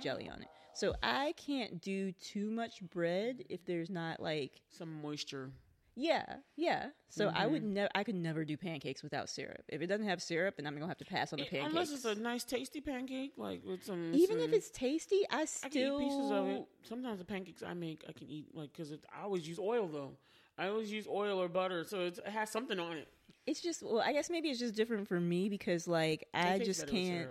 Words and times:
jelly 0.00 0.28
on 0.28 0.42
it. 0.42 0.48
So 0.72 0.94
I 1.02 1.34
can't 1.36 1.80
do 1.80 2.12
too 2.12 2.50
much 2.50 2.82
bread 2.90 3.44
if 3.48 3.64
there's 3.66 3.90
not 3.90 4.20
like 4.20 4.52
Some 4.70 5.00
moisture. 5.02 5.50
yeah, 5.96 6.24
yeah. 6.56 6.86
So 7.10 7.30
I 7.34 7.44
Mm-hmm. 7.44 7.52
would 7.52 7.64
never 7.64 7.90
I 7.94 8.04
could 8.04 8.14
never 8.14 8.44
do 8.44 8.56
pancakes 8.56 9.02
without 9.02 9.28
syrup. 9.28 9.62
If 9.68 9.82
it 9.82 9.86
doesn't 9.88 10.06
have 10.06 10.22
syrup, 10.22 10.56
then 10.56 10.66
I'm 10.66 10.74
gonna 10.74 10.86
have 10.86 10.98
to 10.98 11.04
pass 11.04 11.32
on 11.32 11.40
the 11.40 11.44
Eh, 11.46 11.48
pancakes. 11.50 11.72
Unless 11.72 11.92
it's 11.92 12.04
a 12.04 12.14
nice, 12.14 12.44
tasty 12.44 12.80
pancake, 12.80 13.32
like 13.36 13.62
with 13.64 13.84
some. 13.84 14.12
Even 14.14 14.36
if 14.40 14.52
it's 14.52 14.70
tasty, 14.70 15.22
I 15.30 15.40
I 15.42 15.44
still 15.46 15.70
can 15.70 15.82
eat 15.82 16.16
pieces 16.16 16.30
of 16.30 16.46
it. 16.46 16.64
Sometimes 16.84 17.18
the 17.18 17.24
pancakes 17.24 17.62
I 17.62 17.74
make, 17.74 18.04
I 18.08 18.12
can 18.12 18.28
eat 18.28 18.46
like 18.54 18.72
because 18.72 18.92
I 18.92 19.24
always 19.24 19.46
use 19.48 19.58
oil 19.58 19.88
though. 19.88 20.12
I 20.58 20.68
always 20.68 20.90
use 20.92 21.06
oil 21.08 21.40
or 21.40 21.48
butter, 21.48 21.84
so 21.84 22.00
it's, 22.00 22.18
it 22.18 22.28
has 22.28 22.50
something 22.50 22.78
on 22.78 22.96
it. 22.98 23.08
It's 23.46 23.60
just 23.60 23.82
well, 23.82 24.00
I 24.00 24.12
guess 24.12 24.30
maybe 24.30 24.48
it's 24.50 24.60
just 24.60 24.74
different 24.74 25.08
for 25.08 25.18
me 25.20 25.48
because 25.48 25.88
like 25.88 26.26
I 26.34 26.58
just 26.58 26.86
can't. 26.86 27.28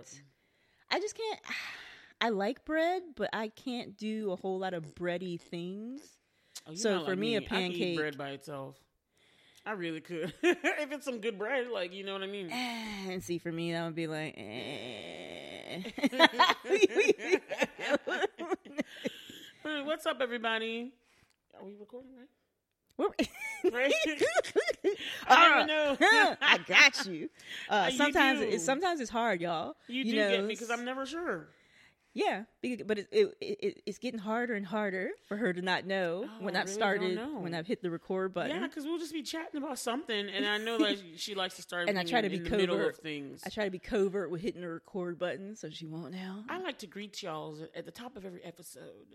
I 0.90 1.00
just 1.00 1.16
can't. 1.16 1.40
I 2.20 2.28
like 2.30 2.64
bread, 2.64 3.02
but 3.16 3.30
I 3.32 3.48
can't 3.48 3.96
do 3.96 4.30
a 4.32 4.36
whole 4.36 4.58
lot 4.58 4.74
of 4.74 4.94
bready 4.94 5.40
things. 5.40 6.00
Oh, 6.66 6.74
So 6.74 7.00
for 7.04 7.10
like 7.10 7.18
me, 7.18 7.36
a 7.36 7.38
I 7.38 7.44
can 7.44 7.58
eat 7.58 7.72
pancake- 7.72 7.96
bread 7.98 8.18
by 8.18 8.30
itself. 8.30 8.76
I 9.66 9.72
really 9.72 10.00
could 10.00 10.32
if 10.42 10.90
it's 10.92 11.04
some 11.04 11.20
good 11.20 11.38
bread, 11.38 11.68
like 11.68 11.92
you 11.92 12.02
know 12.04 12.14
what 12.14 12.22
I 12.22 12.26
mean. 12.26 12.50
And 12.50 13.22
see, 13.22 13.36
for 13.38 13.52
me, 13.52 13.72
that 13.72 13.84
would 13.84 13.94
be 13.94 14.06
like. 14.06 14.34
eh. 14.36 15.82
What's 19.84 20.06
up, 20.06 20.18
everybody? 20.20 20.92
Are 21.58 21.64
we 21.64 21.72
recording 21.78 22.12
right? 22.16 22.28
Right? 23.72 23.92
I 25.28 25.48
don't 25.48 25.66
know. 25.66 25.96
I 26.40 26.58
got 26.66 27.06
you. 27.06 27.28
Uh, 27.68 27.88
You 27.90 27.96
sometimes 27.96 28.40
it's 28.40 28.64
sometimes 28.64 29.00
it's 29.00 29.10
hard, 29.10 29.40
y'all. 29.40 29.74
You 29.88 30.04
do 30.04 30.16
know, 30.16 30.30
get 30.30 30.40
me 30.44 30.48
because 30.54 30.70
I'm 30.70 30.84
never 30.84 31.04
sure. 31.06 31.48
Yeah, 32.12 32.42
but 32.86 32.98
it, 32.98 33.08
it, 33.12 33.36
it, 33.40 33.82
it's 33.86 33.98
getting 33.98 34.18
harder 34.18 34.54
and 34.54 34.66
harder 34.66 35.10
for 35.28 35.36
her 35.36 35.52
to 35.52 35.62
not 35.62 35.86
know 35.86 36.24
Oh, 36.26 36.44
when 36.44 36.56
I've 36.56 36.64
really 36.64 36.74
started, 36.74 37.18
when 37.40 37.54
I've 37.54 37.68
hit 37.68 37.82
the 37.82 37.90
record 37.90 38.34
button. 38.34 38.50
Yeah, 38.50 38.66
because 38.66 38.84
we'll 38.84 38.98
just 38.98 39.12
be 39.12 39.22
chatting 39.22 39.62
about 39.62 39.78
something, 39.78 40.28
and 40.28 40.44
I 40.44 40.58
know 40.58 40.76
that 40.78 40.98
she 41.16 41.36
likes 41.36 41.54
to 41.56 41.62
start. 41.62 41.88
And 41.88 41.96
I 41.96 42.02
try 42.02 42.20
to 42.20 42.26
in, 42.26 42.32
be 42.32 42.38
in 42.38 42.44
the 42.44 42.56
middle 42.56 42.74
of 42.74 42.80
covert. 42.80 43.02
things. 43.02 43.42
I 43.46 43.50
try 43.50 43.64
to 43.64 43.70
be 43.70 43.78
covert 43.78 44.30
with 44.32 44.40
hitting 44.40 44.60
the 44.60 44.68
record 44.68 45.20
button 45.20 45.54
so 45.54 45.70
she 45.70 45.86
won't 45.86 46.12
know. 46.12 46.42
I 46.48 46.58
like 46.58 46.78
to 46.78 46.88
greet 46.88 47.22
y'all 47.22 47.56
at 47.76 47.84
the 47.84 47.92
top 47.92 48.16
of 48.16 48.26
every 48.26 48.42
episode. 48.44 49.06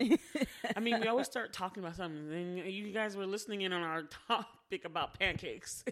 I 0.74 0.80
mean, 0.80 0.98
we 0.98 1.06
always 1.06 1.26
start 1.26 1.52
talking 1.52 1.82
about 1.82 1.96
something, 1.96 2.32
and 2.32 2.70
you 2.70 2.92
guys 2.92 3.14
were 3.14 3.26
listening 3.26 3.60
in 3.60 3.74
on 3.74 3.82
our 3.82 4.04
topic 4.28 4.86
about 4.86 5.18
pancakes. 5.18 5.84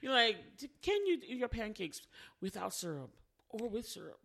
You're 0.00 0.12
like, 0.12 0.36
can 0.82 1.04
you 1.06 1.20
do 1.20 1.34
your 1.34 1.48
pancakes 1.48 2.00
without 2.40 2.72
syrup, 2.72 3.10
or 3.50 3.68
with 3.68 3.88
syrup, 3.88 4.20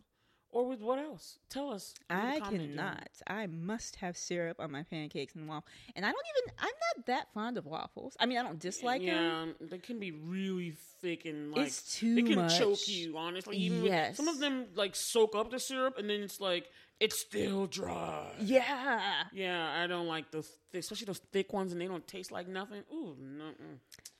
or 0.51 0.65
with 0.67 0.81
what 0.81 0.99
else? 0.99 1.37
Tell 1.49 1.71
us. 1.71 1.93
I 2.09 2.39
cannot. 2.39 3.07
I 3.27 3.47
must 3.47 3.97
have 3.97 4.17
syrup 4.17 4.57
on 4.59 4.71
my 4.71 4.83
pancakes 4.83 5.35
and 5.35 5.47
waffles. 5.47 5.71
And 5.95 6.05
I 6.05 6.09
don't 6.09 6.25
even. 6.37 6.53
I'm 6.59 6.65
not 6.97 7.05
that 7.05 7.33
fond 7.33 7.57
of 7.57 7.65
waffles. 7.65 8.15
I 8.19 8.25
mean, 8.25 8.37
I 8.37 8.43
don't 8.43 8.59
dislike 8.59 9.01
them. 9.05 9.55
yeah, 9.59 9.67
they 9.69 9.77
can 9.77 9.99
be 9.99 10.11
really 10.11 10.75
thick 11.01 11.25
and 11.25 11.51
like 11.53 11.67
It's 11.67 11.97
too 11.97 12.15
They 12.15 12.23
can 12.23 12.35
much. 12.35 12.57
choke 12.57 12.87
you, 12.87 13.17
honestly. 13.17 13.57
Even 13.57 13.83
Yes. 13.83 14.17
some 14.17 14.27
of 14.27 14.39
them 14.39 14.65
like 14.75 14.95
soak 14.95 15.35
up 15.35 15.51
the 15.51 15.59
syrup, 15.59 15.97
and 15.97 16.09
then 16.09 16.21
it's 16.21 16.39
like 16.41 16.69
it's 16.99 17.19
still 17.19 17.67
dry. 17.67 18.27
Yeah, 18.39 19.23
Yeah, 19.33 19.81
I 19.81 19.87
don't 19.87 20.07
like 20.07 20.31
those, 20.31 20.49
thick, 20.71 20.81
especially 20.81 21.05
those 21.05 21.21
thick 21.31 21.53
ones, 21.53 21.71
and 21.71 21.79
they 21.79 21.87
don't 21.87 22.05
taste 22.07 22.31
like 22.31 22.47
nothing. 22.47 22.83
Ooh, 22.93 23.15
no, 23.19 23.51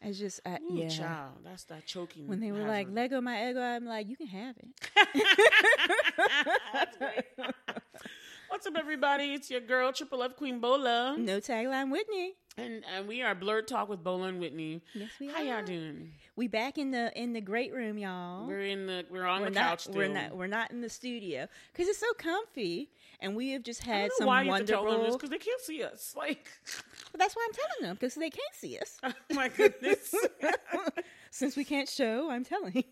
it's 0.01 0.17
just 0.17 0.39
I, 0.45 0.59
Ooh, 0.59 0.75
yeah. 0.75 0.87
child, 0.87 1.33
that's 1.43 1.65
that 1.65 1.85
choking. 1.85 2.27
When 2.27 2.39
they 2.39 2.51
were 2.51 2.65
like. 2.65 2.87
Lego 2.89 3.21
my 3.21 3.35
Eggo, 3.35 3.61
I'm 3.61 3.85
like, 3.85 4.07
you 4.07 4.15
can 4.15 4.27
have 4.27 4.55
it. 4.57 4.67
What's 8.49 8.65
up, 8.65 8.73
everybody? 8.77 9.33
It's 9.33 9.49
your 9.49 9.61
girl, 9.61 9.91
Triple 9.93 10.23
F 10.23 10.35
Queen 10.35 10.59
Bola, 10.59 11.15
No 11.17 11.39
tagline, 11.39 11.91
Whitney. 11.91 12.33
and 12.57 12.83
and 12.93 13.07
we 13.07 13.21
are 13.21 13.33
Blurred 13.35 13.67
Talk 13.67 13.87
with 13.89 14.03
Bola 14.03 14.27
and 14.27 14.39
Whitney. 14.39 14.81
Yes, 14.93 15.09
we 15.19 15.29
are. 15.29 15.33
How 15.33 15.41
are. 15.41 15.45
y'all 15.45 15.63
doing? 15.65 16.11
We 16.35 16.47
back 16.47 16.77
in 16.77 16.91
the 16.91 17.11
in 17.19 17.33
the 17.33 17.41
great 17.41 17.73
room, 17.73 17.97
y'all. 17.97 18.47
We're 18.47 18.61
in 18.61 18.85
the 18.87 19.05
we're 19.09 19.25
on 19.25 19.41
we're 19.41 19.49
the 19.49 19.55
not 19.55 19.69
couch 19.69 19.81
still. 19.83 19.95
we're 19.95 20.07
not 20.07 20.35
we're 20.35 20.47
not 20.47 20.71
in 20.71 20.81
the 20.81 20.89
studio 20.89 21.47
because 21.71 21.87
it's 21.87 21.99
so 21.99 22.11
comfy, 22.17 22.89
and 23.19 23.35
we 23.35 23.51
have 23.51 23.63
just 23.63 23.83
had 23.83 24.11
some 24.17 24.27
why 24.27 24.41
you 24.41 24.51
have 24.51 24.61
to 24.61 24.65
tell 24.65 24.83
them 24.83 24.91
this 24.93 25.11
wonderful. 25.11 25.17
because 25.19 25.29
they 25.29 25.37
can't 25.37 25.61
see 25.61 25.83
us. 25.83 26.13
Like, 26.17 26.47
But 27.11 27.19
that's 27.19 27.35
why 27.35 27.47
I'm 27.47 27.53
telling 27.53 27.87
them 27.89 27.95
because 27.95 28.15
they 28.15 28.29
can't 28.29 28.55
see 28.55 28.77
us. 28.77 28.97
oh 29.03 29.11
my 29.31 29.49
goodness. 29.49 30.13
Since 31.31 31.55
we 31.55 31.63
can't 31.63 31.87
show, 31.87 32.29
I'm 32.31 32.43
telling. 32.43 32.83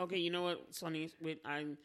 okay, 0.00 0.18
you 0.18 0.30
know 0.30 0.42
what, 0.42 0.74
Sonny? 0.74 1.10
With 1.20 1.38
I'm, 1.44 1.78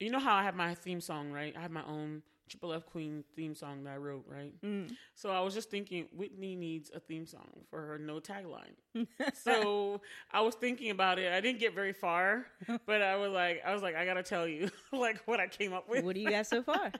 you 0.00 0.10
know 0.10 0.18
how 0.18 0.34
I 0.34 0.42
have 0.42 0.56
my 0.56 0.74
theme 0.74 1.00
song, 1.02 1.30
right? 1.30 1.54
I 1.56 1.60
have 1.60 1.70
my 1.70 1.84
own 1.84 2.22
Triple 2.48 2.72
F 2.72 2.86
Queen 2.86 3.24
theme 3.34 3.54
song 3.54 3.84
that 3.84 3.94
I 3.94 3.96
wrote, 3.96 4.24
right? 4.28 4.52
Mm. 4.62 4.94
So 5.14 5.30
I 5.30 5.40
was 5.40 5.54
just 5.54 5.70
thinking, 5.70 6.06
Whitney 6.14 6.54
needs 6.54 6.90
a 6.94 7.00
theme 7.00 7.26
song 7.26 7.48
for 7.70 7.80
her 7.80 7.98
no 7.98 8.20
tagline. 8.20 8.76
so 9.34 10.00
I 10.30 10.40
was 10.40 10.54
thinking 10.54 10.90
about 10.90 11.18
it. 11.18 11.32
I 11.32 11.40
didn't 11.40 11.58
get 11.58 11.74
very 11.74 11.92
far, 11.92 12.46
but 12.86 13.02
I 13.02 13.16
was 13.16 13.32
like, 13.32 13.62
I 13.66 13.72
was 13.72 13.82
like, 13.82 13.96
I 13.96 14.04
gotta 14.04 14.22
tell 14.22 14.46
you, 14.46 14.70
like 14.92 15.20
what 15.26 15.40
I 15.40 15.48
came 15.48 15.72
up 15.72 15.88
with. 15.88 16.04
what 16.04 16.14
do 16.14 16.20
you 16.20 16.30
got 16.30 16.46
so 16.46 16.62
far? 16.62 16.92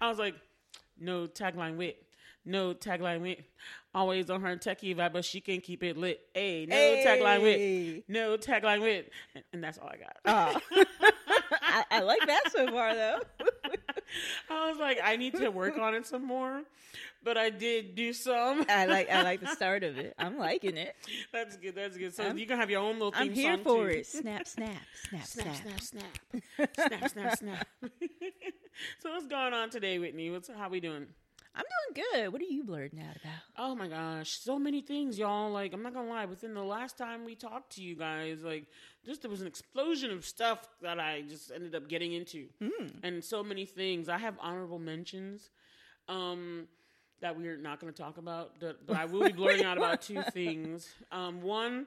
I 0.00 0.08
was 0.08 0.18
like, 0.18 0.34
no 1.00 1.26
tagline 1.26 1.76
wit. 1.76 2.04
No 2.44 2.74
tagline 2.74 3.20
wit. 3.22 3.44
Always 3.94 4.30
on 4.30 4.40
her 4.40 4.56
techie 4.56 4.96
vibe, 4.96 5.12
but 5.12 5.24
she 5.24 5.40
can 5.40 5.60
keep 5.60 5.82
it 5.82 5.96
lit. 5.96 6.20
Hey, 6.34 6.66
no 6.66 6.76
tagline 6.76 7.42
wit. 7.42 8.04
No 8.08 8.36
tagline 8.36 8.80
wit. 8.80 9.12
And, 9.34 9.44
and 9.52 9.62
that's 9.62 9.78
all 9.78 9.88
I 9.88 9.96
got. 9.96 10.16
Oh. 10.24 10.84
I, 11.72 11.84
I 11.90 12.00
like 12.00 12.20
that 12.26 12.52
so 12.52 12.70
far 12.70 12.94
though. 12.94 13.20
I 14.50 14.68
was 14.70 14.78
like, 14.78 14.98
I 15.02 15.16
need 15.16 15.34
to 15.36 15.48
work 15.48 15.78
on 15.78 15.94
it 15.94 16.06
some 16.06 16.24
more. 16.26 16.62
But 17.24 17.38
I 17.38 17.50
did 17.50 17.94
do 17.94 18.12
some. 18.12 18.64
I 18.68 18.86
like 18.86 19.08
I 19.08 19.22
like 19.22 19.40
the 19.40 19.46
start 19.56 19.84
of 19.84 19.96
it. 19.96 20.12
I'm 20.18 20.36
liking 20.38 20.76
it. 20.76 20.94
That's 21.32 21.56
good. 21.56 21.74
That's 21.76 21.96
good. 21.96 22.14
So 22.14 22.24
I'm- 22.24 22.36
you 22.38 22.46
can 22.46 22.58
have 22.58 22.68
your 22.68 22.80
own 22.80 22.94
little 22.94 23.12
theme 23.12 23.22
I'm 23.22 23.32
here 23.32 23.54
song 23.54 23.64
for 23.64 23.88
too. 23.90 23.98
it. 23.98 24.06
Snap, 24.06 24.46
snap, 24.46 24.70
snap, 24.94 25.24
Snap, 25.24 25.46
snap. 25.46 25.80
snap, 25.80 25.80
snap, 25.80 26.74
snap, 26.76 27.08
snap, 27.10 27.38
snap. 27.38 27.66
so 29.00 29.10
what's 29.12 29.26
going 29.28 29.52
on 29.54 29.70
today, 29.70 29.98
Whitney? 29.98 30.30
What's 30.30 30.50
how 30.50 30.68
we 30.68 30.80
doing? 30.80 31.06
I'm 31.54 31.64
doing 31.92 32.04
good. 32.12 32.32
What 32.32 32.40
are 32.40 32.46
you 32.46 32.64
blurting 32.64 33.00
out 33.00 33.16
about? 33.16 33.32
Oh 33.58 33.74
my 33.74 33.86
gosh, 33.88 34.30
so 34.40 34.58
many 34.58 34.80
things, 34.80 35.18
y'all. 35.18 35.50
Like, 35.50 35.74
I'm 35.74 35.82
not 35.82 35.92
gonna 35.92 36.08
lie, 36.08 36.24
within 36.24 36.54
the 36.54 36.62
last 36.62 36.96
time 36.96 37.24
we 37.24 37.34
talked 37.34 37.72
to 37.76 37.82
you 37.82 37.94
guys, 37.94 38.42
like, 38.42 38.66
just 39.04 39.20
there 39.22 39.30
was 39.30 39.40
an 39.42 39.46
explosion 39.46 40.10
of 40.10 40.24
stuff 40.24 40.66
that 40.80 40.98
I 40.98 41.22
just 41.28 41.50
ended 41.52 41.74
up 41.74 41.88
getting 41.88 42.12
into, 42.14 42.46
and 43.02 43.22
so 43.22 43.42
many 43.44 43.66
things. 43.66 44.08
I 44.08 44.16
have 44.18 44.34
honorable 44.40 44.78
mentions, 44.78 45.50
um, 46.08 46.68
that 47.20 47.36
we're 47.36 47.56
not 47.58 47.80
gonna 47.80 47.92
talk 47.92 48.16
about, 48.16 48.52
but, 48.58 48.86
but 48.86 48.96
I 48.96 49.04
will 49.04 49.24
be 49.26 49.32
blurting 49.40 49.64
out 49.66 49.76
about 49.76 50.00
two 50.02 50.22
things. 50.32 50.88
Um, 51.10 51.42
one, 51.42 51.86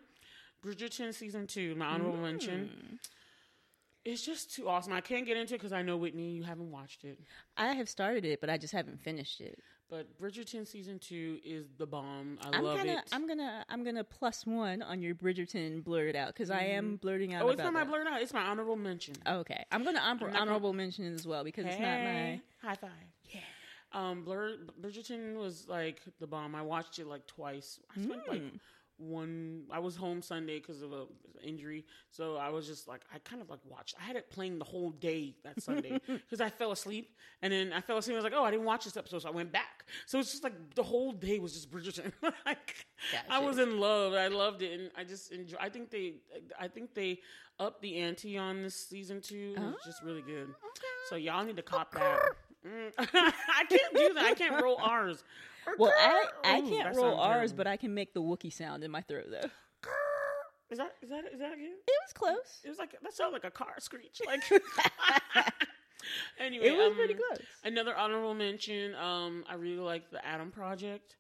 Bridgerton 0.64 1.14
season 1.14 1.48
two, 1.48 1.74
my 1.76 1.88
honorable 1.88 2.18
mention. 2.18 3.00
It's 4.06 4.24
just 4.24 4.54
too 4.54 4.70
awesome. 4.70 4.94
I 4.94 5.02
can't 5.02 5.26
get 5.26 5.36
into 5.36 5.56
it 5.56 5.58
because 5.58 5.74
I 5.74 5.82
know 5.82 5.98
Whitney, 5.98 6.30
you 6.32 6.44
haven't 6.44 6.72
watched 6.72 7.04
it. 7.04 7.20
I 7.58 7.74
have 7.74 7.90
started 7.90 8.24
it, 8.24 8.40
but 8.40 8.50
I 8.52 8.58
just 8.58 8.72
haven't 8.72 9.02
finished 9.02 9.42
it. 9.42 9.60
But 9.90 10.20
Bridgerton 10.20 10.68
season 10.68 11.00
two 11.00 11.40
is 11.44 11.66
the 11.78 11.86
bomb. 11.88 12.38
I 12.44 12.58
I'm 12.58 12.64
love 12.64 12.78
gonna, 12.78 12.94
it. 12.94 13.10
I'm 13.12 13.28
gonna, 13.28 13.66
I'm 13.70 13.84
gonna 13.84 14.04
plus 14.04 14.46
one 14.46 14.82
on 14.84 15.02
your 15.02 15.14
Bridgerton 15.16 15.84
blurred 15.84 16.16
out 16.16 16.28
because 16.30 16.50
I 16.52 16.62
am 16.62 16.98
blurting 16.98 17.34
out. 17.34 17.44
Oh, 17.44 17.50
it's 17.50 17.60
not 17.60 17.74
my 17.74 17.80
that. 17.84 17.90
blurred 17.90 18.08
out. 18.08 18.22
It's 18.22 18.34
my 18.34 18.42
honorable 18.42 18.76
mention. 18.76 19.16
Okay, 19.28 19.64
I'm 19.72 19.84
gonna 19.84 20.00
honor- 20.00 20.30
I'm 20.30 20.36
honorable 20.36 20.74
mention 20.74 21.14
as 21.14 21.26
well 21.28 21.44
because 21.44 21.66
it's 21.66 21.80
not 21.80 22.00
my. 22.00 22.42
High 22.62 22.76
five. 22.76 22.90
Yeah. 23.32 23.42
Um, 23.94 24.24
Blur 24.24 24.56
Bridgerton 24.82 25.36
was 25.38 25.68
like 25.68 26.02
the 26.20 26.28
bomb. 26.28 26.54
I 26.56 26.62
watched 26.64 26.98
it 27.00 27.08
like 27.08 27.26
twice. 27.28 27.80
I 27.96 28.02
spent 28.02 28.28
like 28.28 28.42
Mm. 28.42 28.60
One. 28.98 29.64
I 29.72 29.80
was 29.80 29.96
home 29.96 30.22
Sunday 30.22 30.60
because 30.60 30.82
of 30.82 30.92
a 30.92 31.06
injury, 31.44 31.86
so 32.10 32.38
I 32.38 32.50
was 32.50 32.68
just 32.68 32.88
like 32.88 33.02
I 33.14 33.20
kind 33.20 33.42
of 33.42 33.50
like 33.50 33.60
watched. 33.66 33.96
I 34.00 34.04
had 34.04 34.16
it 34.16 34.30
playing 34.30 34.60
the 34.60 34.66
whole 34.66 34.92
day 34.92 35.36
that 35.44 35.62
Sunday 35.62 36.00
because 36.08 36.42
I 36.42 36.50
fell 36.50 36.72
asleep, 36.72 37.16
and 37.42 37.52
then 37.52 37.74
I 37.74 37.82
fell 37.82 37.98
asleep. 37.98 38.16
And 38.16 38.24
I 38.24 38.24
was 38.24 38.32
like, 38.32 38.40
oh, 38.40 38.46
I 38.46 38.52
didn't 38.52 38.66
watch 38.66 38.86
this 38.86 38.98
episode, 38.98 39.22
so 39.22 39.30
I 39.30 39.32
went 39.32 39.52
back. 39.52 39.86
So 40.06 40.20
it's 40.20 40.32
just 40.32 40.44
like 40.44 40.76
the 40.76 40.84
whole 40.84 41.12
day 41.12 41.40
was 41.40 41.54
just 41.54 41.72
Bridgerton. 41.72 42.12
like 42.46 42.88
I 43.30 43.40
was 43.40 43.58
in 43.58 43.80
love. 43.80 44.14
I 44.14 44.28
loved 44.28 44.62
it, 44.62 44.80
and 44.80 44.92
I 44.98 45.04
just 45.04 45.32
enjoy. 45.32 45.58
I 45.60 45.70
think 45.70 45.90
they, 45.90 46.16
I 46.60 46.68
think 46.68 46.94
they 46.94 47.20
upped 47.60 47.82
the 47.82 47.98
ante 47.98 48.38
on 48.38 48.62
this 48.62 48.76
season 48.76 49.22
two. 49.22 49.54
It 49.56 49.62
was 49.62 49.76
just 49.86 50.04
really 50.04 50.22
good. 50.22 50.50
So 51.10 51.16
y'all 51.16 51.46
need 51.46 51.56
to 51.58 51.62
cop 51.62 51.94
that. 51.94 52.20
Mm. 52.66 52.92
I 52.98 53.64
can't 53.70 53.94
do 53.94 54.14
that. 54.16 54.26
I 54.26 54.34
can't 54.34 54.62
roll 54.62 54.78
R's. 54.78 55.24
Well, 55.78 55.94
I, 55.98 56.26
I 56.44 56.60
Ooh, 56.60 56.70
can't 56.70 56.96
roll 56.96 57.16
R's, 57.16 57.52
terrible. 57.52 57.56
but 57.58 57.68
I 57.68 57.78
can 57.78 57.94
make 57.94 58.14
the 58.14 58.22
Wookie 58.22 58.54
sound 58.54 58.84
in 58.84 58.92
my 58.92 59.02
throat 59.02 59.26
though. 59.30 59.50
Is 60.72 60.80
that 60.80 60.96
is 61.02 61.10
that 61.10 61.24
is 61.32 61.40
that 61.40 61.56
good? 61.56 61.64
It 61.66 62.00
was 62.06 62.14
close. 62.14 62.62
It 62.64 62.70
was 62.70 62.80
like 62.80 62.96
that 63.02 63.14
sounded 63.14 63.34
like 63.34 63.44
a 63.46 63.52
car 63.52 63.76
screech. 63.80 64.20
Like 64.26 64.42
anyway, 66.40 66.68
It 66.68 66.76
was 66.78 66.90
um, 66.90 66.96
pretty 66.96 67.14
close. 67.14 67.42
Another 67.64 67.96
honorable 67.96 68.34
mention. 68.34 68.96
Um, 68.96 69.44
I 69.50 69.56
really 69.56 69.78
like 69.78 70.10
the 70.12 70.26
Adam 70.26 70.52
Project. 70.52 71.18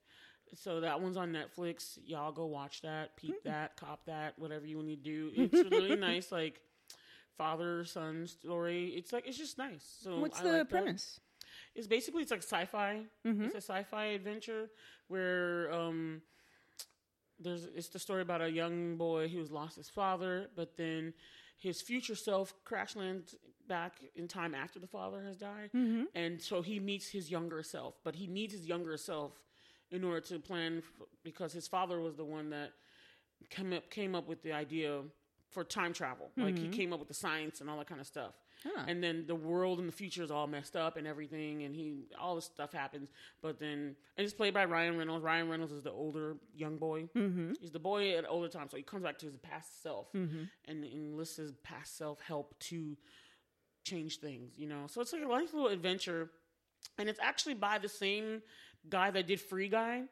So 0.55 0.81
that 0.81 1.01
one's 1.01 1.17
on 1.17 1.31
Netflix. 1.33 1.97
Y'all 2.05 2.31
go 2.31 2.45
watch 2.45 2.81
that, 2.83 3.15
peep 3.17 3.35
Hmm. 3.43 3.49
that, 3.49 3.75
cop 3.77 4.05
that, 4.05 4.37
whatever 4.39 4.65
you 4.65 4.81
need 4.83 5.03
to 5.03 5.09
do. 5.09 5.31
It's 5.35 5.53
really 5.71 5.95
nice. 5.99 6.31
Like 6.31 6.61
father 7.37 7.83
son 7.85 8.27
story. 8.27 8.87
It's 8.95 9.11
like 9.13 9.27
it's 9.27 9.37
just 9.37 9.57
nice. 9.57 9.85
So 10.01 10.19
What's 10.19 10.39
I 10.39 10.43
the 10.43 10.49
like 10.59 10.69
that. 10.69 10.85
It's 11.75 11.87
basically 11.87 12.21
it's 12.21 12.31
like 12.31 12.41
sci-fi. 12.43 13.01
Mm-hmm. 13.25 13.43
It's 13.45 13.55
a 13.55 13.57
sci-fi 13.61 14.05
adventure 14.05 14.69
where 15.09 15.71
um, 15.73 16.21
there's 17.39 17.65
it's 17.75 17.89
the 17.89 17.99
story 17.99 18.21
about 18.21 18.41
a 18.41 18.49
young 18.49 18.95
boy 18.97 19.27
who's 19.27 19.51
lost 19.51 19.75
his 19.75 19.89
father, 19.89 20.47
but 20.55 20.77
then 20.77 21.13
his 21.57 21.81
future 21.81 22.15
self 22.15 22.53
crash 22.63 22.95
lands 22.95 23.35
back 23.67 23.93
in 24.15 24.27
time 24.27 24.53
after 24.55 24.79
the 24.79 24.87
father 24.87 25.23
has 25.23 25.35
died, 25.37 25.69
Mm-hmm. 25.75 26.03
and 26.13 26.41
so 26.41 26.61
he 26.61 26.79
meets 26.79 27.07
his 27.09 27.29
younger 27.31 27.61
self. 27.63 27.95
But 28.03 28.15
he 28.15 28.27
needs 28.27 28.53
his 28.53 28.65
younger 28.67 28.95
self 28.97 29.33
in 29.91 30.03
order 30.03 30.21
to 30.21 30.39
plan 30.39 30.77
f- 30.77 31.07
because 31.23 31.51
his 31.53 31.67
father 31.67 31.99
was 31.99 32.15
the 32.15 32.25
one 32.25 32.49
that 32.51 32.71
came 33.49 33.73
up 33.73 33.89
came 33.89 34.15
up 34.15 34.27
with 34.27 34.41
the 34.43 34.53
idea 34.53 35.01
for 35.49 35.63
time 35.63 35.93
travel. 35.93 36.31
Like 36.37 36.57
he 36.57 36.67
came 36.69 36.93
up 36.93 36.99
with 36.99 37.07
the 37.07 37.13
science 37.13 37.59
and 37.61 37.69
all 37.69 37.77
that 37.79 37.87
kind 37.87 37.99
of 38.01 38.07
stuff. 38.07 38.33
Huh. 38.65 38.83
And 38.87 39.03
then 39.03 39.25
the 39.27 39.35
world 39.35 39.77
and 39.79 39.87
the 39.87 39.91
future 39.93 40.23
is 40.23 40.31
all 40.31 40.47
messed 40.47 40.75
up 40.75 40.97
and 40.97 41.05
everything, 41.05 41.63
and 41.63 41.75
he 41.75 42.05
all 42.19 42.35
this 42.35 42.45
stuff 42.45 42.73
happens. 42.73 43.09
But 43.41 43.59
then 43.59 43.95
and 44.17 44.25
it's 44.25 44.33
played 44.33 44.53
by 44.55 44.65
Ryan 44.65 44.97
Reynolds. 44.97 45.23
Ryan 45.23 45.49
Reynolds 45.49 45.71
is 45.71 45.83
the 45.83 45.91
older 45.91 46.37
young 46.55 46.77
boy. 46.77 47.03
Mm-hmm. 47.15 47.53
He's 47.61 47.71
the 47.71 47.79
boy 47.79 48.17
at 48.17 48.25
older 48.27 48.47
time, 48.49 48.67
so 48.69 48.77
he 48.77 48.83
comes 48.83 49.03
back 49.03 49.19
to 49.19 49.25
his 49.27 49.37
past 49.37 49.83
self 49.83 50.07
and 50.13 50.83
enlists 50.83 51.37
his 51.37 51.51
past 51.63 51.97
self 51.97 52.19
help 52.21 52.57
to 52.61 52.97
change 53.83 54.19
things. 54.19 54.51
You 54.57 54.67
know, 54.67 54.85
so 54.87 55.01
it's 55.01 55.13
like 55.13 55.21
a 55.21 55.27
nice 55.27 55.53
little 55.53 55.69
adventure, 55.69 56.31
and 56.97 57.07
it's 57.07 57.19
actually 57.21 57.53
by 57.55 57.77
the 57.77 57.89
same 57.89 58.41
guy 58.89 59.11
that 59.11 59.27
did 59.27 59.39
Free 59.41 59.69
Guy. 59.69 60.03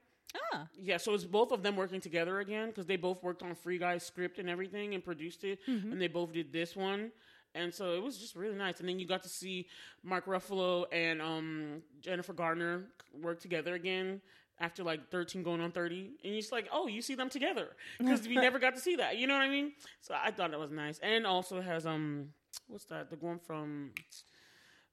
Ah, 0.53 0.67
Yeah, 0.79 0.97
so 0.97 1.13
it's 1.13 1.25
both 1.25 1.51
of 1.51 1.61
them 1.61 1.75
working 1.75 2.01
together 2.01 2.39
again 2.39 2.67
because 2.69 2.87
they 2.87 2.95
both 2.97 3.21
worked 3.21 3.43
on 3.43 3.53
Free 3.53 3.77
Guy's 3.77 4.03
script 4.03 4.39
and 4.39 4.49
everything 4.49 4.93
and 4.95 5.03
produced 5.03 5.43
it, 5.43 5.59
and 5.67 6.01
they 6.01 6.07
both 6.07 6.33
did 6.33 6.51
this 6.51 6.75
one. 6.75 7.11
And 7.55 7.73
so 7.73 7.93
it 7.93 8.01
was 8.01 8.17
just 8.17 8.35
really 8.35 8.55
nice. 8.55 8.79
And 8.79 8.89
then 8.89 8.99
you 8.99 9.05
got 9.05 9.23
to 9.23 9.29
see 9.29 9.67
Mark 10.03 10.25
Ruffalo 10.25 10.85
and 10.91 11.21
um, 11.21 11.83
Jennifer 12.01 12.33
Gardner 12.33 12.85
work 13.21 13.39
together 13.39 13.75
again 13.75 14.21
after 14.59 14.83
like 14.83 15.09
13 15.09 15.43
going 15.43 15.61
on 15.61 15.71
30. 15.71 16.11
And 16.23 16.33
it's 16.35 16.51
like, 16.51 16.67
oh, 16.71 16.87
you 16.87 17.01
see 17.01 17.15
them 17.15 17.29
together 17.29 17.67
because 17.99 18.27
we 18.27 18.35
never 18.35 18.59
got 18.59 18.75
to 18.75 18.81
see 18.81 18.95
that. 18.95 19.17
You 19.17 19.27
know 19.27 19.35
what 19.35 19.43
I 19.43 19.49
mean? 19.49 19.73
So 20.01 20.15
I 20.19 20.31
thought 20.31 20.51
that 20.51 20.59
was 20.59 20.71
nice. 20.71 20.99
And 20.99 21.27
also 21.27 21.61
has, 21.61 21.85
um, 21.85 22.29
what's 22.67 22.85
that? 22.85 23.09
The 23.09 23.17
one 23.17 23.39
from, 23.39 23.91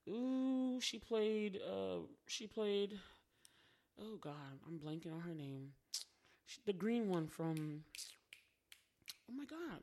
ooh, 0.08 0.78
she 0.80 0.98
played, 0.98 1.60
uh, 1.66 2.00
she 2.26 2.46
played, 2.46 2.98
oh 4.00 4.16
God, 4.20 4.34
I'm 4.66 4.78
blanking 4.78 5.14
on 5.14 5.20
her 5.20 5.34
name. 5.34 5.70
She, 6.46 6.58
the 6.66 6.72
green 6.72 7.08
one 7.08 7.26
from, 7.26 7.84
oh 9.30 9.34
my 9.34 9.44
God, 9.44 9.80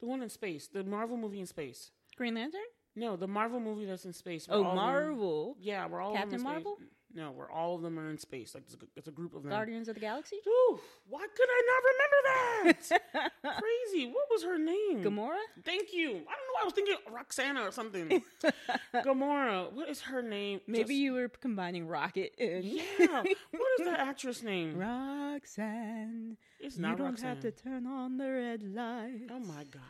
the 0.00 0.06
one 0.06 0.22
in 0.22 0.28
space, 0.28 0.68
the 0.68 0.84
Marvel 0.84 1.16
movie 1.16 1.40
in 1.40 1.46
space. 1.46 1.90
Green 2.20 2.34
Lantern. 2.34 2.60
No, 2.96 3.16
the 3.16 3.26
Marvel 3.26 3.60
movie 3.60 3.86
that's 3.86 4.04
in 4.04 4.12
space. 4.12 4.46
where 4.46 4.58
Oh, 4.58 4.64
all 4.64 4.74
Marvel. 4.74 5.56
yeah, 5.58 5.86
we're 5.86 6.02
all 6.02 6.12
Captain 6.12 6.34
in 6.34 6.40
space. 6.40 6.44
Marvel? 6.44 6.76
No, 7.14 7.30
where 7.32 7.50
all 7.50 7.74
of 7.76 7.82
them 7.82 7.98
are 7.98 8.10
in 8.10 8.18
space. 8.18 8.54
Like 8.54 8.64
it's 8.66 8.74
a, 8.74 8.78
it's 8.94 9.08
a 9.08 9.10
group 9.10 9.34
of 9.34 9.42
them. 9.42 9.50
Guardians 9.50 9.88
of 9.88 9.94
the 9.94 10.00
Galaxy. 10.00 10.36
Ooh, 10.46 10.78
why 11.08 11.20
could 11.34 11.48
I 11.48 11.62
not 11.72 11.82
remember 11.90 12.72
that? 13.14 13.32
Crazy. 13.62 14.06
What 14.06 14.26
was 14.30 14.44
her 14.44 14.58
name? 14.58 15.02
Gamora. 15.02 15.38
Thank 15.64 15.92
you. 15.94 16.08
I 16.10 16.12
don't 16.12 16.18
know. 16.20 16.60
I 16.60 16.64
was 16.64 16.72
thinking 16.74 16.96
Roxana 17.10 17.62
or 17.62 17.72
something. 17.72 18.22
Gamora. 18.94 19.72
What 19.72 19.88
is 19.88 20.02
her 20.02 20.20
name? 20.22 20.60
Maybe 20.66 20.82
Just- 20.84 20.92
you 20.92 21.12
were 21.14 21.28
combining 21.28 21.88
Rocket 21.88 22.34
and 22.38 22.64
Yeah. 22.64 22.82
What 23.50 23.80
is 23.80 23.86
that 23.86 23.98
actress 24.00 24.42
name? 24.42 24.76
Roxanne. 24.76 26.36
It's 26.60 26.76
not. 26.78 26.90
You 26.92 26.96
don't 26.98 27.06
Roxanne. 27.08 27.28
have 27.28 27.40
to 27.40 27.50
turn 27.50 27.86
on 27.86 28.18
the 28.18 28.30
red 28.30 28.62
light. 28.62 29.28
Oh 29.32 29.38
my 29.40 29.64
god. 29.64 29.82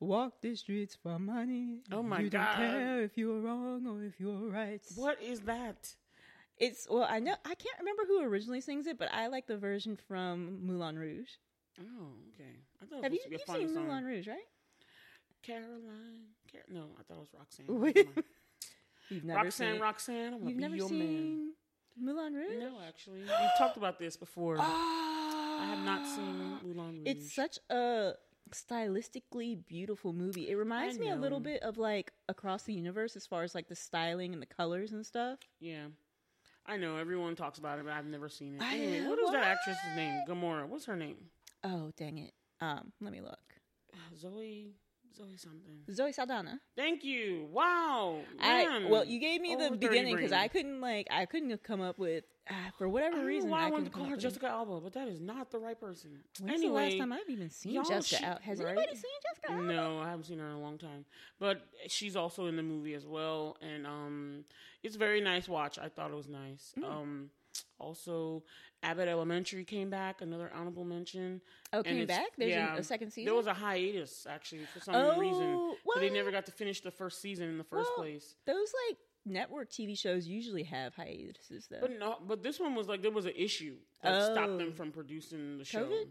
Walk 0.00 0.40
the 0.40 0.54
streets 0.54 0.96
for 1.02 1.18
money. 1.18 1.80
Oh 1.90 2.02
my 2.02 2.20
you 2.20 2.30
God. 2.30 2.56
don't 2.58 2.70
care 2.70 3.02
if 3.02 3.18
you're 3.18 3.40
wrong 3.40 3.86
or 3.86 4.04
if 4.04 4.20
you're 4.20 4.48
right. 4.48 4.80
What 4.94 5.20
is 5.20 5.40
that? 5.40 5.94
It's 6.56 6.86
well, 6.90 7.06
I 7.08 7.18
know 7.18 7.34
I 7.44 7.54
can't 7.54 7.78
remember 7.80 8.02
who 8.06 8.22
originally 8.22 8.60
sings 8.60 8.86
it, 8.86 8.98
but 8.98 9.08
I 9.12 9.26
like 9.28 9.46
the 9.46 9.56
version 9.56 9.96
from 10.08 10.64
Moulin 10.64 10.96
Rouge. 10.98 11.30
Oh, 11.80 12.08
okay. 12.34 12.50
I 12.82 12.86
thought 12.86 13.02
Have 13.04 13.12
it 13.12 13.16
you 13.16 13.18
was 13.18 13.22
supposed 13.22 13.24
to 13.24 13.28
be 13.30 13.34
a 13.34 13.38
you've 13.38 13.42
funny 13.46 13.66
seen 13.66 13.74
song. 13.74 13.86
Moulin 13.86 14.04
Rouge, 14.04 14.28
right? 14.28 14.46
Caroline. 15.42 16.26
Car- 16.50 16.62
no, 16.68 16.86
I 16.98 17.02
thought 17.02 17.14
it 17.16 17.20
was 17.20 17.28
Roxanne. 17.36 17.66
Wait. 17.80 17.96
Never 17.96 18.08
mind. 18.14 18.24
You've 19.10 19.24
never 19.24 19.44
Roxanne, 19.44 19.72
seen. 19.74 19.80
Roxanne. 19.82 20.34
I'm 20.34 20.38
gonna 20.40 20.50
You've 20.50 20.56
be 20.58 20.62
never 20.62 20.76
your 20.76 20.88
man. 20.90 20.98
seen 20.98 21.52
Moulin 22.00 22.34
Rouge? 22.34 22.56
No, 22.60 22.72
actually, 22.86 23.20
we've 23.20 23.58
talked 23.58 23.76
about 23.76 23.98
this 23.98 24.16
before. 24.16 24.56
Ah, 24.60 25.60
I 25.62 25.66
have 25.74 25.84
not 25.84 26.06
seen 26.06 26.58
Moulin 26.64 26.98
Rouge. 26.98 27.02
It's 27.06 27.34
such 27.34 27.58
a 27.70 28.12
stylistically 28.52 29.64
beautiful 29.66 30.12
movie. 30.12 30.48
It 30.50 30.54
reminds 30.56 30.98
me 30.98 31.10
a 31.10 31.16
little 31.16 31.40
bit 31.40 31.62
of 31.62 31.78
like 31.78 32.12
Across 32.28 32.64
the 32.64 32.74
Universe 32.74 33.16
as 33.16 33.26
far 33.26 33.42
as 33.42 33.54
like 33.54 33.68
the 33.68 33.76
styling 33.76 34.32
and 34.32 34.42
the 34.42 34.46
colors 34.46 34.92
and 34.92 35.04
stuff. 35.04 35.38
yeah. 35.60 35.86
I 36.70 36.76
know 36.76 36.96
everyone 36.98 37.34
talks 37.34 37.58
about 37.58 37.78
it, 37.78 37.86
but 37.86 37.94
I've 37.94 38.04
never 38.04 38.28
seen 38.28 38.56
it. 38.56 38.60
I 38.62 38.74
Anyway, 38.76 39.00
know, 39.00 39.08
what 39.08 39.18
is 39.20 39.30
that 39.30 39.42
actress's 39.42 39.96
name? 39.96 40.20
Gamora. 40.28 40.68
What's 40.68 40.84
her 40.84 40.96
name? 40.96 41.16
Oh, 41.64 41.92
dang 41.96 42.18
it. 42.18 42.32
Um, 42.60 42.92
let 43.00 43.10
me 43.10 43.22
look. 43.22 43.38
Zoe. 44.20 44.74
Zoe 45.16 45.36
something. 45.38 45.78
Zoe 45.90 46.12
Saldana. 46.12 46.60
Thank 46.76 47.04
you. 47.04 47.48
Wow. 47.50 48.18
I 48.38 48.86
well, 48.90 49.06
you 49.06 49.18
gave 49.18 49.40
me 49.40 49.54
Over 49.54 49.70
the 49.70 49.76
beginning 49.78 50.14
because. 50.16 50.32
I 50.32 50.48
couldn't 50.48 50.82
like 50.82 51.06
I 51.10 51.24
couldn't 51.24 51.62
come 51.64 51.80
up 51.80 51.98
with 51.98 52.24
uh, 52.50 52.54
for 52.76 52.88
whatever 52.88 53.24
reason 53.24 53.50
why 53.50 53.62
I, 53.62 53.66
I 53.66 53.70
wanted 53.70 53.86
to 53.86 53.90
call 53.90 54.04
her 54.04 54.12
with 54.12 54.20
Jessica 54.20 54.46
Alba, 54.46 54.80
but 54.80 54.92
that 54.94 55.08
is 55.08 55.20
not 55.20 55.50
the 55.50 55.58
right 55.58 55.78
person. 55.78 56.10
When's 56.40 56.60
anyway, 56.60 56.84
the 56.84 56.90
last 56.90 56.98
time 56.98 57.12
I've 57.12 57.30
even 57.30 57.50
seen 57.50 57.84
Jessica 57.84 58.16
she- 58.16 58.24
Alba? 58.24 58.40
Has 58.42 58.58
right? 58.58 58.76
anybody 58.76 58.96
seen 58.96 59.10
Jessica 59.28 59.52
Alba? 59.52 59.64
No, 59.64 59.98
I 60.00 60.10
haven't 60.10 60.24
seen 60.24 60.38
her 60.38 60.46
in 60.46 60.52
a 60.52 60.60
long 60.60 60.78
time. 60.78 61.04
But 61.38 61.62
she's 61.88 62.16
also 62.16 62.46
in 62.46 62.56
the 62.56 62.62
movie 62.62 62.94
as 62.94 63.06
well, 63.06 63.56
and 63.60 63.86
um, 63.86 64.44
it's 64.82 64.96
a 64.96 64.98
very 64.98 65.20
nice 65.20 65.48
watch. 65.48 65.78
I 65.78 65.88
thought 65.88 66.10
it 66.10 66.16
was 66.16 66.28
nice. 66.28 66.72
Hmm. 66.74 66.84
Um, 66.84 67.30
also, 67.78 68.42
Abbott 68.82 69.08
Elementary 69.08 69.64
came 69.64 69.90
back. 69.90 70.20
Another 70.20 70.50
honorable 70.54 70.84
mention. 70.84 71.40
Oh, 71.72 71.82
came 71.82 72.06
back? 72.06 72.28
There's 72.36 72.50
yeah, 72.50 72.76
a, 72.76 72.82
second 72.82 73.10
season. 73.10 73.26
There 73.26 73.34
was 73.34 73.46
a 73.46 73.54
hiatus 73.54 74.26
actually 74.28 74.64
for 74.72 74.80
some 74.80 74.94
Oh, 74.94 75.18
reason, 75.18 75.74
so 75.94 76.00
they 76.00 76.10
never 76.10 76.30
got 76.30 76.46
to 76.46 76.52
finish 76.52 76.80
the 76.80 76.90
first 76.90 77.20
season 77.20 77.48
in 77.48 77.58
the 77.58 77.64
first 77.64 77.90
Well, 77.96 78.04
place. 78.04 78.36
Those 78.46 78.72
like 78.88 78.98
network 79.28 79.70
TV 79.70 79.98
shows 79.98 80.26
usually 80.26 80.64
have 80.64 80.94
hiatuses 80.94 81.66
though. 81.70 81.78
But 81.80 81.98
no, 81.98 82.16
but 82.26 82.42
this 82.42 82.58
one 82.60 82.74
was 82.74 82.88
like 82.88 83.02
there 83.02 83.10
was 83.10 83.26
an 83.26 83.32
issue 83.36 83.76
that 84.02 84.24
stopped 84.32 84.58
them 84.58 84.68
Oh. 84.70 84.76
from 84.76 84.92
producing 84.92 85.58
the 85.58 85.64
show. 85.64 85.84
COVID? 85.86 86.08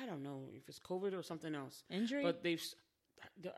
I 0.00 0.06
don't 0.06 0.22
know 0.22 0.48
if 0.56 0.68
it's 0.68 0.78
COVID 0.80 1.16
or 1.18 1.22
something 1.22 1.54
else. 1.54 1.84
Injury. 1.90 2.22
But 2.22 2.42
they've. 2.42 2.62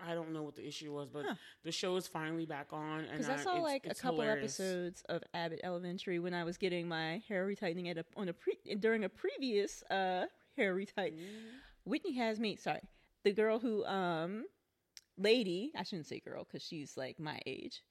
I 0.01 0.15
don't 0.15 0.33
know 0.33 0.45
what 0.45 0.55
the 0.55 0.65
issue 0.67 0.93
was, 0.93 1.09
but 1.09 1.25
Huh. 1.25 1.35
the 1.65 1.73
show 1.73 1.97
is 1.97 2.07
finally 2.07 2.47
back 2.47 2.73
on. 2.73 3.03
Because 3.11 3.29
I 3.29 3.37
saw 3.37 3.51
it's- 3.53 3.63
like 3.65 3.87
it's 3.87 3.99
a 3.99 4.03
couple 4.03 4.21
hilarious. 4.21 4.61
episodes 4.61 5.03
of 5.09 5.25
Abbott 5.35 5.61
Elementary 5.65 6.19
when 6.21 6.35
I 6.35 6.45
was 6.45 6.57
getting 6.57 6.87
my 6.87 7.19
hair 7.29 7.47
retightening 7.47 7.91
at 7.91 7.99
a 7.99 8.05
on 8.17 8.29
a 8.29 8.33
pre 8.33 8.55
during 8.79 9.03
a 9.05 9.09
previous 9.09 9.83
uh 9.85 10.27
hair 10.57 10.75
retighten. 10.77 11.19
Mm-hmm. 11.19 11.57
Whitney 11.85 12.13
has 12.15 12.39
me. 12.39 12.57
Sorry, 12.57 12.83
the 13.25 13.33
girl 13.33 13.59
who 13.59 13.85
um 13.87 14.45
lady. 15.19 15.73
I 15.75 15.83
shouldn't 15.83 16.07
say 16.07 16.21
girl 16.21 16.45
because 16.45 16.63
she's 16.63 16.97
like 16.97 17.19
my 17.19 17.41
age. 17.47 17.83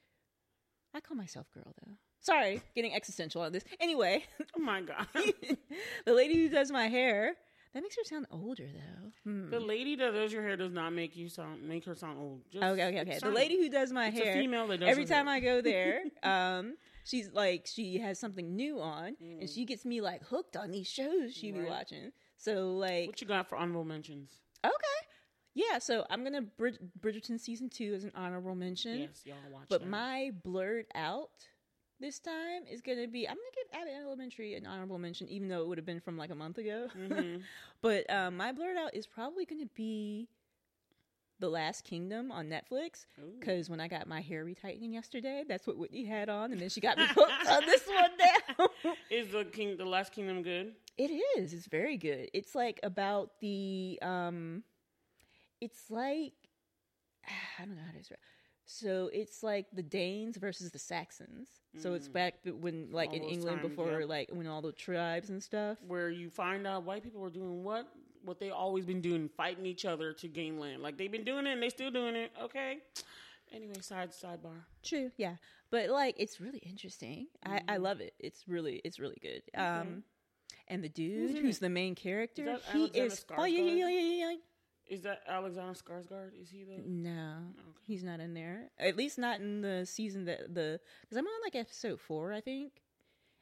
I 0.96 1.00
call 1.02 1.18
myself 1.18 1.52
girl 1.54 1.74
though. 1.86 1.94
Sorry, 2.22 2.62
getting 2.74 2.96
existential 2.96 3.42
on 3.44 3.52
this. 3.52 3.64
Anyway, 3.80 4.24
Oh 4.58 4.62
my 4.62 4.82
god! 4.82 5.06
the 6.06 6.14
lady 6.14 6.36
who 6.42 6.50
does 6.50 6.72
my 6.72 6.88
hair. 6.88 7.36
That 7.74 7.82
makes 7.84 7.98
her 7.98 8.06
sound 8.06 8.26
older 8.32 8.64
though. 8.74 9.12
Hmm. 9.30 9.50
the 9.50 9.60
lady 9.60 9.98
that 9.98 10.14
does 10.14 10.32
your 10.32 10.42
hair 10.42 10.56
does 10.56 10.72
not 10.72 10.92
make 10.94 11.18
you 11.18 11.28
sound 11.28 11.62
make 11.68 11.84
her 11.86 11.94
sound 11.94 12.18
old. 12.18 12.42
Just, 12.50 12.64
Okay, 12.64 12.86
okay, 12.86 13.02
okay. 13.02 13.16
The 13.16 13.20
fine. 13.20 13.34
lady 13.34 13.58
who 13.58 13.70
does 13.70 13.92
my 13.92 14.08
It's 14.08 14.18
hair. 14.18 14.32
a 14.32 14.40
female 14.40 14.66
that 14.68 14.80
does 14.80 14.90
every 14.90 15.04
time 15.04 15.26
hair. 15.26 15.36
I 15.36 15.40
go 15.42 15.62
there, 15.72 16.04
um, 16.24 16.78
she's 17.04 17.30
like 17.34 17.68
she 17.68 17.98
has 18.00 18.18
something 18.18 18.56
new 18.56 18.80
on, 18.80 19.18
Mm. 19.22 19.42
and 19.42 19.50
she 19.50 19.66
gets 19.66 19.84
me 19.84 20.00
like 20.00 20.24
hooked 20.24 20.56
on 20.56 20.72
these 20.72 20.88
shows 20.88 21.34
she 21.36 21.52
be 21.52 21.64
watching. 21.64 22.12
So 22.38 22.76
like, 22.78 23.08
What 23.08 23.20
you 23.22 23.28
got 23.28 23.50
for 23.50 23.58
honorable 23.58 23.84
mentions? 23.84 24.32
okay, 24.64 24.95
yeah. 25.56 25.80
So 25.80 26.06
I'm 26.12 26.24
gonna 26.24 26.44
Brid- 26.44 26.78
Bridgerton 27.00 27.40
season 27.40 27.70
two 27.70 27.94
as 27.96 28.04
an 28.04 28.12
honorable 28.16 28.54
mention, 28.54 29.00
Yes, 29.00 29.22
y'all 29.26 29.36
watch. 29.52 29.64
but 29.70 29.82
that. 29.82 29.90
my 29.90 30.32
blurred 30.44 30.86
out 30.94 31.30
this 32.00 32.20
time 32.20 32.64
is 32.70 32.82
gonna 32.82 33.08
be 33.08 33.28
I'm 33.28 33.36
gonna 33.36 33.48
give 33.56 33.82
Abbott 33.82 33.94
Elementary 34.06 34.54
an 34.56 34.66
honorable 34.68 34.98
mention, 35.00 35.28
even 35.30 35.48
though 35.48 35.62
it 35.62 35.68
would 35.68 35.78
have 35.78 35.86
been 35.86 36.02
from 36.02 36.18
like 36.18 36.30
a 36.30 36.36
month 36.36 36.58
ago. 36.60 36.88
Mhm. 36.96 37.42
but 37.82 38.08
um, 38.12 38.38
my 38.38 38.52
blurred 38.52 38.78
out 38.78 38.94
is 38.94 39.08
probably 39.08 39.46
gonna 39.46 39.66
be. 39.74 40.28
The 41.40 41.50
Last 41.50 41.84
Kingdom 41.84 42.32
on 42.32 42.48
Netflix 42.48 43.08
because 43.38 43.70
when 43.70 43.82
I 43.82 43.90
got 43.90 44.08
my 44.08 44.22
hair 44.22 44.46
retightening 44.46 44.94
yesterday, 44.94 45.44
that's 45.46 45.68
what 45.68 45.78
Whitney 45.78 46.06
had 46.06 46.30
on, 46.30 46.54
and 46.54 46.62
then 46.62 46.70
she 46.70 46.80
got 46.80 46.98
me 46.98 47.04
hooked 47.10 47.50
on 47.50 47.66
this 47.66 47.86
one 47.86 48.12
now. 48.88 48.94
is 49.12 49.34
the 49.34 49.44
king 49.44 49.76
the 49.76 49.84
last 49.84 50.14
kingdom 50.14 50.44
good? 50.44 50.74
it 50.98 51.12
is. 51.38 51.52
It's 51.54 51.66
very 51.68 51.98
good. 51.98 52.30
It's 52.34 52.56
like 52.56 52.80
about 52.84 53.32
the 53.42 54.00
um, 54.02 54.64
it's 55.62 55.90
like 55.90 56.34
I 57.60 57.66
don't 57.66 57.76
know 57.76 57.82
how 57.86 57.92
to 57.92 57.98
describe. 57.98 58.20
So 58.68 59.12
it's 59.14 59.44
like 59.44 59.68
the 59.74 59.84
Danes 59.84 60.38
versus 60.38 60.72
the 60.72 60.80
Saxons. 60.80 61.50
So 61.78 61.94
it's 61.94 62.08
Mm. 62.08 62.14
back 62.14 62.36
when, 62.46 62.90
like 62.92 63.10
All 63.10 63.16
in 63.16 63.24
England, 63.24 63.62
times, 63.62 63.70
before 63.70 64.06
like 64.06 64.30
when 64.32 64.48
all 64.48 64.62
the 64.64 64.72
tribes 64.72 65.30
and 65.30 65.42
stuff. 65.44 65.78
Where 65.86 66.10
you 66.10 66.30
find 66.32 66.66
out 66.66 66.84
white 66.84 67.04
people 67.04 67.22
were 67.22 67.30
doing 67.30 67.64
what 67.64 67.88
what 68.24 68.40
they 68.40 68.50
always 68.50 68.86
been 68.86 69.02
doing, 69.02 69.30
fighting 69.30 69.68
each 69.68 69.86
other 69.86 70.12
to 70.14 70.28
gain 70.28 70.60
land. 70.60 70.82
Like 70.82 70.98
they've 70.98 71.12
been 71.12 71.24
doing 71.24 71.46
it 71.46 71.52
and 71.52 71.62
they 71.62 71.70
still 71.70 71.92
doing 71.92 72.16
it. 72.16 72.32
Okay. 72.42 72.80
Anyway, 73.52 73.76
side 73.82 74.10
sidebar. 74.12 74.64
True, 74.82 75.12
yeah, 75.18 75.36
but 75.70 75.90
like 75.90 76.16
it's 76.18 76.42
really 76.42 76.58
interesting. 76.60 77.28
I, 77.46 77.62
I 77.68 77.78
love 77.78 78.02
it. 78.02 78.16
It's 78.18 78.48
really 78.48 78.82
it's 78.84 79.00
really 79.00 79.20
good. 79.22 79.44
Um, 79.54 80.04
and 80.68 80.84
the 80.84 80.90
dude 80.90 81.36
in 81.36 81.44
who's 81.44 81.60
the 81.60 81.70
main 81.70 81.94
character, 81.94 82.46
that 82.46 82.62
he 82.74 82.80
Alexander 82.80 83.06
is. 83.06 83.26
Oh 83.38 83.46
yeah, 83.46 83.62
yeah, 83.62 83.74
yeah, 83.74 83.88
yeah, 83.88 84.00
yeah, 84.00 84.30
yeah. 84.32 84.36
Is 84.88 85.02
that 85.02 85.22
Alexander 85.28 85.74
Skarsgård? 85.74 86.40
Is 86.40 86.50
he 86.50 86.64
the? 86.64 86.82
No, 86.86 87.38
he's 87.88 88.04
not 88.04 88.20
in 88.20 88.34
there. 88.34 88.70
At 88.80 88.96
least 88.96 89.18
not 89.18 89.40
in 89.40 89.62
the 89.62 89.86
season 89.86 90.26
that 90.26 90.54
the 90.54 90.80
because 91.02 91.18
I'm 91.18 91.26
on 91.26 91.42
like 91.44 91.56
episode 91.56 92.00
four, 92.00 92.32
I 92.34 92.42
think, 92.42 92.74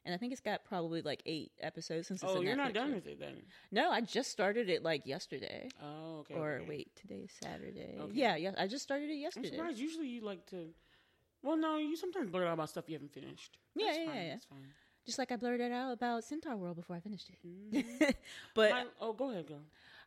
and 0.06 0.14
I 0.16 0.18
think 0.18 0.32
it's 0.32 0.42
got 0.42 0.64
probably 0.64 1.02
like 1.02 1.22
eight 1.26 1.52
episodes 1.60 2.08
since. 2.08 2.24
It's 2.24 2.32
Oh, 2.34 2.42
you're 2.42 2.56
not 2.56 2.74
done 2.74 2.90
show. 2.92 2.96
with 2.96 3.08
it 3.08 3.20
then. 3.20 3.42
No, 3.72 3.92
I 3.92 4.02
just 4.02 4.32
started 4.32 4.70
it 4.70 4.84
like 4.84 5.06
yesterday. 5.06 5.70
Oh, 5.82 6.20
okay. 6.20 6.34
or 6.36 6.52
okay. 6.62 6.66
wait, 6.70 6.96
today's 6.96 7.34
Saturday. 7.44 7.98
Okay. 8.00 8.12
Yeah, 8.14 8.36
yeah, 8.38 8.52
I 8.58 8.68
just 8.68 8.84
started 8.84 9.10
it 9.10 9.14
I'm 9.16 9.20
yesterday. 9.20 9.50
surprised. 9.50 9.80
Usually 9.80 10.08
you 10.08 10.22
like 10.22 10.46
to. 10.48 10.70
Well, 11.42 11.58
no, 11.58 11.78
you 11.78 11.98
sometimes 11.98 12.30
blurt 12.30 12.48
out 12.48 12.54
about 12.54 12.70
stuff 12.70 12.86
you 12.88 12.94
haven't 12.94 13.14
finished. 13.14 13.58
Yeah, 13.76 13.88
That's 13.88 13.98
yeah, 13.98 14.06
fine, 14.06 14.16
yeah. 14.16 14.30
That's 14.30 14.46
fine. 14.46 14.68
Just 15.06 15.20
like 15.20 15.34
I 15.34 15.36
blurted 15.36 15.74
out 15.74 15.92
about 15.92 16.24
Centaur 16.24 16.56
World 16.56 16.78
before 16.78 16.96
I 16.96 17.02
finished 17.02 17.30
it. 17.30 17.38
Mm. 17.46 18.14
but 18.56 18.72
My- 18.72 18.86
oh, 19.02 19.12
go 19.12 19.30
ahead, 19.32 19.48
girl. 19.48 19.60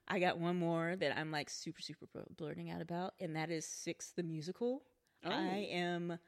I 0.08 0.18
got 0.18 0.38
one 0.38 0.56
more 0.56 0.96
that 0.96 1.18
I'm 1.18 1.30
like 1.30 1.50
super, 1.50 1.82
super 1.82 2.06
bl- 2.12 2.20
blurting 2.36 2.70
out 2.70 2.80
about, 2.80 3.14
and 3.20 3.34
that 3.36 3.50
is 3.50 3.66
Six 3.66 4.12
the 4.16 4.22
Musical. 4.22 4.82
Oh. 5.24 5.30
I 5.30 5.68
am, 5.70 6.18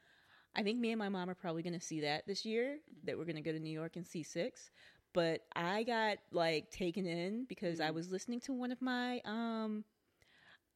I 0.55 0.63
think 0.63 0.79
me 0.79 0.91
and 0.91 0.99
my 0.99 1.09
mom 1.09 1.29
are 1.29 1.35
probably 1.35 1.63
going 1.63 1.79
to 1.79 1.85
see 1.85 2.01
that 2.01 2.27
this 2.27 2.45
year, 2.45 2.79
that 3.05 3.17
we're 3.17 3.25
going 3.25 3.35
to 3.35 3.41
go 3.41 3.51
to 3.51 3.59
New 3.59 3.71
York 3.71 3.95
and 3.95 4.05
see 4.05 4.23
Six. 4.23 4.71
But 5.13 5.41
I 5.55 5.83
got 5.83 6.17
like 6.31 6.69
taken 6.69 7.05
in 7.05 7.45
because 7.45 7.79
I 7.79 7.91
was 7.91 8.11
listening 8.11 8.41
to 8.41 8.53
one 8.53 8.71
of 8.71 8.81
my 8.81 9.21
um, 9.25 9.83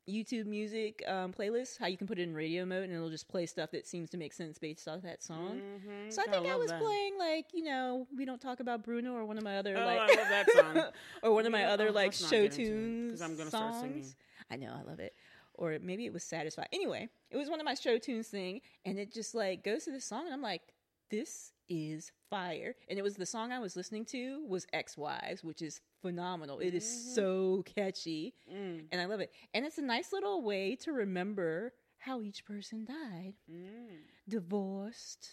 YouTube 0.10 0.45
music 0.45 1.01
um, 1.07 1.31
playlists, 1.31 1.77
how 1.79 1.88
you 1.88 1.95
can 1.98 2.07
put 2.07 2.19
it 2.19 2.24
in 2.24 2.33
radio 2.33 2.65
mode 2.65 2.83
and 2.83 2.93
it'll 2.93 3.10
just 3.10 3.27
play 3.29 3.45
stuff 3.45 3.72
that 3.72 3.88
seems 3.88 4.10
to 4.10 4.17
make 4.17 4.33
sense 4.33 4.57
based 4.57 4.88
off 4.88 5.01
that 5.03 5.24
song. 5.24 5.62
Mhm. 5.62 6.12
So 6.12 6.22
I 6.22 6.25
think 6.25 6.45
I 6.45 6.51
love 6.51 6.60
was 6.60 6.72
that. 6.72 6.81
playing 6.81 7.17
like 7.17 7.45
you 7.53 7.63
know 7.63 8.05
we 8.15 8.25
don't 8.25 8.41
talk 8.41 8.60
about 8.60 8.83
Bruno 8.83 9.13
or 9.13 9.24
one 9.25 9.38
of 9.38 9.43
my 9.45 9.57
other 9.57 9.77
Oh, 9.77 9.86
like 9.86 10.00
I 10.00 10.07
love 10.07 10.29
that 10.29 10.51
song. 10.51 10.83
or 11.24 11.31
one 11.31 11.45
of 11.45 11.51
my 11.53 11.62
Yeah, 11.62 11.72
other 11.74 11.88
oh, 11.88 11.91
like 11.93 12.12
show 12.13 12.29
get 12.29 12.57
into 12.57 12.62
it, 12.63 12.65
tunes 12.67 13.22
I'm 13.22 13.38
gonna 13.38 13.50
songs. 13.50 13.77
start 13.77 13.81
singing. 13.93 14.13
I 14.51 14.57
know 14.57 14.74
I 14.77 14.83
love 14.83 15.00
it. 15.00 15.15
Or 15.53 15.77
maybe 15.81 16.05
it 16.05 16.12
was 16.12 16.24
Satisfied. 16.24 16.67
Anyway, 16.74 17.07
it 17.31 17.38
was 17.38 17.50
one 17.50 17.60
of 17.62 17.65
my 17.65 17.75
show 17.75 17.98
tunes 17.98 18.27
thing, 18.27 18.60
and 18.86 19.00
it 19.00 19.13
just 19.13 19.33
like 19.33 19.63
goes 19.63 19.86
to 19.86 19.91
this 19.91 20.03
song, 20.03 20.25
and 20.25 20.33
I'm 20.33 20.41
like, 20.41 20.63
this 21.12 21.52
is 21.70 22.12
fire. 22.29 22.75
And 22.89 22.98
it 23.00 23.01
was 23.01 23.15
the 23.15 23.25
song 23.25 23.51
I 23.51 23.60
was 23.60 23.75
listening 23.75 24.05
to 24.05 24.46
was 24.48 24.65
Ex 24.74 24.98
Wives, 24.98 25.43
which 25.43 25.62
is 25.62 25.82
phenomenal. 26.01 26.60
It 26.60 26.74
is 26.74 26.84
Mm-hmm. 26.84 27.13
so 27.15 27.63
catchy, 27.65 28.34
Mm, 28.51 28.86
and 28.91 29.01
I 29.01 29.05
love 29.05 29.20
it. 29.20 29.32
And 29.53 29.65
it's 29.65 29.77
a 29.77 29.82
nice 29.84 30.12
little 30.13 30.41
way 30.41 30.75
to 30.77 30.91
remember 30.91 31.74
how 32.00 32.22
each 32.22 32.43
person 32.46 32.86
died, 32.86 33.34
mm. 33.50 33.98
divorced, 34.27 35.29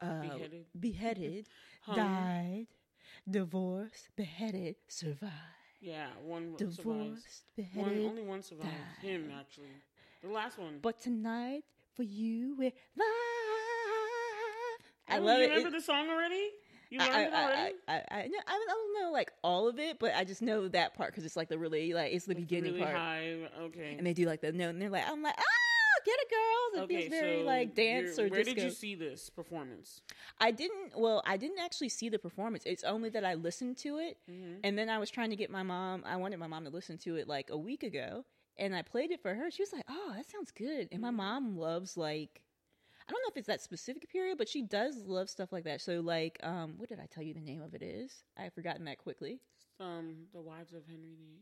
uh, 0.00 0.20
Beheaded. 0.22 0.66
beheaded, 0.78 1.46
died, 1.94 2.66
divorced, 3.28 4.08
beheaded, 4.16 4.76
survived. 4.88 5.32
Yeah, 5.80 6.08
one 6.24 6.56
survives. 6.58 6.76
Divorced, 6.76 7.42
One, 7.56 7.56
beheaded. 7.56 8.06
only 8.06 8.22
one 8.22 8.42
survives. 8.42 8.70
died. 9.02 9.08
Him, 9.10 9.32
actually. 9.38 9.68
The 10.22 10.28
last 10.28 10.58
one. 10.58 10.78
But 10.82 11.00
tonight, 11.00 11.64
for 11.94 12.02
you, 12.02 12.54
we're 12.58 12.72
live. 12.96 13.06
I 15.10 15.18
Oh, 15.18 15.22
love 15.22 15.38
you 15.38 15.44
it. 15.44 15.48
remember 15.48 15.68
It- 15.68 15.72
the 15.72 15.80
song 15.80 16.08
already? 16.08 16.48
You 16.90 16.98
learned 16.98 17.12
I, 17.14 17.22
it 17.22 17.32
already? 17.32 17.74
I, 17.86 17.94
I, 17.94 18.02
I, 18.22 18.26
no, 18.26 18.38
I 18.48 18.64
don't 18.66 19.02
know 19.04 19.12
like 19.12 19.30
all 19.44 19.68
of 19.68 19.78
it, 19.78 19.98
but 20.00 20.12
I 20.14 20.24
just 20.24 20.42
know 20.42 20.66
that 20.68 20.94
part 20.94 21.10
because 21.10 21.24
it's 21.24 21.36
like 21.36 21.48
the 21.48 21.56
really 21.58 21.92
like 21.92 22.12
it's 22.12 22.24
the 22.26 22.34
beginning 22.34 22.72
really 22.74 22.84
part, 22.84 22.96
high. 22.96 23.36
Okay. 23.60 23.94
and 23.96 24.04
they 24.04 24.12
do 24.12 24.26
like 24.26 24.40
the 24.40 24.50
note, 24.52 24.70
and 24.70 24.82
they're 24.82 24.90
like, 24.90 25.04
I'm 25.08 25.22
like, 25.22 25.36
ah, 25.38 26.00
get 26.04 26.16
it, 26.18 26.28
girls. 26.30 26.80
It 26.80 26.84
okay, 26.92 27.08
feels 27.08 27.10
very 27.20 27.40
so 27.42 27.46
like 27.46 27.74
dance 27.76 28.18
or 28.18 28.22
where 28.28 28.42
disco. 28.42 28.54
did 28.54 28.64
you 28.64 28.70
see 28.70 28.96
this 28.96 29.30
performance? 29.30 30.00
I 30.40 30.50
didn't. 30.50 30.98
Well, 30.98 31.22
I 31.24 31.36
didn't 31.36 31.60
actually 31.60 31.90
see 31.90 32.08
the 32.08 32.18
performance. 32.18 32.64
It's 32.66 32.82
only 32.82 33.08
that 33.10 33.24
I 33.24 33.34
listened 33.34 33.76
to 33.78 33.98
it, 33.98 34.18
Mm-hmm. 34.28 34.54
and 34.64 34.76
then 34.76 34.88
I 34.88 34.98
was 34.98 35.10
trying 35.10 35.30
to 35.30 35.36
get 35.36 35.48
my 35.48 35.62
mom. 35.62 36.02
I 36.04 36.16
wanted 36.16 36.40
my 36.40 36.48
mom 36.48 36.64
to 36.64 36.70
listen 36.70 36.98
to 36.98 37.14
it 37.16 37.28
like 37.28 37.50
a 37.50 37.56
week 37.56 37.84
ago, 37.84 38.24
and 38.58 38.74
I 38.74 38.82
played 38.82 39.12
it 39.12 39.22
for 39.22 39.32
her. 39.32 39.48
She 39.52 39.62
was 39.62 39.72
like, 39.72 39.84
"Oh, 39.88 40.12
that 40.16 40.28
sounds 40.28 40.50
good." 40.50 40.88
And 40.90 40.94
Mm-hmm. 40.94 41.02
my 41.02 41.10
mom 41.12 41.56
loves 41.56 41.96
like, 41.96 42.40
I 43.08 43.12
don't 43.12 43.22
know 43.22 43.30
if 43.30 43.36
it's 43.36 43.46
that 43.48 43.60
specific 43.60 44.08
period, 44.10 44.38
but 44.38 44.48
she 44.48 44.62
does 44.62 45.04
love 45.06 45.28
stuff 45.28 45.52
like 45.52 45.64
that. 45.64 45.80
So 45.80 46.00
like, 46.00 46.38
um, 46.42 46.74
what 46.76 46.88
did 46.88 47.00
I 47.00 47.06
tell 47.06 47.22
you 47.24 47.34
the 47.34 47.40
name 47.40 47.62
of 47.62 47.74
it 47.74 47.82
is? 47.82 48.12
I've 48.38 48.54
forgotten 48.54 48.84
that 48.84 48.98
quickly. 48.98 49.40
Um, 49.80 50.26
the 50.32 50.40
Wives 50.40 50.72
of 50.74 50.82
Henry 50.86 51.14
VIII. 51.18 51.40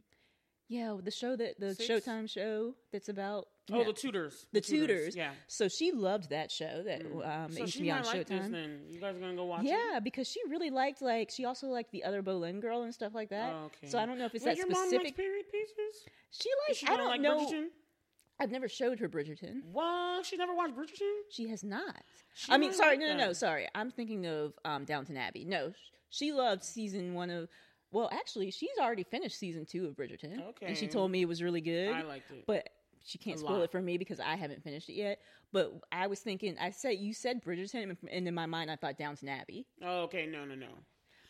Yeah, 0.71 0.97
the 1.03 1.11
show 1.11 1.35
that 1.35 1.59
the 1.59 1.75
Six? 1.75 1.89
Showtime 2.07 2.29
show 2.29 2.75
that's 2.93 3.09
about 3.09 3.47
Oh, 3.73 3.79
yeah, 3.79 3.85
the 3.85 3.93
Tudors. 3.95 4.47
the 4.53 4.61
Tudors. 4.61 5.17
Yeah. 5.17 5.31
So 5.47 5.67
she 5.69 5.93
loved 5.93 6.29
that 6.31 6.51
show 6.51 6.83
that 6.85 7.01
um, 7.07 7.51
So 7.53 7.61
used 7.61 7.73
to 7.73 7.79
she 7.79 7.83
be 7.85 7.91
on 7.91 8.03
like 8.05 8.27
this 8.27 8.39
Showtime. 8.47 8.51
then. 8.53 8.81
You 8.87 9.01
guys 9.01 9.17
are 9.17 9.19
gonna 9.21 9.35
go 9.35 9.47
watch 9.47 9.65
it? 9.65 9.69
Yeah, 9.69 9.99
because 10.01 10.29
she 10.29 10.41
really 10.49 10.69
liked 10.71 11.01
like 11.03 11.31
she 11.31 11.47
also 11.47 11.69
liked 11.69 11.91
the 11.91 12.05
other 12.05 12.21
Boleyn 12.23 12.61
girl 12.61 12.83
and 12.83 12.93
stuff 12.95 13.15
like 13.15 13.31
that. 13.31 13.51
Oh, 13.55 13.65
okay. 13.67 13.89
So 13.89 13.99
I 13.99 14.05
don't 14.07 14.19
know 14.19 14.27
if 14.27 14.35
it's 14.35 14.45
Wait, 14.45 14.53
that 14.53 14.57
your 14.59 14.67
mom 14.69 14.77
likes 14.83 14.91
specific. 14.91 15.17
period 15.17 15.47
pieces? 15.51 16.05
She 16.33 16.51
likes. 16.69 16.79
she 16.79 16.87
I 16.87 16.97
don't 16.99 17.09
like 17.09 17.21
know. 17.23 17.39
Bridgerton? 17.47 17.67
I've 18.41 18.51
never 18.51 18.69
showed 18.69 18.99
her 19.01 19.09
Bridgerton. 19.09 19.65
What? 19.73 20.25
She 20.25 20.37
never 20.37 20.55
watched 20.55 20.75
Bridgerton? 20.77 21.13
She 21.31 21.49
has 21.49 21.65
not. 21.65 22.03
She 22.35 22.53
I 22.53 22.57
mean, 22.59 22.73
sorry, 22.73 22.97
no, 22.97 23.09
no, 23.09 23.17
no, 23.17 23.33
sorry. 23.33 23.67
I'm 23.75 23.91
thinking 23.91 24.27
of 24.27 24.53
um, 24.65 24.85
Downton 24.85 25.17
Abbey. 25.17 25.45
No, 25.45 25.73
she 26.11 26.33
loved 26.33 26.63
season 26.65 27.15
one 27.15 27.31
of. 27.31 27.49
Well, 27.91 28.11
actually, 28.13 28.51
she's 28.51 28.77
already 28.81 29.03
finished 29.03 29.39
season 29.39 29.65
two 29.65 29.87
of 29.87 29.95
Bridgerton. 29.97 30.47
Okay. 30.51 30.67
and 30.67 30.77
she 30.77 30.87
told 30.87 31.11
me 31.11 31.23
it 31.23 31.29
was 31.29 31.43
really 31.43 31.63
good. 31.63 31.91
I 31.95 32.03
liked 32.03 32.31
it. 32.31 32.45
but 32.47 32.69
she 33.05 33.17
can't 33.17 33.37
A 33.37 33.41
spoil 33.41 33.57
lot. 33.57 33.63
it 33.63 33.71
for 33.73 33.81
me 33.81 33.97
because 33.97 34.21
I 34.21 34.37
haven't 34.37 34.63
finished 34.63 34.89
it 34.91 34.95
yet. 34.95 35.21
But 35.53 35.73
I 35.91 36.07
was 36.07 36.21
thinking, 36.21 36.57
I 36.61 36.71
said 36.71 36.99
you 36.99 37.15
said 37.15 37.43
Bridgerton, 37.43 37.97
and 38.13 38.29
in 38.29 38.35
my 38.35 38.45
mind, 38.47 38.71
I 38.71 38.77
thought 38.77 38.99
Downton 38.99 39.29
Abbey 39.29 39.67
oh, 39.83 40.03
okay, 40.03 40.27
no, 40.27 40.45
no, 40.45 40.55
no. 40.55 40.67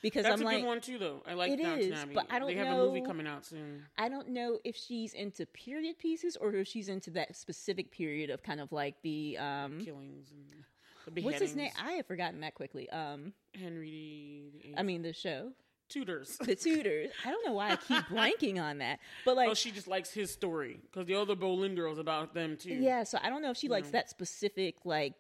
Because 0.01 0.23
That's 0.23 0.35
I'm 0.41 0.43
a 0.43 0.45
like, 0.45 0.59
good 0.61 0.67
one 0.67 0.81
too, 0.81 0.99
though. 0.99 1.23
I 1.27 1.35
like 1.35 1.51
It 1.53 1.57
Downton 1.63 1.93
is, 1.93 1.99
Abbey. 1.99 2.15
but 2.15 2.27
I 2.31 2.39
don't 2.39 2.49
They 2.49 2.55
have 2.55 2.69
a 2.79 2.87
movie 2.87 3.01
coming 3.01 3.27
out 3.27 3.45
soon. 3.45 3.85
I 3.97 4.09
don't 4.09 4.29
know 4.29 4.59
if 4.65 4.77
she's 4.77 5.13
into 5.13 5.45
period 5.47 5.99
pieces 5.99 6.37
or 6.37 6.55
if 6.55 6.69
she's 6.69 6.89
into 6.89 7.11
that 7.13 7.35
specific 7.37 7.91
period 7.91 8.31
of 8.31 8.43
kind 8.43 8.61
of 8.61 8.71
like 8.71 8.95
the 9.03 9.37
um 9.39 9.81
Killings 9.85 10.31
and 10.31 11.17
the 11.17 11.23
what's 11.23 11.41
his 11.41 11.57
name? 11.57 11.71
I 11.83 11.93
have 11.93 12.07
forgotten 12.07 12.41
that 12.41 12.55
quickly. 12.55 12.89
Um 12.91 13.33
Henry 13.55 14.53
the 14.63 14.79
I 14.79 14.83
mean 14.83 15.03
the 15.03 15.13
show. 15.13 15.53
Tudors. 15.89 16.37
The 16.39 16.55
Tudors. 16.67 17.11
I 17.25 17.31
don't 17.31 17.45
know 17.47 17.55
why 17.55 17.71
I 17.73 17.77
keep 17.77 18.05
blanking 18.09 18.63
on 18.63 18.79
that. 18.79 19.01
But 19.25 19.37
like 19.37 19.49
oh, 19.49 19.55
she 19.55 19.71
just 19.73 19.89
likes 19.89 20.13
his 20.13 20.31
story 20.31 20.79
because 20.83 21.07
the 21.07 21.15
other 21.15 21.35
Boleyn 21.35 21.75
girls 21.75 21.99
about 21.99 22.35
them 22.35 22.57
too. 22.57 22.75
yeah, 22.75 23.03
so 23.05 23.19
I 23.23 23.31
don't 23.31 23.43
know 23.43 23.51
if 23.51 23.57
she 23.57 23.69
likes 23.69 23.91
that 23.91 24.11
specific 24.11 24.77
like 24.85 25.15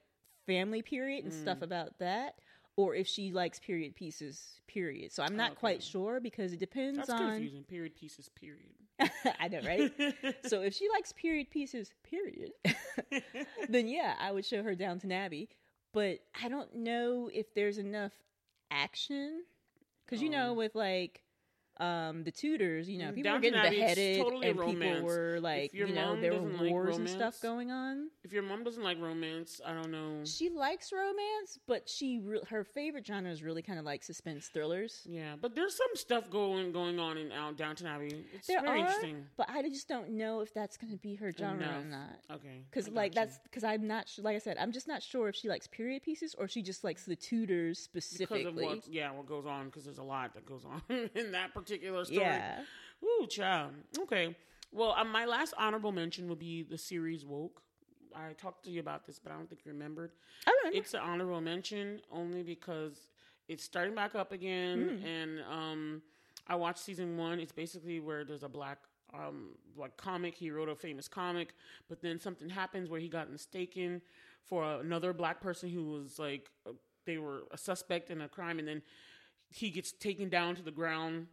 family 0.46 0.82
period 0.82 1.24
and 1.24 1.32
Mm. 1.32 1.40
stuff 1.42 1.62
about 1.62 1.98
that 1.98 2.36
or 2.78 2.94
if 2.94 3.08
she 3.08 3.32
likes 3.32 3.58
period 3.58 3.96
pieces 3.96 4.60
period. 4.68 5.10
So 5.12 5.24
I'm 5.24 5.34
not 5.36 5.50
Okay. 5.50 5.60
quite 5.60 5.82
sure 5.82 6.20
because 6.20 6.52
it 6.52 6.60
depends 6.60 6.96
on. 6.98 7.06
that's 7.06 7.10
on 7.10 7.28
confusing. 7.32 7.64
Period 7.64 7.96
pieces. 7.96 8.28
Period. 8.28 8.72
I 9.40 9.48
know, 9.48 9.60
right? 9.66 9.92
so 10.46 10.62
if 10.62 10.74
she 10.74 10.88
likes 10.88 11.10
period 11.12 11.50
pieces, 11.50 11.90
period, 12.04 12.52
then 13.68 13.88
yeah, 13.88 14.14
I 14.20 14.30
would 14.30 14.44
show 14.46 14.62
her 14.62 14.74
Downton 14.76 15.10
Abbey. 15.10 15.48
But 15.92 16.20
I 16.40 16.48
don't 16.48 16.72
know 16.76 17.28
if 17.32 17.52
there's 17.54 17.78
enough 17.78 18.12
action 18.70 19.42
because 20.06 20.22
you 20.22 20.30
know, 20.30 20.50
Um, 20.52 20.56
with 20.56 20.74
like 20.76 21.22
um 21.80 22.24
the 22.24 22.32
Tudors, 22.32 22.88
you 22.88 22.98
know, 22.98 23.06
Mm, 23.10 23.14
people 23.14 23.32
were 23.32 23.38
getting 23.38 23.58
Abbey, 23.60 23.76
beheaded 23.76 24.20
totally 24.22 24.48
and 24.48 24.58
people 24.60 25.02
were 25.02 25.38
like, 25.40 25.72
you 25.72 25.86
know, 25.86 26.20
there 26.20 26.32
were 26.32 26.38
doesn't 26.40 26.58
like 26.58 26.70
wars 26.72 26.96
and 26.98 27.08
stuff 27.08 27.20
romance- 27.20 27.38
going 27.40 27.70
on. 27.70 28.08
if 28.24 28.32
your 28.32 28.42
mom 28.42 28.64
doesn't 28.64 28.82
like 28.82 29.00
romance, 29.00 29.60
I 29.64 29.74
don't 29.74 29.90
know. 29.92 30.24
She 30.24 30.50
likes 30.50 30.92
romance, 30.92 31.58
but 31.68 31.88
she 31.88 32.18
re- 32.18 32.40
her 32.48 32.64
favorite 32.64 33.06
genre 33.06 33.30
is 33.30 33.42
really 33.44 33.62
kind 33.62 33.78
of 33.78 33.84
like 33.84 34.02
suspense 34.02 34.48
thrillers. 34.48 35.02
Yeah, 35.08 35.36
but 35.40 35.54
there's 35.54 35.76
some 35.76 35.94
stuff 35.94 36.28
going 36.30 36.72
going 36.72 36.98
on 36.98 37.16
in 37.16 37.30
out 37.30 37.56
Downton 37.56 37.86
Abbey. 37.86 38.24
It's 38.34 38.48
There 38.48 38.60
very 38.60 38.80
are, 38.80 38.86
interesting. 38.86 39.26
but 39.36 39.48
I 39.48 39.62
just 39.68 39.86
don't 39.88 40.10
know 40.10 40.40
if 40.40 40.52
that's 40.52 40.76
going 40.76 40.92
to 40.92 40.98
be 40.98 41.14
her 41.14 41.30
genre 41.30 41.78
or 41.80 41.84
not. 41.84 42.18
Okay, 42.32 42.64
Because 42.70 42.88
like 42.88 43.12
you. 43.12 43.20
that's 43.20 43.38
because 43.44 43.62
I'm 43.62 43.86
not. 43.86 44.10
Like 44.20 44.34
I 44.34 44.40
said, 44.40 44.56
I'm 44.58 44.72
just 44.72 44.88
not 44.88 45.00
sure 45.00 45.28
if 45.28 45.36
she 45.36 45.48
likes 45.48 45.68
period 45.68 46.02
pieces 46.02 46.34
or 46.36 46.48
she 46.48 46.60
just 46.60 46.82
likes 46.82 47.04
the 47.04 47.14
Tudors 47.14 47.86
because 47.92 48.04
specifically. 48.10 48.64
of 48.64 48.70
what 48.78 48.88
yeah 48.88 49.12
what 49.12 49.26
goes 49.28 49.46
on 49.46 49.66
because 49.66 49.84
there's 49.84 49.98
a 49.98 50.02
lot 50.02 50.34
that 50.34 50.44
goes 50.44 50.64
on 50.64 50.82
in 51.14 51.30
that 51.32 51.54
particular 51.54 51.67
story. 52.04 52.20
yeah, 52.20 52.60
Ooh, 53.04 53.26
child. 53.26 53.72
Okay. 54.00 54.34
Well, 54.72 54.94
um, 54.96 55.10
my 55.10 55.24
last 55.24 55.54
honorable 55.56 55.92
mention 55.92 56.28
would 56.28 56.38
be 56.38 56.62
the 56.62 56.78
series 56.78 57.24
Woke. 57.24 57.62
I 58.14 58.32
talked 58.32 58.64
to 58.64 58.70
you 58.70 58.80
about 58.80 59.06
this, 59.06 59.18
but 59.18 59.32
I 59.32 59.36
don't 59.36 59.48
think 59.48 59.62
you 59.64 59.72
remembered. 59.72 60.12
I 60.46 60.52
remember. 60.62 60.78
It's 60.78 60.94
an 60.94 61.00
honorable 61.00 61.40
mention 61.40 62.00
only 62.10 62.42
because 62.42 63.08
it's 63.48 63.64
starting 63.64 63.94
back 63.94 64.14
up 64.14 64.32
again, 64.32 65.02
and 65.04 65.40
um, 65.50 66.02
I 66.46 66.56
watched 66.56 66.80
season 66.80 67.16
one. 67.16 67.38
It's 67.40 67.52
basically 67.52 68.00
where 68.00 68.24
there's 68.24 68.42
a 68.42 68.48
black 68.48 68.78
um 69.14 69.50
like 69.76 69.96
comic. 69.96 70.34
He 70.34 70.50
wrote 70.50 70.68
a 70.68 70.74
famous 70.74 71.08
comic, 71.08 71.54
but 71.88 72.02
then 72.02 72.18
something 72.18 72.48
happens 72.48 72.90
where 72.90 73.00
he 73.00 73.08
got 73.08 73.30
mistaken 73.30 74.02
for 74.44 74.80
another 74.80 75.12
black 75.12 75.40
person 75.40 75.70
who 75.70 75.92
was 75.92 76.18
like 76.18 76.50
uh, 76.66 76.72
they 77.06 77.18
were 77.18 77.42
a 77.50 77.58
suspect 77.58 78.10
in 78.10 78.20
a 78.20 78.28
crime, 78.28 78.58
and 78.58 78.68
then 78.68 78.82
he 79.50 79.70
gets 79.70 79.92
taken 79.92 80.28
down 80.28 80.56
to 80.56 80.62
the 80.62 80.70
ground 80.70 81.26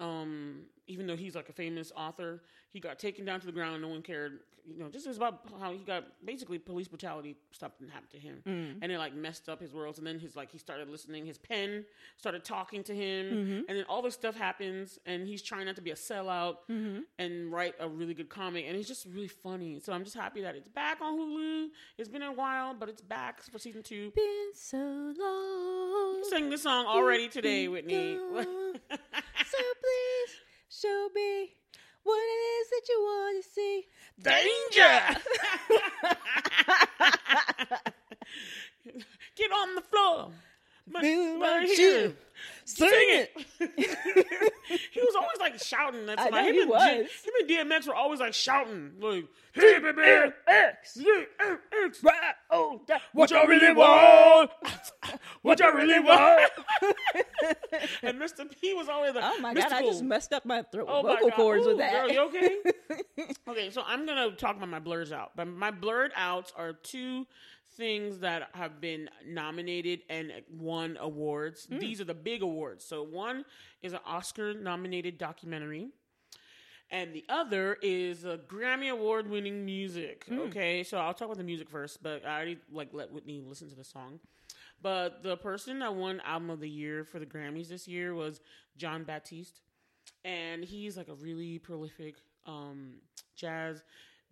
um, 0.00 0.62
even 0.86 1.06
though 1.06 1.16
he's 1.16 1.34
like 1.34 1.48
a 1.48 1.52
famous 1.52 1.92
author, 1.96 2.42
he 2.70 2.80
got 2.80 2.98
taken 2.98 3.24
down 3.24 3.40
to 3.40 3.46
the 3.46 3.52
ground. 3.52 3.82
No 3.82 3.88
one 3.88 4.02
cared. 4.02 4.40
You 4.66 4.78
know, 4.82 4.88
this 4.88 5.04
is 5.06 5.18
about 5.18 5.40
how 5.60 5.72
he 5.72 5.78
got 5.78 6.04
basically 6.24 6.58
police 6.58 6.88
brutality 6.88 7.36
stuff 7.52 7.72
didn't 7.78 7.92
happen 7.92 8.08
to 8.12 8.18
him, 8.18 8.42
Mm. 8.46 8.78
and 8.80 8.90
it 8.90 8.98
like 8.98 9.14
messed 9.14 9.48
up 9.50 9.60
his 9.60 9.74
worlds. 9.74 9.98
And 9.98 10.06
then 10.06 10.18
his 10.18 10.36
like 10.36 10.50
he 10.50 10.56
started 10.58 10.88
listening. 10.88 11.26
His 11.26 11.36
pen 11.36 11.84
started 12.16 12.44
talking 12.44 12.82
to 12.84 12.94
him, 12.94 13.26
Mm-hmm. 13.26 13.58
and 13.68 13.78
then 13.78 13.84
all 13.90 14.00
this 14.00 14.14
stuff 14.14 14.34
happens, 14.36 14.98
and 15.04 15.28
he's 15.28 15.42
trying 15.42 15.66
not 15.66 15.76
to 15.76 15.82
be 15.82 15.90
a 15.90 15.94
sellout 15.94 16.56
Mm-hmm. 16.70 17.00
and 17.18 17.52
write 17.52 17.74
a 17.78 17.86
really 17.88 18.14
good 18.14 18.30
comic. 18.30 18.64
And 18.66 18.74
it's 18.76 18.88
just 18.88 19.06
really 19.06 19.28
funny. 19.28 19.80
So 19.80 19.92
I'm 19.92 20.02
just 20.02 20.16
happy 20.16 20.40
that 20.42 20.54
it's 20.56 20.68
back 20.68 20.98
on 21.02 21.18
Hulu. 21.18 21.68
It's 21.98 22.08
been 22.08 22.22
a 22.22 22.32
while, 22.32 22.72
but 22.72 22.88
it's 22.88 23.02
back 23.02 23.42
for 23.42 23.58
season 23.58 23.82
two. 23.82 24.12
Been 24.16 24.50
so 24.54 24.78
long. 24.78 26.16
You 26.16 26.26
sang 26.30 26.48
this 26.48 26.62
song 26.62 26.86
already 26.86 27.28
today, 27.28 27.68
Whitney. 27.68 28.16
so 28.34 29.58
please 29.82 30.30
show 30.70 31.08
me 31.14 31.54
what 32.04 32.16
it 32.16 32.40
is 32.60 32.70
that 32.70 32.88
you 32.88 33.00
want 33.00 33.44
to 33.44 33.50
see. 33.50 33.86
Danger! 34.22 34.94
Get 39.36 39.50
on 39.50 39.74
the 39.74 39.80
floor. 39.80 40.30
My, 40.86 41.00
my 41.00 41.36
my 41.38 42.14
shoe. 42.66 42.88
Sing 42.88 42.90
it. 42.90 43.30
he 44.92 45.00
was 45.00 45.14
always 45.14 45.38
like 45.40 45.58
shouting. 45.60 46.06
That's 46.06 46.22
I 46.22 46.30
why 46.30 46.42
him, 46.48 46.54
he 46.54 46.60
and 46.62 46.70
was. 46.70 46.82
G- 46.82 47.50
him 47.56 47.60
and 47.62 47.70
DMX 47.72 47.86
were 47.86 47.94
always 47.94 48.20
like 48.20 48.34
shouting, 48.34 48.92
like, 49.00 49.26
"Hey, 49.52 49.78
baby, 49.78 50.02
X. 50.46 50.98
X, 50.98 52.02
Right. 52.02 52.34
Oh, 52.50 52.80
that, 52.88 53.02
what 53.12 53.30
y'all 53.30 53.46
really 53.46 53.72
want? 53.72 54.50
What 55.42 55.60
y'all 55.60 55.72
really 55.72 56.00
want?" 56.00 56.50
and 58.02 58.18
Mr. 58.18 58.48
P 58.60 58.74
was 58.74 58.88
always 58.88 59.14
like, 59.14 59.24
Oh 59.26 59.38
my 59.40 59.54
god, 59.54 59.72
I 59.72 59.82
just 59.82 60.02
messed 60.02 60.32
up 60.32 60.44
my 60.44 60.62
throat 60.62 60.86
Oh 60.88 61.02
vocal 61.02 61.30
cords 61.30 61.66
with 61.66 61.78
that. 61.78 61.92
Girl, 61.92 62.10
you 62.10 62.20
okay? 62.22 62.56
okay, 63.48 63.70
so 63.70 63.82
I'm 63.86 64.06
gonna 64.06 64.32
talk 64.32 64.56
about 64.56 64.68
my 64.68 64.78
blurs 64.78 65.12
out. 65.12 65.32
But 65.36 65.46
my 65.48 65.70
blurred 65.70 66.12
outs 66.16 66.52
are 66.56 66.72
two 66.72 67.26
things 67.76 68.20
that 68.20 68.48
have 68.54 68.80
been 68.80 69.08
nominated 69.26 70.00
and 70.08 70.32
won 70.50 70.96
awards. 71.00 71.66
Hmm. 71.66 71.78
These 71.78 72.00
are 72.00 72.04
the 72.04 72.14
big 72.14 72.42
awards. 72.42 72.84
So 72.84 73.02
one 73.02 73.44
is 73.82 73.92
an 73.92 74.00
Oscar 74.06 74.54
nominated 74.54 75.18
documentary. 75.18 75.88
And 76.90 77.14
the 77.14 77.24
other 77.28 77.78
is 77.82 78.24
a 78.24 78.38
Grammy 78.38 78.90
award 78.90 79.28
winning 79.28 79.64
music. 79.64 80.24
Hmm. 80.28 80.40
Okay, 80.40 80.82
so 80.84 80.98
I'll 80.98 81.14
talk 81.14 81.26
about 81.26 81.38
the 81.38 81.44
music 81.44 81.68
first, 81.68 82.02
but 82.02 82.24
I 82.24 82.36
already 82.36 82.58
like 82.70 82.88
let 82.92 83.12
Whitney 83.12 83.40
listen 83.40 83.68
to 83.70 83.76
the 83.76 83.84
song. 83.84 84.20
But 84.82 85.22
the 85.22 85.36
person 85.36 85.78
that 85.78 85.94
won 85.94 86.20
album 86.24 86.50
of 86.50 86.60
the 86.60 86.68
year 86.68 87.04
for 87.04 87.18
the 87.18 87.26
Grammys 87.26 87.68
this 87.68 87.88
year 87.88 88.14
was 88.14 88.40
Jon 88.76 89.04
Batiste 89.04 89.60
and 90.24 90.64
he's 90.64 90.96
like 90.96 91.08
a 91.08 91.14
really 91.14 91.58
prolific 91.58 92.16
um, 92.46 92.94
jazz 93.36 93.82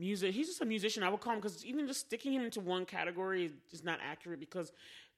music. 0.03 0.35
He's 0.35 0.49
just 0.49 0.61
a 0.61 0.67
musician. 0.67 1.05
I 1.05 1.09
would 1.09 1.21
call 1.21 1.33
him 1.33 1.39
because 1.39 1.65
even 1.65 1.87
just 1.87 2.01
sticking 2.01 2.33
him 2.33 2.43
into 2.43 2.61
one 2.61 2.85
category 2.85 3.53
is 3.71 3.85
not 3.85 4.01
accurate 4.03 4.41
because 4.41 4.73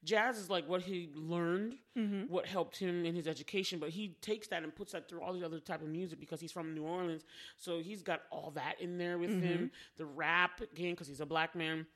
jazz 0.05 0.37
is 0.37 0.51
like 0.51 0.69
what 0.69 0.83
he 0.83 1.09
learned, 1.15 1.77
mm-hmm. 1.97 2.31
what 2.31 2.45
helped 2.47 2.77
him 2.77 3.07
in 3.07 3.15
his 3.15 3.27
education. 3.27 3.79
But 3.79 3.89
he 3.89 4.17
takes 4.21 4.47
that 4.49 4.63
and 4.63 4.75
puts 4.75 4.93
that 4.93 5.09
through 5.09 5.23
all 5.23 5.33
the 5.33 5.43
other 5.43 5.59
type 5.59 5.81
of 5.81 5.89
music 5.89 6.21
because 6.21 6.39
he's 6.39 6.53
from 6.53 6.75
New 6.75 6.85
Orleans. 6.85 7.25
So 7.57 7.81
he's 7.81 8.03
got 8.03 8.21
all 8.31 8.53
that 8.57 8.79
in 8.79 8.99
there 8.99 9.17
with 9.17 9.31
him. 9.31 9.59
Mm-hmm. 9.59 9.97
The 9.97 10.05
rap 10.05 10.61
again 10.61 10.91
because 10.91 11.09
he's 11.09 11.21
a 11.21 11.27
black 11.27 11.57
man 11.57 11.87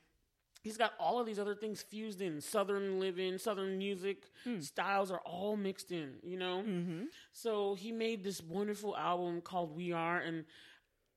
he's 0.61 0.77
got 0.77 0.93
all 0.99 1.19
of 1.19 1.25
these 1.25 1.39
other 1.39 1.55
things 1.55 1.81
fused 1.81 2.21
in 2.21 2.41
southern 2.41 2.99
living 2.99 3.37
southern 3.37 3.77
music 3.77 4.25
hmm. 4.43 4.59
styles 4.59 5.11
are 5.11 5.21
all 5.25 5.55
mixed 5.55 5.91
in 5.91 6.15
you 6.21 6.37
know 6.37 6.63
mm-hmm. 6.67 7.03
so 7.31 7.75
he 7.75 7.91
made 7.91 8.23
this 8.23 8.41
wonderful 8.41 8.95
album 8.97 9.41
called 9.41 9.75
we 9.75 9.91
are 9.91 10.19
and 10.19 10.45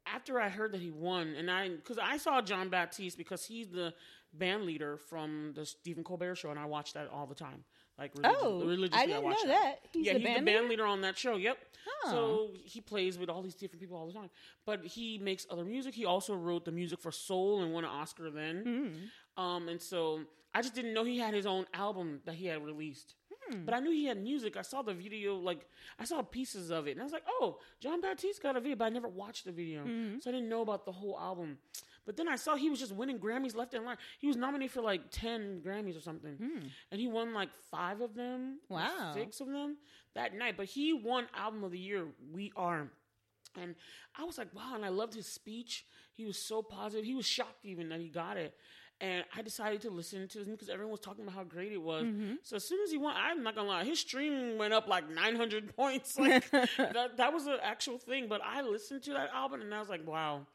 after 0.07 0.41
i 0.41 0.49
heard 0.49 0.73
that 0.73 0.81
he 0.81 0.91
won 0.91 1.35
and 1.37 1.51
i 1.51 1.69
because 1.69 1.99
i 1.99 2.17
saw 2.17 2.41
jon 2.41 2.69
batiste 2.69 3.17
because 3.19 3.45
he's 3.45 3.69
the 3.69 3.93
band 4.35 4.65
leader 4.65 4.97
from 4.97 5.53
the 5.55 5.65
stephen 5.67 6.03
colbert 6.05 6.35
show 6.35 6.51
and 6.51 6.59
i 6.59 6.65
watch 6.65 6.93
that 6.95 7.09
all 7.13 7.27
the 7.27 7.35
time 7.35 7.65
like 7.99 8.11
Oh, 8.25 8.63
religiously 8.65 9.03
I 9.03 9.07
didn't 9.07 9.23
watch 9.25 9.37
know 9.45 9.49
that. 9.51 9.75
He's 9.93 10.07
yeah 10.07 10.15
the 10.15 10.19
he's 10.21 10.27
band 10.27 10.47
the 10.47 10.51
band 10.53 10.63
leader? 10.69 10.83
leader 10.83 10.87
on 10.87 11.01
that 11.03 11.17
show 11.19 11.37
yep 11.37 11.59
Huh. 11.85 12.11
so 12.11 12.51
he 12.65 12.81
plays 12.81 13.19
with 13.19 13.29
all 13.29 13.43
these 13.43 13.55
different 13.57 13.81
people 13.81 13.97
all 13.97 14.07
the 14.07 14.13
time 14.13 14.31
but 14.65 14.85
he 14.85 15.19
makes 15.19 15.47
other 15.51 15.65
music 15.65 15.95
he 15.95 16.05
also 16.07 16.35
wrote 16.35 16.65
the 16.65 16.73
music 16.73 17.01
for 17.01 17.11
soul 17.13 17.63
and 17.63 17.73
won 17.73 17.85
an 17.85 17.91
oscar 17.91 18.31
then 18.31 19.11
um, 19.37 19.69
and 19.69 19.81
so 19.81 20.21
I 20.55 20.61
just 20.63 20.75
didn't 20.75 20.93
know 20.95 21.03
he 21.05 21.19
had 21.19 21.33
his 21.35 21.47
own 21.47 21.65
album 21.73 22.21
that 22.27 22.35
he 22.35 22.45
had 22.47 22.63
released. 22.63 23.15
Hmm. 23.53 23.65
But 23.65 23.75
I 23.75 23.81
knew 23.81 23.91
he 23.91 24.07
had 24.07 24.23
music. 24.23 24.57
I 24.57 24.63
saw 24.63 24.83
the 24.83 24.95
video, 24.95 25.37
like 25.37 25.67
I 25.99 26.05
saw 26.05 26.23
pieces 26.23 26.71
of 26.71 26.89
it, 26.89 26.93
and 26.93 27.01
I 27.01 27.05
was 27.05 27.13
like, 27.13 27.25
"Oh, 27.29 27.59
Jon 27.81 28.01
Batiste 28.01 28.43
got 28.43 28.57
a 28.57 28.61
video," 28.61 28.77
but 28.77 28.87
I 28.87 28.89
never 28.89 29.09
watched 29.09 29.45
the 29.45 29.53
video, 29.53 29.83
mm-hmm. 29.83 30.19
so 30.21 30.31
I 30.31 30.33
didn't 30.33 30.49
know 30.49 30.63
about 30.63 30.85
the 30.85 30.93
whole 30.93 31.19
album. 31.19 31.59
But 32.05 32.17
then 32.17 32.29
I 32.29 32.37
saw 32.37 32.57
he 32.57 32.69
was 32.69 32.81
just 32.81 32.93
winning 32.93 33.19
Grammys 33.19 33.55
left 33.55 33.75
and 33.75 33.85
right. 33.85 33.99
He 34.19 34.27
was 34.27 34.37
nominated 34.37 34.73
for 34.73 34.83
like 34.83 35.03
ten 35.11 35.61
Grammys 35.65 35.97
or 35.97 36.01
something, 36.01 36.35
hmm. 36.35 36.67
and 36.91 37.01
he 37.01 37.07
won 37.07 37.33
like 37.33 37.51
five 37.71 38.01
of 38.01 38.15
them, 38.15 38.59
Wow. 38.69 39.13
six 39.15 39.41
of 39.41 39.49
them 39.49 39.77
that 40.15 40.35
night. 40.35 40.57
But 40.57 40.67
he 40.67 40.93
won 40.93 41.27
Album 41.35 41.63
of 41.65 41.71
the 41.71 41.79
Year. 41.79 42.07
We 42.33 42.53
are. 42.57 42.89
And 43.61 43.75
I 44.19 44.25
was 44.25 44.39
like, 44.39 44.55
wow. 44.55 44.73
And 44.75 44.85
I 44.85 44.89
loved 44.89 45.15
his 45.15 45.27
speech. 45.27 45.85
He 46.15 46.25
was 46.25 46.39
so 46.39 46.63
positive. 46.63 47.05
He 47.05 47.15
was 47.15 47.27
shocked 47.27 47.65
even 47.65 47.89
that 47.91 48.01
he 48.01 48.09
got 48.09 48.37
it. 48.37 48.55
And 49.03 49.25
I 49.37 49.43
decided 49.43 49.81
to 49.83 49.91
listen 49.91 50.29
to 50.29 50.45
him 50.45 50.53
because 50.53 50.69
everyone 50.69 50.93
was 50.93 51.01
talking 51.01 51.25
about 51.25 51.35
how 51.35 51.43
great 51.43 51.73
it 51.73 51.83
was. 51.83 52.05
Mm-hmm. 52.05 52.35
So 52.45 52.55
as 52.55 52.65
soon 52.65 52.81
as 52.85 52.93
he 52.93 52.99
won, 52.99 53.17
I'm 53.17 53.43
not 53.43 53.57
gonna 53.57 53.67
lie, 53.67 53.83
his 53.85 53.99
stream 53.99 54.57
went 54.59 54.73
up 54.73 54.87
like 54.87 55.11
900 55.11 55.75
points. 55.77 56.17
Like 56.17 56.49
that, 56.51 57.17
that 57.17 57.33
was 57.33 57.49
an 57.49 57.57
actual 57.61 57.99
thing. 57.99 58.29
But 58.29 58.43
I 58.45 58.63
listened 58.63 59.03
to 59.03 59.15
that 59.15 59.31
album 59.35 59.61
and 59.61 59.75
I 59.75 59.81
was 59.81 59.89
like, 59.89 60.07
wow, 60.07 60.47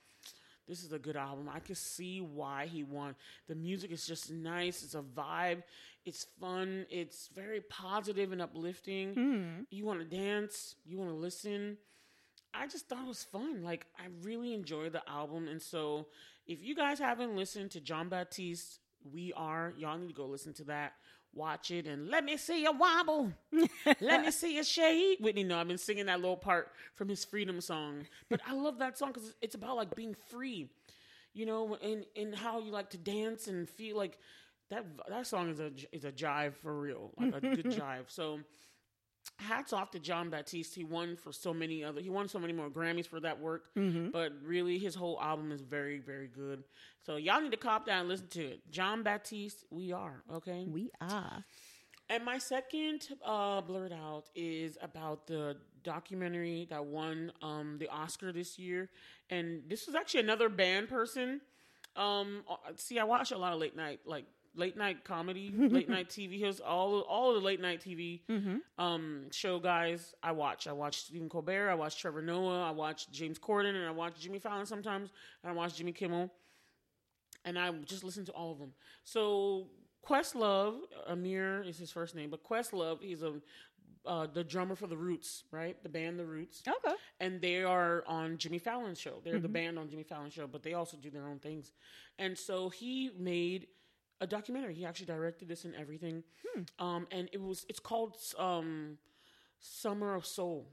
this 0.65 0.81
is 0.81 0.93
a 0.93 0.97
good 0.97 1.17
album. 1.17 1.49
I 1.53 1.60
could 1.60 1.75
see 1.75 2.21
why 2.21 2.67
he 2.67 2.83
won. 2.83 3.15
The 3.49 3.55
music 3.55 3.91
is 3.91 4.07
just 4.07 4.31
nice. 4.31 4.81
It's 4.81 4.95
a 4.95 5.01
vibe. 5.01 5.63
It's 6.05 6.25
fun. 6.39 6.86
It's 6.89 7.29
very 7.36 7.60
positive 7.60 8.31
and 8.31 8.41
uplifting. 8.41 9.13
Hmm. 9.13 9.63
You 9.69 9.83
want 9.83 9.99
to 9.99 10.05
dance. 10.05 10.75
You 10.86 10.97
want 10.97 11.10
to 11.10 11.17
listen. 11.17 11.77
I 12.53 12.67
just 12.67 12.88
thought 12.88 13.03
it 13.03 13.07
was 13.07 13.25
fun. 13.25 13.62
Like 13.62 13.88
I 13.99 14.05
really 14.23 14.53
enjoyed 14.53 14.93
the 14.93 15.07
album, 15.10 15.49
and 15.49 15.62
so 15.62 16.07
if 16.47 16.63
you 16.63 16.75
guys 16.75 16.99
haven't 16.99 17.36
listened 17.36 17.71
to 17.71 17.81
Jon 17.81 18.10
Batiste, 18.10 18.79
we 19.12 19.33
are 19.36 19.73
y'all 19.77 19.97
need 19.97 20.07
to 20.07 20.13
go 20.13 20.25
listen 20.25 20.53
to 20.53 20.63
that. 20.65 20.93
Watch 21.33 21.69
it 21.71 21.86
and 21.86 22.10
let 22.10 22.23
me 22.23 22.38
see 22.38 22.63
you 22.63 22.71
wobble. 22.71 23.31
let 24.01 24.23
me 24.23 24.31
see 24.31 24.55
you 24.55 24.63
shake. 24.63 25.19
Whitney, 25.19 25.43
no, 25.43 25.60
I've 25.60 25.67
been 25.67 25.77
singing 25.77 26.07
that 26.07 26.19
little 26.19 26.38
part 26.38 26.71
from 26.95 27.10
his 27.10 27.25
Freedom 27.25 27.62
song, 27.62 28.07
but 28.29 28.39
I 28.47 28.53
love 28.53 28.79
that 28.79 28.97
song 28.97 29.12
because 29.13 29.33
it's 29.41 29.53
about 29.53 29.75
like 29.75 29.95
being 29.95 30.15
free, 30.29 30.69
you 31.33 31.45
know, 31.45 31.75
and 31.75 32.05
and 32.15 32.33
how 32.33 32.60
you 32.60 32.71
like 32.71 32.89
to 32.91 32.97
dance 32.97 33.47
and 33.47 33.69
feel 33.69 33.97
like 33.97 34.17
that. 34.69 34.86
That 35.10 35.27
song 35.27 35.49
is 35.49 35.60
a 35.60 35.71
is 35.91 36.05
a 36.05 36.12
jive 36.12 36.55
for 36.55 36.73
real, 36.73 37.12
like 37.19 37.36
a 37.36 37.41
good 37.41 37.65
jive. 37.65 38.05
So 38.07 38.39
hats 39.39 39.73
off 39.73 39.91
to 39.91 39.99
Jon 39.99 40.29
Batiste. 40.29 40.75
He 40.75 40.83
won 40.83 41.15
for 41.15 41.31
so 41.31 41.53
many 41.53 41.83
other. 41.83 42.01
He 42.01 42.09
won 42.09 42.27
so 42.27 42.39
many 42.39 42.53
more 42.53 42.69
Grammys 42.69 43.07
for 43.07 43.19
that 43.19 43.39
work. 43.39 43.65
But 44.11 44.33
really, 44.43 44.77
his 44.79 44.95
whole 44.95 45.19
album 45.21 45.51
is 45.51 45.61
very, 45.61 45.99
very 45.99 46.27
good. 46.27 46.63
So 47.05 47.15
y'all 47.17 47.41
need 47.41 47.51
to 47.51 47.57
cop 47.57 47.85
that 47.85 47.99
and 47.99 48.09
listen 48.09 48.27
to 48.29 48.45
it. 48.45 48.71
Jon 48.71 49.03
Batiste, 49.03 49.63
we 49.69 49.91
are 49.91 50.23
okay. 50.33 50.65
We 50.67 50.89
are. 51.01 51.45
And 52.09 52.23
my 52.23 52.37
second 52.37 53.07
uh, 53.25 53.61
blurred 53.61 53.91
out 53.91 54.25
is 54.33 54.77
about 54.81 55.27
the 55.27 55.57
documentary 55.83 56.65
that 56.69 56.85
won 56.85 57.31
um, 57.41 57.77
the 57.79 57.89
Oscar 57.89 58.31
this 58.31 58.57
year, 58.57 58.89
and 59.29 59.63
this 59.67 59.87
was 59.87 59.95
actually 59.95 60.21
another 60.21 60.47
band 60.49 60.87
person. 60.87 61.41
Um, 61.97 62.43
uh, 62.49 62.55
see, 62.75 62.99
I 62.99 63.03
watch 63.03 63.31
a 63.31 63.37
lot 63.37 63.53
of 63.53 63.59
late 63.59 63.75
night, 63.75 64.01
like 64.05 64.25
late 64.57 64.75
night 64.75 65.05
comedy, 65.05 65.53
late 65.57 65.87
night 65.87 66.09
TV. 66.09 66.37
Here's 66.37 66.59
all 66.59 66.99
all 67.01 67.33
the 67.33 67.39
late 67.39 67.61
night 67.61 67.81
TV 67.81 68.21
um, 68.77 69.27
show 69.31 69.59
guys. 69.59 70.13
I 70.21 70.33
watch. 70.33 70.67
I 70.67 70.73
watch 70.73 71.03
Stephen 71.03 71.29
Colbert. 71.29 71.69
I 71.69 71.75
watch 71.75 71.97
Trevor 72.01 72.21
Noah. 72.21 72.63
I 72.67 72.71
watch 72.71 73.09
James 73.11 73.39
Corden, 73.39 73.75
and 73.75 73.85
I 73.85 73.91
watch 73.91 74.19
Jimmy 74.19 74.39
Fallon 74.39 74.65
sometimes. 74.65 75.11
And 75.43 75.51
I 75.51 75.53
watch 75.55 75.75
Jimmy 75.77 75.93
Kimmel 75.93 76.31
and 77.45 77.57
I 77.57 77.71
just 77.85 78.03
listen 78.03 78.25
to 78.25 78.31
all 78.33 78.51
of 78.51 78.59
them. 78.59 78.73
So 79.03 79.67
Questlove, 80.05 80.75
Ahmir 81.09 81.65
is 81.67 81.77
his 81.77 81.91
first 81.91 82.13
name, 82.15 82.29
but 82.29 82.43
Questlove, 82.43 83.01
he's 83.01 83.23
a 83.23 83.35
uh, 84.05 84.25
the 84.25 84.43
drummer 84.43 84.73
for 84.75 84.87
the 84.87 84.95
Roots, 84.95 85.43
right? 85.51 85.81
The 85.83 85.89
band 85.89 86.17
The 86.17 86.25
Roots, 86.25 86.63
Okay. 86.65 86.95
and 87.19 87.41
they 87.41 87.63
are 87.63 88.05
on 88.07 88.37
Jimmy 88.37 88.57
Fallon's 88.57 88.99
show. 88.99 89.19
They're 89.23 89.39
the 89.39 89.49
band 89.49 89.77
on 89.77 89.89
Jimmy 89.89 90.03
Fallon's 90.03 90.33
show, 90.33 90.47
but 90.47 90.63
they 90.63 90.73
also 90.75 90.95
do 90.95 91.09
their 91.09 91.27
own 91.27 91.39
things. 91.39 91.73
And 92.17 92.37
so 92.37 92.69
he 92.69 93.11
made 93.19 93.67
a 94.19 94.27
documentary. 94.27 94.73
He 94.73 94.86
actually 94.86 95.08
directed 95.08 95.47
this 95.47 95.65
and 95.65 95.75
everything, 95.75 96.23
um, 96.80 97.08
and 97.12 97.30
it 97.32 97.41
was 97.41 97.65
it's 97.69 97.80
called 97.80 98.15
um, 98.38 98.97
Summer 99.60 100.15
of 100.15 100.25
Soul 100.25 100.67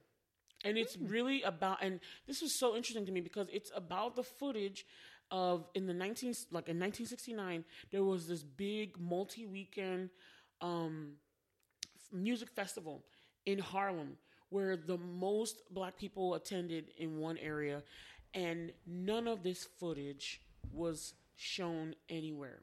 and 0.67 0.79
it's 0.79 0.97
really 0.97 1.43
about 1.43 1.77
and 1.83 2.01
this 2.27 2.41
was 2.41 2.59
so 2.59 2.75
interesting 2.75 3.05
to 3.05 3.13
me 3.13 3.21
because 3.21 3.47
it's 3.53 3.71
about 3.75 4.17
the 4.17 4.23
footage 4.23 4.87
of 5.31 5.67
in 5.75 5.87
the 5.87 5.93
19 5.93 6.33
like 6.53 6.69
in 6.71 6.79
1969 6.81 7.65
there 7.91 8.03
was 8.03 8.27
this 8.27 8.43
big 8.43 8.99
multi-weekend 8.99 10.09
um 10.63 11.17
music 12.15 12.49
festival 12.51 13.05
in 13.45 13.59
Harlem 13.59 14.17
where 14.55 14.77
the 14.77 14.99
most 14.99 15.63
black 15.71 15.99
people 15.99 16.35
attended 16.35 16.87
in 16.99 17.19
one 17.19 17.37
area, 17.39 17.83
and 18.35 18.73
none 18.87 19.27
of 19.27 19.43
this 19.43 19.67
footage 19.81 20.41
was 20.73 21.15
shown 21.35 21.95
anywhere. 22.09 22.61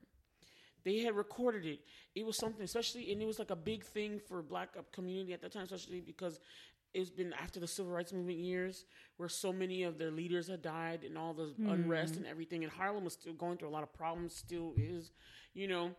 They 0.84 1.00
had 1.00 1.16
recorded 1.16 1.66
it. 1.66 1.80
It 2.16 2.26
was 2.26 2.38
something, 2.38 2.64
especially, 2.64 3.12
and 3.12 3.22
it 3.22 3.26
was 3.26 3.40
like 3.40 3.52
a 3.52 3.56
big 3.56 3.84
thing 3.84 4.20
for 4.20 4.42
black 4.42 4.70
community 4.92 5.34
at 5.34 5.42
that 5.42 5.52
time, 5.52 5.64
especially 5.64 6.02
because 6.02 6.40
it's 6.94 7.10
been 7.10 7.34
after 7.34 7.60
the 7.60 7.68
civil 7.68 7.92
rights 7.92 8.12
movement 8.12 8.40
years 8.40 8.86
where 9.18 9.30
so 9.30 9.54
many 9.54 9.84
of 9.84 9.98
their 9.98 10.12
leaders 10.12 10.48
had 10.48 10.62
died 10.62 11.04
and 11.04 11.18
all 11.18 11.34
the 11.34 11.54
mm. 11.60 11.72
unrest 11.72 12.18
and 12.18 12.26
everything 12.26 12.64
and 12.64 12.74
harlem 12.74 13.06
was 13.06 13.14
still 13.14 13.32
going 13.32 13.58
through 13.58 13.70
a 13.70 13.72
lot 13.72 13.82
of 13.82 13.94
problems 13.94 14.36
still 14.36 14.74
is 14.76 15.12
you 15.54 15.70
know 15.70 15.92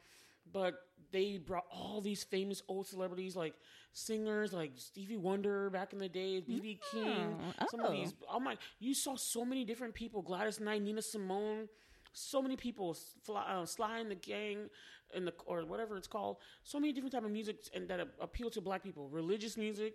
but 0.52 0.74
they 1.12 1.38
brought 1.38 1.64
all 1.70 2.00
these 2.00 2.24
famous 2.24 2.62
old 2.68 2.86
celebrities 2.86 3.36
like 3.36 3.54
singers 3.92 4.52
like 4.52 4.72
Stevie 4.76 5.16
Wonder 5.16 5.70
back 5.70 5.92
in 5.92 5.98
the 5.98 6.08
day, 6.08 6.40
BB 6.40 6.78
King, 6.90 7.36
oh. 7.60 7.66
some 7.70 7.80
of 7.80 7.92
these. 7.92 8.14
Oh 8.30 8.40
my! 8.40 8.56
You 8.80 8.94
saw 8.94 9.16
so 9.16 9.44
many 9.44 9.64
different 9.64 9.94
people: 9.94 10.22
Gladys 10.22 10.58
Knight, 10.58 10.82
Nina 10.82 11.02
Simone, 11.02 11.68
so 12.12 12.42
many 12.42 12.56
people, 12.56 12.96
Sly, 13.24 13.42
uh, 13.42 13.66
Sly 13.66 13.98
and 13.98 14.10
the 14.10 14.16
Gang, 14.16 14.68
and 15.14 15.26
the 15.26 15.32
or 15.46 15.64
whatever 15.64 15.96
it's 15.96 16.06
called. 16.08 16.38
So 16.64 16.78
many 16.80 16.92
different 16.92 17.12
type 17.12 17.24
of 17.24 17.30
music 17.30 17.56
and 17.74 17.88
that 17.88 18.00
appeal 18.20 18.50
to 18.50 18.60
black 18.60 18.82
people. 18.82 19.08
Religious 19.08 19.56
music. 19.56 19.94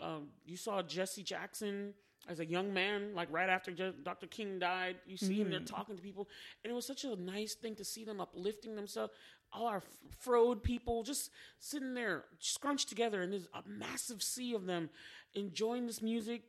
Um, 0.00 0.28
you 0.44 0.56
saw 0.56 0.82
Jesse 0.82 1.22
Jackson 1.22 1.94
as 2.28 2.40
a 2.40 2.46
young 2.46 2.72
man, 2.72 3.14
like 3.14 3.28
right 3.30 3.48
after 3.48 3.72
Dr. 3.72 4.26
King 4.26 4.58
died. 4.58 4.96
You 5.06 5.16
see 5.16 5.32
mm-hmm. 5.32 5.42
him 5.42 5.50
there 5.50 5.60
mm-hmm. 5.60 5.74
talking 5.74 5.96
to 5.96 6.02
people, 6.02 6.28
and 6.62 6.70
it 6.70 6.74
was 6.74 6.86
such 6.86 7.04
a 7.04 7.16
nice 7.16 7.54
thing 7.54 7.74
to 7.76 7.84
see 7.84 8.04
them 8.04 8.20
uplifting 8.20 8.76
themselves. 8.76 9.12
All 9.52 9.66
our 9.66 9.82
frode 10.18 10.62
people 10.62 11.02
just 11.02 11.30
sitting 11.58 11.94
there, 11.94 12.24
scrunched 12.38 12.88
together, 12.88 13.22
and 13.22 13.32
there's 13.32 13.48
a 13.54 13.66
massive 13.66 14.22
sea 14.22 14.54
of 14.54 14.66
them 14.66 14.90
enjoying 15.34 15.86
this 15.86 16.02
music, 16.02 16.42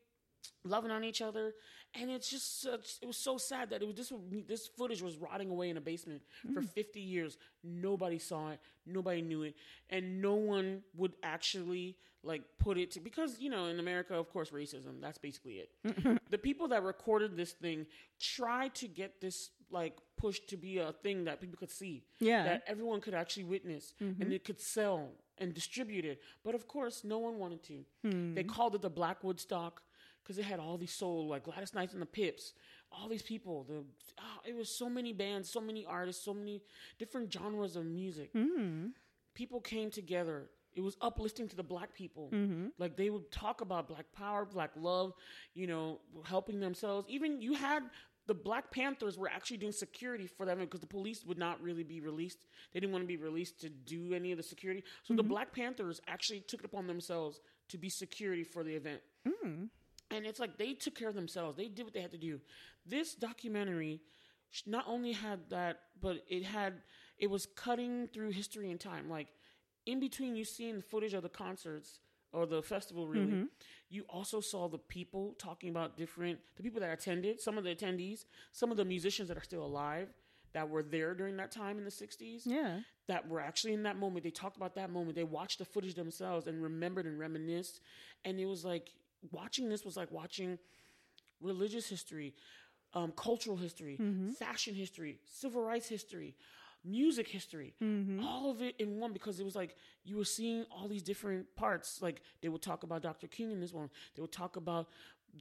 loving 0.66 0.92
on 0.92 1.04
each 1.04 1.22
other, 1.22 1.54
and 1.96 2.10
it's 2.10 2.30
just 2.30 2.62
such. 2.62 2.98
It 3.02 3.06
was 3.06 3.18
so 3.18 3.38
sad 3.38 3.72
that 3.72 3.82
it 3.82 3.86
was 3.86 3.96
this. 3.96 4.14
This 4.48 4.68
footage 4.68 5.02
was 5.02 5.18
rotting 5.18 5.50
away 5.50 5.70
in 5.70 5.78
a 5.78 5.82
basement 5.82 6.22
mm. 6.48 6.54
for 6.54 6.62
50 6.62 7.00
years. 7.00 7.38
Nobody 7.64 8.20
saw 8.20 8.50
it. 8.50 8.60
Nobody 8.86 9.22
knew 9.22 9.44
it, 9.44 9.56
and 9.90 10.22
no 10.22 10.36
one 10.36 10.84
would 10.96 11.14
actually 11.24 11.96
like 12.24 12.42
put 12.60 12.78
it 12.78 12.92
to 12.92 13.00
because 13.00 13.40
you 13.40 13.50
know 13.50 13.66
in 13.66 13.80
America, 13.80 14.16
of 14.16 14.30
course, 14.30 14.50
racism. 14.52 15.02
That's 15.02 15.18
basically 15.18 15.64
it. 15.64 16.20
the 16.30 16.38
people 16.38 16.68
that 16.70 16.84
recorded 16.84 17.36
this 17.36 17.54
thing 17.54 17.88
tried 18.20 18.76
to 18.76 18.88
get 18.88 19.22
this 19.22 19.50
like 19.72 19.98
pushed 20.18 20.50
to 20.50 20.58
be 20.58 20.80
a 20.80 20.92
thing 20.92 21.26
that 21.26 21.42
people 21.42 21.58
could 21.58 21.72
see. 21.72 22.04
Yeah, 22.20 22.44
that 22.44 22.64
everyone 22.68 23.02
could 23.02 23.14
actually 23.14 23.46
witness, 23.46 23.94
mm-hmm. 24.02 24.22
and 24.22 24.34
it 24.34 24.44
could 24.44 24.60
sell 24.60 25.10
and 25.38 25.54
distribute 25.54 26.06
it. 26.06 26.22
But 26.44 26.56
of 26.56 26.68
course, 26.68 27.04
no 27.04 27.18
one 27.20 27.40
wanted 27.40 27.64
to. 27.64 27.86
Hmm. 28.04 28.34
They 28.36 28.44
called 28.44 28.76
it 28.76 28.82
the 28.82 28.90
Black 28.90 29.24
Woodstock 29.24 29.82
because 30.24 30.38
it 30.38 30.46
had 30.46 30.60
all 30.60 30.78
these 30.78 30.94
soul 30.94 31.28
like 31.28 31.44
Gladys 31.44 31.74
Knight 31.74 31.94
and 31.94 32.02
the 32.02 32.06
Pips, 32.06 32.54
all 32.92 33.08
these 33.08 33.22
people. 33.22 33.66
The 33.68 33.84
oh, 34.20 34.40
it 34.46 34.56
was 34.56 34.70
so 34.70 34.90
many 34.90 35.14
bands, 35.14 35.50
so 35.50 35.62
many 35.62 35.86
artists, 35.86 36.24
so 36.24 36.34
many 36.34 36.62
different 36.98 37.32
genres 37.32 37.76
of 37.76 37.86
music. 37.86 38.34
Mm-hmm. 38.34 38.88
People 39.34 39.62
came 39.62 39.90
together. 39.90 40.50
It 40.74 40.82
was 40.82 40.98
uplifting 41.02 41.48
to 41.50 41.56
the 41.56 41.64
black 41.64 41.94
people. 41.94 42.30
Mm-hmm. 42.32 42.68
Like 42.78 42.96
they 42.96 43.10
would 43.10 43.32
talk 43.32 43.62
about 43.62 43.88
black 43.88 44.06
power, 44.14 44.46
black 44.46 44.72
love, 44.76 45.14
you 45.54 45.68
know, 45.68 46.00
helping 46.24 46.60
themselves. 46.60 47.08
Even 47.10 47.42
you 47.42 47.54
had 47.54 47.84
the 48.28 48.36
Black 48.36 48.70
Panthers 48.70 49.18
were 49.18 49.28
actually 49.28 49.58
doing 49.58 49.72
security 49.72 50.28
for 50.28 50.46
them 50.46 50.60
because 50.60 50.82
the 50.82 50.86
police 50.86 51.26
would 51.26 51.40
not 51.40 51.60
really 51.64 51.82
be 51.82 52.00
released. 52.00 52.46
They 52.72 52.80
didn't 52.80 52.92
want 52.94 53.04
to 53.04 53.08
be 53.08 53.18
released 53.18 53.60
to 53.62 53.70
do 53.70 54.14
any 54.14 54.32
of 54.32 54.38
the 54.38 54.44
security. 54.44 54.84
So 55.02 55.14
mm-hmm. 55.14 55.18
the 55.18 55.24
Black 55.24 55.52
Panthers 55.52 56.00
actually 56.08 56.42
took 56.42 56.60
it 56.60 56.66
upon 56.68 56.86
themselves 56.86 57.42
to 57.70 57.80
be 57.80 57.90
security 57.90 58.44
for 58.44 58.64
the 58.64 58.76
event. 58.76 59.02
Mm 59.28 59.70
and 60.12 60.26
it's 60.26 60.40
like 60.40 60.58
they 60.58 60.74
took 60.74 60.96
care 60.96 61.10
of 61.10 61.16
themselves. 61.16 61.58
They 61.58 61.68
did 61.68 61.86
what 61.86 61.94
they 61.94 62.02
had 62.02 62.12
to 62.12 62.18
do. 62.18 62.40
This 62.86 63.16
documentary 63.16 64.02
not 64.66 64.86
only 64.88 65.12
had 65.12 65.50
that, 65.50 65.80
but 66.02 66.24
it 66.28 66.44
had 66.44 66.74
it 67.18 67.30
was 67.30 67.48
cutting 67.56 68.08
through 68.08 68.32
history 68.32 68.72
and 68.72 68.80
time. 68.80 69.10
Like 69.10 69.28
in 69.86 70.00
between, 70.00 70.36
you 70.36 70.46
seeing 70.46 70.78
the 70.78 70.82
footage 70.82 71.14
of 71.14 71.24
the 71.24 71.30
concerts 71.30 72.00
or 72.32 72.46
the 72.46 72.62
festival. 72.62 73.08
Really, 73.08 73.28
mm-hmm. 73.28 73.44
you 73.90 74.06
also 74.10 74.40
saw 74.40 74.68
the 74.68 74.78
people 74.78 75.36
talking 75.38 75.70
about 75.70 75.98
different 75.98 76.40
the 76.58 76.64
people 76.64 76.80
that 76.82 76.92
attended, 76.92 77.42
some 77.42 77.58
of 77.58 77.64
the 77.64 77.76
attendees, 77.76 78.26
some 78.52 78.72
of 78.72 78.78
the 78.78 78.86
musicians 78.86 79.28
that 79.28 79.38
are 79.38 79.44
still 79.44 79.64
alive 79.64 80.10
that 80.54 80.70
were 80.70 80.84
there 80.84 81.14
during 81.14 81.38
that 81.38 81.52
time 81.52 81.78
in 81.78 81.86
the 81.86 81.92
60s. 81.92 82.42
Yeah. 82.46 82.80
That 83.08 83.28
were 83.28 83.40
actually 83.40 83.74
in 83.74 83.84
that 83.84 83.98
moment. 83.98 84.24
They 84.24 84.32
talked 84.32 84.58
about 84.58 84.76
that 84.76 84.90
moment. 84.90 85.16
They 85.16 85.24
watched 85.24 85.60
the 85.60 85.66
footage 85.66 85.96
themselves 85.96 86.48
and 86.48 86.62
remembered 86.62 87.06
and 87.06 87.20
reminisced. 87.20 87.82
And 88.26 88.40
it 88.40 88.46
was 88.46 88.66
like 88.66 88.90
watching 89.32 89.70
this 89.70 89.86
was 89.86 89.98
like 89.98 90.12
watching 90.12 90.58
religious 91.42 91.88
history, 91.88 92.34
um, 92.94 93.12
cultural 93.16 93.58
history, 93.58 93.98
mm-hmm. 94.00 94.32
fashion 94.32 94.74
history, 94.74 95.20
civil 95.26 95.62
rights 95.62 95.88
history, 95.88 96.36
music 96.84 97.28
history, 97.28 97.74
mm-hmm. 97.82 98.24
all 98.24 98.50
of 98.50 98.62
it 98.62 98.76
in 98.80 99.00
one 99.00 99.14
because 99.14 99.40
it 99.40 99.44
was 99.44 99.56
like 99.56 99.76
you 100.04 100.18
were 100.18 100.26
seeing 100.26 100.66
all 100.72 100.88
these 100.88 101.04
different 101.04 101.54
parts. 101.56 102.02
Like 102.02 102.22
they 102.42 102.50
would 102.50 102.62
talk 102.62 102.84
about 102.84 103.02
Dr. 103.02 103.28
King 103.28 103.52
in 103.52 103.60
this 103.60 103.74
one, 103.74 103.90
they 104.16 104.22
would 104.22 104.32
talk 104.32 104.56
about 104.56 104.88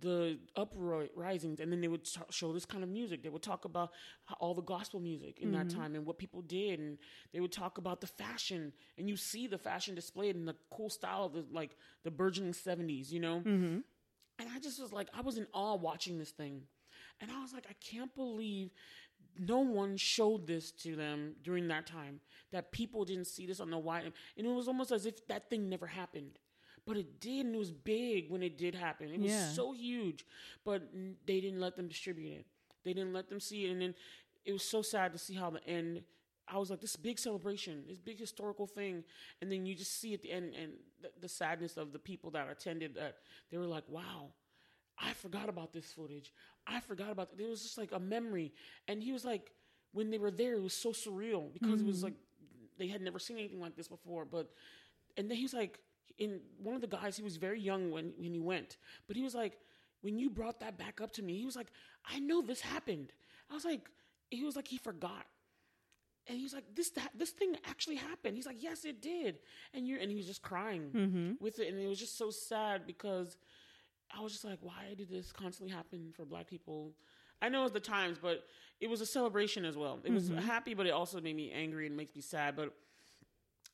the 0.00 0.38
uprisings, 0.56 1.60
and 1.60 1.70
then 1.72 1.80
they 1.80 1.88
would 1.88 2.04
t- 2.04 2.20
show 2.30 2.52
this 2.52 2.64
kind 2.64 2.82
of 2.82 2.90
music. 2.90 3.22
They 3.22 3.28
would 3.28 3.42
talk 3.42 3.64
about 3.64 3.90
all 4.40 4.54
the 4.54 4.62
gospel 4.62 5.00
music 5.00 5.38
in 5.38 5.50
mm-hmm. 5.50 5.68
that 5.68 5.74
time 5.74 5.94
and 5.94 6.06
what 6.06 6.18
people 6.18 6.42
did, 6.42 6.80
and 6.80 6.98
they 7.32 7.40
would 7.40 7.52
talk 7.52 7.78
about 7.78 8.00
the 8.00 8.06
fashion, 8.06 8.72
and 8.96 9.08
you 9.08 9.16
see 9.16 9.46
the 9.46 9.58
fashion 9.58 9.94
displayed 9.94 10.36
in 10.36 10.44
the 10.44 10.56
cool 10.70 10.90
style 10.90 11.24
of 11.24 11.32
the 11.32 11.44
like 11.52 11.76
the 12.04 12.10
burgeoning 12.10 12.52
seventies, 12.52 13.12
you 13.12 13.20
know. 13.20 13.38
Mm-hmm. 13.38 13.78
And 14.40 14.48
I 14.54 14.60
just 14.60 14.80
was 14.80 14.92
like, 14.92 15.08
I 15.16 15.20
was 15.20 15.36
in 15.36 15.46
awe 15.52 15.74
watching 15.76 16.18
this 16.18 16.30
thing, 16.30 16.62
and 17.20 17.30
I 17.30 17.40
was 17.42 17.52
like, 17.52 17.66
I 17.68 17.74
can't 17.84 18.14
believe 18.14 18.70
no 19.38 19.60
one 19.60 19.96
showed 19.96 20.46
this 20.46 20.70
to 20.72 20.96
them 20.96 21.34
during 21.42 21.68
that 21.68 21.86
time. 21.86 22.20
That 22.52 22.72
people 22.72 23.04
didn't 23.04 23.26
see 23.26 23.46
this 23.46 23.60
on 23.60 23.70
the 23.70 23.78
wide, 23.78 24.12
and 24.36 24.46
it 24.46 24.50
was 24.50 24.68
almost 24.68 24.92
as 24.92 25.06
if 25.06 25.26
that 25.28 25.50
thing 25.50 25.68
never 25.68 25.86
happened 25.86 26.38
but 26.88 26.96
it 26.96 27.20
did 27.20 27.46
and 27.46 27.54
it 27.54 27.58
was 27.58 27.70
big 27.70 28.30
when 28.30 28.42
it 28.42 28.56
did 28.56 28.74
happen 28.74 29.08
it 29.10 29.20
was 29.20 29.30
yeah. 29.30 29.48
so 29.50 29.72
huge 29.72 30.24
but 30.64 30.82
they 31.26 31.40
didn't 31.40 31.60
let 31.60 31.76
them 31.76 31.86
distribute 31.86 32.32
it 32.32 32.46
they 32.84 32.92
didn't 32.92 33.12
let 33.12 33.28
them 33.28 33.38
see 33.38 33.66
it 33.66 33.70
and 33.70 33.80
then 33.80 33.94
it 34.44 34.52
was 34.52 34.64
so 34.64 34.82
sad 34.82 35.12
to 35.12 35.18
see 35.18 35.34
how 35.34 35.50
the 35.50 35.64
end 35.66 36.02
I 36.50 36.56
was 36.56 36.70
like, 36.70 36.80
this 36.80 36.96
big 36.96 37.18
celebration, 37.18 37.84
this 37.86 37.98
big 37.98 38.18
historical 38.18 38.66
thing, 38.66 39.04
and 39.42 39.52
then 39.52 39.66
you 39.66 39.74
just 39.74 40.00
see 40.00 40.14
at 40.14 40.22
the 40.22 40.32
end 40.32 40.54
and 40.58 40.72
the, 41.02 41.10
the 41.20 41.28
sadness 41.28 41.76
of 41.76 41.92
the 41.92 41.98
people 41.98 42.30
that 42.30 42.48
attended. 42.50 42.94
That 42.94 43.16
they 43.50 43.58
were 43.58 43.66
like, 43.66 43.84
"Wow, 43.86 44.30
I 44.98 45.12
forgot 45.12 45.50
about 45.50 45.74
this 45.74 45.92
footage. 45.92 46.32
I 46.66 46.80
forgot 46.80 47.10
about 47.10 47.28
it. 47.32 47.42
It 47.42 47.50
was 47.50 47.62
just 47.62 47.76
like 47.76 47.92
a 47.92 48.00
memory." 48.00 48.54
And 48.88 49.02
he 49.02 49.12
was 49.12 49.26
like, 49.26 49.50
when 49.92 50.10
they 50.10 50.18
were 50.18 50.30
there, 50.30 50.54
it 50.54 50.62
was 50.62 50.74
so 50.74 50.90
surreal 50.90 51.52
because 51.52 51.70
mm-hmm. 51.70 51.84
it 51.84 51.86
was 51.86 51.96
mm-hmm. 51.96 52.04
like 52.04 52.14
they 52.78 52.88
had 52.88 53.02
never 53.02 53.18
seen 53.18 53.38
anything 53.38 53.60
like 53.60 53.76
this 53.76 53.88
before. 53.88 54.24
But 54.24 54.50
and 55.16 55.30
then 55.30 55.36
he's 55.36 55.54
like, 55.54 55.78
in 56.18 56.40
one 56.62 56.74
of 56.74 56.80
the 56.80 56.86
guys, 56.86 57.16
he 57.16 57.22
was 57.22 57.36
very 57.36 57.60
young 57.60 57.90
when, 57.90 58.12
when 58.18 58.32
he 58.32 58.40
went, 58.40 58.76
but 59.06 59.16
he 59.16 59.22
was 59.22 59.34
like, 59.34 59.58
when 60.00 60.18
you 60.18 60.30
brought 60.30 60.60
that 60.60 60.78
back 60.78 61.00
up 61.00 61.12
to 61.12 61.22
me, 61.22 61.38
he 61.38 61.44
was 61.46 61.56
like, 61.56 61.68
I 62.04 62.18
know 62.18 62.42
this 62.42 62.60
happened. 62.60 63.12
I 63.50 63.54
was 63.54 63.64
like, 63.64 63.88
he 64.30 64.44
was 64.44 64.56
like, 64.56 64.68
he 64.68 64.78
forgot. 64.78 65.26
And 66.26 66.36
he 66.36 66.44
was 66.44 66.52
like, 66.52 66.64
this 66.74 66.90
that, 66.90 67.10
this 67.14 67.30
thing 67.30 67.56
actually 67.68 67.96
happened. 67.96 68.36
He's 68.36 68.46
like, 68.46 68.62
yes, 68.62 68.84
it 68.84 69.00
did. 69.00 69.38
And 69.72 69.88
you 69.88 69.98
and 69.98 70.10
he 70.10 70.16
was 70.16 70.26
just 70.26 70.42
crying 70.42 70.90
mm-hmm. 70.94 71.32
with 71.40 71.58
it, 71.58 71.72
and 71.72 71.80
it 71.80 71.88
was 71.88 71.98
just 71.98 72.18
so 72.18 72.30
sad 72.30 72.86
because 72.86 73.38
I 74.14 74.20
was 74.20 74.32
just 74.32 74.44
like, 74.44 74.58
why 74.60 74.94
did 74.96 75.08
this 75.08 75.32
constantly 75.32 75.74
happen 75.74 76.12
for 76.14 76.24
Black 76.24 76.46
people? 76.46 76.92
I 77.40 77.48
know 77.48 77.64
it's 77.64 77.72
the 77.72 77.80
times, 77.80 78.18
but 78.20 78.44
it 78.80 78.90
was 78.90 79.00
a 79.00 79.06
celebration 79.06 79.64
as 79.64 79.76
well. 79.76 80.00
It 80.04 80.12
was 80.12 80.28
mm-hmm. 80.28 80.38
happy, 80.40 80.74
but 80.74 80.86
it 80.86 80.90
also 80.90 81.20
made 81.20 81.36
me 81.36 81.50
angry 81.50 81.86
and 81.86 81.96
makes 81.96 82.14
me 82.14 82.20
sad. 82.20 82.56
But 82.56 82.74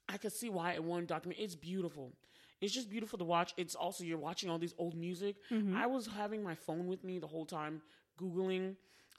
I 0.09 0.17
could 0.17 0.33
see 0.33 0.51
why 0.51 0.75
in 0.75 0.85
one 0.87 1.07
document 1.07 1.41
it's 1.41 1.55
beautiful. 1.55 2.13
It's 2.61 2.73
just 2.73 2.89
beautiful 2.91 3.19
to 3.19 3.25
watch. 3.25 3.53
It's 3.57 3.75
also 3.75 4.05
you're 4.05 4.19
watching 4.19 4.51
all 4.51 4.59
these 4.59 4.75
old 4.79 4.97
music. 4.97 5.37
Mm-hmm. 5.51 5.77
I 5.77 5.87
was 5.87 6.07
having 6.07 6.43
my 6.43 6.55
phone 6.55 6.87
with 6.87 7.05
me 7.05 7.19
the 7.19 7.27
whole 7.27 7.47
time, 7.47 7.83
googling 8.21 8.77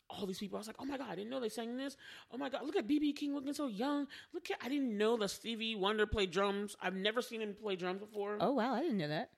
all 0.10 0.26
these 0.26 0.39
people. 0.39 0.58
I 0.58 0.60
was 0.60 0.67
like, 0.67 0.78
oh 0.80 0.86
my 0.86 0.98
god, 0.98 1.08
I 1.10 1.15
didn't 1.15 1.30
know 1.30 1.39
they 1.39 1.50
sang 1.50 1.78
this. 1.78 1.98
Oh 2.32 2.38
my 2.38 2.50
god, 2.50 2.63
look 2.63 2.76
at 2.76 2.88
BB 2.88 3.15
King 3.15 3.34
looking 3.34 3.54
so 3.54 3.67
young. 3.67 4.08
Look 4.34 4.50
at 4.52 4.58
I 4.63 4.69
didn't 4.69 4.98
know 4.98 5.17
that 5.17 5.30
Stevie 5.30 5.76
Wonder 5.76 6.06
played 6.06 6.32
drums. 6.32 6.76
I've 6.82 6.95
never 6.95 7.21
seen 7.21 7.41
him 7.41 7.56
play 7.60 7.76
drums 7.76 8.02
before. 8.02 8.38
Oh 8.39 8.54
wow, 8.54 8.74
I 8.74 8.82
didn't 8.82 8.98
know 8.98 9.08
that. 9.08 9.30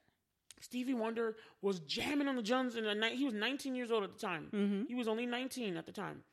Stevie 0.59 0.95
Wonder 0.95 1.35
was 1.61 1.79
jamming 1.81 2.27
on 2.27 2.35
the 2.35 2.41
drums 2.41 2.75
in 2.75 2.83
the 2.83 2.95
night. 2.95 3.13
He 3.13 3.25
was 3.25 3.33
19 3.33 3.75
years 3.75 3.91
old 3.91 4.03
at 4.03 4.13
the 4.13 4.19
time. 4.19 4.49
Mm-hmm. 4.53 4.83
He 4.87 4.95
was 4.95 5.07
only 5.07 5.25
19 5.25 5.77
at 5.77 5.85
the 5.85 5.91
time. 5.91 6.23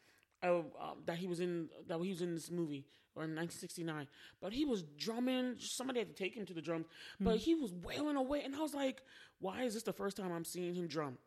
Uh, 0.44 0.59
uh, 0.59 0.94
that 1.07 1.16
he 1.16 1.26
was 1.26 1.40
in 1.40 1.68
that 1.88 1.98
he 2.00 2.11
was 2.11 2.20
in 2.20 2.35
this 2.35 2.50
movie 2.50 2.87
or 3.16 3.24
in 3.24 3.30
1969. 3.30 4.09
But 4.40 4.52
he 4.52 4.64
was 4.64 4.83
drumming. 4.98 5.54
Somebody 5.59 6.00
had 6.00 6.09
to 6.09 6.14
take 6.14 6.35
him 6.35 6.44
to 6.46 6.54
the 6.54 6.61
drums. 6.61 6.87
But 7.20 7.37
mm-hmm. 7.37 7.38
he 7.38 7.54
was 7.54 7.72
wailing 7.72 8.16
away. 8.16 8.42
And 8.42 8.54
I 8.54 8.61
was 8.61 8.74
like, 8.74 9.02
why 9.38 9.62
is 9.62 9.74
this 9.74 9.85
the 9.85 9.92
first 9.92 10.16
time 10.16 10.33
I'm 10.33 10.44
seeing 10.44 10.74
him 10.74 10.87
drum? 10.88 11.18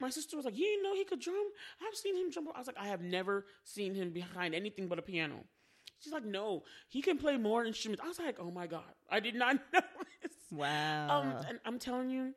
My 0.00 0.10
sister 0.10 0.36
was 0.36 0.44
like, 0.44 0.56
you 0.56 0.64
didn't 0.64 0.82
know 0.82 0.94
he 0.94 1.04
could 1.04 1.20
drum? 1.20 1.46
I've 1.86 1.96
seen 1.96 2.16
him 2.16 2.30
drum. 2.30 2.48
I 2.54 2.58
was 2.58 2.66
like, 2.66 2.78
I 2.78 2.88
have 2.88 3.02
never 3.02 3.46
seen 3.64 3.94
him 3.94 4.10
behind 4.10 4.54
anything 4.54 4.88
but 4.88 4.98
a 4.98 5.02
piano. 5.02 5.44
She's 5.98 6.12
like, 6.12 6.24
no, 6.24 6.64
he 6.88 7.02
can 7.02 7.18
play 7.18 7.36
more 7.36 7.64
instruments. 7.64 8.02
I 8.04 8.08
was 8.08 8.18
like, 8.18 8.38
oh 8.40 8.50
my 8.50 8.66
God, 8.66 8.84
I 9.10 9.20
did 9.20 9.34
not 9.34 9.56
know 9.72 9.80
this. 10.22 10.32
Wow. 10.50 11.08
Um, 11.08 11.46
and 11.48 11.58
I'm 11.64 11.78
telling 11.78 12.10
you, 12.10 12.34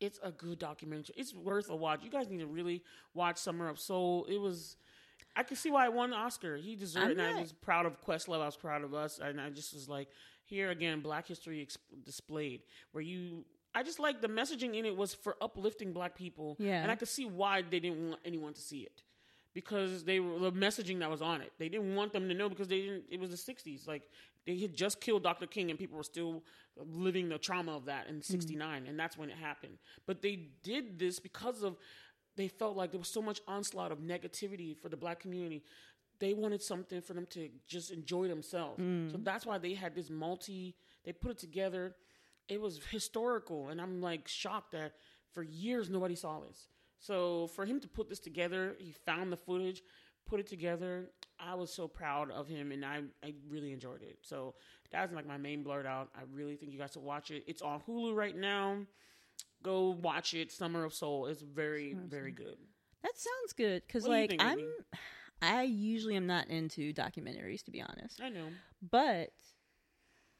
It's 0.00 0.20
a 0.22 0.30
good 0.30 0.58
documentary. 0.58 1.14
It's 1.16 1.34
worth 1.34 1.70
a 1.70 1.76
watch. 1.76 2.00
You 2.04 2.10
guys 2.10 2.28
need 2.28 2.40
to 2.40 2.46
really 2.46 2.82
watch 3.14 3.38
Summer 3.38 3.68
of 3.68 3.78
Soul. 3.78 4.26
It 4.28 4.38
was. 4.38 4.76
I 5.36 5.42
can 5.42 5.56
see 5.56 5.70
why 5.70 5.84
it 5.84 5.92
won 5.92 6.10
the 6.10 6.16
Oscar. 6.16 6.56
He 6.56 6.76
deserved 6.76 7.10
it. 7.10 7.18
And 7.18 7.36
I 7.36 7.40
was 7.40 7.52
proud 7.52 7.86
of 7.86 8.00
Questlove. 8.04 8.40
I 8.40 8.46
was 8.46 8.56
proud 8.56 8.82
of 8.82 8.94
us. 8.94 9.18
And 9.22 9.40
I 9.40 9.50
just 9.50 9.74
was 9.74 9.88
like, 9.88 10.08
here 10.44 10.70
again, 10.70 11.00
Black 11.00 11.26
history 11.28 11.60
ex- 11.62 11.78
displayed. 12.04 12.62
Where 12.92 13.02
you, 13.02 13.44
I 13.74 13.82
just 13.82 13.98
like 14.00 14.22
the 14.22 14.28
messaging 14.28 14.74
in 14.76 14.86
it 14.86 14.96
was 14.96 15.12
for 15.12 15.36
uplifting 15.42 15.92
Black 15.92 16.16
people. 16.16 16.56
Yeah. 16.58 16.82
And 16.82 16.90
I 16.90 16.96
could 16.96 17.08
see 17.08 17.26
why 17.26 17.62
they 17.62 17.80
didn't 17.80 18.08
want 18.08 18.20
anyone 18.24 18.54
to 18.54 18.60
see 18.60 18.80
it 18.80 19.02
because 19.56 20.04
they 20.04 20.20
were 20.20 20.38
the 20.38 20.52
messaging 20.52 20.98
that 20.98 21.10
was 21.10 21.22
on 21.22 21.40
it. 21.40 21.50
They 21.58 21.70
didn't 21.70 21.94
want 21.96 22.12
them 22.12 22.28
to 22.28 22.34
know 22.34 22.50
because 22.50 22.68
they 22.68 22.82
didn't. 22.82 23.04
It 23.10 23.18
was 23.18 23.30
the 23.30 23.52
'60s. 23.54 23.88
Like 23.88 24.02
they 24.46 24.58
had 24.58 24.76
just 24.76 25.00
killed 25.00 25.22
Dr. 25.22 25.46
King, 25.46 25.70
and 25.70 25.78
people 25.78 25.96
were 25.96 26.02
still 26.02 26.42
living 26.76 27.30
the 27.30 27.38
trauma 27.38 27.74
of 27.74 27.86
that 27.86 28.06
in 28.06 28.20
'69, 28.20 28.86
and 28.86 29.00
that's 29.00 29.16
when 29.16 29.30
it 29.30 29.36
happened. 29.36 29.78
But 30.06 30.20
they 30.20 30.50
did 30.62 30.98
this 30.98 31.18
because 31.18 31.62
of 31.62 31.78
they 32.36 32.48
felt 32.48 32.76
like 32.76 32.92
there 32.92 32.98
was 32.98 33.08
so 33.08 33.22
much 33.22 33.40
onslaught 33.48 33.92
of 33.92 33.98
negativity 33.98 34.76
for 34.76 34.88
the 34.88 34.96
black 34.96 35.20
community. 35.20 35.64
They 36.18 36.34
wanted 36.34 36.62
something 36.62 37.02
for 37.02 37.14
them 37.14 37.26
to 37.30 37.48
just 37.66 37.90
enjoy 37.90 38.28
themselves. 38.28 38.80
Mm. 38.80 39.10
So 39.10 39.18
that's 39.18 39.44
why 39.44 39.58
they 39.58 39.74
had 39.74 39.94
this 39.94 40.10
multi. 40.10 40.76
They 41.04 41.12
put 41.12 41.32
it 41.32 41.38
together. 41.38 41.94
It 42.48 42.60
was 42.60 42.80
historical, 42.90 43.68
and 43.68 43.80
I'm 43.80 44.00
like 44.00 44.28
shocked 44.28 44.72
that 44.72 44.92
for 45.32 45.42
years 45.42 45.90
nobody 45.90 46.14
saw 46.14 46.40
this. 46.40 46.68
So 46.98 47.48
for 47.48 47.66
him 47.66 47.80
to 47.80 47.88
put 47.88 48.08
this 48.08 48.20
together, 48.20 48.76
he 48.78 48.92
found 48.92 49.32
the 49.32 49.36
footage, 49.36 49.82
put 50.26 50.40
it 50.40 50.46
together. 50.46 51.10
I 51.38 51.54
was 51.54 51.72
so 51.72 51.86
proud 51.88 52.30
of 52.30 52.48
him, 52.48 52.72
and 52.72 52.84
I 52.84 53.02
I 53.22 53.34
really 53.48 53.72
enjoyed 53.72 54.02
it. 54.02 54.18
So 54.22 54.54
that's 54.90 55.12
like 55.12 55.26
my 55.26 55.36
main 55.36 55.62
blurt 55.62 55.86
out. 55.86 56.08
I 56.14 56.22
really 56.32 56.56
think 56.56 56.72
you 56.72 56.78
guys 56.78 56.92
should 56.92 57.02
watch 57.02 57.30
it. 57.30 57.44
It's 57.46 57.62
on 57.62 57.80
Hulu 57.86 58.14
right 58.14 58.36
now. 58.36 58.78
Go 59.66 59.90
watch 60.00 60.32
it. 60.34 60.52
Summer 60.52 60.84
of 60.84 60.94
Soul. 60.94 61.26
is 61.26 61.42
very 61.42 61.94
very 61.94 62.30
good. 62.30 62.56
That 63.02 63.12
sounds 63.18 63.52
good 63.56 63.82
because, 63.86 64.04
What 64.04 64.10
do 64.10 64.14
you 64.14 64.20
like, 64.22 64.30
think, 64.30 64.42
I'm. 64.42 64.56
Whitney? 64.56 64.72
I 65.42 65.62
usually 65.64 66.16
am 66.16 66.26
not 66.26 66.46
into 66.48 66.92
documentaries, 66.94 67.62
to 67.64 67.70
be 67.70 67.82
honest. 67.82 68.20
I 68.22 68.28
know. 68.30 68.46
But 68.90 69.30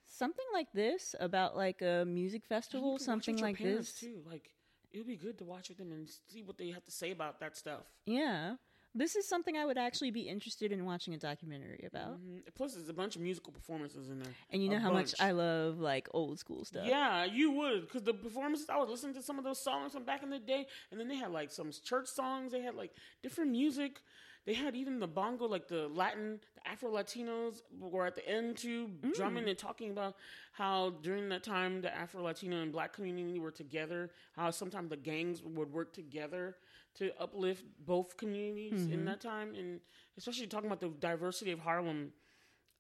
something 0.06 0.44
like 0.54 0.72
this 0.72 1.14
about 1.20 1.56
like 1.56 1.82
a 1.82 2.04
music 2.06 2.44
And 2.48 2.56
you 2.56 2.56
festival, 2.56 2.82
can 2.82 2.92
watch 2.92 3.00
something 3.02 3.34
with 3.34 3.40
your 3.40 3.48
like 3.50 3.58
parents, 3.58 3.92
this, 3.92 4.00
too. 4.00 4.22
Like 4.26 4.50
it 4.92 4.98
would 4.98 5.06
be 5.06 5.16
good 5.16 5.38
to 5.38 5.44
watch 5.44 5.68
with 5.68 5.78
them 5.78 5.92
and 5.92 6.08
see 6.28 6.42
what 6.42 6.56
they 6.56 6.70
have 6.70 6.84
to 6.84 6.90
say 6.90 7.10
about 7.10 7.40
that 7.40 7.56
stuff. 7.56 7.82
yeah, 8.06 8.54
this 8.96 9.14
is 9.14 9.28
something 9.28 9.56
I 9.56 9.64
would 9.64 9.78
actually 9.78 10.10
be 10.10 10.22
interested 10.22 10.72
in 10.72 10.84
watching 10.84 11.14
a 11.14 11.18
documentary 11.18 11.84
about. 11.86 12.18
Mhm. 12.18 12.42
Plus, 12.54 12.74
there's 12.74 12.88
a 12.88 12.94
bunch 12.94 13.14
of 13.16 13.22
musical 13.22 13.52
performances 13.52 14.08
in 14.08 14.18
there. 14.18 14.32
And 14.50 14.62
you 14.62 14.68
know 14.70 14.76
A 14.76 14.80
how 14.80 14.90
much. 14.92 15.14
I 15.20 15.32
love 15.32 15.78
like 15.78 16.08
old 16.12 16.38
school 16.38 16.64
stuff. 16.64 16.86
Yeah, 16.86 17.24
you 17.24 17.50
would, 17.52 17.82
because 17.82 18.02
the 18.02 18.14
performances. 18.14 18.68
I 18.68 18.76
was 18.78 18.88
listening 18.88 19.14
to 19.14 19.22
some 19.22 19.38
of 19.38 19.44
those 19.44 19.62
songs 19.62 19.92
from 19.92 20.04
back 20.04 20.22
in 20.22 20.30
the 20.30 20.38
day, 20.38 20.66
and 20.90 20.98
then 20.98 21.08
they 21.08 21.16
had 21.16 21.30
like 21.30 21.50
some 21.50 21.70
church 21.72 22.08
songs. 22.08 22.52
They 22.52 22.62
had 22.62 22.74
like 22.74 22.92
different 23.22 23.50
music. 23.50 24.02
They 24.46 24.54
had 24.54 24.76
even 24.76 25.00
the 25.00 25.08
bongo, 25.08 25.46
like 25.46 25.66
the 25.66 25.88
Latin, 25.88 26.40
the 26.54 26.70
Afro 26.70 26.92
Latinos 26.92 27.62
were 27.80 28.06
at 28.06 28.14
the 28.14 28.26
end 28.28 28.56
too, 28.56 28.88
drumming 29.12 29.48
and 29.48 29.58
talking 29.58 29.90
about 29.90 30.14
how 30.52 30.90
during 31.02 31.28
that 31.30 31.42
time 31.42 31.80
the 31.80 31.92
Afro 31.92 32.22
Latino 32.22 32.62
and 32.62 32.70
Black 32.70 32.92
community 32.92 33.40
were 33.40 33.50
together. 33.50 34.12
How 34.36 34.52
sometimes 34.52 34.90
the 34.90 34.96
gangs 34.96 35.42
would 35.42 35.72
work 35.72 35.92
together 35.92 36.56
to 36.96 37.10
uplift 37.20 37.64
both 37.86 38.16
communities 38.16 38.86
in 38.92 39.04
that 39.06 39.20
time, 39.20 39.54
and 39.54 39.80
especially 40.18 40.46
talking 40.46 40.66
about 40.66 40.80
the 40.80 40.88
diversity 40.88 41.52
of 41.52 41.60
Harlem 41.60 42.12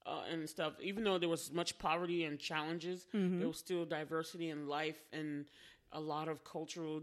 uh, 0.06 0.22
and 0.30 0.48
stuff. 0.48 0.74
Even 0.80 1.04
though 1.04 1.18
there 1.18 1.28
was 1.28 1.52
much 1.52 1.78
poverty 1.78 2.24
and 2.24 2.38
challenges, 2.38 3.06
there 3.38 3.48
was 3.48 3.58
still 3.58 3.84
diversity 3.84 4.50
in 4.50 4.66
life 4.68 5.02
and 5.12 5.46
a 5.92 6.00
lot 6.00 6.28
of 6.28 6.44
cultural, 6.44 7.02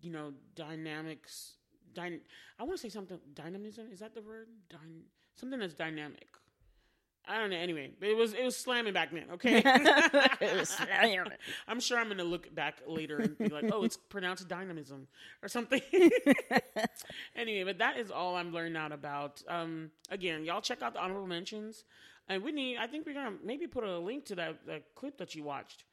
you 0.00 0.10
know, 0.10 0.32
dynamics. 0.54 1.54
Dyn- 1.94 2.20
I 2.58 2.62
want 2.64 2.76
to 2.76 2.82
say 2.82 2.88
something. 2.88 3.18
Dynamism 3.34 3.88
is 3.92 3.98
that 4.00 4.14
the 4.14 4.22
word? 4.22 4.48
Dyn- 4.70 5.02
something 5.36 5.58
that's 5.58 5.74
dynamic. 5.74 6.28
I 7.28 7.38
don't 7.38 7.50
know. 7.50 7.56
Anyway, 7.56 7.90
it 8.00 8.16
was 8.16 8.32
it 8.32 8.42
was 8.42 8.56
slamming 8.56 8.94
back 8.94 9.12
then. 9.12 9.26
Okay, 9.34 9.58
It 9.64 10.58
was 10.58 10.68
slamming. 10.70 11.20
I'm 11.66 11.78
sure 11.78 11.98
I'm 11.98 12.08
gonna 12.08 12.24
look 12.24 12.52
back 12.54 12.80
later 12.86 13.18
and 13.18 13.36
be 13.36 13.48
like, 13.48 13.70
oh, 13.72 13.84
it's 13.84 13.96
pronounced 13.96 14.48
dynamism 14.48 15.06
or 15.42 15.48
something. 15.48 15.82
anyway, 17.36 17.64
but 17.64 17.78
that 17.78 17.98
is 17.98 18.10
all 18.10 18.36
I'm 18.36 18.52
learning 18.52 18.76
out 18.76 18.92
about. 18.92 19.42
Um, 19.46 19.90
again, 20.10 20.44
y'all 20.44 20.62
check 20.62 20.80
out 20.80 20.94
the 20.94 21.00
honorable 21.00 21.26
mentions. 21.26 21.84
And 22.30 22.42
Whitney, 22.42 22.76
I 22.78 22.86
think 22.86 23.06
we're 23.06 23.14
gonna 23.14 23.36
maybe 23.44 23.66
put 23.66 23.84
a 23.84 23.98
link 23.98 24.24
to 24.26 24.34
that, 24.36 24.66
that 24.66 24.94
clip 24.94 25.18
that 25.18 25.34
you 25.34 25.44
watched. 25.44 25.84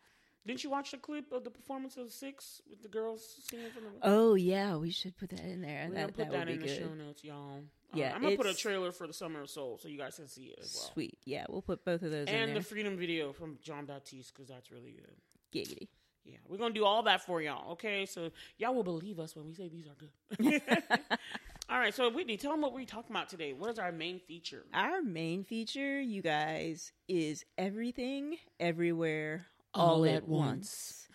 Didn't 0.45 0.63
you 0.63 0.69
watch 0.69 0.91
the 0.91 0.97
clip 0.97 1.31
of 1.31 1.43
the 1.43 1.49
performance 1.49 1.97
of 1.97 2.11
Six 2.11 2.61
with 2.69 2.83
the 2.83 2.87
girls 2.87 3.23
singing 3.49 3.71
from 3.71 3.83
the? 3.83 3.89
Oh 4.03 4.35
yeah, 4.35 4.75
we 4.75 4.91
should 4.91 5.17
put 5.17 5.29
that 5.29 5.39
in 5.39 5.61
there. 5.61 5.87
We're 5.89 5.95
that 5.95 6.07
put 6.07 6.17
that, 6.17 6.31
that, 6.31 6.49
in 6.49 6.59
the 6.59 6.67
good. 6.67 6.77
show 6.77 6.93
notes, 6.93 7.23
y'all. 7.23 7.57
Uh, 7.57 7.97
Yeah, 7.97 8.13
I'm 8.15 8.21
gonna 8.21 8.37
put 8.37 8.45
a 8.45 8.53
trailer 8.53 8.91
for 8.91 9.07
the 9.07 9.13
Summer 9.13 9.41
of 9.41 9.49
Soul 9.49 9.79
so 9.81 9.87
you 9.87 9.97
guys 9.97 10.15
can 10.15 10.27
see 10.27 10.45
it 10.45 10.59
as 10.61 10.75
well. 10.75 10.91
Sweet. 10.93 11.17
Yeah, 11.25 11.45
we'll 11.49 11.63
put 11.63 11.83
both 11.83 12.03
of 12.03 12.11
those 12.11 12.27
in 12.27 12.35
And 12.35 12.55
the 12.55 12.61
Freedom 12.61 12.95
video 12.95 13.33
from 13.33 13.57
Jon 13.63 13.85
Batiste 13.85 14.33
because 14.33 14.47
that's 14.47 14.71
really 14.71 14.91
good. 14.91 15.15
Giggity. 15.51 15.87
Yeah, 16.25 16.37
we're 16.47 16.57
gonna 16.57 16.73
do 16.73 16.85
all 16.85 17.03
that 17.03 17.25
for 17.25 17.41
y'all. 17.41 17.71
Okay, 17.73 18.05
so 18.05 18.31
y'all 18.57 18.73
will 18.73 18.83
believe 18.83 19.19
us 19.19 19.35
when 19.35 19.47
we 19.47 19.53
say 19.53 19.67
these 19.67 19.87
are 19.87 19.95
good. 19.95 20.61
all 21.69 21.79
right, 21.79 21.93
so 21.93 22.09
Whitney, 22.09 22.37
tell 22.37 22.51
them 22.51 22.61
what 22.61 22.73
we're 22.73 22.85
talking 22.85 23.15
about 23.15 23.29
today. 23.29 23.53
What 23.53 23.69
is 23.71 23.79
our 23.79 23.91
main 23.91 24.19
feature? 24.19 24.65
Our 24.73 25.01
main 25.01 25.43
feature, 25.43 25.99
you 26.01 26.21
guys, 26.21 26.91
is 27.07 27.45
everything, 27.57 28.37
everywhere, 28.59 29.45
all, 29.75 30.05
at, 30.05 30.27
once. 30.27 31.07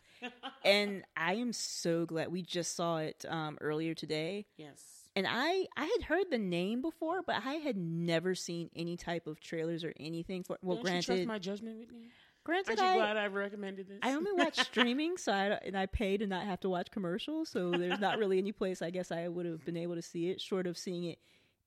and 0.64 1.03
I 1.16 1.35
am 1.35 1.53
so 1.53 2.07
glad 2.07 2.31
we 2.31 2.42
just 2.42 2.77
saw 2.77 2.99
it 2.99 3.25
um, 3.29 3.59
earlier 3.61 3.94
today. 3.94 4.46
Yes. 4.57 4.83
And 5.16 5.27
I, 5.29 5.66
I 5.77 5.85
had 5.87 6.05
heard 6.05 6.27
the 6.31 6.38
name 6.38 6.83
before, 6.83 7.23
but 7.27 7.37
I 7.44 7.55
had 7.55 7.77
never 7.77 8.35
seen 8.35 8.70
any 8.77 8.96
type 8.96 9.27
of 9.27 9.40
trailers 9.40 9.83
or 9.83 9.92
anything 9.99 10.44
for. 10.44 10.57
Well, 10.62 10.77
Don't 10.77 10.87
you 10.87 10.92
trust 10.92 11.07
granted, 11.09 11.29
my 11.29 11.38
judgment, 11.38 11.79
Whitney? 11.81 12.11
granted, 12.44 12.79
Aren't 12.79 12.81
you 12.81 12.87
I, 12.87 12.96
glad 12.96 13.16
I 13.16 13.27
recommended 13.27 13.88
this? 13.88 13.99
I 14.03 14.14
only 14.14 14.33
watch 14.33 14.59
streaming, 14.61 15.16
so 15.16 15.33
I 15.33 15.59
and 15.64 15.77
I 15.77 15.87
pay 15.87 16.16
to 16.16 16.27
not 16.27 16.44
have 16.44 16.61
to 16.61 16.68
watch 16.68 16.90
commercials. 16.90 17.49
So 17.49 17.70
there's 17.73 17.99
not 17.99 18.18
really 18.18 18.38
any 18.38 18.53
place 18.53 18.83
I 18.83 18.90
guess 18.90 19.11
I 19.11 19.27
would 19.27 19.46
have 19.46 19.64
been 19.64 19.77
able 19.77 19.96
to 19.96 20.03
see 20.03 20.31
it, 20.31 20.40
short 20.40 20.66
of 20.66 20.79
seeing 20.79 21.05
it 21.05 21.18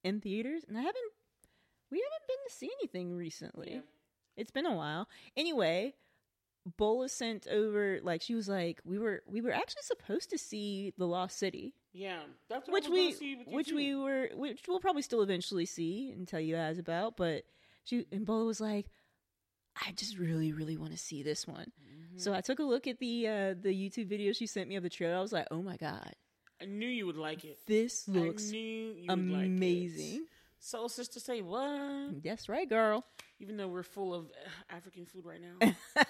in 0.03 0.21
theaters. 0.21 0.63
And 0.67 0.77
I 0.77 0.81
haven't, 0.81 1.11
we 1.91 1.97
haven't 1.97 2.27
been 2.27 2.37
to 2.47 2.53
see 2.53 2.69
anything 2.79 3.15
recently. 3.15 3.73
Yeah. 3.73 3.79
It's 4.37 4.51
been 4.51 4.65
a 4.65 4.73
while. 4.73 5.07
Anyway, 5.37 5.95
Bola 6.77 7.09
sent 7.09 7.47
over 7.47 7.99
like 8.03 8.21
she 8.21 8.35
was 8.35 8.47
like 8.47 8.79
we 8.85 8.97
were 8.97 9.21
we 9.27 9.41
were 9.41 9.51
actually 9.51 9.81
supposed 9.83 10.29
to 10.29 10.37
see 10.37 10.93
the 10.97 11.05
Lost 11.05 11.37
City, 11.37 11.75
Yeah, 11.91 12.19
that's 12.49 12.67
what 12.69 12.83
which 12.83 12.89
we 12.89 13.11
see 13.11 13.35
with 13.35 13.47
you 13.49 13.55
which 13.55 13.67
too. 13.69 13.75
we 13.75 13.95
were 13.95 14.29
which 14.33 14.61
we'll 14.67 14.79
probably 14.79 15.01
still 15.01 15.21
eventually 15.21 15.65
see 15.65 16.11
and 16.11 16.27
tell 16.27 16.39
you 16.39 16.55
guys 16.55 16.77
about. 16.79 17.17
But 17.17 17.43
she 17.83 18.05
and 18.11 18.25
Bola 18.25 18.45
was 18.45 18.61
like, 18.61 18.87
I 19.85 19.91
just 19.91 20.17
really 20.17 20.53
really 20.53 20.77
want 20.77 20.91
to 20.93 20.97
see 20.97 21.21
this 21.23 21.45
one. 21.45 21.71
Mm-hmm. 21.81 22.17
So 22.19 22.33
I 22.33 22.41
took 22.41 22.59
a 22.59 22.63
look 22.63 22.87
at 22.87 22.99
the 22.99 23.27
uh, 23.27 23.53
the 23.59 23.73
YouTube 23.73 24.07
video 24.07 24.31
she 24.31 24.47
sent 24.47 24.69
me 24.69 24.75
of 24.77 24.83
the 24.83 24.89
trailer. 24.89 25.17
I 25.17 25.21
was 25.21 25.33
like, 25.33 25.47
oh 25.51 25.61
my 25.61 25.75
god, 25.77 26.13
I 26.61 26.65
knew 26.65 26.87
you 26.87 27.05
would 27.07 27.17
like 27.17 27.43
it. 27.43 27.57
this 27.67 28.07
looks 28.07 28.45
would 28.51 28.55
like 28.55 29.03
it. 29.03 29.09
amazing. 29.09 30.25
So, 30.65 30.87
sister, 30.87 31.19
say 31.19 31.41
what? 31.41 32.23
That's 32.23 32.47
right, 32.47 32.69
girl. 32.69 33.03
Even 33.41 33.57
though 33.57 33.67
we're 33.67 33.83
full 33.83 34.13
of 34.13 34.27
uh, 34.27 34.73
African 34.73 35.05
food 35.05 35.25
right 35.25 35.41
now. 35.41 35.73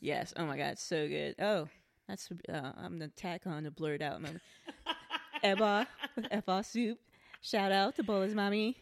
Yes. 0.00 0.34
Oh 0.36 0.44
my 0.46 0.56
god, 0.56 0.78
so 0.78 1.06
good. 1.06 1.36
Oh, 1.38 1.68
that's 2.08 2.28
uh, 2.48 2.72
I'm 2.76 2.98
gonna 2.98 3.08
tack 3.08 3.46
on 3.46 3.62
the 3.64 3.70
blurred 3.70 4.02
out 4.02 4.20
moment. 4.20 4.42
Eba 5.44 5.86
Eba 6.18 6.64
soup. 6.64 6.98
Shout 7.40 7.72
out 7.72 7.96
to 7.96 8.04
Bola's 8.04 8.34
mommy 8.34 8.76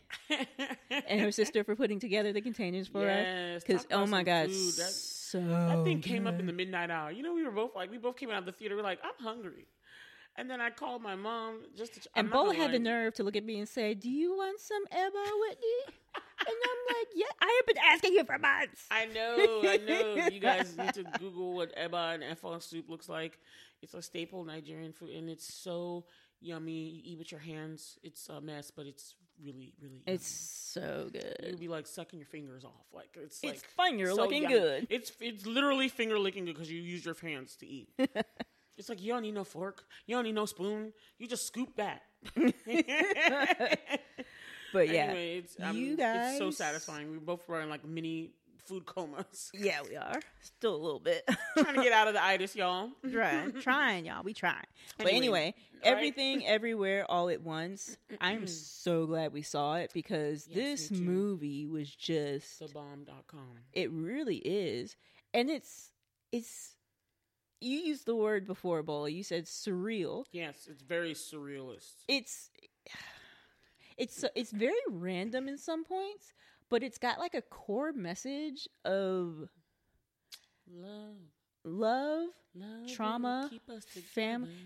and 1.08 1.20
her 1.20 1.32
sister 1.32 1.64
for 1.64 1.74
putting 1.74 1.98
together 1.98 2.30
the 2.32 2.42
containers 2.42 2.88
for 2.88 3.08
us. 3.08 3.62
Because 3.66 3.86
oh 3.90 4.06
my 4.06 4.22
god, 4.22 4.50
so 4.50 5.40
That 5.40 5.84
thing 5.84 6.00
came 6.02 6.26
up 6.26 6.38
in 6.38 6.46
the 6.46 6.52
midnight 6.52 6.90
hour. 6.90 7.10
You 7.10 7.22
know, 7.22 7.32
we 7.32 7.42
were 7.44 7.52
both 7.52 7.74
like, 7.74 7.90
we 7.90 7.96
both 7.96 8.16
came 8.16 8.30
out 8.30 8.38
of 8.38 8.44
the 8.46 8.52
theater. 8.52 8.76
We're 8.76 8.82
like, 8.82 8.98
I'm 9.02 9.24
hungry. 9.24 9.66
And 10.36 10.48
then 10.50 10.60
I 10.60 10.70
called 10.70 11.02
my 11.02 11.16
mom 11.16 11.62
just 11.76 11.94
to. 11.94 12.00
ch- 12.00 12.08
And 12.14 12.30
Bo 12.30 12.50
had 12.52 12.72
the 12.72 12.78
nerve 12.78 13.14
to 13.14 13.22
look 13.24 13.36
at 13.36 13.44
me 13.44 13.58
and 13.58 13.68
say, 13.68 13.94
"Do 13.94 14.08
you 14.08 14.36
want 14.36 14.58
some 14.60 14.84
Eba, 14.86 15.24
Whitney?" 15.40 15.94
and 16.14 16.56
I'm 16.70 16.96
like, 16.96 17.08
"Yeah, 17.14 17.26
I 17.40 17.54
have 17.60 17.66
been 17.66 17.82
asking 17.92 18.12
you 18.14 18.24
for 18.24 18.38
months." 18.38 18.86
I 18.90 19.06
know, 19.06 19.60
I 19.64 19.76
know. 19.76 20.28
You 20.32 20.40
guys 20.40 20.76
need 20.78 20.94
to 20.94 21.04
Google 21.18 21.54
what 21.54 21.76
eba 21.76 22.14
and 22.14 22.22
efon 22.22 22.62
soup 22.62 22.88
looks 22.88 23.08
like. 23.08 23.38
It's 23.82 23.92
a 23.94 24.00
staple 24.02 24.44
Nigerian 24.44 24.92
food, 24.92 25.10
and 25.10 25.28
it's 25.28 25.52
so 25.52 26.04
yummy. 26.40 26.88
You 26.88 27.00
eat 27.12 27.18
with 27.18 27.32
your 27.32 27.40
hands. 27.40 27.98
It's 28.02 28.28
a 28.28 28.40
mess, 28.40 28.70
but 28.70 28.86
it's 28.86 29.14
really, 29.44 29.74
really. 29.82 30.02
Yummy. 30.06 30.14
It's 30.14 30.28
so 30.28 31.10
good. 31.12 31.36
You'll 31.46 31.58
be 31.58 31.68
like 31.68 31.86
sucking 31.86 32.18
your 32.18 32.26
fingers 32.28 32.64
off. 32.64 32.86
Like 32.94 33.08
it's 33.20 33.40
It's 33.42 33.62
like 33.62 33.86
finger 33.88 34.06
so 34.10 34.14
looking 34.16 34.44
yummy. 34.44 34.54
good. 34.54 34.86
It's 34.90 35.12
it's 35.20 35.44
literally 35.44 35.88
finger 35.88 36.18
licking 36.18 36.44
good 36.46 36.54
because 36.54 36.70
you 36.70 36.80
use 36.80 37.04
your 37.04 37.16
hands 37.20 37.56
to 37.56 37.66
eat. 37.66 37.88
it's 38.80 38.88
like 38.88 39.00
you 39.00 39.12
don't 39.12 39.22
need 39.22 39.34
no 39.34 39.44
fork. 39.44 39.84
You 40.06 40.16
don't 40.16 40.24
need 40.24 40.34
no 40.34 40.46
spoon. 40.46 40.92
You 41.18 41.28
just 41.28 41.46
scoop 41.46 41.76
that. 41.76 42.02
But 44.72 44.88
yeah, 44.88 45.06
Anyway, 45.06 45.38
it's, 45.38 45.56
um, 45.60 45.76
you 45.76 45.96
it's 45.98 46.38
so 46.38 46.52
satisfying. 46.52 47.10
We 47.10 47.18
were 47.18 47.24
both 47.24 47.48
wearing 47.48 47.68
like 47.68 47.84
mini 47.84 48.30
food 48.66 48.86
comas. 48.86 49.50
Yeah, 49.58 49.80
we 49.88 49.96
are 49.96 50.20
still 50.40 50.76
a 50.76 50.82
little 50.82 51.00
bit 51.00 51.28
Trying 51.58 51.74
to 51.74 51.82
get 51.82 51.92
out 51.92 52.06
of 52.06 52.14
the 52.14 52.24
itis, 52.24 52.54
y'all. 52.54 52.90
trying, 53.10 53.52
trying, 53.60 54.06
y'all. 54.06 54.22
We 54.22 54.32
trying. 54.32 54.62
But 54.96 55.08
Anyway, 55.08 55.16
anyway, 55.16 55.44
right? 55.46 55.82
everything, 55.82 56.46
everywhere, 56.56 57.04
all 57.10 57.30
at 57.30 57.42
once. 57.42 57.96
I'm 58.20 58.46
so 58.46 59.06
glad 59.06 59.32
we 59.32 59.42
saw 59.42 59.74
it 59.74 59.90
because 59.92 60.46
Yes, 60.48 60.88
this 60.88 60.90
movie 60.92 61.66
was 61.66 61.92
just 61.92 62.60
Thebomb.com. 62.62 63.58
It 63.72 63.90
really 63.90 64.36
is. 64.36 64.94
And 65.34 65.50
it's 65.50 65.90
it's 66.30 66.76
you 67.60 67.78
used 67.78 68.06
the 68.06 68.14
word 68.16 68.46
before, 68.46 68.82
Bola. 68.82 69.08
You 69.10 69.22
said 69.22 69.44
surreal. 69.44 70.24
Yes, 70.32 70.66
it's 70.70 70.82
very 70.82 71.14
surrealist. 71.14 71.92
It's 72.08 72.50
it's 73.96 74.24
it's 74.34 74.50
very 74.50 74.80
random 74.88 75.48
in 75.48 75.58
some 75.58 75.84
points, 75.84 76.32
but 76.68 76.82
it's 76.82 76.98
got 76.98 77.18
like 77.18 77.34
a 77.34 77.42
core 77.42 77.92
message 77.92 78.68
of 78.84 79.48
Love, 80.72 81.16
love. 81.64 82.28
love, 82.54 82.88
Trauma, 82.96 83.40
will 83.42 83.48
keep 83.50 83.68
us 83.68 83.84
fam- 84.14 84.42
together. 84.44 84.56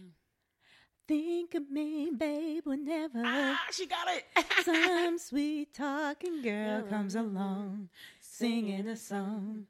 Think 1.06 1.54
of 1.54 1.70
me, 1.70 2.10
babe, 2.16 2.62
whenever 2.64 3.22
Ah, 3.24 3.60
she 3.70 3.86
got 3.86 4.06
it. 4.08 4.24
some 4.64 5.18
sweet 5.18 5.74
talking 5.74 6.40
girl 6.42 6.82
comes 6.88 7.14
along, 7.14 7.88
singing 8.20 8.86
a 8.88 8.96
song. 8.96 9.66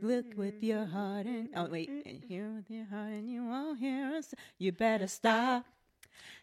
Look 0.00 0.26
with 0.36 0.56
mm-hmm. 0.56 0.66
your 0.66 0.84
heart 0.84 1.26
and 1.26 1.48
oh 1.56 1.66
wait, 1.66 1.90
mm-hmm. 1.90 2.08
and 2.08 2.22
hear 2.28 2.50
with 2.50 2.70
your 2.70 2.84
heart 2.84 3.12
and 3.12 3.30
you 3.30 3.44
won't 3.44 3.78
hear 3.78 4.14
us. 4.14 4.34
You 4.58 4.72
better 4.72 5.06
stop, 5.06 5.64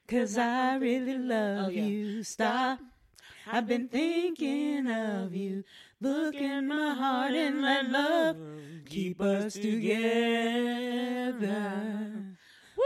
cause 0.08 0.38
I 0.38 0.78
really 0.78 1.18
love 1.18 1.68
Oh, 1.68 1.70
yeah. 1.70 1.84
you. 1.84 2.24
Stop. 2.24 2.80
I've 3.52 3.68
been 3.68 3.90
thinking 3.90 4.90
of 4.90 5.36
you. 5.36 5.64
Look 6.02 6.36
in 6.36 6.68
my 6.68 6.94
heart 6.94 7.34
and 7.34 7.62
let 7.62 7.90
love 7.90 8.38
keep 8.86 9.22
us 9.22 9.54
together. 9.54 10.04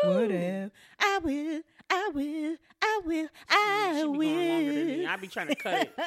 Whatever. 0.03 0.71
I 0.99 1.19
will, 1.23 1.61
I 1.89 2.11
will, 2.13 2.55
I 2.81 3.01
will, 3.05 3.27
I 3.49 3.93
She 3.95 4.01
be 4.03 4.07
will. 4.09 4.17
going 4.19 4.49
longer 4.49 4.73
than 4.73 4.87
me. 4.87 5.05
I 5.05 5.15
be 5.15 5.27
trying 5.27 5.47
to 5.47 5.55
cut 5.55 5.81
it. 5.83 5.99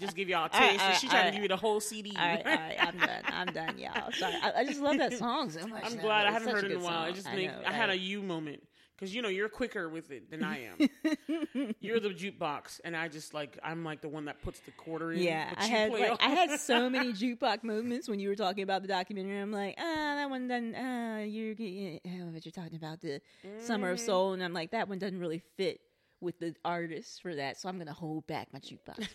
Just 0.00 0.16
give 0.16 0.28
y'all 0.28 0.46
a 0.46 0.48
taste. 0.48 0.62
all 0.62 0.68
and 0.70 0.80
right, 0.80 0.96
she 0.96 1.08
trying 1.08 1.22
right. 1.24 1.26
to 1.30 1.32
give 1.32 1.42
you 1.42 1.48
the 1.48 1.56
whole 1.56 1.80
CD. 1.80 2.12
All 2.16 2.24
right, 2.26 2.46
all 2.46 2.52
right, 2.52 2.76
I'm 2.80 2.98
done. 2.98 3.22
I'm 3.26 3.46
done, 3.46 3.78
y'all. 3.78 4.10
Sorry, 4.12 4.34
I, 4.42 4.52
I 4.58 4.64
just 4.64 4.80
love 4.80 4.98
that 4.98 5.12
song 5.14 5.50
so 5.50 5.66
much. 5.68 5.82
I'm 5.84 5.96
now. 5.96 6.02
glad 6.02 6.26
I 6.26 6.32
haven't 6.32 6.50
heard 6.52 6.64
it 6.64 6.72
in 6.72 6.78
a 6.80 6.84
while. 6.84 7.02
I 7.02 7.06
song. 7.08 7.14
just 7.14 7.26
think 7.30 7.52
know, 7.52 7.62
I, 7.66 7.72
had 7.72 7.90
a 7.90 7.96
you 7.98 8.22
moment 8.22 8.62
because 8.98 9.14
you 9.14 9.22
know 9.22 9.28
you're 9.28 9.48
quicker 9.48 9.88
with 9.88 10.10
it 10.10 10.28
than 10.30 10.42
I 10.42 10.64
am. 10.64 11.74
you're 11.80 12.00
the 12.00 12.08
jukebox, 12.10 12.80
and 12.84 12.96
I 12.96 13.08
just 13.08 13.32
like 13.34 13.56
I'm 13.62 13.84
like 13.84 14.00
the 14.00 14.08
one 14.08 14.24
that 14.24 14.42
puts 14.42 14.58
the 14.60 14.72
quarter 14.72 15.12
in. 15.12 15.20
Yeah, 15.22 15.52
I 15.56 15.66
had 15.66 15.92
like 15.92 16.20
I 16.20 16.28
had 16.30 16.58
so 16.58 16.90
many 16.96 17.12
jukebox 17.12 17.62
moments 17.64 18.08
when 18.08 18.18
you 18.18 18.28
were 18.28 18.36
talking 18.36 18.62
about 18.64 18.82
the 18.82 18.88
documentary. 18.88 19.38
I'm 19.40 19.52
like, 19.52 19.76
ah, 19.78 19.82
that 20.16 20.28
one 20.30 20.48
doesn't. 20.48 20.74
Uh, 20.74 21.18
you're 21.26 21.54
getting- 21.54 22.00
oh, 22.06 22.30
but 22.32 22.44
you're 22.44 22.52
talking 22.52 22.76
about 22.76 23.00
the 23.00 23.20
Summer 23.60 23.90
of 23.90 23.98
Mhm. 23.98 24.06
Soul, 24.06 24.32
and 24.32 24.42
I'm 24.42 24.52
like, 24.52 24.72
that 24.72 24.88
one 24.88 24.98
doesn't 24.98 25.18
really 25.20 25.42
fit 25.56 25.80
with 26.20 26.38
the 26.40 26.54
artist 26.64 27.22
for 27.22 27.34
that, 27.36 27.58
so 27.58 27.68
I'm 27.68 27.78
gonna 27.78 27.92
hold 27.92 28.26
back 28.26 28.48
my 28.52 28.58
jukebox. 28.60 29.06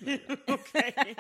okay. 0.50 1.16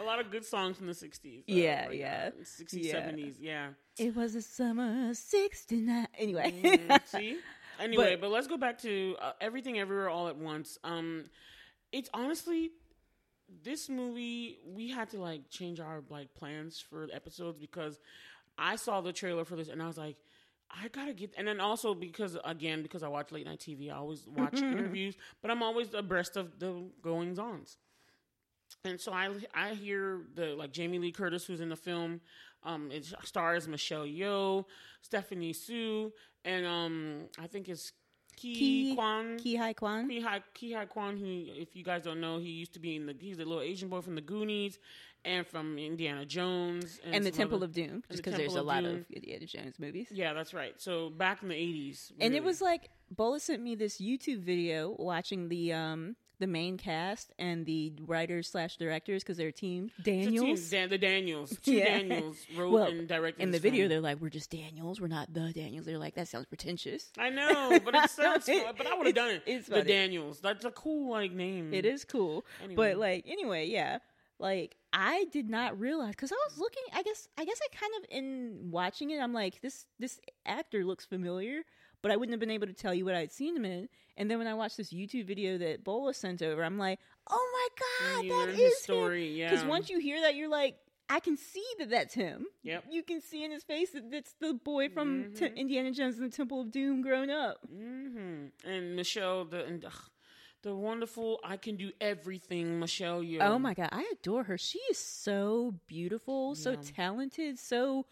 a 0.00 0.02
lot 0.02 0.20
of 0.20 0.30
good 0.30 0.44
songs 0.44 0.76
from 0.78 0.86
the 0.86 0.92
60s. 0.92 1.40
uh, 1.40 1.42
Yeah, 1.46 1.86
like, 1.88 1.98
yeah. 1.98 2.30
uh, 2.34 2.42
60s, 2.42 2.84
Yeah. 2.84 2.94
70s. 3.10 3.34
Yeah. 3.38 3.68
it 3.98 4.14
was 4.16 4.34
a 4.34 4.42
summer 4.42 5.10
of 5.10 5.16
'69. 5.16 6.06
Anyway, 6.18 6.52
Mhm, 6.62 7.06
See? 7.06 7.38
Anyway, 7.78 8.14
But- 8.16 8.20
but, 8.22 8.30
let's 8.30 8.46
go 8.46 8.58
back 8.58 8.78
to 8.82 9.16
uh, 9.20 9.32
Everything 9.40 9.78
Everywhere 9.78 10.10
All 10.10 10.28
at 10.28 10.36
Once. 10.36 10.76
Um, 10.84 11.24
it's 11.92 12.10
honestly 12.12 12.70
this 13.64 13.88
movie 13.88 14.58
we 14.64 14.88
had 14.90 15.10
to 15.10 15.18
like 15.20 15.50
change 15.50 15.80
our 15.80 16.02
like 16.08 16.32
plans 16.34 16.78
for 16.78 17.06
the 17.08 17.14
episodes 17.14 17.58
because 17.58 17.98
I 18.56 18.76
saw 18.76 19.00
the 19.00 19.12
trailer 19.12 19.44
for 19.44 19.56
this 19.56 19.68
and 19.68 19.82
I 19.82 19.86
was 19.88 19.98
like 19.98 20.16
I 20.70 20.88
gotta 20.88 21.12
get 21.12 21.34
and 21.36 21.46
then 21.46 21.60
also 21.60 21.94
because 21.94 22.36
again 22.44 22.82
because 22.82 23.02
I 23.02 23.08
watch 23.08 23.32
late 23.32 23.46
night 23.46 23.58
TV 23.60 23.90
I 23.90 23.96
always 23.96 24.26
watch 24.28 24.54
interviews 24.62 25.16
but 25.42 25.50
I'm 25.50 25.62
always 25.62 25.92
abreast 25.94 26.36
of 26.36 26.58
the 26.58 26.84
goings 27.02 27.38
ons 27.38 27.76
and 28.84 29.00
so 29.00 29.12
I 29.12 29.30
I 29.54 29.70
hear 29.74 30.20
the 30.34 30.54
like 30.54 30.72
Jamie 30.72 30.98
Lee 30.98 31.12
Curtis 31.12 31.44
who's 31.44 31.60
in 31.60 31.68
the 31.68 31.76
film 31.76 32.20
um 32.62 32.90
it 32.92 33.12
stars 33.24 33.66
Michelle 33.68 34.04
Yeoh 34.06 34.64
Stephanie 35.02 35.52
Hsu 35.52 36.12
and 36.44 36.66
um 36.66 37.24
I 37.38 37.46
think 37.46 37.68
it's 37.68 37.92
Ki 38.36 38.54
Ki- 38.54 38.94
Kwan. 38.94 39.38
Ke 39.38 39.58
Huy 39.58 39.74
Quan. 39.74 40.08
Ki 40.08 40.20
Hai, 40.20 40.38
Ke 40.54 40.72
Huy 40.72 40.86
Quan, 40.86 41.16
who, 41.18 41.26
if 41.60 41.76
you 41.76 41.84
guys 41.84 42.04
don't 42.04 42.20
know, 42.22 42.38
he 42.38 42.48
used 42.48 42.72
to 42.72 42.78
be 42.80 42.96
in 42.96 43.04
the, 43.04 43.14
he's 43.20 43.36
the 43.36 43.44
little 43.44 43.60
Asian 43.60 43.88
boy 43.90 44.00
from 44.00 44.14
the 44.14 44.22
Goonies 44.22 44.78
and 45.24 45.46
from 45.46 45.78
Indiana 45.78 46.24
Jones. 46.24 47.00
and 47.04 47.24
the 47.24 47.30
Temple 47.30 47.56
other- 47.58 47.66
of 47.66 47.72
Doom, 47.72 48.02
just 48.08 48.22
because 48.22 48.34
there's 48.38 48.52
Temple 48.54 48.62
a 48.62 48.72
lot 48.74 48.82
Doom. 48.84 48.96
of 48.96 49.10
Indiana 49.10 49.46
Jones 49.46 49.78
movies. 49.78 50.08
Yeah, 50.10 50.32
that's 50.32 50.54
right. 50.54 50.74
So 50.80 51.10
back 51.10 51.42
in 51.42 51.48
the 51.48 51.54
80s. 51.54 52.12
And 52.20 52.34
it 52.34 52.42
was 52.44 52.60
like 52.60 52.90
Bola 53.10 53.40
sent 53.40 53.62
me 53.62 53.74
this 53.74 54.00
YouTube 54.00 54.40
video 54.40 54.94
watching 54.98 55.48
the 55.48 55.72
um 55.72 56.16
the 56.38 56.46
main 56.46 56.78
cast 56.78 57.32
and 57.38 57.66
the 57.66 57.92
writers 58.06 58.48
slash 58.48 58.78
directors 58.78 59.22
because 59.22 59.36
they're 59.36 59.52
team 59.52 59.90
team, 60.02 60.24
Daniels. 60.32 60.70
Dan, 60.70 60.88
the 60.88 60.96
Daniels. 60.96 61.54
Two 61.62 61.72
Yeah. 61.72 61.98
Daniels 61.98 62.38
wrote 62.56 62.72
Well, 62.72 62.84
and 62.86 63.06
directed 63.06 63.42
In 63.42 63.50
the 63.50 63.58
video, 63.58 63.80
film. 63.80 63.88
they're 63.90 64.00
like, 64.00 64.22
"We're 64.22 64.30
just 64.30 64.48
Daniels. 64.50 65.02
We're 65.02 65.08
not 65.08 65.34
the 65.34 65.52
Daniels." 65.52 65.84
They're 65.84 65.98
like, 65.98 66.14
"That 66.14 66.28
sounds 66.28 66.46
pretentious." 66.46 67.10
I 67.18 67.28
know, 67.28 67.78
but 67.84 67.94
it 67.94 68.08
sounds 68.08 68.48
It- 68.48 68.74
But 68.74 68.86
I 68.86 68.96
would 68.96 69.04
have 69.06 69.14
done 69.14 69.32
it. 69.32 69.42
it's 69.44 69.68
the 69.68 69.76
funny. 69.80 69.88
Daniels. 69.88 70.40
That's 70.40 70.64
a 70.64 70.70
cool 70.70 71.10
like 71.10 71.32
name. 71.32 71.74
It 71.74 71.84
is 71.84 72.06
cool, 72.06 72.46
Anyway. 72.64 72.74
but 72.74 72.96
like 72.96 73.26
anyway, 73.28 73.66
yeah. 73.66 73.98
Like 74.40 74.76
I 74.92 75.26
did 75.32 75.48
not 75.50 75.78
realize 75.78 76.10
because 76.12 76.32
I 76.32 76.36
was 76.48 76.58
looking. 76.58 76.82
I 76.94 77.02
guess 77.02 77.28
I 77.38 77.44
guess 77.44 77.60
I 77.62 77.76
kind 77.76 77.92
of 77.98 78.06
in 78.10 78.70
watching 78.70 79.10
it. 79.10 79.18
I'm 79.20 79.32
like 79.34 79.60
this 79.60 79.86
this 79.98 80.18
actor 80.46 80.82
looks 80.84 81.04
familiar, 81.04 81.60
but 82.02 82.10
I 82.10 82.16
wouldn't 82.16 82.32
have 82.32 82.40
been 82.40 82.50
able 82.50 82.66
to 82.66 82.72
tell 82.72 82.94
you 82.94 83.04
what 83.04 83.14
I'd 83.14 83.30
seen 83.32 83.54
him 83.54 83.64
in. 83.66 83.88
And 84.16 84.30
then 84.30 84.38
when 84.38 84.46
I 84.46 84.54
watched 84.54 84.76
this 84.78 84.92
YouTube 84.92 85.26
video 85.26 85.58
that 85.58 85.84
Bola 85.84 86.12
sent 86.14 86.42
over, 86.42 86.64
I'm 86.64 86.78
like, 86.78 86.98
oh 87.28 87.48
my 87.52 88.16
god, 88.16 88.24
you 88.24 88.30
that 88.32 88.48
is 88.48 88.58
his 88.58 88.86
him. 88.86 89.12
Yeah. 89.14 89.50
Because 89.50 89.64
once 89.66 89.90
you 89.90 89.98
hear 90.00 90.20
that, 90.22 90.34
you're 90.34 90.48
like, 90.50 90.76
I 91.08 91.20
can 91.20 91.36
see 91.36 91.64
that 91.78 91.90
that's 91.90 92.14
him. 92.14 92.46
Yep. 92.62 92.84
You 92.90 93.02
can 93.02 93.20
see 93.20 93.44
in 93.44 93.50
his 93.50 93.62
face 93.62 93.90
that 93.90 94.10
that's 94.10 94.34
the 94.40 94.54
boy 94.54 94.88
from 94.88 95.32
Te- 95.34 95.46
Mhm. 95.50 95.56
Indiana 95.56 95.92
Jones 95.92 96.18
and 96.18 96.30
the 96.32 96.36
Temple 96.36 96.60
of 96.62 96.70
Doom 96.70 97.02
grown 97.02 97.30
up. 97.30 97.58
hmm 97.68 98.46
And 98.64 98.96
Michelle, 98.96 99.44
the 99.44 99.64
and, 99.64 99.84
ugh, 99.84 99.92
the 100.62 100.74
wonderful, 100.74 101.40
I 101.44 101.56
can 101.56 101.76
do 101.76 101.90
everything, 102.00 102.78
Michelle 102.78 103.22
Yeoh. 103.22 103.40
Oh 103.40 103.58
my 103.58 103.74
god, 103.74 103.88
I 103.92 104.04
adore 104.12 104.44
her. 104.44 104.58
She 104.58 104.78
is 104.90 104.98
so 104.98 105.74
beautiful, 105.86 106.54
so 106.54 106.74
talented, 106.76 107.58
so 107.58 108.06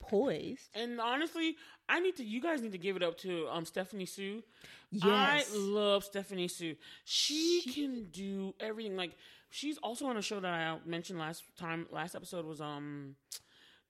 poised. 0.00 0.68
And 0.74 1.00
honestly, 1.00 1.56
I 1.88 2.00
need 2.00 2.16
to. 2.16 2.24
You 2.24 2.40
guys 2.40 2.60
need 2.62 2.72
to 2.72 2.78
give 2.78 2.96
it 2.96 3.02
up 3.02 3.18
to 3.18 3.46
um 3.48 3.64
Stephanie 3.64 4.06
Hsu. 4.06 4.42
Yes. 4.90 5.04
I 5.52 5.56
love 5.56 6.04
Stephanie 6.04 6.48
Hsu. 6.48 6.76
She, 7.04 7.60
She- 7.62 7.72
can 7.72 8.04
do 8.10 8.54
everything. 8.60 8.96
Like 8.96 9.16
she's 9.50 9.78
also 9.78 10.06
on 10.06 10.16
a 10.16 10.22
show 10.22 10.40
that 10.40 10.52
I 10.52 10.78
mentioned 10.84 11.18
last 11.18 11.44
time. 11.56 11.86
Last 11.90 12.14
episode 12.14 12.44
was 12.44 12.60
um 12.60 13.16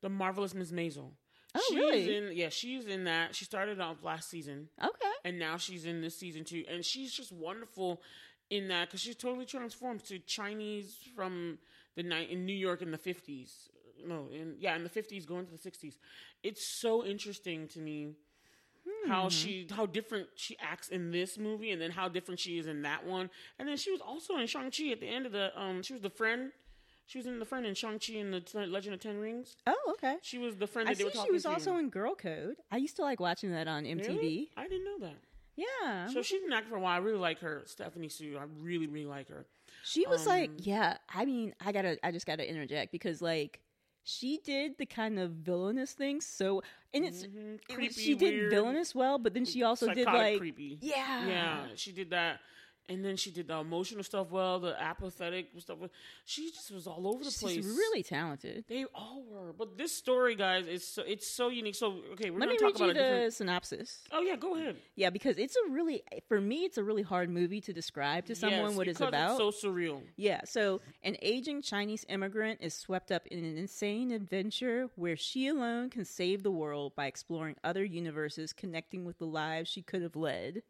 the 0.03 0.09
marvelous 0.09 0.55
Miss 0.55 0.71
Maisel. 0.73 1.13
Oh, 1.55 1.61
she's 1.69 1.79
really? 1.79 2.17
In, 2.17 2.37
yeah, 2.37 2.49
she's 2.49 2.87
in 2.87 3.05
that. 3.05 3.35
She 3.35 3.45
started 3.45 3.81
off 3.81 4.03
last 4.03 4.29
season, 4.29 4.69
okay. 4.83 5.13
and 5.25 5.39
now 5.39 5.57
she's 5.57 5.85
in 5.85 6.01
this 6.01 6.19
season 6.19 6.45
too. 6.45 6.65
And 6.69 6.85
she's 6.85 7.13
just 7.13 7.31
wonderful 7.33 8.03
in 8.51 8.69
that 8.69 8.89
because 8.89 9.01
she's 9.01 9.17
totally 9.17 9.47
transformed 9.47 10.05
to 10.05 10.19
Chinese 10.19 10.99
from 11.15 11.59
the 11.97 12.03
night 12.03 12.31
in 12.31 12.45
New 12.45 12.57
York 12.57 12.83
in 12.83 12.91
the 12.91 12.99
fifties. 12.99 13.69
No, 14.07 14.29
in 14.33 14.57
yeah, 14.59 14.75
in 14.75 14.83
the 14.83 14.89
fifties, 14.89 15.27
going 15.27 15.47
to 15.47 15.53
the 15.53 15.59
sixties. 15.59 15.99
It's 16.43 16.67
so 16.67 17.05
interesting 17.05 17.69
to 17.69 17.79
me 17.79 18.15
how 19.07 19.29
she 19.29 19.67
how 19.71 19.87
different 19.87 20.27
she 20.35 20.57
acts 20.61 20.89
in 20.89 21.11
this 21.11 21.39
movie, 21.39 21.71
and 21.71 21.81
then 21.81 21.91
how 21.91 22.09
different 22.09 22.41
she 22.41 22.59
is 22.59 22.67
in 22.67 22.83
that 22.83 23.07
one. 23.07 23.31
And 23.59 23.69
then 23.69 23.77
she 23.77 23.91
was 23.91 24.01
also 24.01 24.37
in 24.37 24.47
Shang 24.47 24.71
Chi 24.71 24.91
at 24.91 25.01
the 25.01 25.09
end 25.09 25.27
of 25.27 25.33
the 25.33 25.59
um. 25.59 25.83
She 25.83 25.93
was 25.93 26.03
the 26.03 26.11
friend. 26.11 26.51
She 27.07 27.19
was 27.19 27.27
in 27.27 27.39
the 27.39 27.45
friend 27.45 27.67
in 27.67 27.75
Shang 27.75 27.99
Chi 27.99 28.15
and 28.15 28.33
the 28.33 28.67
Legend 28.67 28.95
of 28.95 29.01
Ten 29.01 29.19
Rings. 29.19 29.57
Oh, 29.67 29.77
okay. 29.99 30.17
She 30.23 30.39
was 30.39 30.57
the 30.57 30.67
friend 30.67 30.89
I 30.89 30.93
that 30.93 30.99
they 30.99 31.03
see 31.03 31.05
were 31.05 31.11
talking 31.13 31.27
she 31.29 31.33
was 31.33 31.43
to. 31.43 31.51
also 31.51 31.77
in 31.77 31.91
Girl 31.91 32.15
Code. 32.15 32.57
I 32.71 32.79
used 32.79 32.97
to 32.97 33.03
like 33.03 33.21
watching 33.21 33.51
that 33.53 33.69
on 33.69 33.85
MTV. 33.85 34.09
Really? 34.09 34.51
I 34.57 34.63
didn't 34.69 34.85
know 34.85 35.07
that. 35.07 35.17
Yeah. 35.57 36.09
So 36.09 36.23
she's 36.23 36.41
been 36.43 36.53
acting 36.53 36.71
for 36.71 36.77
a 36.77 36.81
while. 36.81 36.95
I 36.95 36.99
really 36.99 37.19
like 37.19 37.39
her, 37.41 37.63
Stephanie 37.67 38.09
Hsu. 38.09 38.37
I 38.41 38.45
really, 38.61 38.87
really 38.87 39.07
like 39.07 39.29
her. 39.29 39.47
She 39.85 40.07
was 40.07 40.27
like, 40.27 40.49
Um, 40.51 40.57
yeah. 40.61 40.97
I 41.15 41.25
mean, 41.27 41.55
I 41.65 41.73
gotta, 41.73 41.99
I 42.03 42.11
just 42.11 42.27
gotta 42.27 42.49
interject 42.49 42.91
because 42.91 43.21
like 43.23 43.61
she 44.03 44.39
did 44.45 44.77
the 44.79 44.87
kind 44.87 45.19
of 45.19 45.31
villainous 45.33 45.93
thing. 45.93 46.21
So, 46.21 46.63
and 46.93 47.05
it's 47.05 47.25
Mhm. 47.25 47.55
it 47.55 47.69
was- 47.69 47.77
Creepy, 47.77 47.93
she 47.95 48.15
did 48.15 48.35
weird, 48.35 48.51
villainous 48.51 48.95
well, 48.95 49.19
but 49.19 49.33
then 49.35 49.45
she 49.45 49.63
also 49.63 49.93
did 49.95 50.07
like, 50.07 50.39
creepy. 50.39 50.79
yeah, 50.81 51.27
Yeah, 51.29 51.67
she 51.77 51.93
did 51.93 52.11
that. 52.11 52.41
And 52.89 53.05
then 53.05 53.17
she 53.17 53.31
did 53.31 53.49
the 53.49 53.55
emotional 53.57 54.03
stuff 54.05 54.31
well, 54.31 54.61
the 54.61 54.81
apathetic 54.81 55.49
stuff. 55.59 55.79
well. 55.79 55.91
She 56.25 56.51
just 56.51 56.71
was 56.71 56.87
all 56.87 57.07
over 57.09 57.25
the 57.25 57.31
She's 57.31 57.41
place. 57.41 57.65
really 57.65 58.03
talented. 58.03 58.65
They 58.69 58.85
all 58.95 59.23
were, 59.29 59.53
but 59.53 59.79
this 59.79 59.93
story, 59.93 60.35
guys, 60.37 60.67
is 60.67 60.87
so 60.87 61.03
it's 61.07 61.27
so 61.27 61.49
unique. 61.49 61.75
So 61.75 62.01
okay, 62.13 62.31
we're 62.31 62.41
Let 62.41 62.49
me 62.49 62.57
talk 62.57 62.75
read 62.75 62.77
about 62.77 62.85
you 62.85 62.91
a 62.91 62.95
the 62.95 63.01
different. 63.01 63.33
synopsis. 63.35 64.03
Oh 64.13 64.21
yeah, 64.23 64.37
go 64.37 64.55
ahead. 64.57 64.77
Yeah, 64.97 65.11
because 65.11 65.39
it's 65.39 65.57
a 65.57 65.71
really, 65.71 66.03
for 66.29 66.41
me, 66.41 66.65
it's 66.65 66.77
a 66.79 66.85
really 66.85 67.03
hard 67.03 67.31
movie 67.31 67.61
to 67.63 67.73
describe 67.73 68.27
to 68.27 68.35
someone 68.35 68.61
Yes, 68.71 68.77
what 68.77 68.89
it's 68.89 69.01
about. 69.01 69.39
so 69.39 69.51
surreal. 69.51 70.03
Yeah, 70.17 70.41
so 70.45 70.81
an 71.03 71.17
aging 71.23 71.63
Chinese 71.63 72.05
immigrant 72.09 72.61
is 72.63 72.75
swept 72.75 73.11
up 73.11 73.27
in 73.29 73.39
an 73.45 73.57
insane 73.57 74.11
adventure 74.13 74.89
where 74.97 75.17
she 75.17 75.49
alone 75.49 75.91
can 75.91 76.05
save 76.05 76.43
the 76.43 76.51
world 76.51 76.95
by 76.95 77.07
exploring 77.07 77.57
other 77.65 77.85
universes, 77.85 78.53
connecting 78.53 79.05
with 79.05 79.19
the 79.19 79.27
lives 79.27 79.71
she 79.71 79.83
could 79.83 80.03
have 80.03 80.17
led. 80.17 80.63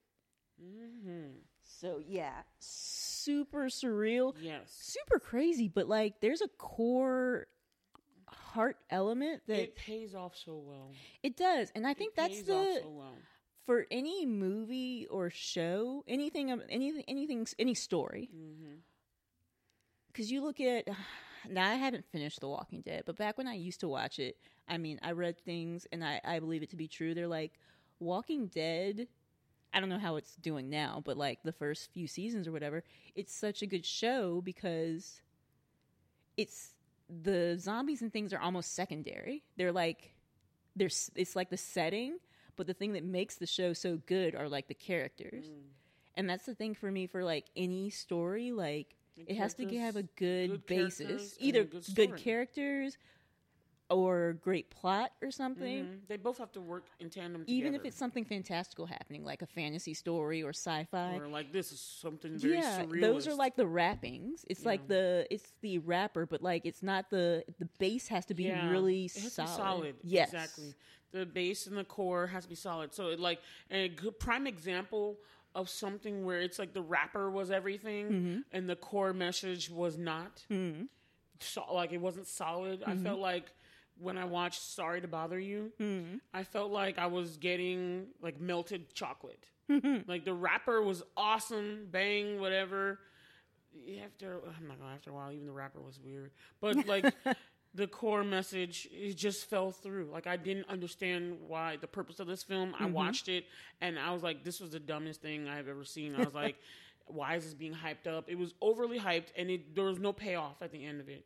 hmm 0.61 1.31
So, 1.65 2.01
yeah, 2.07 2.43
super 2.59 3.65
surreal, 3.65 4.35
Yes, 4.41 4.77
super 4.81 5.19
crazy, 5.19 5.69
but 5.69 5.89
like 5.89 6.21
there's 6.21 6.41
a 6.41 6.49
core 6.59 7.47
heart 8.29 8.77
element 8.91 9.43
that 9.49 9.59
it 9.61 9.77
pays 9.77 10.15
off 10.15 10.37
so 10.37 10.57
well. 10.57 10.91
It 11.23 11.37
does. 11.37 11.71
And 11.75 11.87
I 11.87 11.95
think 11.95 12.15
It 12.15 12.17
that's 12.17 12.43
the 12.43 12.79
so 12.83 12.91
well. 12.91 13.15
for 13.67 13.87
any 13.91 14.27
movie 14.27 15.07
or 15.11 15.31
show, 15.31 16.05
anything, 16.07 16.51
anything, 16.71 17.05
anything, 17.09 17.47
any 17.59 17.75
story. 17.75 18.29
hmm 18.33 18.75
Because 20.09 20.31
you 20.31 20.43
look 20.43 20.61
at 20.61 20.87
now, 21.51 21.69
I 21.69 21.75
haven't 21.75 22.05
finished 22.13 22.41
The 22.41 22.49
Walking 22.49 22.83
Dead, 22.83 23.03
but 23.07 23.17
back 23.17 23.37
when 23.39 23.47
I 23.47 23.55
used 23.55 23.81
to 23.81 23.89
watch 23.89 24.19
it, 24.19 24.37
I 24.69 24.79
mean, 24.79 24.99
I 25.03 25.13
read 25.13 25.39
things 25.39 25.87
and 25.93 26.05
I, 26.05 26.21
I 26.25 26.39
believe 26.39 26.63
it 26.63 26.71
to 26.71 26.77
be 26.77 26.89
true. 26.89 27.15
They're 27.15 27.29
like 27.29 27.53
Walking 28.01 28.47
Dead. 28.49 29.09
I 29.75 29.81
don't 29.81 29.89
know 29.89 29.99
how 29.99 30.17
it's 30.17 30.37
doing 30.37 30.71
now, 30.71 31.03
but 31.05 31.17
like 31.17 31.43
the 31.43 31.53
first 31.53 31.93
few 31.93 32.07
seasons 32.07 32.47
or 32.47 32.53
whatever, 32.53 32.85
it's 33.17 33.35
such 33.35 33.61
a 33.61 33.67
good 33.67 33.85
show 33.85 34.41
because 34.41 35.21
it's 36.37 36.75
the 37.09 37.57
zombies 37.59 38.01
and 38.01 38.13
things 38.13 38.33
are 38.33 38.41
almost 38.41 38.75
secondary. 38.75 39.43
They're 39.57 39.73
like 39.73 40.15
there's 40.77 41.11
it's 41.17 41.35
like 41.35 41.51
the 41.51 41.57
setting, 41.57 42.19
but 42.57 42.67
the 42.67 42.75
thing 42.75 42.93
that 42.93 43.05
makes 43.05 43.35
the 43.37 43.47
show 43.47 43.73
so 43.73 43.99
good 44.07 44.35
are 44.35 44.49
like 44.49 44.69
the 44.69 44.75
characters. 44.75 45.47
Mm. 45.47 45.63
And 46.17 46.31
that's 46.31 46.47
the 46.47 46.55
thing 46.55 46.75
for 46.75 46.91
me 46.91 47.09
for 47.09 47.25
like 47.25 47.47
any 47.57 47.91
story, 47.91 48.53
like 48.53 48.95
it 49.17 49.37
has 49.37 49.55
to 49.55 49.79
have 49.79 49.97
a 49.97 50.03
good, 50.03 50.51
good 50.51 50.67
basis, 50.67 51.37
either 51.39 51.65
good 51.65 51.85
good, 51.95 52.17
characters 52.17 52.97
or 53.91 54.39
great 54.43 54.71
plot 54.71 55.13
or 55.23 55.31
something. 55.31 55.85
Mhm. 55.87 56.07
They 56.09 56.17
both 56.17 56.39
have 56.39 56.51
to 56.53 56.61
work 56.61 56.87
in 57.01 57.11
tandem 57.11 57.43
together. 57.43 57.57
Even 57.59 57.75
if 57.75 57.85
it's 57.85 57.97
something 57.99 58.25
fantastical 58.25 58.87
happening, 58.87 59.25
like 59.25 59.43
a 59.43 59.47
fantasy 59.47 59.93
story 59.95 60.43
or 60.43 60.51
sci-fi. 60.51 61.17
or 61.17 61.29
like 61.29 61.53
this 61.53 61.71
is 61.71 61.81
something 61.81 62.39
very 62.39 62.55
yeah, 62.55 62.83
surreal. 62.85 63.01
those 63.01 63.29
are 63.29 63.35
like 63.35 63.57
the 63.57 63.67
wrappings. 63.67 64.45
It's 64.49 64.65
like 64.65 64.87
the 64.89 65.27
it's 65.31 65.53
the 65.61 65.79
wrapper, 65.79 66.25
but 66.27 66.43
like 66.43 66.65
it's 66.65 66.83
not 66.83 67.11
the 67.11 67.45
the 67.59 67.69
base 67.79 68.09
has 68.09 68.25
to 68.27 68.35
be 68.35 68.51
really 68.51 69.05
it 69.05 69.21
has 69.21 69.35
to 69.35 69.43
be 69.43 69.47
solid. 69.47 69.57
solid. 69.57 69.97
Yes, 70.03 70.29
exactly. 70.29 70.75
The 71.13 71.27
base 71.27 71.67
and 71.67 71.77
the 71.77 71.85
core 71.85 72.27
has 72.29 72.45
to 72.45 72.49
be 72.49 72.55
solid. 72.57 72.95
So 72.95 73.09
it 73.09 73.21
like 73.21 73.41
a 73.71 73.89
good 73.91 74.19
prime 74.19 74.47
example 74.47 75.19
of 75.55 75.69
something 75.69 76.25
where 76.25 76.41
it's 76.41 76.59
like 76.59 76.73
the 76.73 76.83
wrapper 76.83 77.31
was 77.31 77.51
everything 77.51 78.07
Mm-hmm. 78.09 78.41
and 78.51 78.69
the 78.69 78.75
core 78.77 79.13
message 79.13 79.71
was 79.71 79.97
not. 79.99 80.45
So, 81.41 81.65
like 81.73 81.93
it 81.93 82.01
wasn't 82.01 82.27
solid. 82.27 82.83
I 82.85 82.93
Mm-hmm. 82.93 83.03
felt 83.05 83.21
like 83.21 83.53
when 83.99 84.19
I 84.19 84.25
watched 84.25 84.61
Sorry 84.61 85.01
to 85.01 85.09
Bother 85.09 85.39
You, 85.39 85.73
Mm-hmm. 85.81 86.17
I 86.33 86.43
felt 86.45 86.71
like 86.73 86.99
I 86.99 87.07
was 87.07 87.37
getting 87.37 88.07
like 88.23 88.41
melted 88.41 88.93
chocolate. 88.95 89.47
Mm-hmm. 89.71 90.11
like 90.11 90.25
the 90.27 90.35
rapper 90.35 90.83
was 90.83 91.03
awesome, 91.17 91.87
bang, 91.91 92.39
whatever. 92.39 92.99
After 94.05 94.41
I'm 94.59 94.69
not 94.69 94.79
gonna 94.79 94.95
after 94.95 95.11
a 95.11 95.13
while, 95.15 95.33
even 95.33 95.47
the 95.47 95.53
rapper 95.53 95.81
was 95.81 95.99
weird. 95.99 96.31
But 96.61 96.87
like 96.87 97.13
the 97.75 97.87
core 97.89 98.23
message, 98.23 98.87
it 98.93 99.15
just 99.17 99.49
fell 99.51 99.73
through. 99.73 100.11
Like 100.13 100.27
I 100.27 100.37
didn't 100.37 100.69
understand 100.69 101.39
why 101.49 101.77
the 101.81 101.89
purpose 101.89 102.21
of 102.21 102.27
this 102.27 102.43
film. 102.43 102.75
I 102.79 102.87
watched 102.87 103.29
it 103.29 103.47
and 103.81 103.99
I 103.99 104.13
was 104.13 104.23
like, 104.23 104.45
this 104.45 104.61
was 104.61 104.71
the 104.71 104.79
dumbest 104.81 105.23
thing 105.23 105.49
I've 105.49 105.67
ever 105.69 105.85
seen. 105.85 106.15
I 106.15 106.23
was 106.25 106.35
like, 106.35 106.57
why 107.07 107.35
is 107.35 107.45
this 107.45 107.55
being 107.55 107.75
hyped 107.75 108.07
up? 108.07 108.29
It 108.29 108.39
was 108.39 108.55
overly 108.61 108.99
hyped 108.99 109.29
and 109.37 109.51
it 109.51 109.75
there 109.75 109.85
was 109.85 109.99
no 109.99 110.13
payoff 110.13 110.63
at 110.63 110.71
the 110.71 110.85
end 110.85 111.01
of 111.01 111.09
it. 111.09 111.25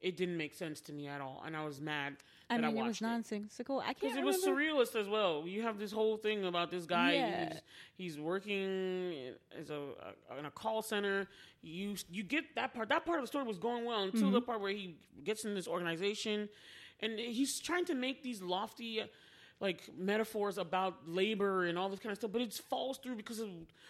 It 0.00 0.16
didn't 0.16 0.36
make 0.36 0.54
sense 0.54 0.80
to 0.82 0.92
me 0.92 1.08
at 1.08 1.20
all, 1.20 1.42
and 1.44 1.56
I 1.56 1.64
was 1.64 1.80
mad. 1.80 2.18
I 2.48 2.56
mean, 2.56 2.76
it 2.76 2.86
was 2.86 3.00
nonsensical. 3.02 3.80
I 3.80 3.94
can't 3.94 4.00
because 4.00 4.16
it 4.16 4.24
was 4.24 4.36
surrealist 4.44 4.94
as 4.94 5.08
well. 5.08 5.42
You 5.44 5.62
have 5.62 5.78
this 5.78 5.90
whole 5.90 6.16
thing 6.16 6.44
about 6.44 6.70
this 6.70 6.86
guy. 6.86 7.14
Yeah. 7.14 7.48
He's, 7.96 8.14
he's 8.14 8.20
working 8.20 9.32
as 9.58 9.70
a, 9.70 9.80
a 10.30 10.38
in 10.38 10.46
a 10.46 10.50
call 10.52 10.82
center. 10.82 11.26
You 11.62 11.96
you 12.10 12.22
get 12.22 12.54
that 12.54 12.74
part. 12.74 12.88
That 12.90 13.04
part 13.06 13.18
of 13.18 13.24
the 13.24 13.28
story 13.28 13.44
was 13.44 13.58
going 13.58 13.84
well 13.84 14.04
until 14.04 14.22
Mm-hmm. 14.22 14.32
the 14.34 14.40
part 14.40 14.60
where 14.60 14.70
he 14.70 14.96
gets 15.24 15.44
in 15.44 15.54
this 15.54 15.66
organization, 15.66 16.48
and 17.00 17.18
he's 17.18 17.58
trying 17.58 17.84
to 17.86 17.94
make 17.94 18.22
these 18.22 18.40
lofty. 18.40 19.02
Like 19.60 19.90
metaphors 19.98 20.56
about 20.56 21.08
labor 21.08 21.64
and 21.64 21.76
all 21.76 21.88
this 21.88 21.98
kind 21.98 22.12
of 22.12 22.18
stuff, 22.18 22.30
but 22.30 22.40
it 22.40 22.52
falls 22.70 22.98
through 22.98 23.16
because 23.16 23.40
of 23.40 23.48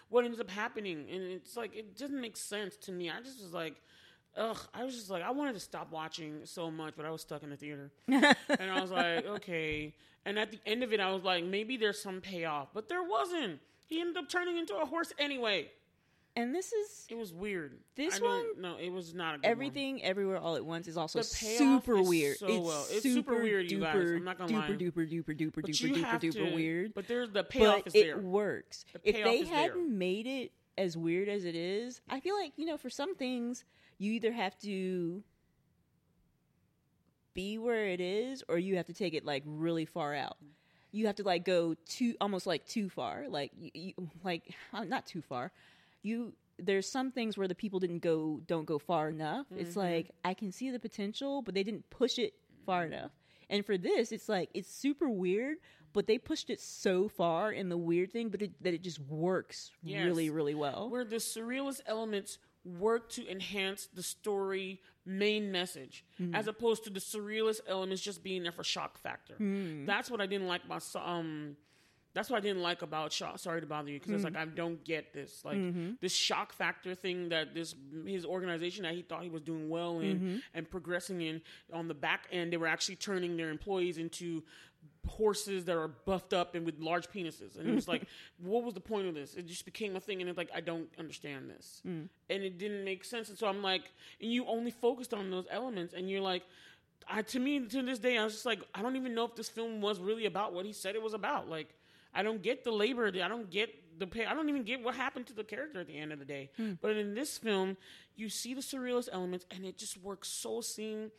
what 0.08 0.24
ends 0.24 0.40
up 0.40 0.48
happening, 0.48 1.06
and 1.12 1.22
it's 1.22 1.58
like 1.58 1.76
it 1.76 1.94
doesn't 1.98 2.18
make 2.18 2.38
sense 2.38 2.74
to 2.78 2.90
me. 2.92 3.10
I 3.10 3.20
just 3.20 3.42
was 3.42 3.52
like, 3.52 3.74
ugh, 4.38 4.58
I 4.72 4.84
was 4.84 4.94
just 4.94 5.10
like, 5.10 5.22
I 5.22 5.30
wanted 5.30 5.54
to 5.54 5.60
stop 5.60 5.90
watching 5.92 6.40
so 6.44 6.70
much, 6.70 6.94
but 6.96 7.04
I 7.04 7.10
was 7.10 7.20
stuck 7.22 7.42
in 7.42 7.50
the 7.50 7.56
theater. 7.56 7.90
and 8.08 8.24
I 8.70 8.80
was 8.80 8.90
like, 8.90 9.26
okay. 9.26 9.94
And 10.24 10.38
at 10.38 10.50
the 10.50 10.58
end 10.66 10.82
of 10.82 10.92
it, 10.92 11.00
I 11.00 11.10
was 11.12 11.22
like, 11.24 11.44
maybe 11.44 11.76
there's 11.76 12.00
some 12.00 12.20
payoff, 12.20 12.68
but 12.74 12.88
there 12.88 13.02
wasn't. 13.02 13.60
He 13.86 14.00
ended 14.00 14.16
up 14.16 14.28
turning 14.28 14.56
into 14.58 14.76
a 14.76 14.84
horse 14.86 15.12
anyway. 15.18 15.70
And 16.36 16.54
this 16.54 16.72
is 16.72 17.06
It 17.08 17.16
was 17.16 17.32
weird. 17.32 17.78
This 17.96 18.20
I 18.20 18.24
one- 18.24 18.60
no, 18.60 18.76
it 18.76 18.90
was 18.90 19.12
not 19.12 19.34
a 19.34 19.38
good 19.38 19.44
one. 19.44 19.50
everything, 19.50 20.04
everywhere, 20.04 20.38
all 20.38 20.54
at 20.54 20.64
once 20.64 20.86
is 20.86 20.96
also 20.96 21.20
super 21.22 21.98
is 21.98 22.08
weird. 22.08 22.36
so 22.38 22.46
it's, 22.46 22.58
well. 22.58 22.86
It's 22.90 23.02
super, 23.02 23.32
super 23.32 23.42
weird, 23.42 23.70
you 23.70 23.80
guys. 23.80 23.96
duper, 23.96 24.16
I'm 24.18 24.24
not 24.24 24.38
gonna 24.38 24.52
duper, 24.52 24.68
lie. 24.68 24.76
duper, 24.76 25.10
duper, 25.10 25.36
duper, 25.36 25.52
But 25.56 25.64
duper, 25.64 25.80
you 25.88 25.94
duper, 25.96 26.20
duper, 26.20 26.54
weird. 26.54 26.94
But 26.94 27.08
there's 27.08 27.30
the 27.30 27.42
payoff 27.42 27.78
but 27.84 27.86
is 27.88 27.94
it 27.94 28.04
there. 28.06 28.18
works. 28.18 28.84
The 28.92 29.08
If 29.08 29.24
they 29.24 29.44
hadn't 29.46 29.90
made 29.98 30.26
it 30.28 30.52
as 30.76 30.96
weird 30.96 31.28
as 31.28 31.44
it 31.44 31.56
is, 31.56 32.02
I 32.08 32.20
feel 32.20 32.36
like 32.38 32.52
you 32.56 32.66
know, 32.66 32.76
for 32.76 32.90
some 32.90 33.16
things, 33.16 33.64
you 33.98 34.12
either 34.12 34.32
have 34.32 34.58
to 34.60 35.22
be 37.34 37.58
where 37.58 37.86
it 37.86 38.00
is, 38.00 38.42
or 38.48 38.58
you 38.58 38.76
have 38.76 38.86
to 38.86 38.92
take 38.92 39.14
it 39.14 39.24
like 39.24 39.42
really 39.46 39.84
far 39.84 40.14
out. 40.14 40.36
You 40.92 41.06
have 41.06 41.16
to 41.16 41.22
like 41.22 41.44
go 41.44 41.74
too, 41.86 42.14
almost 42.20 42.46
like 42.46 42.66
too 42.66 42.88
far, 42.88 43.26
like 43.28 43.52
you, 43.58 43.70
you, 43.74 43.92
like 44.24 44.54
uh, 44.72 44.84
not 44.84 45.06
too 45.06 45.22
far. 45.22 45.52
You 46.02 46.32
there's 46.58 46.90
some 46.90 47.12
things 47.12 47.38
where 47.38 47.46
the 47.46 47.54
people 47.54 47.78
didn't 47.78 48.00
go, 48.00 48.40
don't 48.46 48.64
go 48.66 48.78
far 48.78 49.08
enough. 49.08 49.46
It's 49.54 49.76
Mm-hmm. 49.76 49.76
like 49.76 50.10
I 50.24 50.34
can 50.34 50.50
see 50.50 50.70
the 50.70 50.78
potential, 50.80 51.42
but 51.42 51.54
they 51.54 51.62
didn't 51.62 51.88
push 51.90 52.18
it 52.18 52.34
far 52.66 52.84
Mm-hmm. 52.84 52.86
enough. 52.86 53.12
And 53.50 53.64
for 53.64 53.78
this, 53.78 54.12
it's 54.12 54.28
like 54.28 54.50
it's 54.54 54.70
super 54.72 55.08
weird, 55.08 55.58
but 55.92 56.06
they 56.06 56.18
pushed 56.18 56.50
it 56.50 56.60
so 56.60 57.08
far 57.08 57.52
in 57.52 57.68
the 57.68 57.76
weird 57.78 58.12
thing, 58.12 58.28
but 58.28 58.42
it, 58.42 58.52
that 58.62 58.74
it 58.74 58.82
just 58.82 58.98
works 59.00 59.70
Yes. 59.82 60.08
really, 60.08 60.30
really 60.30 60.54
well. 60.54 60.88
where 60.88 61.04
the 61.04 61.16
surrealist 61.16 61.80
elements 61.86 62.38
work 62.78 63.08
to 63.10 63.28
enhance 63.30 63.88
the 63.94 64.02
story 64.02 64.80
main 65.06 65.50
message 65.52 66.04
Mm-hmm. 66.20 66.34
as 66.34 66.48
opposed 66.48 66.84
to 66.84 66.90
the 66.90 67.00
surrealist 67.00 67.60
elements 67.68 68.02
just 68.02 68.22
being 68.22 68.42
there 68.42 68.52
for 68.52 68.64
shock 68.64 68.98
factor 68.98 69.34
Mm. 69.40 69.86
that's 69.86 70.10
what 70.10 70.20
i 70.20 70.26
didn't 70.26 70.48
like 70.48 70.64
about 70.64 70.82
um 70.96 71.56
that's 72.14 72.28
what 72.30 72.38
i 72.38 72.40
didn't 72.40 72.62
like 72.62 72.82
about 72.82 73.12
shock 73.12 73.38
sorry 73.38 73.60
to 73.60 73.66
bother 73.66 73.90
you 73.90 73.98
because 73.98 74.12
it's 74.12 74.24
like 74.24 74.34
Mm. 74.34 74.42
i 74.42 74.44
don't 74.46 74.84
get 74.84 75.12
this 75.14 75.44
like 75.44 75.56
Mm-hmm. 75.56 75.92
this 76.00 76.14
shock 76.14 76.52
factor 76.52 76.94
thing 76.94 77.28
that 77.30 77.54
this 77.54 77.74
his 78.06 78.24
organization 78.26 78.82
that 78.82 78.94
he 78.94 79.02
thought 79.02 79.22
he 79.22 79.30
was 79.30 79.42
doing 79.42 79.68
well 79.70 80.00
in 80.00 80.16
Mm-hmm. 80.16 80.36
and 80.54 80.68
progressing 80.70 81.20
in 81.22 81.40
on 81.72 81.88
the 81.88 81.94
back 81.94 82.26
end 82.32 82.52
they 82.52 82.56
were 82.56 82.66
actually 82.66 82.96
turning 82.96 83.36
their 83.36 83.50
employees 83.50 83.96
into 83.98 84.42
horses 85.08 85.64
that 85.64 85.76
are 85.76 85.88
buffed 85.88 86.32
up 86.32 86.54
and 86.54 86.64
with 86.64 86.78
large 86.78 87.08
penises. 87.10 87.58
And 87.58 87.68
it 87.68 87.74
was 87.74 87.88
like, 87.88 88.06
what 88.42 88.64
was 88.64 88.74
the 88.74 88.80
point 88.80 89.08
of 89.08 89.14
this? 89.14 89.34
It 89.34 89.46
just 89.46 89.64
became 89.64 89.96
a 89.96 90.00
thing, 90.00 90.20
and 90.20 90.28
it's 90.28 90.38
like, 90.38 90.50
I 90.54 90.60
don't 90.60 90.88
understand 90.98 91.50
this, 91.50 91.82
mm. 91.86 92.08
and 92.30 92.42
it 92.42 92.58
didn't 92.58 92.84
make 92.84 93.04
sense. 93.04 93.28
And 93.28 93.38
so 93.38 93.46
I'm 93.46 93.62
like, 93.62 93.82
and 94.20 94.32
you 94.32 94.46
only 94.46 94.70
focused 94.70 95.12
on 95.12 95.30
those 95.30 95.46
elements, 95.50 95.94
and 95.94 96.10
you're 96.10 96.22
like. 96.22 96.42
I, 97.10 97.22
to 97.22 97.38
me, 97.38 97.60
to 97.60 97.82
this 97.82 97.98
day, 98.00 98.18
I 98.18 98.24
was 98.24 98.34
just 98.34 98.44
like, 98.44 98.60
I 98.74 98.82
don't 98.82 98.96
even 98.96 99.14
know 99.14 99.24
if 99.24 99.34
this 99.34 99.48
film 99.48 99.80
was 99.80 99.98
really 99.98 100.26
about 100.26 100.52
what 100.52 100.66
he 100.66 100.74
said 100.74 100.94
it 100.94 101.00
was 101.00 101.14
about. 101.14 101.48
Like, 101.48 101.74
I 102.14 102.22
don't 102.22 102.42
get 102.42 102.64
the 102.64 102.70
labor. 102.70 103.06
I 103.06 103.28
don't 103.28 103.50
get 103.50 103.70
the 103.98 104.06
pay. 104.06 104.24
I 104.24 104.34
don't 104.34 104.48
even 104.48 104.62
get 104.62 104.82
what 104.82 104.94
happened 104.94 105.26
to 105.28 105.34
the 105.34 105.44
character 105.44 105.80
at 105.80 105.86
the 105.86 105.98
end 105.98 106.12
of 106.12 106.18
the 106.18 106.24
day. 106.24 106.50
Hmm. 106.56 106.72
But 106.80 106.96
in 106.96 107.14
this 107.14 107.38
film, 107.38 107.76
you 108.16 108.28
see 108.28 108.54
the 108.54 108.60
surrealist 108.60 109.08
elements, 109.12 109.46
and 109.50 109.64
it 109.64 109.78
just 109.78 110.02
works 110.02 110.28
so 110.28 110.60
seam, 110.60 111.10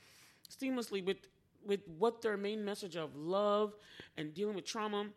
seamlessly 0.49 1.03
with 1.03 1.17
with 1.65 1.81
what 1.97 2.21
their 2.21 2.37
main 2.37 2.63
message 2.63 2.95
of 2.95 3.15
love 3.15 3.73
and 4.17 4.33
dealing 4.33 4.55
with 4.55 4.65
trauma, 4.65 5.07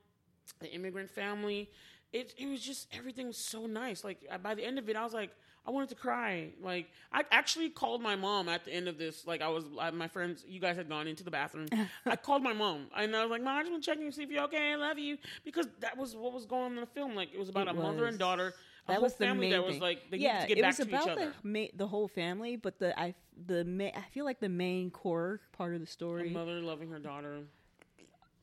the 0.61 0.73
immigrant 0.73 1.11
family. 1.11 1.71
It 2.13 2.35
it 2.39 2.47
was 2.47 2.61
just 2.61 2.89
everything 2.93 3.29
was 3.29 3.39
so 3.39 3.67
nice. 3.67 4.05
Like 4.05 4.19
uh, 4.31 4.39
by 4.39 4.55
the 4.55 4.65
end 4.65 4.79
of 4.79 4.89
it, 4.89 4.97
I 4.97 5.05
was 5.05 5.15
like, 5.15 5.31
I 5.67 5.71
wanted 5.71 5.91
to 5.91 5.95
cry. 5.95 6.51
Like 6.61 6.91
I 7.13 7.23
actually 7.31 7.71
called 7.71 8.03
my 8.03 8.17
mom 8.17 8.49
at 8.49 8.65
the 8.65 8.73
end 8.73 8.89
of 8.89 8.99
this. 8.99 9.27
Like 9.27 9.41
I 9.41 9.49
was, 9.49 9.65
I, 9.81 9.91
my 9.91 10.09
friends, 10.09 10.45
you 10.47 10.61
guys 10.61 10.77
had 10.77 10.89
gone 10.89 11.07
into 11.07 11.25
the 11.25 11.31
bathroom. 11.31 11.69
I 12.07 12.17
called 12.17 12.43
my 12.43 12.53
mom 12.53 12.89
and 12.97 13.15
I 13.15 13.23
was 13.23 13.31
like, 13.31 13.43
Mom, 13.43 13.57
I 13.57 13.63
just 13.63 13.73
want 13.73 13.85
to 13.85 13.91
check 13.91 13.99
and 13.99 14.13
see 14.13 14.25
if 14.25 14.31
you're 14.31 14.45
okay. 14.45 14.73
I 14.73 14.77
love 14.77 14.99
you 14.99 15.19
because 15.45 15.67
that 15.81 15.97
was 15.97 16.17
what 16.17 16.33
was 16.33 16.47
going 16.47 16.65
on 16.65 16.73
in 16.73 16.81
the 16.81 16.87
film. 16.87 17.15
Like 17.15 17.33
it 17.33 17.39
was 17.39 17.49
about 17.49 17.69
It 17.69 17.71
a 17.71 17.75
mother 17.75 18.07
and 18.07 18.19
daughter. 18.19 18.55
A 18.89 18.93
that 18.93 18.95
whole 18.95 19.03
was 19.05 19.15
the 19.15 19.27
main 19.35 19.51
that 19.51 19.65
was 19.65 19.81
like, 19.81 20.11
they 20.11 20.19
yeah, 20.19 20.41
to 20.41 20.47
get 20.49 20.59
it 20.59 20.63
back 20.63 20.77
was 20.77 20.87
to 20.87 20.91
each 20.91 20.95
about 20.95 21.09
other. 21.11 21.35
the 21.43 21.49
ma- 21.49 21.73
the 21.75 21.87
whole 21.87 22.09
family, 22.09 22.57
but 22.57 22.79
the 22.79 22.99
I 22.99 23.15
the 23.47 23.65
ma- 23.65 23.93
I 23.95 24.05
feel 24.13 24.25
like 24.25 24.41
the 24.41 24.49
main 24.49 24.91
core 24.91 25.41
part 25.53 25.75
of 25.75 25.81
the 25.81 25.87
A 25.87 25.91
story, 25.91 26.31
mother 26.31 26.61
loving 26.61 26.91
her 26.91 26.99
daughter. 26.99 27.45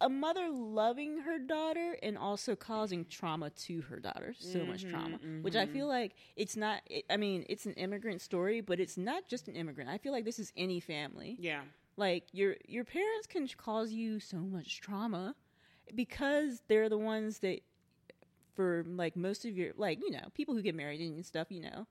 a 0.02 0.10
mother 0.10 0.50
loving 0.50 1.20
her 1.20 1.38
daughter 1.38 1.98
and 2.02 2.18
also 2.18 2.56
causing 2.56 3.06
trauma 3.06 3.50
to 3.50 3.82
her 3.82 4.00
daughter, 4.00 4.34
so 4.38 4.66
much 4.66 4.86
Mm-hmm, 4.86 4.90
trauma, 4.92 5.20
which 5.42 5.56
I 5.56 5.66
feel 5.66 5.88
like 5.88 6.14
it's 6.38 6.56
not. 6.56 6.82
It, 6.86 7.04
I 7.10 7.18
mean, 7.18 7.46
it's 7.50 7.66
an 7.66 7.74
immigrant 7.74 8.22
story, 8.22 8.62
but 8.62 8.80
it's 8.80 8.98
not 8.98 9.28
just 9.28 9.48
an 9.50 9.56
immigrant. 9.56 9.90
I 9.90 9.98
feel 9.98 10.14
like 10.14 10.24
this 10.26 10.40
is 10.40 10.54
any 10.56 10.80
family. 10.80 11.36
Yeah. 11.40 11.62
Like 11.98 12.26
your 12.32 12.56
your 12.66 12.86
parents 12.86 13.28
can 13.28 13.46
cause 13.58 13.92
you 13.92 14.20
so 14.22 14.38
much 14.38 14.80
trauma 14.80 15.36
because 15.94 16.62
they're 16.68 16.90
the 16.90 16.98
ones 16.98 17.40
that 17.40 17.62
for 18.60 18.84
like 18.88 19.16
most 19.16 19.46
of 19.46 19.56
your 19.58 19.72
like 19.78 20.00
you 20.02 20.12
know 20.12 20.28
people 20.34 20.54
who 20.54 20.62
get 20.62 20.76
married 20.76 21.00
and 21.00 21.26
stuff 21.26 21.48
you 21.50 21.62
know 21.62 21.88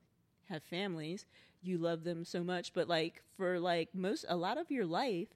have 0.50 0.62
families 0.62 1.24
you 1.62 1.78
love 1.78 2.04
them 2.04 2.24
so 2.24 2.44
much 2.44 2.74
but 2.74 2.88
like 2.88 3.22
for 3.36 3.58
like 3.58 3.88
most 3.94 4.26
a 4.28 4.36
lot 4.36 4.58
of 4.58 4.70
your 4.70 4.84
life 4.86 5.28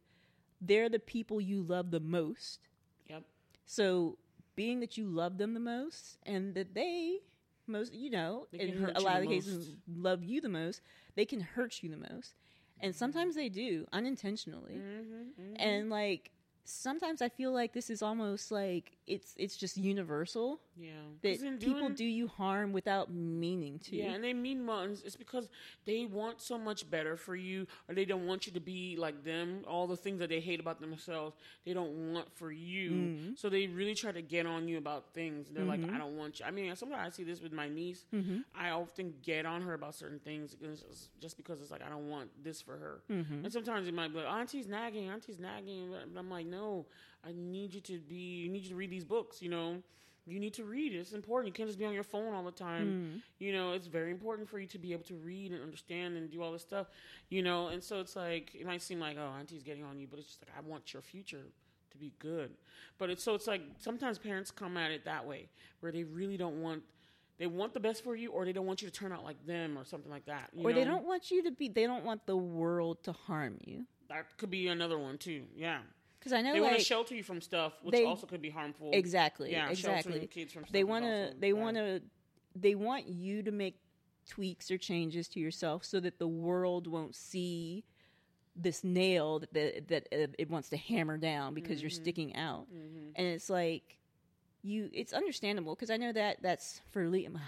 they're 0.60 0.88
the 0.90 0.98
people 0.98 1.40
you 1.40 1.62
love 1.62 1.90
the 1.90 2.00
most 2.00 2.68
Yep. 3.08 3.24
so 3.66 4.18
being 4.56 4.80
that 4.80 4.96
you 4.98 5.06
love 5.06 5.38
them 5.38 5.54
the 5.54 5.60
most 5.60 6.18
and 6.26 6.54
that 6.54 6.74
they 6.74 7.18
most 7.66 7.94
you 7.94 8.10
know 8.10 8.46
in 8.58 8.90
a 8.94 9.00
lot 9.00 9.20
the 9.20 9.24
of 9.24 9.28
cases 9.28 9.68
most. 9.68 9.76
love 9.96 10.24
you 10.24 10.40
the 10.40 10.48
most 10.48 10.80
they 11.14 11.24
can 11.24 11.40
hurt 11.40 11.82
you 11.82 11.90
the 11.90 11.96
most 12.14 12.34
and 12.80 12.94
sometimes 12.94 13.34
they 13.34 13.48
do 13.48 13.86
unintentionally 13.92 14.74
Mm-hmm. 14.76 15.54
and 15.56 15.90
like 15.90 16.30
sometimes 16.64 17.22
i 17.22 17.28
feel 17.28 17.52
like 17.52 17.72
this 17.72 17.90
is 17.90 18.02
almost 18.02 18.50
like 18.52 18.96
it's 19.06 19.34
it's 19.36 19.56
just 19.56 19.76
universal 19.76 20.60
Yeah. 20.76 20.90
that 21.22 21.40
people 21.60 21.80
doing- 21.80 21.94
do 21.94 22.04
you 22.04 22.28
harm 22.28 22.72
without 22.72 23.10
meaning 23.10 23.80
to 23.80 23.96
Yeah, 23.96 24.12
and 24.12 24.22
they 24.22 24.32
mean 24.32 24.64
well. 24.66 24.82
It's 24.84 25.16
because 25.16 25.48
they 25.84 26.06
want 26.06 26.40
so 26.40 26.56
much 26.56 26.88
better 26.88 27.16
for 27.16 27.34
you, 27.34 27.66
or 27.88 27.94
they 27.94 28.04
don't 28.04 28.26
want 28.26 28.46
you 28.46 28.52
to 28.52 28.60
be 28.60 28.96
like 28.96 29.24
them. 29.24 29.64
All 29.66 29.86
the 29.88 29.96
things 29.96 30.20
that 30.20 30.28
they 30.28 30.38
hate 30.40 30.60
about 30.60 30.80
themselves, 30.80 31.36
they 31.64 31.72
don't 31.72 32.12
want 32.12 32.30
for 32.32 32.52
you. 32.52 32.90
Mm-hmm. 32.90 33.34
So 33.34 33.48
they 33.48 33.66
really 33.66 33.94
try 33.94 34.12
to 34.12 34.22
get 34.22 34.46
on 34.46 34.68
you 34.68 34.78
about 34.78 35.12
things. 35.14 35.48
They're 35.50 35.64
like, 35.64 35.82
I 35.82 35.98
don't 35.98 36.16
want 36.16 36.38
you. 36.38 36.46
I 36.46 36.50
mean, 36.52 36.74
sometimes 36.76 37.02
I 37.04 37.10
see 37.16 37.24
this 37.24 37.40
with 37.42 37.52
my 37.52 37.68
niece. 37.68 38.04
Mm-hmm. 38.14 38.38
I 38.54 38.70
often 38.70 39.14
get 39.22 39.46
on 39.46 39.62
her 39.62 39.74
about 39.74 39.94
certain 39.96 40.20
things 40.20 40.56
just 41.20 41.36
because 41.36 41.60
it's 41.60 41.70
like 41.72 41.82
I 41.82 41.88
don't 41.88 42.08
want 42.08 42.30
this 42.44 42.60
for 42.62 42.76
her. 42.76 43.02
Mm-hmm. 43.10 43.44
And 43.44 43.52
sometimes 43.52 43.88
it 43.88 43.94
might 43.94 44.12
be 44.12 44.18
like, 44.18 44.26
Auntie's 44.32 44.68
nagging, 44.68 45.08
Auntie's 45.10 45.40
nagging. 45.40 45.90
But 45.90 46.20
I'm 46.20 46.30
like, 46.30 46.46
no, 46.46 46.86
I 47.26 47.32
need 47.34 47.74
you 47.74 47.80
to 47.82 47.98
be. 47.98 48.14
You 48.14 48.48
need 48.48 48.64
you 48.64 48.70
to 48.70 48.76
read 48.76 48.90
these 48.90 49.04
books. 49.04 49.42
You 49.42 49.50
know. 49.50 49.82
You 50.24 50.38
need 50.38 50.54
to 50.54 50.64
read. 50.64 50.94
It's 50.94 51.14
important. 51.14 51.48
You 51.48 51.52
can't 51.52 51.68
just 51.68 51.80
be 51.80 51.84
on 51.84 51.92
your 51.92 52.04
phone 52.04 52.32
all 52.32 52.44
the 52.44 52.52
time. 52.52 53.16
Mm. 53.16 53.20
You 53.40 53.52
know, 53.52 53.72
it's 53.72 53.88
very 53.88 54.12
important 54.12 54.48
for 54.48 54.60
you 54.60 54.68
to 54.68 54.78
be 54.78 54.92
able 54.92 55.02
to 55.06 55.16
read 55.16 55.50
and 55.50 55.60
understand 55.60 56.16
and 56.16 56.30
do 56.30 56.40
all 56.40 56.52
this 56.52 56.62
stuff. 56.62 56.86
You 57.28 57.42
know, 57.42 57.68
and 57.68 57.82
so 57.82 57.98
it's 57.98 58.14
like 58.14 58.54
it 58.54 58.64
might 58.64 58.82
seem 58.82 59.00
like 59.00 59.16
oh, 59.18 59.32
auntie's 59.36 59.64
getting 59.64 59.82
on 59.82 59.98
you, 59.98 60.06
but 60.08 60.20
it's 60.20 60.28
just 60.28 60.42
like 60.42 60.56
I 60.56 60.68
want 60.68 60.92
your 60.92 61.02
future 61.02 61.42
to 61.90 61.98
be 61.98 62.12
good. 62.18 62.50
But 62.98 63.10
it's 63.10 63.22
so 63.22 63.34
it's 63.34 63.46
like 63.46 63.62
sometimes 63.78 64.18
parents 64.18 64.50
come 64.50 64.76
at 64.76 64.90
it 64.90 65.04
that 65.04 65.26
way, 65.26 65.48
where 65.80 65.90
they 65.90 66.04
really 66.04 66.36
don't 66.36 66.62
want 66.62 66.82
they 67.38 67.46
want 67.46 67.74
the 67.74 67.80
best 67.80 68.04
for 68.04 68.14
you, 68.14 68.30
or 68.30 68.44
they 68.44 68.52
don't 68.52 68.66
want 68.66 68.82
you 68.82 68.88
to 68.88 68.94
turn 68.94 69.12
out 69.12 69.24
like 69.24 69.44
them, 69.46 69.76
or 69.76 69.84
something 69.84 70.10
like 70.10 70.26
that. 70.26 70.50
you 70.54 70.64
or 70.64 70.72
they 70.72 70.84
don't 70.84 71.04
want 71.04 71.30
you 71.30 71.42
to 71.44 71.50
be 71.50 71.68
they 71.68 71.86
don't 71.86 72.04
want 72.04 72.26
the 72.26 72.36
world 72.36 73.02
to 73.04 73.12
harm 73.12 73.56
you 73.64 73.84
That 74.08 74.26
could 74.36 74.50
be 74.50 74.68
another 74.68 74.98
one 74.98 75.18
too. 75.18 75.44
Yeah, 75.56 75.78
because 76.22 76.32
i 76.32 76.40
know 76.40 76.52
they 76.52 76.60
want 76.60 76.78
to 76.78 76.84
shelter 76.84 77.14
you 77.14 77.22
from 77.22 77.40
stuff, 77.40 77.72
which 77.82 77.92
they- 77.92 78.04
also 78.04 78.26
could 78.26 78.42
be 78.42 78.50
harmful. 78.50 78.92
exactly 78.92 79.52
Yeah, 79.52 79.68
exactly 79.68 80.26
kids 80.26 80.52
from 80.52 80.64
stuff 80.64 80.72
they 80.72 80.84
want 80.84 81.04
to 81.04 81.32
they 81.40 81.52
want 81.52 81.76
to 81.76 82.02
they 82.54 82.74
want 82.74 83.08
you 83.08 83.42
to 83.42 83.50
make 83.50 83.76
tweaks 84.28 84.70
or 84.70 84.78
changes 84.78 85.28
to 85.28 85.40
yourself 85.40 85.84
so 85.84 85.98
that 86.00 86.18
the 86.18 86.28
world 86.28 86.86
won't 86.86 87.14
see 87.14 87.84
this 88.54 88.84
nail 88.84 89.40
that 89.40 89.52
that, 89.54 89.88
that 89.88 90.08
uh, 90.12 90.26
it 90.38 90.50
wants 90.50 90.68
to 90.70 90.76
hammer 90.76 91.16
down 91.18 91.54
because 91.54 91.80
you're 91.82 91.90
Mm-hmm. 91.90 91.96
sticking 92.02 92.36
out 92.36 92.66
and 93.16 93.26
it's 93.26 93.50
like 93.50 93.98
you 94.62 94.88
it's 94.92 95.12
understandable 95.12 95.74
because 95.74 95.90
i 95.90 95.96
know 95.96 96.12
that 96.12 96.38
that's 96.42 96.80
for 96.90 97.04
Liam. 97.06 97.38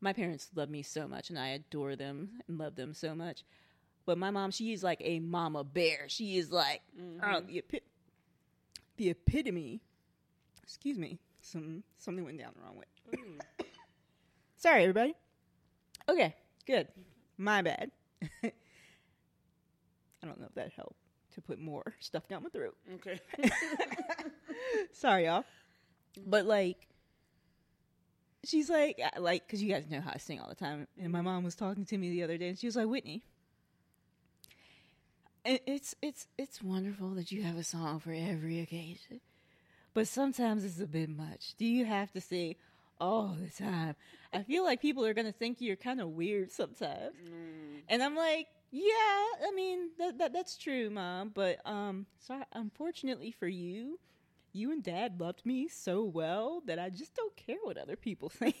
my 0.00 0.12
parents 0.12 0.48
love 0.54 0.68
me 0.70 0.82
so 0.82 1.06
much 1.08 1.30
and 1.30 1.38
i 1.38 1.48
adore 1.48 1.96
them 1.96 2.30
and 2.48 2.58
love 2.58 2.76
them 2.76 2.92
so 2.92 3.14
much 3.14 3.44
but 4.06 4.16
my 4.16 4.30
mom 4.30 4.50
she 4.50 4.72
is 4.72 4.82
like 4.82 5.00
a 5.04 5.20
mama 5.20 5.64
bear. 5.64 6.08
She 6.08 6.38
is 6.38 6.50
like 6.50 6.80
uh, 7.22 7.40
the, 7.46 7.58
epi- 7.58 7.82
the 8.96 9.10
epitome 9.10 9.82
excuse 10.62 10.98
me 10.98 11.18
some 11.42 11.82
something 11.98 12.24
went 12.24 12.38
down 12.38 12.52
the 12.56 12.62
wrong 12.62 12.76
way. 12.76 13.20
Sorry 14.56 14.82
everybody. 14.82 15.14
Okay 16.08 16.34
good. 16.66 16.88
My 17.38 17.62
bad. 17.62 17.90
I 18.42 18.52
don't 20.22 20.40
know 20.40 20.46
if 20.48 20.54
that 20.54 20.72
helped 20.74 20.98
to 21.34 21.40
put 21.40 21.58
more 21.58 21.94
stuff 22.00 22.28
down 22.28 22.42
my 22.42 22.48
throat. 22.48 22.76
Okay. 22.94 23.20
sorry 24.92 25.26
y'all. 25.26 25.44
But 26.26 26.46
like 26.46 26.88
she's 28.44 28.68
like 28.68 29.00
like 29.18 29.46
because 29.46 29.62
you 29.62 29.72
guys 29.72 29.84
know 29.90 30.00
how 30.00 30.12
i 30.14 30.18
sing 30.18 30.40
all 30.40 30.48
the 30.48 30.54
time. 30.54 30.86
And 31.00 31.12
my 31.12 31.20
mom 31.20 31.44
was 31.44 31.54
talking 31.54 31.84
to 31.86 31.98
me 31.98 32.10
the 32.10 32.22
other 32.22 32.36
day 32.36 32.48
and 32.48 32.58
she 32.58 32.66
was 32.66 32.76
like 32.76 32.86
whitney 32.88 33.22
it's 35.46 35.94
it's 36.02 36.26
it's 36.36 36.62
wonderful 36.62 37.10
that 37.10 37.30
you 37.30 37.42
have 37.42 37.56
a 37.56 37.64
song 37.64 38.00
for 38.00 38.12
every 38.12 38.60
occasion 38.60 39.20
but 39.94 40.06
sometimes 40.06 40.62
it's 40.62 40.78
a 40.78 40.86
bit 40.86 41.08
much. 41.08 41.54
Do 41.56 41.64
you 41.64 41.86
have 41.86 42.12
to 42.12 42.20
sing 42.20 42.56
all 43.00 43.34
the 43.40 43.48
time? 43.48 43.96
I 44.30 44.42
feel 44.42 44.62
like 44.62 44.82
people 44.82 45.06
are 45.06 45.14
going 45.14 45.26
to 45.26 45.32
think 45.32 45.62
you're 45.62 45.74
kind 45.74 46.02
of 46.02 46.10
weird 46.10 46.52
sometimes. 46.52 47.14
And 47.88 48.02
i'm 48.02 48.14
like 48.14 48.46
yeah 48.72 48.90
i 49.46 49.52
mean 49.54 49.90
that, 49.98 50.18
that 50.18 50.32
that's 50.32 50.58
true 50.58 50.90
mom 50.90 51.30
but 51.32 51.60
um 51.64 52.04
so 52.18 52.42
unfortunately 52.52 53.30
for 53.30 53.46
you 53.46 53.98
you 54.52 54.72
and 54.72 54.82
dad 54.82 55.20
loved 55.20 55.46
me 55.46 55.68
so 55.68 56.02
well 56.02 56.62
that 56.66 56.78
i 56.78 56.90
just 56.90 57.14
don't 57.14 57.34
care 57.36 57.56
what 57.62 57.78
other 57.78 57.96
people 57.96 58.28
think. 58.40 58.56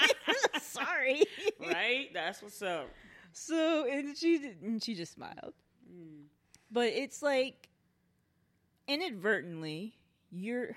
Sorry. 0.60 1.22
Right? 1.60 2.08
That's 2.14 2.42
what's 2.42 2.62
up. 2.62 2.88
so 3.32 3.86
and 3.88 4.16
she 4.16 4.52
and 4.62 4.82
she 4.82 4.94
just 4.94 5.12
smiled 5.12 5.52
but 6.70 6.86
it's 6.88 7.22
like 7.22 7.68
inadvertently 8.88 9.94
you're 10.30 10.76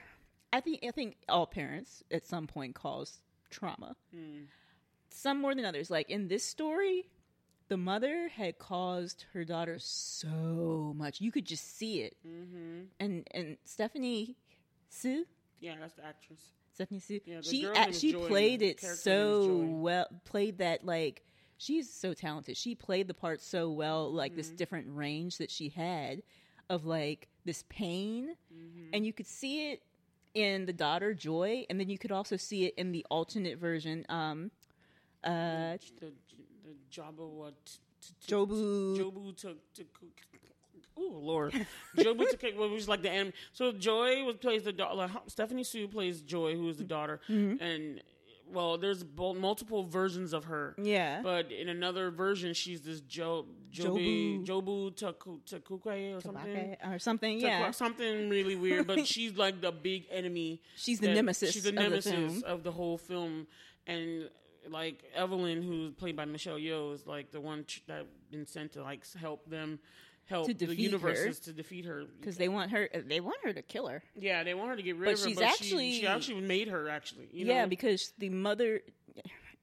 i 0.53 0.59
think 0.59 0.79
i 0.87 0.91
think 0.91 1.15
all 1.27 1.45
parents 1.47 2.03
at 2.11 2.25
some 2.25 2.47
point 2.47 2.75
cause 2.75 3.19
trauma 3.49 3.95
some 5.09 5.41
more 5.41 5.55
than 5.55 5.65
others 5.65 5.89
like 5.89 6.09
in 6.09 6.27
this 6.27 6.43
story 6.43 7.07
the 7.67 7.77
mother 7.77 8.27
had 8.27 8.59
caused 8.59 9.25
her 9.33 9.43
daughter 9.43 9.77
so 9.79 10.93
much 10.95 11.19
you 11.19 11.31
could 11.31 11.45
just 11.45 11.77
see 11.77 12.01
it 12.01 12.15
Mm-hmm. 12.27 12.81
and 12.99 13.27
and 13.31 13.57
stephanie 13.65 14.35
hsu 14.89 15.25
Yeah, 15.59 15.75
that's 15.79 15.93
the 15.93 16.05
actress. 16.05 16.39
Stephanie 16.73 16.99
Hsu. 16.99 17.19
Yeah, 17.25 17.37
the 17.37 17.43
she 17.43 17.61
she 17.93 18.13
played 18.13 18.61
it 18.61 18.79
character 18.81 19.09
name 19.09 19.27
is 19.29 19.33
so 19.33 19.57
well. 19.81 20.07
Played 20.25 20.57
that 20.57 20.85
like 20.85 21.23
she's 21.57 21.91
so 21.91 22.13
talented. 22.13 22.57
She 22.57 22.75
played 22.75 23.07
the 23.07 23.13
part 23.13 23.41
so 23.41 23.69
well. 23.69 24.11
Like 24.11 24.35
this 24.35 24.47
Mm-hmm. 24.47 24.55
different 24.57 24.87
range 24.89 25.37
that 25.37 25.49
she 25.51 25.69
had 25.69 26.21
of 26.69 26.85
like 26.85 27.27
this 27.45 27.63
pain, 27.69 28.29
Mm-hmm. 28.53 28.89
and 28.93 29.05
you 29.05 29.13
could 29.13 29.27
see 29.27 29.71
it 29.71 29.81
in 30.33 30.65
the 30.65 30.73
daughter 30.73 31.13
Joy, 31.13 31.65
and 31.69 31.79
then 31.79 31.89
you 31.89 31.97
could 31.97 32.11
also 32.11 32.35
see 32.37 32.65
it 32.65 32.73
in 32.77 32.91
the 32.91 33.05
alternate 33.09 33.57
version. 33.57 34.05
Um, 34.09 34.51
uh, 35.23 35.77
the 35.99 36.11
the 36.63 36.75
Jobu 36.91 37.29
what 37.29 37.55
Jobu. 38.27 38.97
Jobu 38.97 39.35
to 39.37 39.55
to 39.75 39.85
Oh 40.97 41.11
Lord, 41.21 41.53
Jobu 41.97 42.29
to 42.29 42.51
well, 42.57 42.69
was 42.69 42.87
like 42.87 43.01
the 43.01 43.09
anime. 43.09 43.33
So 43.53 43.71
Joy 43.71 44.23
was 44.23 44.37
plays 44.37 44.63
the 44.63 44.71
daughter. 44.73 45.11
Stephanie 45.27 45.63
Hsu 45.63 45.87
plays 45.87 46.21
Joy, 46.21 46.55
who 46.55 46.69
is 46.69 46.77
the 46.77 46.83
daughter, 46.83 47.19
Mm-hmm. 47.29 47.63
and 47.63 48.01
well, 48.55 48.77
there's 48.77 49.03
multiple 49.15 49.83
versions 49.83 50.33
of 50.33 50.45
her. 50.45 50.73
Yeah. 50.81 51.21
But 51.21 51.51
in 51.51 51.69
another 51.69 52.09
version, 52.09 52.53
she's 52.53 52.81
this 52.81 53.01
Jo 53.01 53.45
Jobu 53.71 54.45
Jobu 54.45 54.95
Taku- 54.95 55.39
or 56.15 56.21
something. 56.21 56.77
or 56.83 56.99
something. 56.99 57.39
Yeah, 57.39 57.71
something 57.71 58.29
really 58.29 58.55
weird. 58.55 58.87
But 58.87 59.05
she's 59.13 59.37
like 59.37 59.61
the 59.61 59.71
big 59.71 60.05
enemy. 60.09 60.61
she's 60.75 60.99
the 60.99 61.13
nemesis. 61.13 61.51
She's 61.53 61.63
the 61.63 61.69
of 61.69 61.75
the 61.75 61.81
nemesis 61.81 62.41
of 62.43 62.63
the 62.63 62.71
whole 62.71 62.97
film, 62.97 63.47
and 63.85 64.29
like 64.69 65.03
Evelyn, 65.13 65.61
who's 65.61 65.93
played 65.93 66.15
by 66.15 66.25
Michelle 66.25 66.57
Yeoh, 66.57 66.93
is 66.93 67.05
like 67.05 67.31
the 67.31 67.41
one 67.41 67.65
ch- 67.65 67.83
that 67.87 68.05
been 68.31 68.47
sent 68.47 68.73
to 68.73 68.81
like 68.83 69.03
help 69.13 69.47
them, 69.49 69.79
help 70.25 70.47
To 70.47 70.53
the 70.53 70.65
defeat 70.67 70.79
universes 70.79 71.39
to 71.41 71.53
defeat 71.53 71.85
her. 71.85 72.03
because 72.19 72.37
they 72.37 72.49
want 72.49 72.71
her. 72.71 72.89
Uh, 72.93 72.99
they 73.05 73.19
want 73.19 73.37
her 73.43 73.53
to 73.53 73.61
kill 73.61 73.87
her. 73.87 74.01
yeah, 74.19 74.43
they 74.43 74.53
want 74.53 74.69
her 74.71 74.75
to 74.75 74.83
get 74.83 74.95
rid 74.97 75.05
But 75.05 75.13
of 75.15 75.19
her, 75.21 75.27
she's 75.27 75.35
but 75.37 75.45
actually- 75.45 75.91
she, 75.91 75.99
she 76.01 76.07
actually 76.07 76.41
made 76.41 76.67
her 76.67 76.89
actually. 76.89 77.29
You 77.31 77.45
yeah, 77.45 77.61
know? 77.63 77.69
because 77.69 78.13
the 78.17 78.29
mother 78.29 78.81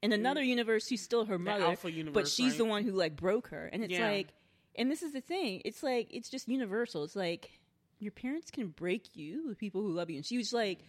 in 0.01 0.11
mm. 0.11 0.15
another 0.15 0.41
universe, 0.41 0.87
she's 0.87 1.01
still 1.01 1.25
her 1.25 1.37
mother, 1.39 1.63
Alpha 1.65 1.83
but 1.83 1.93
universe, 1.93 2.33
she's 2.33 2.57
the 2.57 2.63
right? 2.63 2.69
one 2.69 2.83
who 2.83 2.91
like 2.91 3.15
broke 3.15 3.47
her, 3.49 3.69
and 3.71 3.83
it's 3.83 3.93
Yeah. 3.93 4.09
like, 4.09 4.29
and 4.75 4.89
this 4.89 5.01
is 5.03 5.13
the 5.13 5.21
thing, 5.21 5.61
it's 5.65 5.83
like 5.83 6.07
it's 6.11 6.29
just 6.29 6.47
universal. 6.47 7.03
It's 7.03 7.15
like 7.15 7.51
your 7.99 8.11
parents 8.11 8.51
can 8.51 8.67
break 8.69 9.15
you 9.15 9.47
with 9.47 9.57
people 9.57 9.81
who 9.81 9.89
love 9.93 10.09
you, 10.09 10.17
and 10.17 10.25
she 10.25 10.37
was 10.37 10.51
like, 10.53 10.79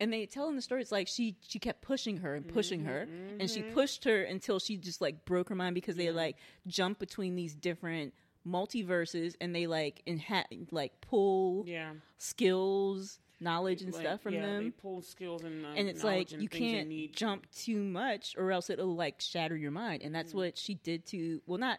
and 0.00 0.12
they 0.12 0.26
tell 0.26 0.48
in 0.48 0.56
the 0.56 0.62
story 0.62 0.80
it's 0.82 0.90
like 0.92 1.06
she 1.08 1.36
she 1.46 1.58
kept 1.58 1.82
pushing 1.82 2.18
her 2.18 2.34
and 2.34 2.48
pushing 2.48 2.80
Mm-hmm, 2.80 2.88
her 2.88 3.06
and 3.40 3.48
she 3.50 3.60
mm-hmm. 3.60 3.74
pushed 3.74 4.04
her 4.04 4.22
until 4.22 4.58
she 4.58 4.76
just 4.76 5.00
like 5.00 5.24
broke 5.24 5.48
her 5.50 5.54
mind 5.54 5.74
because 5.74 5.96
they 5.96 6.10
like 6.10 6.36
jump 6.66 6.98
between 6.98 7.36
these 7.36 7.54
different 7.54 8.12
multiverses 8.46 9.34
and 9.40 9.54
they 9.54 9.66
like 9.66 10.02
inha- 10.06 10.66
like 10.70 11.00
pull 11.00 11.64
Yeah. 11.66 11.92
skills 12.18 13.18
knowledge 13.40 13.82
and 13.82 13.92
Like, 13.92 14.02
stuff 14.02 14.20
from 14.20 14.34
yeah, 14.34 14.40
They 14.42 14.46
them 14.46 14.72
pull 14.80 15.02
skills 15.02 15.42
and 15.42 15.64
uh, 15.64 15.70
and 15.76 15.88
it's 15.88 16.04
like 16.04 16.30
and 16.32 16.40
you 16.42 16.48
can't 16.48 17.12
jump 17.12 17.46
too 17.50 17.82
much 17.82 18.34
or 18.38 18.52
else 18.52 18.70
it'll 18.70 18.94
like 18.94 19.20
shatter 19.20 19.56
your 19.56 19.72
mind. 19.72 20.02
And 20.02 20.14
that's 20.14 20.32
what 20.32 20.56
she 20.56 20.74
did 20.74 21.06
to 21.06 21.42
well 21.46 21.58
not 21.58 21.78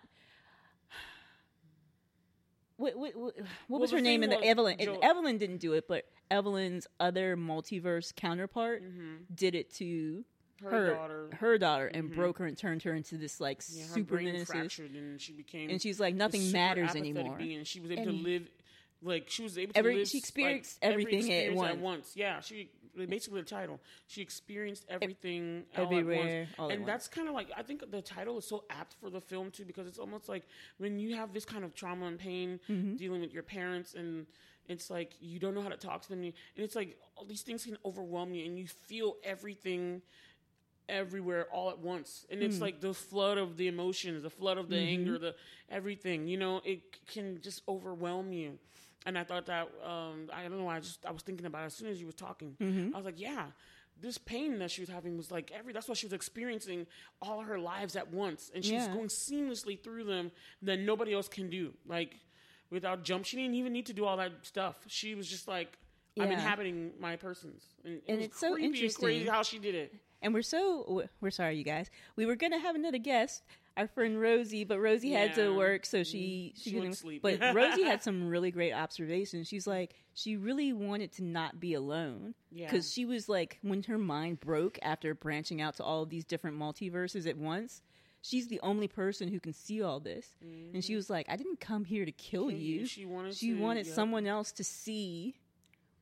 what 2.77 2.97
what, 2.97 3.15
what, 3.15 3.35
what 3.67 3.81
was 3.81 3.91
her 3.91 4.01
name 4.01 4.23
in 4.23 4.29
the 4.29 4.43
Evelyn 4.43 4.75
and 4.79 4.87
Jo- 4.95 4.99
Evelyn 5.01 5.37
didn't 5.37 5.57
do 5.59 5.73
it 5.73 5.87
but 5.87 6.05
Evelyn's 6.31 6.87
other 6.99 7.37
multiverse 7.37 8.13
counterpart 8.15 8.81
did 9.33 9.55
it 9.55 9.73
to 9.75 10.25
Her 10.63 10.69
her 10.71 10.93
daughter. 10.93 11.29
her 11.39 11.57
daughter 11.57 11.87
and 11.87 12.13
broke 12.13 12.37
her 12.39 12.45
and 12.45 12.57
turned 12.57 12.83
her 12.83 12.93
into 12.93 13.17
this 13.17 13.39
like 13.39 13.61
Yeah, 13.69 13.85
super 13.85 14.21
nemesis 14.21 14.47
fractured 14.49 14.91
and 14.91 15.19
she 15.21 15.33
became 15.33 15.69
and 15.69 15.81
she's 15.81 15.99
like 15.99 16.15
nothing 16.15 16.51
matters 16.51 16.95
anymore 16.95 17.35
Being. 17.37 17.63
She 17.65 17.79
was 17.79 17.91
able 17.91 18.03
And- 18.03 18.11
to 18.17 18.23
live 18.23 18.49
like 19.01 19.29
she 19.29 19.43
was 19.43 19.57
able 19.57 19.73
Every- 19.75 19.93
to 19.95 19.99
live 19.99 20.07
she 20.07 20.17
like, 20.17 20.23
experienced 20.23 20.79
every 20.81 21.03
everything 21.03 21.31
at 21.33 21.43
experience 21.51 21.81
once. 21.81 22.13
Yeah, 22.15 22.39
she 22.39 22.69
basically 22.95 23.41
the 23.41 23.47
title. 23.47 23.79
She 24.07 24.21
experienced 24.21 24.85
everything 24.87 25.63
all 25.75 25.85
everywhere, 25.85 26.43
at 26.53 26.59
all 26.59 26.67
at 26.69 26.75
and 26.75 26.81
once. 26.83 26.91
that's 26.91 27.07
kind 27.09 27.27
of 27.27 27.33
like 27.33 27.47
I 27.57 27.63
think 27.63 27.89
the 27.91 28.01
title 28.01 28.37
is 28.37 28.45
so 28.47 28.63
apt 28.69 28.93
for 29.01 29.09
the 29.09 29.19
film 29.19 29.51
too 29.51 29.65
because 29.65 29.87
it's 29.87 29.99
almost 29.99 30.29
like 30.29 30.43
when 30.77 30.99
you 30.99 31.15
have 31.15 31.33
this 31.33 31.43
kind 31.43 31.63
of 31.65 31.73
trauma 31.75 32.05
and 32.05 32.17
pain 32.19 32.59
Mm-hmm. 32.69 32.95
dealing 32.95 33.19
with 33.21 33.33
your 33.33 33.43
parents 33.43 33.93
and 33.95 34.25
it's 34.69 34.89
like 34.89 35.15
you 35.19 35.39
don't 35.39 35.53
know 35.55 35.61
how 35.61 35.69
to 35.69 35.75
talk 35.75 36.03
to 36.03 36.09
them 36.09 36.21
and 36.23 36.33
it's 36.55 36.75
like 36.75 36.97
all 37.17 37.25
these 37.25 37.41
things 37.41 37.65
can 37.65 37.77
overwhelm 37.83 38.33
you 38.33 38.45
and 38.45 38.57
you 38.57 38.67
feel 38.67 39.15
everything 39.23 40.01
everywhere 40.89 41.47
all 41.51 41.69
at 41.69 41.79
once. 41.79 42.25
And 42.29 42.41
it's 42.43 42.59
like 42.61 42.79
the 42.81 42.93
flood 42.93 43.37
of 43.37 43.57
the 43.57 43.67
emotions 43.67 44.23
the 44.23 44.29
flood 44.29 44.57
of 44.57 44.69
the 44.69 44.75
Mm-hmm. 44.75 44.87
anger 45.01 45.17
the 45.17 45.35
everything 45.69 46.27
you 46.27 46.37
know 46.37 46.61
it 46.65 46.81
can 47.07 47.39
just 47.41 47.61
overwhelm 47.67 48.31
you. 48.33 48.57
And 49.05 49.17
i 49.17 49.23
thought 49.23 49.45
that 49.47 49.69
um 49.83 50.29
i 50.33 50.43
don't 50.43 50.57
know 50.59 50.67
i 50.67 50.79
just 50.79 51.05
i 51.05 51.11
was 51.11 51.21
thinking 51.23 51.45
about 51.45 51.63
it 51.63 51.65
as 51.67 51.73
soon 51.73 51.89
as 51.89 51.99
you 51.99 52.05
were 52.05 52.11
talking. 52.27 52.55
Mm-hmm. 52.61 52.93
i 52.95 52.97
was 52.97 53.05
like 53.05 53.19
yeah 53.19 53.47
this 54.01 54.17
pain 54.17 54.57
that 54.59 54.71
she 54.71 54.81
was 54.81 54.89
having 54.89 55.15
was 55.17 55.29
like 55.31 55.51
every 55.51 55.71
that's 55.71 55.87
what 55.87 55.97
she 55.97 56.05
was 56.05 56.13
experiencing 56.13 56.85
all 57.21 57.41
her 57.41 57.59
lives 57.59 57.95
at 57.95 58.11
once. 58.11 58.51
And 58.53 58.63
she's 58.65 58.87
Yeah. 58.87 58.93
going 58.93 59.07
seamlessly 59.07 59.81
through 59.81 60.05
them 60.05 60.31
that 60.63 60.79
nobody 60.79 61.13
else 61.13 61.27
can 61.27 61.49
do. 61.49 61.73
Like 61.87 62.15
without 62.71 63.03
jump 63.03 63.23
she 63.25 63.37
didn't 63.37 63.53
even 63.55 63.71
need 63.71 63.85
to 63.85 63.93
do 63.93 64.03
all 64.05 64.17
that 64.17 64.31
stuff. 64.41 64.75
She 64.87 65.13
was 65.15 65.27
just 65.29 65.47
like 65.47 65.77
i'm 66.19 66.29
inhabiting 66.31 66.91
my 66.99 67.15
persons. 67.15 67.63
And, 67.85 67.95
it 67.95 68.03
And 68.07 68.17
was 68.17 68.25
it's 68.27 68.39
so 68.39 68.53
creepy 68.53 68.65
and 68.65 68.73
crazy 68.95 69.19
interesting. 69.19 69.33
how 69.33 69.43
she 69.43 69.59
did 69.59 69.75
it 69.75 69.93
And 70.23 70.33
we're 70.33 70.41
so 70.41 71.03
we're 71.21 71.29
sorry, 71.31 71.57
you 71.57 71.63
guys. 71.65 71.91
We 72.15 72.25
were 72.25 72.35
gonna 72.35 72.57
have 72.57 72.75
another 72.75 72.97
guest, 72.97 73.43
our 73.75 73.87
friend 73.87 74.19
Rosie, 74.19 74.63
but 74.63 74.79
Rosie 74.79 75.11
had 75.11 75.35
to 75.35 75.53
work, 75.53 75.85
so 75.85 76.03
she 76.03 76.53
mm-hmm. 76.55 76.61
She 76.63 76.71
couldn't- 76.71 76.93
sleep. 76.93 77.21
But 77.21 77.39
Rosie 77.53 77.83
had 77.83 78.01
some 78.01 78.29
really 78.29 78.49
great 78.49 78.73
observations. 78.73 79.47
She's 79.49 79.67
like, 79.67 79.95
she 80.13 80.37
really 80.37 80.71
wanted 80.73 81.11
to 81.13 81.23
not 81.23 81.59
be 81.59 81.73
alone 81.73 82.35
Yeah. 82.51 82.67
because 82.67 82.91
she 82.91 83.05
was 83.05 83.27
like, 83.27 83.59
when 83.61 83.83
her 83.83 83.97
mind 83.97 84.39
broke 84.39 84.79
after 84.81 85.13
branching 85.13 85.61
out 85.61 85.75
to 85.77 85.83
all 85.83 86.03
of 86.03 86.09
these 86.09 86.23
different 86.25 86.57
multiverses 86.57 87.27
at 87.27 87.37
once. 87.37 87.81
She's 88.25 88.47
the 88.47 88.61
only 88.61 88.87
person 88.87 89.27
who 89.27 89.41
can 89.41 89.51
see 89.51 89.81
all 89.81 89.99
this, 89.99 90.37
and 90.41 90.81
she 90.81 90.93
mm-hmm. 90.93 90.95
was 90.95 91.09
like, 91.09 91.25
"I 91.27 91.35
didn't 91.35 91.59
come 91.59 91.83
here 91.83 92.05
to 92.05 92.11
kill 92.13 92.47
Kill 92.47 92.57
you. 92.57 92.85
She 92.85 93.05
wanted 93.05 93.35
She 93.35 93.49
to- 93.49 93.59
wanted 93.59 93.85
yeah. 93.85 93.93
someone 93.93 94.25
else 94.27 94.53
to 94.53 94.63
see 94.63 95.35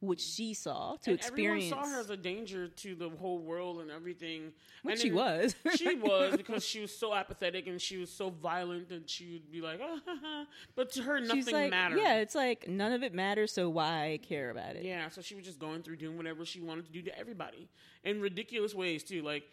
what 0.01 0.19
she 0.19 0.53
saw 0.53 0.97
to 1.03 1.11
and 1.11 1.19
experience." 1.19 1.71
Everyone 1.71 1.85
saw 1.85 1.95
her 1.95 1.99
as 2.01 2.09
a 2.09 2.17
danger 2.17 2.67
to 2.67 2.95
the 2.95 3.09
whole 3.09 3.39
world 3.39 3.79
and 3.79 3.89
everything. 3.89 4.51
Which 4.83 4.93
and 4.93 5.01
she 5.01 5.11
was. 5.11 5.55
she 5.75 5.95
was 5.95 6.35
because 6.35 6.65
she 6.65 6.81
was 6.81 6.95
so 6.95 7.13
apathetic 7.13 7.67
and 7.67 7.81
she 7.81 7.97
was 7.97 8.11
so 8.11 8.29
violent 8.29 8.91
and 8.91 9.09
she 9.09 9.31
would 9.31 9.51
be 9.51 9.61
like, 9.61 9.79
ah, 9.81 10.45
but 10.75 10.91
to 10.93 11.03
her 11.03 11.19
nothing 11.19 11.53
like, 11.53 11.71
mattered. 11.71 11.99
yeah, 11.99 12.17
it's 12.17 12.35
like 12.35 12.67
none 12.67 12.91
of 12.91 13.03
it 13.03 13.13
matters, 13.13 13.51
so 13.53 13.69
why 13.69 14.19
care 14.21 14.49
about 14.49 14.75
it? 14.75 14.83
Yeah, 14.83 15.09
so 15.09 15.21
she 15.21 15.35
was 15.35 15.45
just 15.45 15.59
going 15.59 15.83
through 15.83 15.97
doing 15.97 16.17
whatever 16.17 16.45
she 16.45 16.59
wanted 16.59 16.85
to 16.85 16.91
do 16.91 17.01
to 17.03 17.17
everybody 17.17 17.69
in 18.03 18.21
ridiculous 18.21 18.75
ways 18.75 19.03
too. 19.03 19.21
Like 19.21 19.43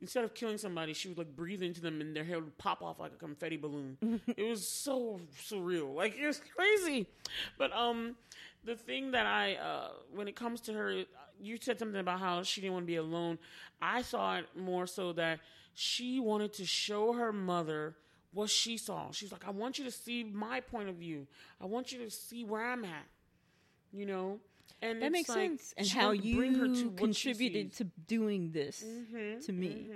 instead 0.00 0.24
of 0.24 0.34
killing 0.34 0.58
somebody, 0.58 0.92
she 0.92 1.08
would 1.08 1.18
like 1.18 1.34
breathe 1.34 1.62
into 1.62 1.80
them 1.80 2.00
and 2.00 2.14
their 2.14 2.24
hair 2.24 2.40
would 2.40 2.56
pop 2.58 2.82
off 2.82 2.98
like 2.98 3.12
a 3.12 3.16
confetti 3.16 3.56
balloon. 3.56 3.96
it 4.36 4.48
was 4.48 4.66
so 4.66 5.20
surreal. 5.42 5.94
Like 5.94 6.16
it 6.16 6.26
was 6.26 6.40
crazy. 6.56 7.06
But 7.58 7.72
um 7.72 8.16
the 8.66 8.76
thing 8.76 9.12
that 9.12 9.24
I 9.26 9.54
uh 9.54 9.88
when 10.14 10.28
it 10.28 10.36
comes 10.36 10.60
to 10.62 10.72
her 10.74 11.04
you 11.40 11.58
said 11.60 11.78
something 11.78 12.00
about 12.00 12.18
how 12.20 12.42
she 12.42 12.60
didn't 12.60 12.72
want 12.74 12.84
to 12.84 12.86
be 12.86 12.96
alone. 12.96 13.38
I 13.80 14.02
saw 14.02 14.36
it 14.36 14.46
more 14.56 14.86
so 14.86 15.12
that 15.14 15.40
she 15.74 16.18
wanted 16.20 16.52
to 16.54 16.64
show 16.64 17.12
her 17.12 17.32
mother 17.32 17.94
what 18.32 18.48
she 18.50 18.76
saw. 18.78 19.10
She's 19.12 19.30
like, 19.32 19.46
I 19.46 19.50
want 19.50 19.78
you 19.78 19.84
to 19.84 19.90
see 19.90 20.24
my 20.24 20.60
point 20.60 20.88
of 20.88 20.96
view. 20.96 21.26
I 21.60 21.66
want 21.66 21.92
you 21.92 21.98
to 22.04 22.10
see 22.10 22.44
where 22.44 22.64
I'm 22.64 22.84
at 22.84 23.06
you 23.92 24.04
know 24.06 24.40
and 24.82 25.00
That 25.00 25.06
it's 25.06 25.12
makes 25.12 25.28
like, 25.30 25.38
sense. 25.38 25.74
And 25.78 25.88
how 25.88 26.08
wanted 26.08 26.22
to 26.22 26.36
bring 26.36 26.54
her 26.54 26.66
to 26.66 26.74
you 26.74 26.90
contributed 26.90 27.72
to 27.76 27.84
doing 28.06 28.52
this 28.52 28.84
Mm-hmm, 28.86 29.40
to 29.46 29.52
me. 29.52 29.86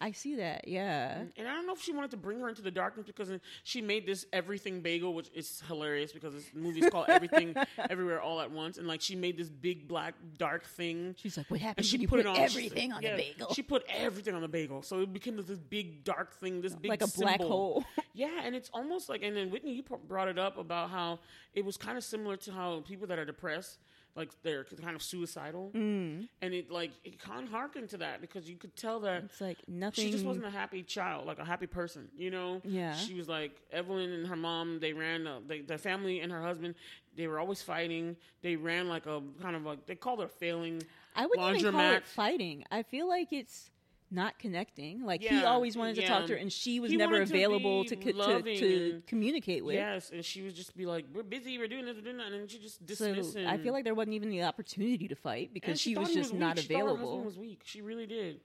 I 0.00 0.12
see 0.12 0.36
that, 0.36 0.66
yeah. 0.66 1.24
and 1.36 1.46
I 1.46 1.54
don't 1.54 1.66
know 1.66 1.74
if 1.74 1.82
she 1.82 1.92
wanted 1.92 2.10
to 2.12 2.16
bring 2.16 2.40
her 2.40 2.48
into 2.48 2.62
the 2.62 2.70
darkness 2.70 3.06
because 3.06 3.30
she 3.64 3.82
made 3.82 4.06
this 4.06 4.24
everything 4.32 4.80
bagel, 4.80 5.12
which 5.12 5.30
is 5.34 5.62
hilarious 5.68 6.10
because 6.10 6.32
this 6.32 6.50
movie's 6.54 6.88
called 6.88 7.06
Everything 7.08 7.54
Everywhere 7.90 8.22
All 8.22 8.40
at 8.40 8.50
Once, 8.50 8.78
and 8.78 8.86
like 8.86 9.02
she 9.02 9.14
made 9.14 9.36
this 9.36 9.50
big 9.50 9.86
black 9.86 10.14
dark 10.38 10.64
thing. 10.64 11.14
She's 11.18 11.36
like, 11.36 11.50
what 11.50 11.60
happened?" 11.60 11.78
And 11.78 11.86
she 11.86 11.98
put, 11.98 12.08
put, 12.08 12.20
it 12.20 12.26
on 12.26 12.36
everything 12.38 12.92
on 12.92 13.02
yeah, 13.02 13.16
the 13.16 13.22
bagel? 13.22 13.54
She 13.54 13.62
put 13.62 13.84
everything 13.88 14.34
on 14.34 14.40
the 14.40 14.48
bagel, 14.48 14.82
so 14.82 15.00
it 15.02 15.12
became 15.12 15.36
this 15.36 15.58
big 15.58 16.02
dark 16.02 16.32
thing, 16.32 16.62
this 16.62 16.74
big 16.74 16.88
like 16.88 17.02
a 17.02 17.08
black 17.08 17.40
hole. 17.40 17.84
Yeah, 18.12 18.40
and 18.42 18.56
it's 18.56 18.68
almost 18.74 19.08
like, 19.08 19.22
and 19.22 19.36
then 19.36 19.50
Whitney, 19.50 19.72
you 19.72 19.84
brought 20.08 20.28
it 20.28 20.38
up 20.38 20.58
about 20.58 20.90
how 20.90 21.20
it 21.54 21.64
was 21.64 21.76
kind 21.76 21.96
of 21.96 22.04
similar 22.04 22.36
to 22.38 22.52
how 22.52 22.80
people 22.80 23.06
that 23.06 23.18
are 23.18 23.24
depressed, 23.24 23.78
like 24.16 24.30
they're 24.42 24.64
kind 24.64 24.96
of 24.96 25.02
suicidal, 25.02 25.70
mm. 25.74 26.28
and 26.42 26.54
it 26.54 26.70
like 26.70 26.90
it 27.04 27.18
kind 27.18 27.44
of 27.44 27.50
harkened 27.50 27.88
to 27.90 27.98
that 27.98 28.20
because 28.20 28.48
you 28.48 28.56
could 28.56 28.74
tell 28.76 29.00
that 29.00 29.24
It's 29.24 29.40
like 29.40 29.58
nothing. 29.68 30.04
she 30.04 30.10
just 30.10 30.24
wasn't 30.24 30.46
a 30.46 30.50
happy 30.50 30.82
child, 30.82 31.26
like 31.26 31.38
a 31.38 31.44
happy 31.44 31.66
person, 31.66 32.08
you 32.16 32.30
know. 32.30 32.60
Yeah. 32.64 32.94
she 32.96 33.14
was 33.14 33.28
like 33.28 33.60
Evelyn 33.72 34.12
and 34.12 34.26
her 34.26 34.36
mom. 34.36 34.80
They 34.80 34.92
ran 34.92 35.26
uh, 35.26 35.40
they, 35.46 35.60
their 35.60 35.78
family 35.78 36.20
and 36.20 36.32
her 36.32 36.42
husband. 36.42 36.74
They 37.16 37.26
were 37.26 37.38
always 37.38 37.62
fighting. 37.62 38.16
They 38.42 38.56
ran 38.56 38.88
like 38.88 39.06
a 39.06 39.22
kind 39.40 39.56
of 39.56 39.64
like 39.64 39.86
they 39.86 39.94
called 39.94 40.20
it 40.20 40.24
a 40.24 40.28
failing. 40.28 40.82
I 41.14 41.26
wouldn't 41.26 41.58
even 41.58 41.72
call 41.72 41.92
it 41.92 42.06
fighting. 42.06 42.64
I 42.70 42.82
feel 42.82 43.08
like 43.08 43.32
it's 43.32 43.69
not 44.10 44.38
connecting. 44.38 45.04
Like 45.04 45.22
he 45.22 45.44
always 45.44 45.76
wanted 45.76 45.96
to 45.96 46.06
talk 46.06 46.26
to 46.26 46.32
her, 46.32 46.38
and 46.38 46.52
she 46.52 46.80
was 46.80 46.90
He 46.90 46.96
never 46.96 47.16
to 47.16 47.22
available 47.22 47.84
to 47.84 47.96
co- 47.96 48.12
to, 48.12 48.42
to 48.42 48.90
and- 48.92 49.06
communicate 49.06 49.64
with. 49.64 49.76
Yes, 49.76 50.10
and 50.10 50.24
she 50.24 50.42
would 50.42 50.54
just 50.54 50.76
be 50.76 50.86
like, 50.86 51.06
"We're 51.12 51.22
busy. 51.22 51.58
We're 51.58 51.68
doing 51.68 51.84
this. 51.84 51.96
We're 51.96 52.02
doing 52.02 52.16
that," 52.18 52.32
and 52.32 52.50
she 52.50 52.58
just 52.58 52.86
So 52.96 53.12
him. 53.12 53.48
I 53.48 53.58
feel 53.58 53.72
like 53.72 53.84
there 53.84 53.94
wasn't 53.94 54.14
even 54.14 54.30
the 54.30 54.42
opportunity 54.44 55.08
to 55.08 55.14
fight 55.14 55.52
because 55.54 55.80
she, 55.80 55.94
thought 55.94 56.04
was 56.04 56.14
just 56.14 56.32
weak. 56.32 56.40
not 56.40 56.58
She 56.58 56.64
available. 56.72 57.08
husband 57.08 57.24
was 57.26 57.38
weak. 57.38 57.62
She 57.64 57.80
really 57.82 58.06
did. 58.06 58.40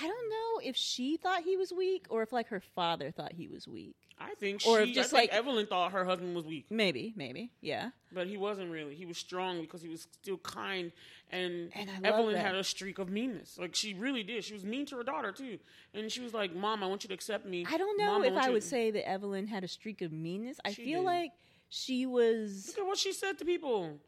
I 0.00 0.06
don't 0.06 0.30
know 0.30 0.60
if 0.68 0.76
she 0.76 1.16
thought 1.16 1.42
he 1.42 1.56
was 1.56 1.72
weak 1.72 2.06
or 2.10 2.22
if 2.22 2.32
like 2.32 2.48
her 2.48 2.60
father 2.60 3.10
thought 3.10 3.32
he 3.32 3.48
was 3.48 3.66
weak. 3.66 3.96
I 4.22 4.34
think 4.34 4.60
Or 4.66 4.84
she, 4.84 4.92
just 4.92 5.14
I 5.14 5.18
like- 5.20 5.30
Evelyn 5.30 5.66
thought 5.66 5.92
her 5.92 6.04
husband 6.04 6.34
was 6.36 6.44
weak, 6.44 6.66
Maybe, 6.68 7.14
maybe, 7.16 7.50
yeah. 7.62 7.90
but 8.12 8.26
he 8.26 8.36
wasn't 8.36 8.70
really. 8.70 8.94
He 8.94 9.06
was 9.06 9.16
strong 9.16 9.62
because 9.62 9.80
he 9.80 9.88
was 9.88 10.02
still 10.12 10.36
kind, 10.38 10.92
and, 11.30 11.70
And 11.74 12.04
Evelyn 12.04 12.36
had 12.36 12.54
a 12.54 12.62
streak 12.62 12.98
of 12.98 13.08
meanness. 13.08 13.56
Like 13.58 13.74
she 13.74 13.94
really 13.94 14.22
did. 14.22 14.44
She 14.44 14.52
was 14.52 14.62
mean 14.64 14.84
to 14.86 14.96
her 14.96 15.02
daughter 15.02 15.32
too, 15.32 15.58
and 15.94 16.12
she 16.12 16.20
was 16.20 16.34
like, 16.34 16.54
"Mom, 16.54 16.82
I 16.84 16.86
want 16.86 17.02
you 17.02 17.08
to 17.08 17.14
accept 17.14 17.46
me." 17.46 17.64
I 17.66 17.78
don't 17.78 17.96
know 17.98 18.06
Mom, 18.12 18.24
if 18.24 18.34
want 18.34 18.46
I 18.46 18.50
would 18.50 18.60
to-" 18.62 18.68
say 18.68 18.90
that 18.90 19.08
Evelyn 19.08 19.46
had 19.46 19.64
a 19.64 19.68
streak 19.68 20.02
of 20.02 20.12
meanness. 20.12 20.60
I 20.66 20.72
She 20.72 20.84
feel 20.84 21.00
did. 21.00 21.06
like 21.06 21.32
she 21.70 22.04
was. 22.04 22.68
Look 22.68 22.78
at 22.78 22.86
what 22.86 22.98
she 22.98 23.12
said 23.14 23.38
to 23.38 23.44
people. 23.46 23.98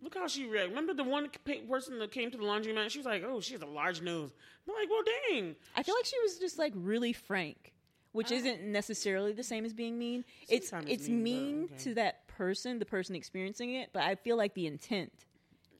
Look 0.00 0.14
how 0.14 0.28
she 0.28 0.44
reacted. 0.46 0.70
Remember 0.70 0.94
the 0.94 1.02
one 1.02 1.28
person 1.68 1.98
that 1.98 2.12
came 2.12 2.30
to 2.30 2.36
the 2.38 2.44
laundromat? 2.44 2.90
She 2.90 2.98
was 2.98 3.06
like, 3.06 3.24
"Oh, 3.26 3.40
she 3.40 3.54
has 3.54 3.62
a 3.62 3.66
large 3.66 4.00
nose." 4.00 4.30
I'm 4.68 4.74
like, 4.76 4.88
"Well, 4.88 5.02
dang." 5.30 5.56
I 5.74 5.82
feel 5.82 5.96
like 5.96 6.04
she 6.04 6.20
was 6.20 6.38
just 6.38 6.56
like 6.56 6.72
really 6.76 7.12
frank, 7.12 7.72
which 8.18 8.32
isn't 8.32 8.64
necessarily 8.64 9.32
the 9.32 9.44
same 9.44 9.64
as 9.64 9.72
being 9.72 9.96
mean. 9.96 10.24
It's 10.48 10.70
Sometimes 10.70 10.92
it's 10.92 11.08
mean, 11.08 11.22
mean, 11.22 11.66
but 11.68 11.74
okay. 11.74 11.84
to 11.84 11.94
that 11.94 12.26
person, 12.26 12.80
the 12.80 12.84
person 12.84 13.14
experiencing 13.14 13.76
it, 13.76 13.90
but 13.92 14.02
I 14.02 14.16
feel 14.16 14.36
like 14.36 14.54
the 14.54 14.66
intent 14.66 15.12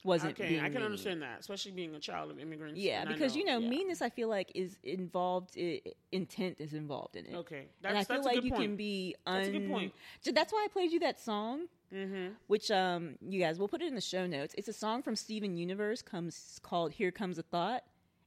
wasn't. 0.05 0.39
Okay, 0.39 0.51
being 0.51 0.61
I 0.61 0.66
can 0.66 0.74
mean. 0.74 0.84
understand 0.84 1.22
that, 1.22 1.41
especially 1.41 1.72
being 1.72 1.97
a 1.97 1.99
child 1.99 2.30
of 2.30 2.39
immigrants. 2.39 2.78
Yeah, 2.78 3.01
and 3.01 3.09
I 3.09 3.12
because 3.12 3.34
you 3.34 3.45
know, 3.45 3.59
yeah. 3.59 3.68
meanness. 3.68 4.03
I 4.03 4.09
feel 4.09 4.28
like 4.28 4.53
is 4.55 4.78
involved. 4.84 5.57
i 5.59 5.80
intent 6.12 6.61
is 6.61 6.74
involved 6.74 7.16
in 7.16 7.26
it. 7.26 7.34
Okay, 7.34 7.66
and 7.82 7.99
I 7.99 8.05
feel 8.05 8.18
that's 8.18 8.26
a 8.26 8.28
like 8.28 8.36
good 8.36 8.45
you 8.45 8.51
point. 8.53 8.62
can 8.62 8.76
be. 8.76 9.16
Un- 9.26 9.34
That's 9.39 9.49
a 9.49 9.53
good 9.59 9.68
point. 9.68 9.93
So 10.20 10.30
that's 10.30 10.53
why 10.53 10.64
I 10.64 10.68
played 10.72 10.93
you 10.93 11.01
that 11.01 11.18
song. 11.18 11.66
Mm-hmm. 11.93 12.34
which 12.49 12.70
um 12.70 13.14
you 13.26 13.41
guys 13.41 13.59
we'll 13.59 13.66
put 13.66 13.80
it 13.80 13.89
in 13.89 13.97
the 13.97 14.01
show 14.01 14.26
notes. 14.28 14.55
It's 14.59 14.68
a 14.68 14.74
song 14.74 15.03
from 15.03 15.16
Steven 15.16 15.57
Universe 15.57 16.03
comes 16.03 16.61
called 16.62 16.93
Here 16.93 17.11
Comes 17.11 17.39
a 17.39 17.43
Thought 17.43 17.82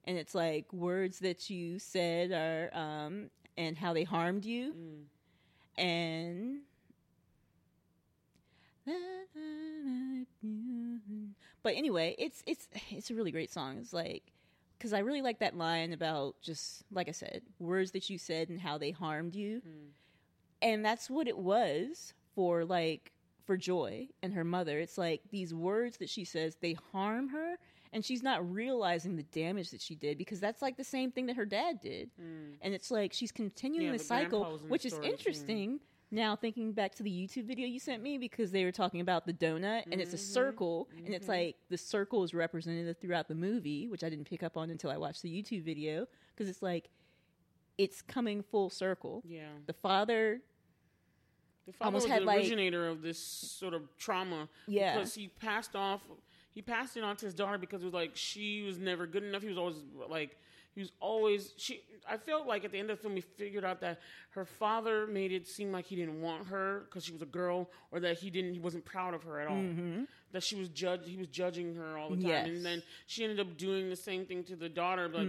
and 0.05 0.17
it's 0.17 0.33
like 0.33 0.71
words 0.73 1.19
that 1.19 1.49
you 1.49 1.79
said 1.79 2.31
are 2.31 2.75
um 2.75 3.29
and 3.67 3.77
how 3.77 3.93
they 3.93 4.03
harmed 4.03 4.45
you. 4.45 4.73
Mm. 4.73 5.03
And 5.77 6.61
But 11.63 11.75
anyway, 11.75 12.15
it's 12.17 12.43
it's 12.45 12.67
it's 12.89 13.09
a 13.11 13.15
really 13.15 13.31
great 13.31 13.51
song. 13.51 13.77
It's 13.79 13.93
like 13.93 14.23
because 14.77 14.93
I 14.93 14.99
really 14.99 15.21
like 15.21 15.39
that 15.39 15.55
line 15.55 15.93
about 15.93 16.35
just 16.41 16.83
like 16.91 17.07
I 17.07 17.11
said, 17.11 17.43
words 17.59 17.91
that 17.91 18.09
you 18.09 18.17
said 18.17 18.49
and 18.49 18.59
how 18.59 18.77
they 18.77 18.91
harmed 18.91 19.35
you, 19.35 19.61
and 20.61 20.83
that's 20.83 21.09
what 21.09 21.27
it 21.27 21.37
was 21.37 22.13
for 22.35 22.65
like 22.65 23.11
for 23.45 23.57
Joy 23.57 24.07
and 24.23 24.33
her 24.33 24.43
mother. 24.43 24.79
It's 24.79 24.97
like 24.97 25.21
these 25.29 25.53
words 25.53 25.97
that 25.97 26.09
she 26.09 26.25
says 26.25 26.57
they 26.61 26.75
harm 26.91 27.29
her, 27.29 27.57
and 27.93 28.03
she's 28.05 28.23
not 28.23 28.49
realizing 28.51 29.15
the 29.15 29.23
damage 29.23 29.71
that 29.71 29.81
she 29.81 29.95
did 29.95 30.17
because 30.17 30.39
that's 30.39 30.61
like 30.61 30.77
the 30.77 30.83
same 30.83 31.11
thing 31.11 31.25
that 31.27 31.35
her 31.35 31.45
dad 31.45 31.79
did, 31.81 32.09
and 32.61 32.73
it's 32.73 32.91
like 32.91 33.13
she's 33.13 33.31
continuing 33.31 33.87
Yeah, 33.87 33.97
the 33.97 34.03
cycle, 34.03 34.55
in 34.57 34.63
the 34.63 34.69
which 34.69 34.85
is 34.85 34.97
interesting. 35.03 35.79
Now 36.13 36.35
thinking 36.35 36.73
back 36.73 36.93
to 36.95 37.03
the 37.03 37.09
YouTube 37.09 37.45
video 37.45 37.65
you 37.65 37.79
sent 37.79 38.03
me 38.03 38.17
because 38.17 38.51
they 38.51 38.65
were 38.65 38.71
talking 38.73 38.99
about 38.99 39.25
the 39.25 39.31
donut 39.31 39.83
and 39.89 40.01
it's 40.01 40.13
a 40.13 40.17
Mm-hmm. 40.17 40.33
circle 40.33 40.89
and 41.05 41.13
it's 41.15 41.29
like 41.29 41.55
the 41.69 41.77
circle 41.77 42.21
is 42.25 42.33
represented 42.33 42.99
throughout 42.99 43.29
the 43.29 43.35
movie, 43.35 43.87
which 43.87 44.03
I 44.03 44.09
didn't 44.09 44.25
pick 44.25 44.43
up 44.43 44.57
on 44.57 44.69
until 44.71 44.91
I 44.91 44.97
watched 44.97 45.21
the 45.21 45.29
YouTube 45.29 45.63
video 45.63 46.07
because 46.35 46.49
it's 46.49 46.61
like 46.61 46.89
it's 47.77 48.01
coming 48.01 48.43
full 48.43 48.69
circle. 48.69 49.23
Yeah. 49.25 49.47
The 49.67 49.71
father, 49.73 50.41
The 51.65 51.71
father 51.71 51.85
almost 51.87 52.05
was 52.07 52.11
had, 52.11 52.21
the 52.23 52.25
like- 52.25 52.39
originator 52.39 52.89
of 52.89 53.01
this 53.01 53.17
sort 53.17 53.73
of 53.73 53.83
trauma. 53.97 54.49
Yeah. 54.67 54.95
Because 54.97 55.15
he 55.15 55.29
passed 55.29 55.77
off, 55.77 56.01
he 56.51 56.61
passed 56.61 56.97
it 56.97 57.03
on 57.03 57.15
to 57.17 57.25
his 57.25 57.33
daughter 57.33 57.57
because 57.57 57.81
it 57.81 57.85
was 57.85 57.93
like 57.93 58.11
she 58.13 58.61
was 58.63 58.77
never 58.77 59.07
good 59.07 59.23
enough. 59.23 59.41
He 59.41 59.49
was 59.49 59.57
always 59.57 59.77
like, 60.09 60.37
he 60.73 60.81
was 60.81 60.91
always 60.99 61.53
she. 61.57 61.81
I 62.09 62.17
felt 62.17 62.47
like 62.47 62.65
at 62.65 62.71
the 62.71 62.79
end 62.79 62.89
of 62.89 62.97
the 62.97 63.01
film, 63.01 63.13
we 63.13 63.21
figured 63.21 63.63
out 63.63 63.81
that 63.81 63.99
her 64.31 64.45
father 64.45 65.05
made 65.05 65.31
it 65.31 65.47
seem 65.47 65.71
like 65.71 65.85
he 65.85 65.95
didn't 65.95 66.21
want 66.21 66.47
her 66.47 66.83
because 66.85 67.05
she 67.05 67.11
was 67.11 67.21
a 67.21 67.27
girl, 67.27 67.69
or 67.91 67.99
that 67.99 68.17
he 68.17 68.29
didn't, 68.29 68.53
he 68.53 68.59
wasn't 68.59 68.85
proud 68.85 69.13
of 69.13 69.23
her 69.23 69.39
at 69.39 69.47
all. 69.47 69.57
Mm-hmm. 69.57 70.03
That 70.33 70.43
she 70.43 70.55
was 70.55 70.69
judged, 70.69 71.07
he 71.07 71.17
was 71.17 71.27
judging 71.27 71.75
her 71.75 71.97
all 71.97 72.09
the 72.09 72.15
time, 72.15 72.25
Yes. 72.27 72.47
and 72.47 72.65
then 72.65 72.81
she 73.05 73.23
ended 73.23 73.39
up 73.41 73.57
doing 73.57 73.89
the 73.89 73.95
same 73.97 74.25
thing 74.25 74.43
to 74.45 74.55
the 74.55 74.69
daughter. 74.69 75.09
But 75.09 75.27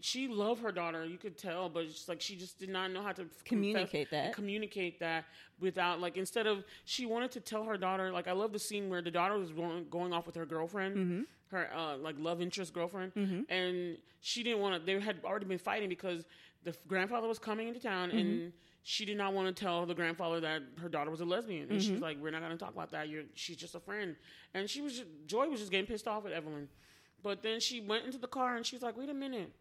she 0.00 0.28
loved 0.28 0.60
her 0.62 0.70
daughter, 0.72 1.04
you 1.06 1.16
could 1.16 1.38
tell, 1.38 1.68
but 1.70 1.84
it's 1.84 2.06
like 2.08 2.20
she 2.20 2.36
just 2.36 2.58
did 2.58 2.68
not 2.68 2.90
know 2.90 3.02
how 3.02 3.12
to 3.12 3.24
Communicate 3.44 4.10
that. 4.10 4.34
communicate 4.34 5.00
that 5.00 5.24
without 5.58 6.00
like 6.00 6.16
instead 6.18 6.46
of 6.46 6.64
she 6.84 7.06
wanted 7.06 7.30
to 7.32 7.40
tell 7.40 7.64
her 7.64 7.78
daughter 7.78 8.12
like 8.12 8.28
I 8.28 8.32
love 8.32 8.52
the 8.52 8.58
scene 8.58 8.90
where 8.90 9.00
the 9.00 9.10
daughter 9.10 9.38
was 9.38 9.50
going, 9.52 9.86
going 9.90 10.12
off 10.12 10.26
with 10.26 10.34
her 10.34 10.44
girlfriend, 10.46 10.96
Mm-hmm. 10.96 11.22
her 11.50 11.70
uh, 11.74 11.96
like 11.96 12.16
love 12.18 12.42
interest 12.42 12.74
girlfriend, 12.74 13.12
and 13.48 13.96
she 14.20 14.42
didn't 14.42 14.60
want 14.60 14.78
to. 14.78 14.84
They 14.84 15.00
had 15.00 15.16
already 15.24 15.46
been 15.46 15.58
fighting 15.58 15.88
because 15.88 16.24
the 16.64 16.74
grandfather 16.88 17.26
was 17.26 17.38
coming 17.38 17.68
into 17.68 17.80
town 17.80 18.10
Mm-hmm. 18.10 18.18
and. 18.18 18.52
She 18.84 19.04
did 19.04 19.16
not 19.16 19.32
want 19.32 19.54
to 19.54 19.64
tell 19.64 19.86
the 19.86 19.94
grandfather 19.94 20.40
that 20.40 20.62
her 20.80 20.88
daughter 20.88 21.10
was 21.10 21.20
a 21.20 21.24
lesbian, 21.24 21.70
and 21.70 21.80
she 21.80 21.88
Mm-hmm. 21.88 21.94
was 21.94 22.02
like, 22.02 22.16
"We're 22.20 22.30
not 22.32 22.40
going 22.40 22.50
to 22.52 22.58
talk 22.58 22.72
about 22.74 22.90
that. 22.90 23.08
You're, 23.08 23.24
she's 23.34 23.56
just 23.56 23.74
a 23.76 23.80
friend." 23.80 24.16
And 24.54 24.68
she 24.68 24.80
was 24.80 24.94
just, 24.94 25.08
Joy 25.26 25.48
was 25.48 25.60
just 25.60 25.70
getting 25.70 25.86
pissed 25.86 26.08
off 26.08 26.26
at 26.26 26.32
Evelyn, 26.32 26.68
but 27.22 27.42
then 27.42 27.60
she 27.60 27.80
went 27.80 28.04
into 28.06 28.18
the 28.18 28.26
car 28.26 28.56
and 28.56 28.66
she's 28.66 28.82
like, 28.82 28.96
"Wait 28.96 29.08
a 29.08 29.14
minute," 29.14 29.52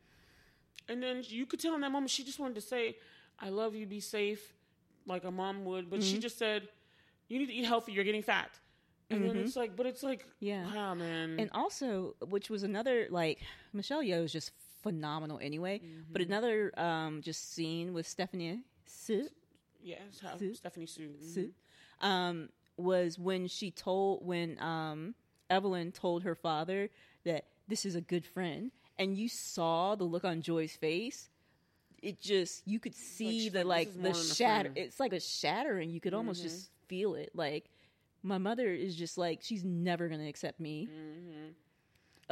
and 0.89 1.01
then 1.01 1.24
you 1.28 1.45
could 1.45 1.59
tell 1.59 1.76
in 1.76 1.82
that 1.82 1.91
moment 1.91 2.09
she 2.09 2.24
just 2.24 2.39
wanted 2.39 2.55
to 2.55 2.61
say, 2.61 2.97
"I 3.39 3.49
love 3.49 3.76
you. 3.76 3.86
Be 3.86 3.99
safe," 3.99 4.53
like 5.05 5.24
a 5.24 5.32
mom 5.32 5.65
would, 5.65 5.89
but 5.89 5.99
Mm-hmm. 5.99 6.09
she 6.09 6.19
just 6.19 6.38
said, 6.39 6.67
"You 7.28 7.38
need 7.39 7.47
to 7.47 7.53
eat 7.53 7.65
healthy. 7.65 7.91
You're 7.91 8.03
getting 8.03 8.24
fat." 8.24 8.49
And 9.11 9.28
then 9.28 9.36
it's 9.38 9.57
like, 9.57 9.76
but 9.76 9.86
it's 9.86 10.03
like, 10.03 10.22
Mm-hmm. 10.41 10.45
Yeah. 10.45 10.74
wow, 10.74 10.93
man. 10.95 11.36
and 11.38 11.49
also 11.53 12.15
which 12.30 12.49
was 12.49 12.63
another 12.63 13.07
like 13.09 13.39
Michelle 13.74 14.01
Yeoh 14.01 14.24
is 14.24 14.32
just 14.32 14.51
phenomenal 14.82 15.38
anyway. 15.41 15.80
Mm-hmm. 15.80 16.13
But 16.13 16.22
another 16.24 16.72
um 16.80 17.22
just 17.22 17.53
scene 17.53 17.93
with 17.93 18.07
Stephanie 18.07 18.61
Su, 18.94 19.28
yes, 19.82 20.20
how, 20.22 20.38
Sue? 20.38 20.54
Stephanie 20.54 20.86
Hsu. 20.86 21.10
mhm. 21.10 21.34
Su 21.34 21.54
um 22.02 22.50
was 22.78 23.18
when 23.20 23.48
she 23.48 23.72
told 23.72 24.26
when 24.26 24.60
um 24.62 25.16
Evelyn 25.50 25.92
told 25.92 26.24
her 26.24 26.36
father 26.36 26.89
that 27.26 27.46
this 27.68 27.86
is 27.86 27.96
a 27.96 28.02
good 28.02 28.26
friend 28.26 28.72
and 28.98 29.18
you 29.18 29.30
saw 29.30 29.96
the 29.96 30.04
look 30.04 30.24
on 30.26 30.42
Joy's 30.42 30.76
face 30.76 31.30
it 32.02 32.20
just 32.20 32.68
you 32.68 32.80
could 32.80 32.96
see 32.96 33.42
she's 33.42 33.52
the 33.52 33.64
like, 33.64 33.89
like 33.89 34.02
"This 34.02 34.18
is 34.18 34.30
the 34.30 34.36
shatter. 34.36 34.70
Mm-hmm. 34.70 34.78
it's 34.78 35.00
like 35.00 35.14
a 35.14 35.20
shattering 35.20 35.89
you 35.92 36.02
could 36.02 36.14
almost 36.16 36.42
just 36.42 36.72
feel 36.88 37.14
it 37.16 37.30
like 37.36 37.66
my 38.24 38.38
mother 38.39 38.70
is 38.74 38.96
just 38.96 39.18
like 39.18 39.39
she's 39.44 39.64
never 39.64 40.08
going 40.08 40.20
to 40.22 40.28
accept 40.28 40.60
me 40.60 40.88
Mm-hmm. 40.92 41.52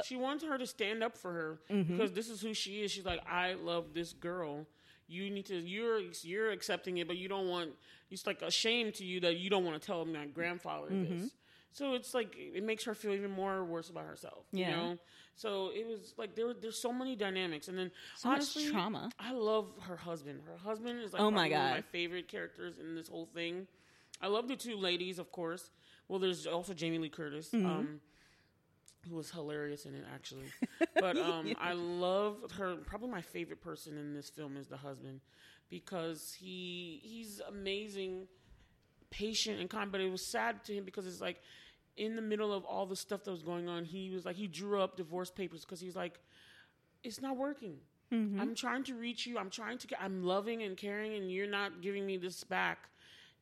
She 0.03 0.15
wants 0.15 0.45
her 0.45 0.57
to 0.57 0.65
stand 0.65 1.03
up 1.03 1.17
for 1.17 1.33
her 1.33 1.59
Mm-hmm. 1.69 1.91
because 1.97 2.13
this 2.13 2.29
is 2.29 2.39
who 2.41 2.53
she 2.53 2.81
is. 2.83 2.89
She's 2.91 3.03
like, 3.05 3.21
I 3.29 3.55
love 3.55 3.93
this 3.93 4.13
girl. 4.13 4.65
You 5.09 5.29
need 5.29 5.45
to. 5.47 5.55
You're 5.55 5.99
you're 6.21 6.51
accepting 6.51 6.97
it, 6.99 7.07
but 7.07 7.17
you 7.17 7.27
don't 7.27 7.47
want. 7.49 7.71
It's 8.11 8.25
like 8.27 8.41
a 8.41 8.51
shame 8.51 8.91
to 8.93 9.03
you 9.05 9.19
that 9.21 9.37
you 9.37 9.49
don't 9.49 9.65
want 9.65 9.79
to 9.81 9.85
tell 9.85 10.05
my 10.05 10.25
grandfather 10.27 10.89
Mm-hmm. 10.91 11.21
this. 11.21 11.31
So 11.71 11.93
it's 11.93 12.13
like 12.13 12.35
it 12.37 12.63
makes 12.63 12.83
her 12.85 12.95
feel 12.95 13.13
even 13.13 13.29
more 13.31 13.63
worse 13.63 13.89
about 13.89 14.05
herself. 14.05 14.45
Yeah. 14.51 14.69
You 14.69 14.75
know. 14.75 14.97
So 15.35 15.69
it 15.73 15.85
was 15.87 16.13
like 16.17 16.35
there. 16.35 16.53
There's 16.53 16.77
so 16.81 16.91
many 16.91 17.15
dynamics, 17.15 17.67
and 17.67 17.77
then 17.77 17.91
So 18.15 18.29
much 18.29 18.37
honestly, 18.37 18.69
trauma. 18.69 19.09
I 19.19 19.31
love 19.33 19.67
her 19.81 19.95
husband. 19.95 20.41
Her 20.45 20.57
husband 20.57 20.99
is 21.01 21.13
like 21.13 21.21
Oh 21.21 21.29
my 21.31 21.47
probably 21.49 21.51
one 21.57 21.61
of 21.61 21.67
God. 21.69 21.75
my 21.77 21.81
favorite 21.91 22.27
characters 22.27 22.73
in 22.79 22.95
this 22.95 23.07
whole 23.07 23.27
thing. 23.33 23.67
I 24.21 24.27
love 24.27 24.47
the 24.47 24.55
two 24.55 24.75
ladies, 24.77 25.17
of 25.19 25.31
course. 25.31 25.69
Well, 26.07 26.19
there's 26.19 26.45
also 26.47 26.73
Jamie 26.73 26.97
Lee 26.97 27.09
Curtis, 27.09 27.49
Mm-hmm. 27.53 27.65
um, 27.65 28.01
who 29.07 29.15
was 29.15 29.31
hilarious 29.31 29.85
in 29.85 29.93
it, 29.95 30.05
actually. 30.13 30.45
But 30.99 31.17
um, 31.17 31.53
I 31.59 31.73
love 31.73 32.37
her. 32.57 32.75
Probably 32.85 33.09
my 33.09 33.21
favorite 33.21 33.61
person 33.61 33.97
in 33.97 34.13
this 34.13 34.29
film 34.29 34.57
is 34.57 34.67
the 34.67 34.77
husband 34.77 35.21
because 35.69 36.35
he 36.37 36.99
he's 37.03 37.41
amazing, 37.47 38.27
patient 39.09 39.59
and 39.59 39.69
kind. 39.69 39.91
But 39.91 40.01
it 40.01 40.11
was 40.11 40.25
sad 40.25 40.63
to 40.65 40.73
him 40.73 40.83
because 40.83 41.07
it's 41.07 41.21
like 41.21 41.41
in 41.95 42.15
the 42.15 42.21
middle 42.21 42.51
of 42.53 42.65
all 42.65 42.85
the 42.85 42.95
stuff 42.95 43.23
that 43.23 43.31
was 43.31 43.43
going 43.43 43.69
on, 43.69 43.85
he 43.85 44.09
was 44.09 44.25
like 44.25 44.35
he 44.35 44.47
drew 44.47 44.81
up 44.81 44.97
divorce 44.97 45.31
papers 45.31 45.63
because 45.63 45.79
he's 45.79 45.95
like, 45.95 46.19
it's 47.03 47.21
not 47.21 47.37
working. 47.37 47.77
I'm 48.41 48.55
trying 48.55 48.83
to 48.85 48.95
reach 48.95 49.27
you. 49.27 49.37
I'm 49.37 49.51
trying 49.51 49.77
to 49.77 49.87
get. 49.87 50.01
I'm 50.01 50.23
loving 50.23 50.63
and 50.63 50.75
caring, 50.75 51.13
and 51.13 51.31
you're 51.31 51.47
not 51.49 51.81
giving 51.81 52.05
me 52.05 52.17
this 52.17 52.43
back. 52.43 52.89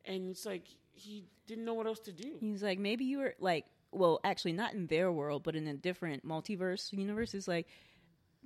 And 0.04 0.30
it's 0.30 0.44
like 0.44 0.64
he 0.92 1.24
didn't 1.46 1.64
know 1.64 1.74
what 1.74 1.86
else 1.86 2.00
to 2.00 2.12
do. 2.12 2.36
He's 2.40 2.62
like, 2.62 2.78
maybe 2.78 3.04
you 3.04 3.18
were 3.18 3.34
like, 3.40 3.64
well, 3.92 4.20
actually, 4.24 4.52
not 4.52 4.74
in 4.74 4.86
their 4.86 5.10
world, 5.12 5.42
but 5.42 5.56
in 5.56 5.66
a 5.66 5.74
different 5.74 6.26
multiverse 6.26 6.92
universe. 6.92 7.34
is 7.34 7.48
like, 7.48 7.66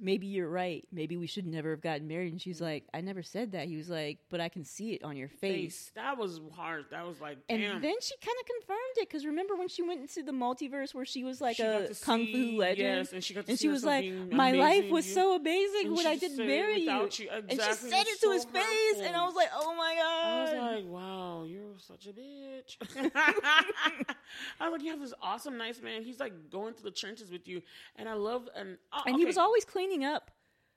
maybe 0.00 0.26
you're 0.26 0.48
right. 0.48 0.86
Maybe 0.90 1.16
we 1.16 1.26
should 1.26 1.46
never 1.46 1.70
have 1.70 1.80
gotten 1.80 2.08
married. 2.08 2.32
And 2.32 2.40
she's 2.40 2.60
like, 2.60 2.84
I 2.92 3.00
never 3.00 3.22
said 3.22 3.52
that. 3.52 3.66
He 3.66 3.76
was 3.76 3.88
like, 3.88 4.18
but 4.30 4.40
I 4.40 4.48
can 4.48 4.64
see 4.64 4.94
it 4.94 5.04
on 5.04 5.16
your 5.16 5.28
face. 5.28 5.40
Face. 5.52 5.92
That 5.94 6.18
was 6.18 6.40
hard. 6.54 6.86
That 6.90 7.06
was 7.06 7.20
like, 7.20 7.38
And 7.48 7.62
then 7.62 7.94
she 8.00 8.14
kind 8.24 8.36
of 8.40 8.46
confirmed 8.46 8.96
it 8.96 9.08
because 9.08 9.24
remember 9.26 9.54
when 9.56 9.68
she 9.68 9.82
went 9.82 10.00
into 10.00 10.22
the 10.22 10.32
multiverse 10.32 10.94
where 10.94 11.04
she 11.04 11.24
was 11.24 11.40
like 11.40 11.56
She 11.56 11.62
a 11.62 11.88
kung 12.02 12.24
see- 12.24 12.52
fu 12.52 12.58
legend, 12.58 12.78
yes, 12.78 13.12
and 13.12 13.22
she 13.22 13.34
got 13.34 13.46
to 13.46 13.56
see 13.56 13.68
was 13.68 13.84
like, 13.84 14.04
"My 14.32 14.52
life 14.52 14.90
was 14.90 15.06
you- 15.06 15.14
so 15.14 15.36
amazing 15.36 15.86
and 15.86 15.96
when 15.96 16.06
I 16.06 16.16
didn't 16.16 16.46
marry 16.46 16.80
you." 16.80 16.90
you. 16.90 17.28
And 17.30 17.50
she 17.50 17.56
said 17.58 18.02
it 18.06 18.20
to 18.20 18.26
so 18.26 18.32
his 18.32 18.44
face, 18.44 19.00
and 19.04 19.14
I 19.16 19.24
was 19.24 19.34
like, 19.34 19.48
"Oh 19.54 19.74
my 19.76 19.94
god. 19.94 20.12
I 20.12 20.42
was 20.42 20.82
like, 20.82 20.86
wow, 20.92 21.44
you're 21.44 21.78
such 21.78 22.06
a 22.06 22.12
bitch. 22.12 22.76
I 24.60 24.68
was 24.68 24.72
like, 24.72 24.82
you 24.82 24.90
have 24.90 25.00
this 25.00 25.14
awesome, 25.22 25.56
nice 25.58 25.80
man. 25.82 26.02
He's 26.02 26.20
like 26.20 26.32
going 26.50 26.74
through 26.74 26.90
the 26.90 26.96
trenches 26.96 27.30
with 27.30 27.46
you, 27.48 27.62
and 27.96 28.08
I 28.08 28.14
love 28.14 28.48
and 28.56 28.76
uh, 28.92 29.02
and 29.06 29.16
he 29.16 29.24
was 29.24 29.36
always 29.38 29.64
cleaning 29.82 30.04
up 30.04 30.30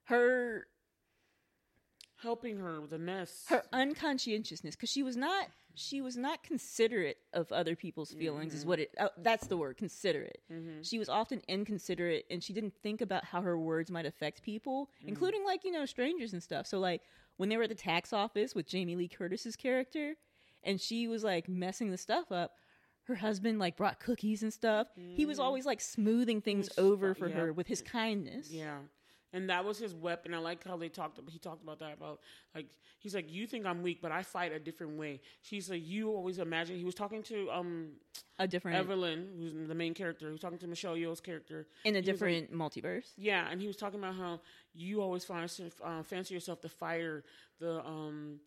her 0.06 0.68
helping 2.22 2.58
her 2.58 2.82
with 2.82 2.94
a 2.94 2.98
mess. 2.98 3.46
her 3.50 3.64
unconscientiousness 3.74 4.72
because 4.72 4.90
she 4.90 5.04
was 5.04 5.16
not 5.16 5.48
she 5.76 6.00
was 6.00 6.16
not 6.16 6.42
considerate 6.42 7.18
of 7.34 7.52
other 7.52 7.76
people's 7.76 8.12
feelings 8.12 8.54
is 8.54 8.62
mm-hmm. 8.62 8.70
what 8.70 8.80
it 8.80 8.96
uh, 8.98 9.10
that's 9.22 9.48
the 9.48 9.58
word 9.58 9.78
considerate. 9.78 10.40
Mm-hmm. 10.52 10.82
She 10.82 10.98
was 10.98 11.10
often 11.10 11.42
inconsiderate 11.48 12.26
and 12.32 12.42
she 12.42 12.54
didn't 12.54 12.74
think 12.82 13.02
about 13.02 13.26
how 13.26 13.42
her 13.42 13.60
words 13.60 13.92
might 13.92 14.06
affect 14.06 14.42
people 14.42 14.90
mm-hmm. 15.00 15.10
including 15.10 15.44
like 15.46 15.64
you 15.64 15.72
know 15.72 15.86
strangers 15.86 16.34
and 16.34 16.42
stuff. 16.42 16.66
So 16.66 16.80
like 16.80 17.02
when 17.38 17.50
they 17.50 17.58
were 17.58 17.64
at 17.64 17.70
the 17.70 17.76
tax 17.76 18.14
office 18.14 18.56
with 18.56 18.68
jamie 18.68 18.96
lee 18.96 19.10
curtis's 19.10 19.56
character 19.56 20.16
and 20.64 20.80
she 20.80 21.08
was 21.08 21.24
like 21.24 21.50
messing 21.50 21.92
the 21.92 21.98
stuff 21.98 22.32
up 22.32 22.54
her 23.06 23.16
husband 23.16 23.60
like 23.60 23.78
brought 23.78 24.00
cookies 24.00 24.44
and 24.44 24.52
stuff. 24.52 24.88
He 24.96 25.26
was 25.26 25.38
mm. 25.40 25.44
always 25.44 25.66
like 25.66 25.80
smoothing 25.80 26.42
things 26.42 26.70
over 26.78 27.14
for 27.14 27.30
yeah. 27.30 27.36
her 27.36 27.54
with 27.54 27.68
his 27.68 27.82
kindness. 27.82 28.50
Yeah. 28.52 28.78
And 29.36 29.50
that 29.50 29.66
was 29.66 29.78
his 29.78 29.94
weapon. 29.94 30.34
I 30.34 30.38
like 30.38 30.64
how 30.66 30.78
they 30.78 30.88
talked. 30.88 31.20
He 31.30 31.38
talked 31.40 31.62
about 31.62 31.80
that. 31.80 31.94
About 31.94 32.22
like 32.56 32.68
he's 33.00 33.14
like, 33.14 33.30
you 33.32 33.46
think 33.48 33.66
I'm 33.66 33.82
weak, 33.84 34.00
but 34.02 34.12
I 34.20 34.24
fight 34.24 34.54
a 34.54 34.60
different 34.60 34.98
way. 34.98 35.20
She's 35.42 35.70
like, 35.70 35.86
you 35.86 36.10
always 36.10 36.40
imagine. 36.40 36.78
He 36.78 36.86
was 36.86 36.96
talking 36.96 37.22
to 37.24 37.52
um 37.52 37.90
a 38.40 38.48
different 38.48 38.78
Evelyn, 38.78 39.28
who's 39.38 39.68
the 39.68 39.76
main 39.76 39.94
character. 39.94 40.28
He 40.28 40.32
was 40.32 40.40
talking 40.42 40.58
to 40.60 40.68
Michelle 40.68 40.96
Yeoh's 40.96 41.20
character. 41.20 41.68
in 41.84 41.96
a 41.96 42.00
He 42.00 42.00
was 42.00 42.08
like- 42.08 42.14
different 42.16 42.54
multiverse 42.54 43.10
Yeah, 43.18 43.48
and 43.52 43.60
he 43.60 43.68
was 43.68 43.76
talking 43.76 44.00
about 44.00 44.16
how 44.16 44.40
you 44.74 45.02
always 45.02 45.24
find, 45.26 45.50
uh, 45.84 46.04
fancy 46.04 46.34
yourself 46.34 46.62
the 46.62 46.70
fighter, 46.70 47.24
the 47.60 47.86
um, 47.86 48.40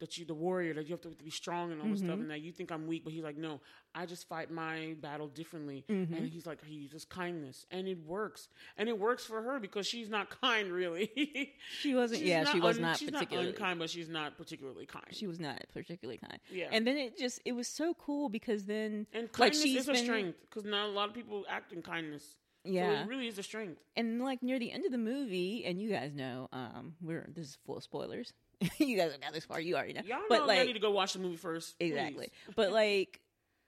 that 0.00 0.18
you're 0.18 0.26
the 0.26 0.34
warrior 0.34 0.74
that 0.74 0.86
you 0.86 0.92
have 0.92 1.00
to 1.00 1.08
be 1.24 1.30
strong 1.30 1.72
and 1.72 1.80
all 1.80 1.88
this 1.88 2.00
Mm-hmm. 2.00 2.08
stuff 2.08 2.18
and 2.20 2.30
that 2.30 2.40
you 2.40 2.52
think 2.52 2.70
I'm 2.70 2.86
weak 2.86 3.02
but 3.04 3.12
he's 3.12 3.24
like 3.24 3.36
no 3.36 3.60
I 3.94 4.04
just 4.06 4.28
fight 4.28 4.50
my 4.50 4.94
battle 5.00 5.28
differently 5.28 5.84
Mm-hmm. 5.88 6.14
and 6.14 6.28
he's 6.28 6.44
like 6.46 6.62
he 6.64 6.74
uses 6.74 7.04
kindness 7.04 7.64
and 7.70 7.88
it 7.88 7.98
works 8.06 8.48
and 8.76 8.88
it 8.88 8.98
works 8.98 9.24
for 9.24 9.40
her 9.42 9.58
because 9.58 9.86
she's 9.86 10.08
not 10.10 10.28
kind 10.40 10.70
really 10.70 11.10
She 11.80 11.94
wasn't. 11.94 12.20
She's 12.20 12.28
yeah, 12.28 12.44
she 12.44 12.60
was 12.60 12.76
un- 12.76 12.82
not 12.82 12.98
she's 12.98 13.10
particularly. 13.10 13.48
not 13.50 13.56
unkind 13.56 13.78
but 13.78 13.90
she's 13.90 14.08
not 14.08 14.36
particularly 14.36 14.86
kind 14.86 15.04
she 15.12 15.26
was 15.26 15.40
not 15.40 15.62
particularly 15.72 16.18
kind. 16.18 16.38
Yeah. 16.50 16.68
And 16.72 16.86
then 16.86 16.96
it 16.96 17.16
just 17.18 17.40
it 17.44 17.52
was 17.52 17.68
so 17.68 17.94
cool 17.94 18.28
because 18.28 18.64
then 18.66 19.06
and 19.12 19.24
like 19.24 19.32
kindness 19.32 19.62
she's 19.62 19.82
is 19.82 19.88
a 19.88 19.94
strength 19.96 20.38
because 20.48 20.64
not 20.64 20.86
a 20.86 20.92
lot 20.92 21.08
of 21.08 21.14
people 21.14 21.44
act 21.48 21.72
in 21.72 21.82
kindness 21.82 22.22
so 22.64 22.72
yeah. 22.72 23.02
it 23.02 23.08
really 23.08 23.28
is 23.28 23.38
a 23.38 23.44
strength 23.44 23.80
and 23.94 24.20
like 24.20 24.42
near 24.42 24.58
the 24.58 24.72
end 24.72 24.84
of 24.84 24.90
the 24.90 24.98
movie, 24.98 25.64
and 25.64 25.80
you 25.80 25.88
guys 25.88 26.12
know, 26.12 26.48
um, 26.52 26.94
we're 27.00 27.24
this 27.32 27.46
is 27.50 27.58
full 27.64 27.76
of 27.76 27.84
spoilers. 27.84 28.32
you 28.78 28.96
guys 28.96 29.12
have 29.12 29.20
got 29.20 29.32
this 29.32 29.44
far, 29.44 29.60
you 29.60 29.76
already 29.76 29.92
know. 29.92 30.02
y'all 30.06 30.18
know 30.18 30.24
but 30.28 30.40
I'm 30.42 30.46
like 30.46 30.58
ready 30.58 30.72
to 30.72 30.78
go 30.78 30.90
watch 30.90 31.12
the 31.12 31.18
movie 31.18 31.36
first 31.36 31.74
exactly. 31.78 32.30
but 32.54 32.72
like 32.72 33.20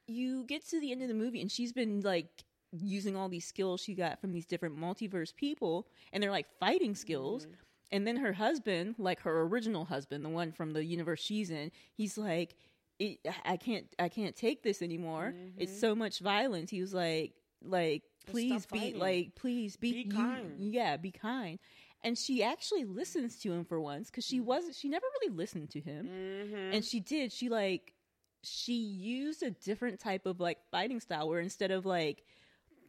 you 0.08 0.44
get 0.44 0.66
to 0.70 0.80
the 0.80 0.90
end 0.90 1.02
of 1.02 1.08
the 1.08 1.14
movie, 1.14 1.40
and 1.40 1.52
she's 1.52 1.72
been 1.72 2.00
like 2.00 2.26
using 2.72 3.16
all 3.16 3.28
these 3.28 3.46
skills 3.46 3.80
she 3.80 3.94
got 3.94 4.20
from 4.20 4.32
these 4.32 4.46
different 4.46 4.78
multiverse 4.78 5.34
people, 5.34 5.86
and 6.12 6.22
they're 6.22 6.30
like 6.30 6.46
fighting 6.58 6.94
skills. 6.94 7.44
Mm-hmm. 7.44 7.54
And 7.90 8.06
then 8.06 8.16
her 8.16 8.34
husband, 8.34 8.96
like 8.98 9.20
her 9.20 9.42
original 9.42 9.86
husband, 9.86 10.24
the 10.24 10.28
one 10.28 10.52
from 10.52 10.72
the 10.72 10.84
universe 10.84 11.20
she's 11.20 11.50
in, 11.50 11.70
he's 11.94 12.18
like, 12.18 12.54
it, 12.98 13.18
"I 13.44 13.56
can't, 13.56 13.86
I 13.98 14.08
can't 14.08 14.36
take 14.36 14.62
this 14.62 14.82
anymore. 14.82 15.34
It's 15.56 15.78
so 15.78 15.94
much 15.94 16.18
violence." 16.20 16.70
He 16.70 16.80
was 16.80 16.92
like, 16.92 17.32
"Like, 17.62 18.02
please 18.26 18.66
be, 18.66 18.78
fighting. 18.78 18.98
like, 18.98 19.34
please 19.36 19.76
be, 19.76 19.92
Be 19.92 19.98
you- 20.00 20.10
kind." 20.10 20.54
yeah, 20.58 20.96
be 20.96 21.10
kind." 21.10 21.58
And 22.04 22.16
she 22.16 22.42
actually 22.44 22.84
listens 22.84 23.38
to 23.40 23.52
him 23.52 23.64
for 23.64 23.80
once 23.80 24.08
because 24.10 24.24
she 24.24 24.38
wasn't. 24.40 24.76
She 24.76 24.88
never 24.88 25.04
really 25.20 25.34
listened 25.34 25.70
to 25.70 25.80
him, 25.80 26.06
Mhm. 26.06 26.74
and 26.74 26.84
she 26.84 27.00
did. 27.00 27.32
She 27.32 27.48
like, 27.48 27.92
she 28.44 28.74
used 28.74 29.42
a 29.42 29.50
different 29.50 29.98
type 29.98 30.24
of 30.26 30.38
like 30.38 30.58
fighting 30.70 31.00
style 31.00 31.28
where 31.28 31.40
instead 31.40 31.70
of 31.72 31.84
like 31.84 32.24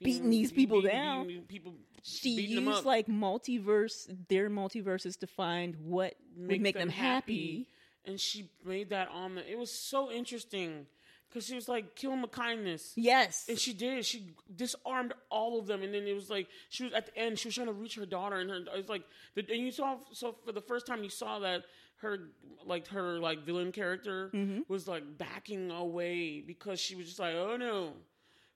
beating 0.02 0.30
these 0.30 0.52
people 0.52 0.82
down, 0.82 1.44
people 1.48 1.74
she 2.04 2.30
used 2.42 2.86
like 2.86 3.08
multiverse 3.08 4.08
their 4.28 4.50
multiverses 4.50 5.20
to 5.20 5.28
find 5.28 5.76
what 5.78 6.14
would 6.38 6.62
make 6.62 6.76
them, 6.76 6.90
happy. 6.90 7.68
and 8.06 8.20
she 8.20 8.50
made 8.64 8.90
that 8.92 9.08
on 9.10 9.36
the. 9.36 9.52
It 9.52 9.58
was 9.58 9.72
so 9.72 10.12
interesting 10.12 10.86
because 11.30 11.46
she 11.46 11.56
was 11.56 11.70
like, 11.70 11.96
"Kill 11.96 12.12
him 12.12 12.22
with 12.22 12.32
kindness." 12.32 12.94
Yes. 12.96 13.46
And 13.48 13.58
she 13.58 13.74
did. 13.74 14.06
She 14.06 14.34
disarmed 14.56 15.14
all 15.30 15.60
of 15.60 15.68
them, 15.68 15.84
and 15.84 15.94
then 15.94 16.08
it 16.08 16.14
was 16.14 16.30
like 16.30 16.48
she 16.70 16.84
was 16.84 16.94
at 16.94 17.06
the 17.08 17.18
end. 17.18 17.38
She 17.40 17.48
was 17.48 17.56
trying 17.56 17.68
to 17.68 17.74
reach 17.74 17.96
her 17.96 18.06
daughter, 18.06 18.38
and 18.38 18.50
her 18.50 18.58
it 18.58 18.78
was 18.78 18.90
like, 18.90 19.04
the, 19.36 19.42
and 19.52 19.62
you 19.62 19.72
saw. 19.72 19.98
So 20.12 20.36
for 20.46 20.52
the 20.52 20.62
first 20.62 20.86
time, 20.88 21.04
you 21.04 21.10
saw 21.10 21.40
that 21.40 21.64
her 21.98 22.18
like 22.66 22.88
her 22.88 23.20
like 23.20 23.46
villain 23.46 23.72
character 23.72 24.30
Mm-hmm. 24.34 24.62
was 24.68 24.88
like 24.88 25.04
backing 25.18 25.70
away 25.72 26.42
because 26.42 26.80
she 26.80 26.96
was 26.96 27.08
just 27.08 27.20
like, 27.20 27.36
"Oh 27.36 27.58
no, 27.58 27.94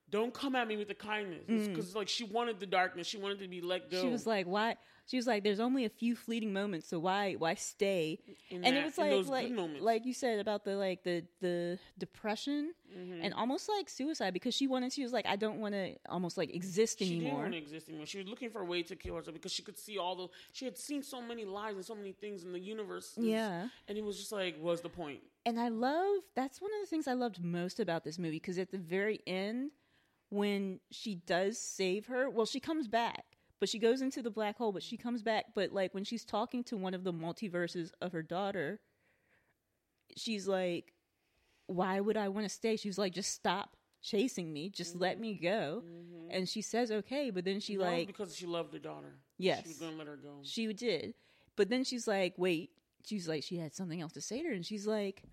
don't 0.10 0.34
come 0.34 0.56
at 0.56 0.68
me 0.68 0.78
with 0.78 0.88
the 0.88 0.94
kindness," 0.96 1.68
because 1.68 1.96
like 1.96 2.08
she 2.08 2.24
wanted 2.24 2.60
the 2.60 2.66
darkness. 2.66 3.06
She 3.08 3.18
wanted 3.18 3.40
to 3.40 3.48
be 3.48 3.62
let 3.62 3.92
go. 3.92 3.98
Mm. 3.98 4.02
she 4.02 4.08
was 4.08 4.26
like, 4.28 4.46
"Why?" 4.46 4.78
She 5.06 5.18
was 5.18 5.28
like, 5.28 5.44
"There's 5.44 5.60
only 5.60 5.84
a 5.86 5.90
few 5.90 6.16
fleeting 6.16 6.54
moments, 6.54 6.88
so 6.88 6.98
why 7.00 7.34
why 7.34 7.56
stay?" 7.56 8.20
In 8.50 8.64
and 8.64 8.76
that- 8.76 8.82
it 8.82 9.18
was 9.18 9.28
like 9.28 9.50
like 9.50 9.82
like 9.82 10.06
you 10.06 10.14
said 10.14 10.40
about 10.40 10.64
the 10.64 10.76
like 10.78 11.04
the 11.04 11.26
the 11.42 11.80
depression 11.98 12.74
Mm-hmm. 12.96 13.24
and 13.24 13.34
almost 13.34 13.68
like 13.70 13.90
suicide 13.90 14.36
because 14.36 14.54
she 14.54 14.68
wanted 14.68 14.94
she 14.94 15.02
was 15.02 15.12
like, 15.12 15.26
"I 15.26 15.36
don't 15.36 15.60
want 15.60 15.74
to 15.74 15.96
almost 16.10 16.38
like 16.38 16.54
exist 16.54 17.00
She 17.00 17.20
didn't 17.22 17.34
want 17.34 17.52
to 17.54 17.58
exist 17.58 17.90
anymore. 17.90 18.06
She 18.06 18.20
was 18.20 18.28
looking 18.28 18.52
for 18.52 18.62
a 18.62 18.66
way 18.66 18.84
to 18.84 18.96
kill 18.96 19.16
herself 19.16 19.34
because 19.34 19.52
she 19.52 19.64
could 19.64 19.80
see 19.80 19.98
all 19.98 20.16
the. 20.16 20.28
She 20.52 20.66
had 20.66 20.78
seen 20.78 21.02
so 21.02 21.20
many 21.20 21.44
lives 21.44 21.76
and 21.78 21.84
so 21.84 21.96
many 21.96 22.12
things 22.12 22.44
in 22.44 22.52
the 22.54 22.60
universe. 22.60 23.14
Yeah. 23.18 23.70
and 23.88 23.98
it 23.98 24.04
was 24.04 24.18
just 24.20 24.32
like, 24.32 24.58
what's 24.60 24.82
the 24.82 24.90
point? 24.90 25.22
And 25.44 25.60
I 25.60 25.70
love 25.70 26.18
that's 26.36 26.62
one 26.62 26.70
of 26.76 26.82
the 26.82 26.88
things 26.88 27.08
I 27.08 27.14
loved 27.14 27.44
most 27.44 27.80
about 27.80 28.04
this 28.04 28.20
movie 28.20 28.36
because 28.36 28.60
at 28.60 28.70
the 28.70 28.78
very 28.78 29.22
end, 29.26 29.72
when 30.30 30.80
she 30.92 31.16
does 31.16 31.58
save 31.58 32.06
her, 32.08 32.30
well, 32.30 32.46
she 32.46 32.60
comes 32.60 32.88
back, 32.88 33.33
but 33.64 33.70
she 33.70 33.80
goes 33.80 34.02
into 34.02 34.22
the 34.22 34.30
black 34.30 34.58
hole, 34.58 34.74
but 34.74 34.84
she 34.84 34.98
comes 34.98 35.22
back. 35.22 35.46
But 35.56 35.72
like 35.72 35.94
when 35.94 36.04
she's 36.04 36.26
talking 36.26 36.66
to 36.66 36.76
one 36.76 36.94
of 36.94 37.06
the 37.06 37.14
multiverses 37.14 37.92
of 38.02 38.12
her 38.12 38.22
daughter, 38.22 38.82
she's 40.18 40.50
like, 40.50 40.92
"Why 41.68 42.02
would 42.02 42.18
I 42.18 42.28
want 42.28 42.46
to 42.46 42.50
stay?" 42.50 42.76
She's 42.76 42.98
like, 42.98 43.14
"Just 43.14 43.32
stop 43.32 43.78
chasing 44.02 44.52
me, 44.52 44.68
just 44.68 44.96
mm-hmm. 44.96 45.04
let 45.04 45.18
me 45.18 45.36
go." 45.36 45.82
Mm-hmm. 45.86 46.32
And 46.32 46.50
she 46.50 46.62
says, 46.62 46.92
"Okay," 46.92 47.30
but 47.30 47.46
then 47.46 47.62
she 47.62 47.78
was 47.78 47.88
like 47.88 48.08
because 48.08 48.36
she 48.36 48.46
loved 48.46 48.74
her 48.74 48.80
daughter. 48.80 49.16
Yes. 49.38 49.62
she 49.62 49.70
was 49.70 49.78
gonna 49.78 49.96
let 49.96 50.08
her 50.08 50.18
go. 50.18 50.40
she 50.42 50.74
did. 50.74 51.14
But 51.56 51.70
then 51.70 51.86
she's 51.86 52.06
like, 52.06 52.34
wait, 52.36 52.72
she's 53.06 53.30
like, 53.30 53.44
she 53.44 53.56
had 53.56 53.74
something 53.74 54.02
else 54.02 54.12
to 54.12 54.22
say 54.22 54.42
to 54.42 54.50
her. 54.50 54.54
And 54.54 54.66
she's 54.66 54.86
like, 54.86 55.24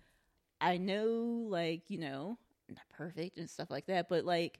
I 0.61 0.77
know, 0.77 1.47
like, 1.49 1.89
you 1.89 1.97
know, 1.97 2.37
not 2.69 2.87
perfect 2.95 3.37
and 3.37 3.49
stuff 3.49 3.69
like 3.69 3.87
that, 3.87 4.07
but 4.07 4.23
like, 4.23 4.57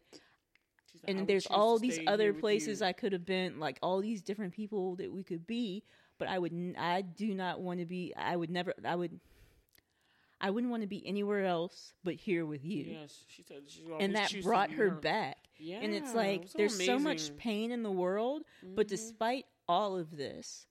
She's 0.91 1.01
like, 1.03 1.15
and 1.15 1.27
there's 1.27 1.45
all 1.47 1.79
these 1.79 1.99
other 2.07 2.33
places 2.33 2.81
you." 2.81 2.85
I 2.87 2.93
could 2.93 3.13
have 3.13 3.25
been, 3.25 3.59
like, 3.59 3.79
all 3.81 4.01
these 4.01 4.21
different 4.21 4.53
people 4.53 4.95
that 4.97 5.11
we 5.11 5.23
could 5.23 5.47
be, 5.47 5.83
but 6.17 6.27
I 6.27 6.37
would, 6.37 6.51
n- 6.51 6.75
I 6.77 7.01
do 7.01 7.33
not 7.33 7.61
want 7.61 7.79
to 7.79 7.85
be, 7.85 8.13
I 8.15 8.35
would 8.35 8.49
never, 8.49 8.73
I 8.83 8.95
would, 8.95 9.19
I 10.39 10.49
wouldn't 10.49 10.71
want 10.71 10.81
to 10.81 10.87
be 10.87 11.05
anywhere 11.07 11.45
else 11.45 11.93
but 12.03 12.15
here 12.15 12.45
with 12.45 12.65
you. 12.65 12.97
Yes, 12.99 13.23
she 13.27 13.43
said 13.43 13.63
she 13.67 13.83
And 13.99 14.15
that 14.15 14.33
brought 14.41 14.69
be 14.69 14.75
her 14.75 14.89
back. 14.91 15.37
Yeah, 15.59 15.79
and 15.81 15.93
it's 15.93 16.13
like 16.15 16.47
so 16.47 16.57
there's 16.57 16.83
so 16.83 16.97
much 16.99 17.35
pain 17.37 17.71
in 17.71 17.83
the 17.83 17.91
world, 17.91 18.43
but 18.75 18.87
Mhm. 18.87 18.89
despite 18.89 19.45
all 19.67 19.95
of 19.97 20.17
this, 20.17 20.65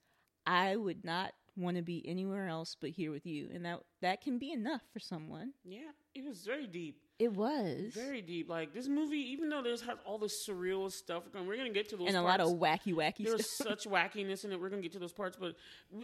I 0.47 0.77
would 0.77 1.05
not 1.05 1.35
want 1.57 1.77
to 1.77 1.83
be 1.83 2.07
anywhere 2.07 2.49
else 2.49 2.75
but 2.75 2.91
here 2.91 3.11
with 3.12 3.27
you, 3.27 3.49
and 3.53 3.64
that 3.64 3.85
that 4.01 4.21
can 4.21 4.39
be 4.39 4.51
enough 4.51 4.83
for 4.93 4.99
someone. 4.99 5.55
Yeah, 5.64 5.93
it 6.14 6.25
was 6.25 6.45
very 6.45 6.66
deep, 6.66 7.05
It 7.21 7.33
was, 7.35 7.93
very 7.95 8.23
deep. 8.23 8.49
Like 8.49 8.73
this 8.73 8.89
movie, 8.89 9.18
even 9.33 9.51
though 9.51 9.62
there's 9.62 9.83
has 9.83 9.99
all 10.07 10.16
this 10.18 10.47
surreal 10.49 10.91
stuff, 10.91 11.25
we're 11.35 11.57
gonna 11.57 11.68
get 11.71 11.89
to 11.91 11.97
those 11.97 12.09
and 12.09 12.16
a 12.16 12.23
parts. 12.23 12.39
lot 12.39 12.51
of 12.53 12.59
wacky, 12.59 12.95
wacky 12.95 13.25
There's 13.27 13.51
such 13.51 13.85
wackiness 13.85 14.45
in 14.45 14.53
it. 14.53 14.61
We're 14.61 14.71
gonna 14.71 14.81
get 14.81 14.93
to 14.93 14.99
those 14.99 15.12
parts, 15.12 15.37
but 15.39 15.55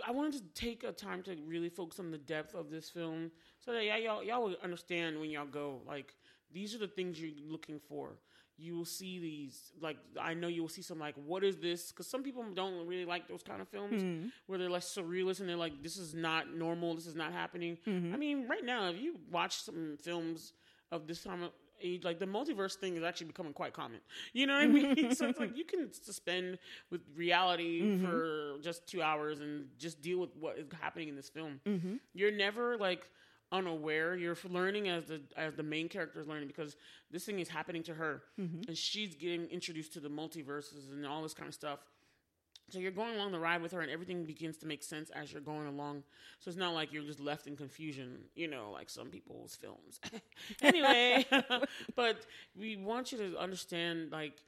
I 0.06 0.10
wanted 0.10 0.34
to 0.34 0.60
take 0.60 0.84
a 0.84 0.92
time 0.92 1.22
to 1.22 1.34
really 1.46 1.70
focus 1.70 1.98
on 1.98 2.10
the 2.10 2.18
depth 2.18 2.54
of 2.54 2.70
this 2.70 2.90
film, 2.90 3.30
so 3.64 3.72
that 3.72 3.82
yeah, 3.84 3.96
y'all 3.96 4.22
y'all 4.22 4.42
will 4.44 4.56
understand 4.62 5.18
when 5.18 5.30
y'all 5.30 5.46
go. 5.46 5.80
Like 5.86 6.14
these 6.52 6.74
are 6.74 6.78
the 6.78 6.86
things 6.88 7.20
you're 7.20 7.30
looking 7.48 7.80
for. 7.88 8.10
You 8.58 8.74
will 8.74 8.86
see 8.86 9.18
these. 9.18 9.72
Like 9.80 9.96
I 10.20 10.32
know 10.34 10.48
you 10.48 10.62
will 10.62 10.68
see 10.68 10.80
some 10.82 10.98
like, 10.98 11.14
what 11.26 11.44
is 11.44 11.56
this? 11.58 11.92
Because 11.92 12.06
some 12.06 12.22
people 12.22 12.42
don't 12.54 12.86
really 12.86 13.04
like 13.04 13.26
those 13.28 13.42
kind 13.42 13.60
of 13.60 13.68
films 13.68 14.02
Mm-hmm. 14.02 14.28
where 14.46 14.58
they're 14.58 14.70
like 14.70 14.82
surrealist 14.82 15.40
and 15.40 15.48
they're 15.48 15.56
like, 15.56 15.82
this 15.82 15.96
is 15.98 16.14
not 16.14 16.54
normal. 16.54 16.94
This 16.94 17.06
is 17.06 17.14
not 17.14 17.32
happening. 17.32 17.76
Mm-hmm. 17.86 18.14
I 18.14 18.16
mean, 18.16 18.48
right 18.48 18.64
now, 18.64 18.88
if 18.90 18.98
you 19.00 19.16
watch 19.30 19.56
some 19.62 19.98
films 20.02 20.52
of 20.92 21.06
this 21.06 21.22
time 21.22 21.42
of 21.42 21.50
age, 21.82 22.04
like 22.04 22.18
the 22.18 22.26
multiverse 22.26 22.74
thing 22.76 22.96
is 22.96 23.02
actually 23.02 23.26
becoming 23.26 23.52
quite 23.52 23.72
common. 23.74 24.00
You 24.32 24.46
know 24.46 24.54
what 24.54 24.62
I 24.62 24.66
mean? 24.66 25.14
so 25.14 25.26
it's 25.28 25.38
like 25.38 25.56
you 25.56 25.64
can 25.64 25.92
suspend 25.92 26.58
with 26.90 27.02
reality 27.14 27.82
Mm-hmm. 27.82 28.06
for 28.06 28.58
just 28.62 28.86
two 28.86 29.02
hours 29.02 29.40
and 29.40 29.66
just 29.78 30.00
deal 30.00 30.18
with 30.18 30.30
what 30.38 30.58
is 30.58 30.66
happening 30.80 31.08
in 31.08 31.16
this 31.16 31.28
film. 31.28 31.60
Mm-hmm. 31.66 31.96
You're 32.14 32.30
never 32.32 32.76
like 32.78 33.08
unaware. 33.52 34.16
You're 34.16 34.36
learning 34.48 34.88
as 34.88 35.04
the 35.04 35.20
as 35.36 35.54
the 35.54 35.62
main 35.62 35.88
character 35.88 36.20
is 36.20 36.26
learning 36.26 36.48
because 36.48 36.76
this 37.10 37.24
thing 37.24 37.38
is 37.40 37.48
happening 37.48 37.82
to 37.84 37.94
her, 37.94 38.22
Mm-hmm. 38.40 38.62
and 38.68 38.76
she's 38.76 39.14
getting 39.14 39.46
introduced 39.46 39.92
to 39.94 40.00
the 40.00 40.08
multiverses 40.08 40.90
and 40.92 41.06
all 41.06 41.22
this 41.22 41.34
kind 41.34 41.48
of 41.48 41.54
stuff. 41.54 41.80
So 42.68 42.80
you're 42.80 42.90
going 42.90 43.14
along 43.14 43.30
the 43.32 43.38
ride 43.38 43.62
with 43.62 43.72
her, 43.72 43.80
and 43.80 43.90
everything 43.90 44.24
begins 44.24 44.56
to 44.58 44.66
make 44.66 44.82
sense 44.82 45.10
as 45.10 45.32
you're 45.32 45.40
going 45.40 45.68
along. 45.68 46.02
So 46.40 46.48
it's 46.48 46.58
not 46.58 46.74
like 46.74 46.92
you're 46.92 47.04
just 47.04 47.20
left 47.20 47.46
in 47.46 47.56
confusion, 47.56 48.18
you 48.34 48.48
know, 48.48 48.70
like 48.72 48.90
some 48.90 49.08
people's 49.08 49.54
films. 49.54 50.00
anyway, 50.62 51.24
but 51.94 52.26
we 52.58 52.76
want 52.76 53.12
you 53.12 53.18
to 53.18 53.38
understand, 53.38 54.10
like, 54.10 54.42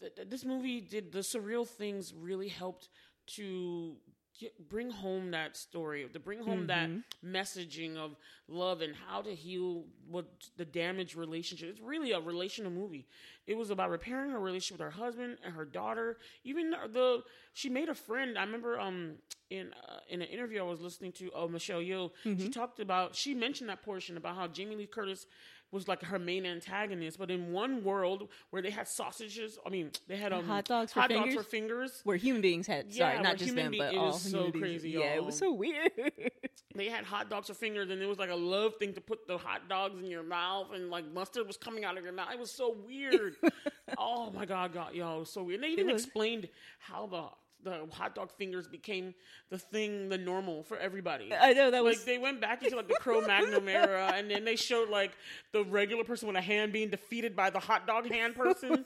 th- 0.00 0.14
th- 0.14 0.28
this 0.28 0.44
movie 0.44 0.80
did 0.80 1.12
the 1.12 1.20
surreal 1.20 1.66
things 1.66 2.14
really 2.14 2.48
helped 2.48 2.88
to 3.26 3.96
get, 4.38 4.68
bring 4.68 4.90
home 4.90 5.30
that 5.32 5.56
story, 5.56 6.06
to 6.12 6.18
bring 6.18 6.42
home 6.42 6.66
that 6.68 6.88
messaging 7.24 7.96
of 7.96 8.16
love 8.48 8.80
and 8.80 8.94
how 9.08 9.20
to 9.22 9.34
heal 9.34 9.84
what 10.08 10.26
the 10.56 10.64
damaged 10.64 11.16
relationship. 11.16 11.68
It's 11.70 11.80
really 11.80 12.12
a 12.12 12.20
relational 12.20 12.70
movie. 12.70 13.06
It 13.46 13.56
was 13.56 13.70
about 13.70 13.90
repairing 13.90 14.30
her 14.30 14.40
relationship 14.40 14.78
with 14.78 14.92
her 14.92 15.02
husband 15.02 15.38
and 15.44 15.54
her 15.54 15.64
daughter. 15.64 16.18
Even 16.44 16.70
the 16.70 17.22
she 17.52 17.68
made 17.68 17.88
a 17.88 17.94
friend. 17.94 18.38
I 18.38 18.44
remember 18.44 18.78
um 18.78 19.16
in 19.50 19.72
uh, 19.88 20.00
in 20.08 20.22
an 20.22 20.28
interview 20.28 20.60
I 20.60 20.64
was 20.64 20.80
listening 20.80 21.12
to 21.12 21.30
oh 21.34 21.48
Michelle 21.48 21.80
Yeoh. 21.80 22.10
She 22.24 22.48
talked 22.50 22.80
about 22.80 23.14
she 23.14 23.34
mentioned 23.34 23.70
that 23.70 23.82
portion 23.82 24.16
about 24.16 24.36
how 24.36 24.46
Jamie 24.48 24.76
Lee 24.76 24.86
Curtis 24.86 25.26
was 25.70 25.86
like 25.88 26.02
her 26.02 26.18
main 26.18 26.46
antagonist, 26.46 27.18
but 27.18 27.30
in 27.30 27.52
one 27.52 27.84
world 27.84 28.28
where 28.50 28.62
they 28.62 28.70
had 28.70 28.88
sausages, 28.88 29.58
I 29.66 29.70
mean, 29.70 29.90
they 30.06 30.16
had 30.16 30.32
um, 30.32 30.46
Hot 30.46 30.64
dogs 30.64 30.92
for 30.92 31.00
hot 31.00 31.10
dogs 31.10 31.24
fingers? 31.26 31.34
for 31.44 31.50
fingers. 31.50 32.00
Where 32.04 32.16
human 32.16 32.40
beings 32.42 32.66
had, 32.66 32.86
Yeah, 32.88 33.12
sorry, 33.12 33.22
not 33.22 33.36
just 33.36 33.44
human 33.50 33.64
them, 33.64 33.72
be- 33.72 33.78
but 33.78 33.92
it 33.94 33.98
all 33.98 34.12
so 34.12 34.44
beings. 34.50 34.56
crazy, 34.58 34.90
Yeah, 34.90 34.98
it 35.00 35.02
y'all. 35.08 35.16
it 35.16 35.24
was 35.24 35.38
so 35.38 35.52
weird. 35.52 35.90
They 36.74 36.88
had 36.88 37.02
hot 37.04 37.28
dogs 37.28 37.48
for 37.48 37.54
fingers, 37.54 37.90
and 37.90 38.00
it 38.00 38.06
was 38.06 38.18
like 38.18 38.30
a 38.30 38.36
love 38.36 38.76
thing 38.76 38.92
to 38.92 39.00
put 39.00 39.26
the 39.26 39.36
hot 39.36 39.68
dogs 39.68 39.98
in 39.98 40.06
your 40.08 40.22
mouth, 40.22 40.68
and 40.72 40.90
like 40.90 41.12
mustard 41.12 41.44
was 41.46 41.56
coming 41.56 41.84
out 41.84 41.98
of 41.98 42.04
your 42.04 42.12
mouth. 42.12 42.28
It 42.32 42.38
was 42.38 42.52
so 42.52 42.76
weird. 42.86 43.34
oh 43.98 44.30
my 44.30 44.44
god, 44.44 44.72
god, 44.72 44.94
was 44.94 45.30
so 45.30 45.42
weird. 45.42 45.56
And 45.56 45.64
they 45.64 45.72
even 45.72 45.90
explained 45.90 46.48
how 46.78 47.06
the 47.06 47.24
the 47.64 47.86
hot 47.92 48.14
dog 48.14 48.30
fingers 48.32 48.68
became 48.68 49.14
the 49.50 49.58
thing, 49.58 50.08
the 50.08 50.16
normal 50.18 50.62
for 50.62 50.76
everybody. 50.76 51.32
I 51.34 51.52
know 51.52 51.70
that 51.70 51.82
like 51.84 51.94
was 51.96 52.04
they 52.04 52.18
went 52.18 52.40
back 52.40 52.62
into 52.62 52.76
like 52.76 52.88
the 52.88 52.94
Cro-Magnon 52.94 53.68
era, 53.68 54.12
and 54.14 54.30
then 54.30 54.44
they 54.44 54.56
showed 54.56 54.88
like 54.90 55.12
the 55.52 55.64
regular 55.64 56.04
person 56.04 56.28
with 56.28 56.36
a 56.36 56.40
hand 56.40 56.72
being 56.72 56.88
defeated 56.90 57.34
by 57.34 57.50
the 57.50 57.58
hot 57.58 57.86
dog 57.86 58.08
hand 58.10 58.34
person, 58.36 58.84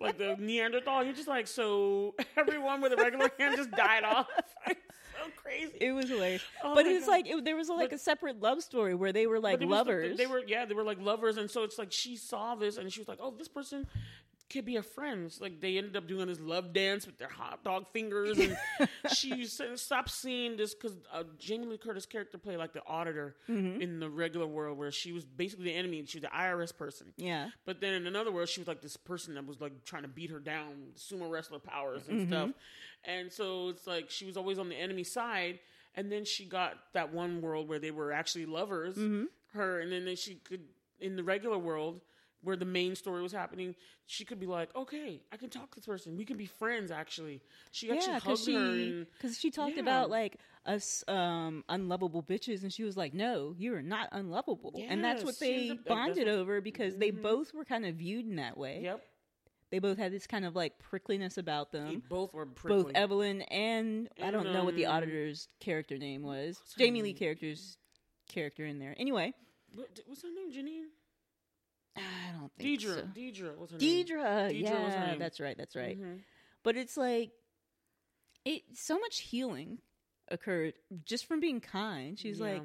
like 0.00 0.18
the 0.18 0.36
Neanderthal. 0.38 1.04
You're 1.04 1.14
just 1.14 1.28
like, 1.28 1.46
so 1.46 2.14
everyone 2.36 2.80
with 2.80 2.92
a 2.92 2.96
regular 2.96 3.30
hand 3.38 3.56
just 3.56 3.70
died 3.70 4.04
off. 4.04 4.26
So 5.20 5.24
crazy. 5.42 5.72
it 5.80 5.90
was 5.90 6.08
hilarious. 6.08 6.42
Oh 6.62 6.76
but 6.76 6.86
it's 6.86 7.06
God. 7.06 7.10
like 7.10 7.28
it, 7.28 7.44
there 7.44 7.56
was 7.56 7.68
like 7.68 7.90
But- 7.90 7.96
a 7.96 7.98
separate 7.98 8.40
love 8.40 8.62
story 8.62 8.94
where 8.94 9.12
they 9.12 9.26
were 9.26 9.40
like 9.40 9.58
But 9.58 9.62
it 9.64 9.66
was 9.66 9.72
the- 9.84 9.90
lovers. 9.92 10.16
they 10.16 10.26
were 10.28 10.42
yeah, 10.46 10.64
they 10.64 10.74
were 10.74 10.84
like 10.84 11.00
lovers, 11.00 11.38
and 11.38 11.50
so 11.50 11.64
it's 11.64 11.76
like 11.76 11.90
she 11.90 12.14
saw 12.14 12.54
this 12.54 12.76
and 12.76 12.92
she 12.92 13.00
was 13.00 13.08
like, 13.08 13.18
oh, 13.20 13.34
this 13.36 13.48
person 13.48 13.84
could 14.50 14.64
be 14.64 14.76
a 14.76 14.82
friend. 14.82 15.30
So, 15.30 15.44
like 15.44 15.60
they 15.60 15.76
ended 15.78 15.96
up 15.96 16.06
doing 16.08 16.26
this 16.28 16.40
love 16.40 16.72
dance 16.72 17.06
with 17.06 17.18
their 17.18 17.28
hot 17.28 17.62
dog 17.64 17.86
fingers, 17.92 18.38
and 18.38 18.56
she 19.14 19.44
said, 19.46 19.78
stopped 19.78 20.10
seeing 20.10 20.56
this 20.56 20.74
because 20.74 20.96
uh, 21.12 21.24
Jamie 21.38 21.66
Lee 21.66 21.78
Curtis' 21.78 22.06
character 22.06 22.38
played 22.38 22.56
like 22.58 22.72
the 22.72 22.82
auditor 22.86 23.36
Mm-hmm. 23.48 23.80
in 23.80 24.00
the 24.00 24.08
regular 24.08 24.46
world, 24.46 24.78
where 24.78 24.90
she 24.92 25.12
was 25.12 25.24
basically 25.24 25.66
the 25.66 25.74
enemy. 25.74 25.98
And 26.00 26.08
she 26.08 26.18
was 26.18 26.22
the 26.22 26.36
IRS 26.36 26.76
person. 26.76 27.12
yeah. 27.16 27.48
But 27.66 27.80
then 27.80 27.94
in 27.94 28.06
another 28.06 28.30
world, 28.32 28.48
she 28.48 28.60
was 28.60 28.68
like 28.68 28.80
this 28.82 28.96
person 28.96 29.34
that 29.34 29.46
was 29.46 29.60
like 29.60 29.84
trying 29.84 30.02
to 30.02 30.08
beat 30.08 30.30
her 30.30 30.40
down, 30.40 30.92
sumo 30.96 31.30
wrestler 31.30 31.58
powers 31.58 32.08
and 32.08 32.20
Mm-hmm. 32.20 32.28
stuff. 32.32 32.50
And 33.04 33.32
so 33.32 33.68
it's 33.68 33.86
like 33.86 34.10
she 34.10 34.24
was 34.24 34.36
always 34.36 34.58
on 34.58 34.68
the 34.68 34.76
enemy 34.76 35.04
side. 35.04 35.60
And 35.94 36.10
then 36.12 36.24
she 36.24 36.44
got 36.44 36.74
that 36.94 37.12
one 37.12 37.40
world 37.40 37.68
where 37.68 37.78
they 37.78 37.90
were 37.90 38.12
actually 38.12 38.46
lovers, 38.46 38.96
Mm-hmm. 38.96 39.24
her. 39.54 39.80
And 39.80 39.90
then 39.92 40.14
she 40.16 40.36
could, 40.36 40.62
in 41.00 41.16
the 41.16 41.22
regular 41.22 41.58
world 41.58 42.00
where 42.42 42.56
the 42.56 42.64
main 42.64 42.94
story 42.94 43.20
was 43.22 43.32
happening, 43.32 43.74
she 44.06 44.24
could 44.24 44.38
be 44.38 44.46
like, 44.46 44.74
okay, 44.76 45.20
I 45.32 45.36
can 45.36 45.50
talk 45.50 45.70
to 45.72 45.80
this 45.80 45.86
person. 45.86 46.16
We 46.16 46.24
can 46.24 46.36
be 46.36 46.46
friends, 46.46 46.90
actually. 46.90 47.40
She 47.72 47.90
actually 47.90 48.12
Yeah, 48.12 48.18
hugged 48.20 48.24
because 48.46 48.46
her. 48.46 48.76
she 48.76 49.06
because 49.16 49.38
she 49.38 49.50
talked 49.50 49.74
Yeah. 49.76 49.82
about 49.82 50.10
like 50.10 50.36
us 50.66 51.02
um 51.08 51.64
unlovable 51.68 52.22
bitches, 52.22 52.62
and 52.62 52.72
she 52.72 52.84
was 52.84 52.96
like, 52.96 53.14
"No, 53.14 53.54
you 53.58 53.74
are 53.74 53.82
not 53.82 54.08
unlovable," 54.12 54.72
and 54.88 55.02
that's 55.02 55.24
what 55.24 55.34
Yes, 55.34 55.38
she 55.38 55.68
they 55.68 55.68
that's 55.74 55.88
bonded 55.88 56.28
over 56.28 56.60
because 56.60 56.96
they 56.96 57.10
Mhm. 57.10 57.22
both 57.22 57.52
were 57.54 57.64
kind 57.64 57.84
of 57.86 57.96
viewed 57.96 58.26
in 58.26 58.36
that 58.36 58.56
way. 58.56 58.80
yep. 58.82 59.04
They 59.70 59.80
both 59.80 59.98
had 59.98 60.12
this 60.12 60.26
kind 60.26 60.46
of 60.46 60.56
like 60.56 60.78
prickliness 60.78 61.36
about 61.36 61.72
They 61.72 61.78
them. 61.78 62.02
both 62.08 62.32
were 62.32 62.46
prickly. 62.46 62.84
Both 62.84 62.92
Evelyn 62.96 63.42
and, 63.42 64.08
I 64.22 64.30
don't 64.30 64.44
And, 64.46 64.52
know 64.54 64.64
what 64.64 64.74
the 64.76 64.86
um, 64.86 64.94
auditor's 64.96 65.48
character 65.60 65.98
name 65.98 66.22
was. 66.22 66.58
Jamie 66.78 67.02
Lee 67.02 67.12
character's 67.12 67.76
character 68.28 68.64
in 68.64 68.78
there. 68.78 68.94
Anyway, 68.98 69.34
What, 69.74 70.00
what's 70.06 70.22
her 70.22 70.28
name? 70.30 70.50
Janine? 70.50 70.86
I 71.96 72.32
don't 72.38 72.52
think 72.56 72.80
Deidre. 72.80 72.94
so. 72.94 73.02
Deidre. 73.14 73.56
What's 73.56 73.72
her 73.72 73.78
name? 73.78 74.06
Deidre, 74.06 74.50
Deidre 74.50 74.84
was 74.84 74.94
her 74.94 75.00
yeah, 75.00 75.06
name. 75.10 75.18
that's 75.18 75.40
right, 75.40 75.56
that's 75.56 75.76
right. 75.76 76.00
Mhm. 76.00 76.20
But 76.62 76.76
it's 76.76 76.96
like 76.96 77.32
it 78.44 78.62
so 78.74 78.98
much 78.98 79.20
healing 79.20 79.78
occurred 80.30 80.74
just 81.04 81.26
from 81.26 81.40
being 81.40 81.60
kind. 81.60 82.18
She's 82.18 82.40
like 82.40 82.62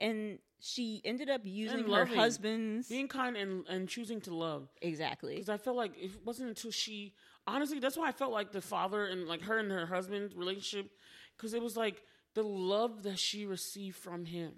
and 0.00 0.38
she 0.60 1.00
ended 1.04 1.28
up 1.30 1.42
using 1.44 1.82
her 1.84 1.88
loving. 1.88 2.14
husband's 2.16 2.88
being 2.88 3.08
kind 3.08 3.36
and, 3.36 3.66
and 3.66 3.88
choosing 3.88 4.20
to 4.22 4.34
love 4.34 4.68
exactly. 4.82 5.34
because 5.34 5.48
i 5.48 5.56
felt 5.56 5.76
like 5.76 5.92
it 5.96 6.10
wasn't 6.24 6.48
until 6.48 6.70
she 6.70 7.14
honestly 7.46 7.78
that's 7.78 7.96
why 7.96 8.08
i 8.08 8.12
felt 8.12 8.32
like 8.32 8.52
the 8.52 8.60
father 8.60 9.04
and 9.06 9.26
like 9.26 9.42
her 9.42 9.58
and 9.58 9.70
her 9.70 9.86
husband 9.86 10.32
relationship 10.34 10.90
because 11.36 11.54
it 11.54 11.62
was 11.62 11.76
like 11.76 12.02
the 12.34 12.42
love 12.42 13.02
that 13.02 13.18
she 13.18 13.46
received 13.46 13.96
from 13.96 14.24
him 14.24 14.52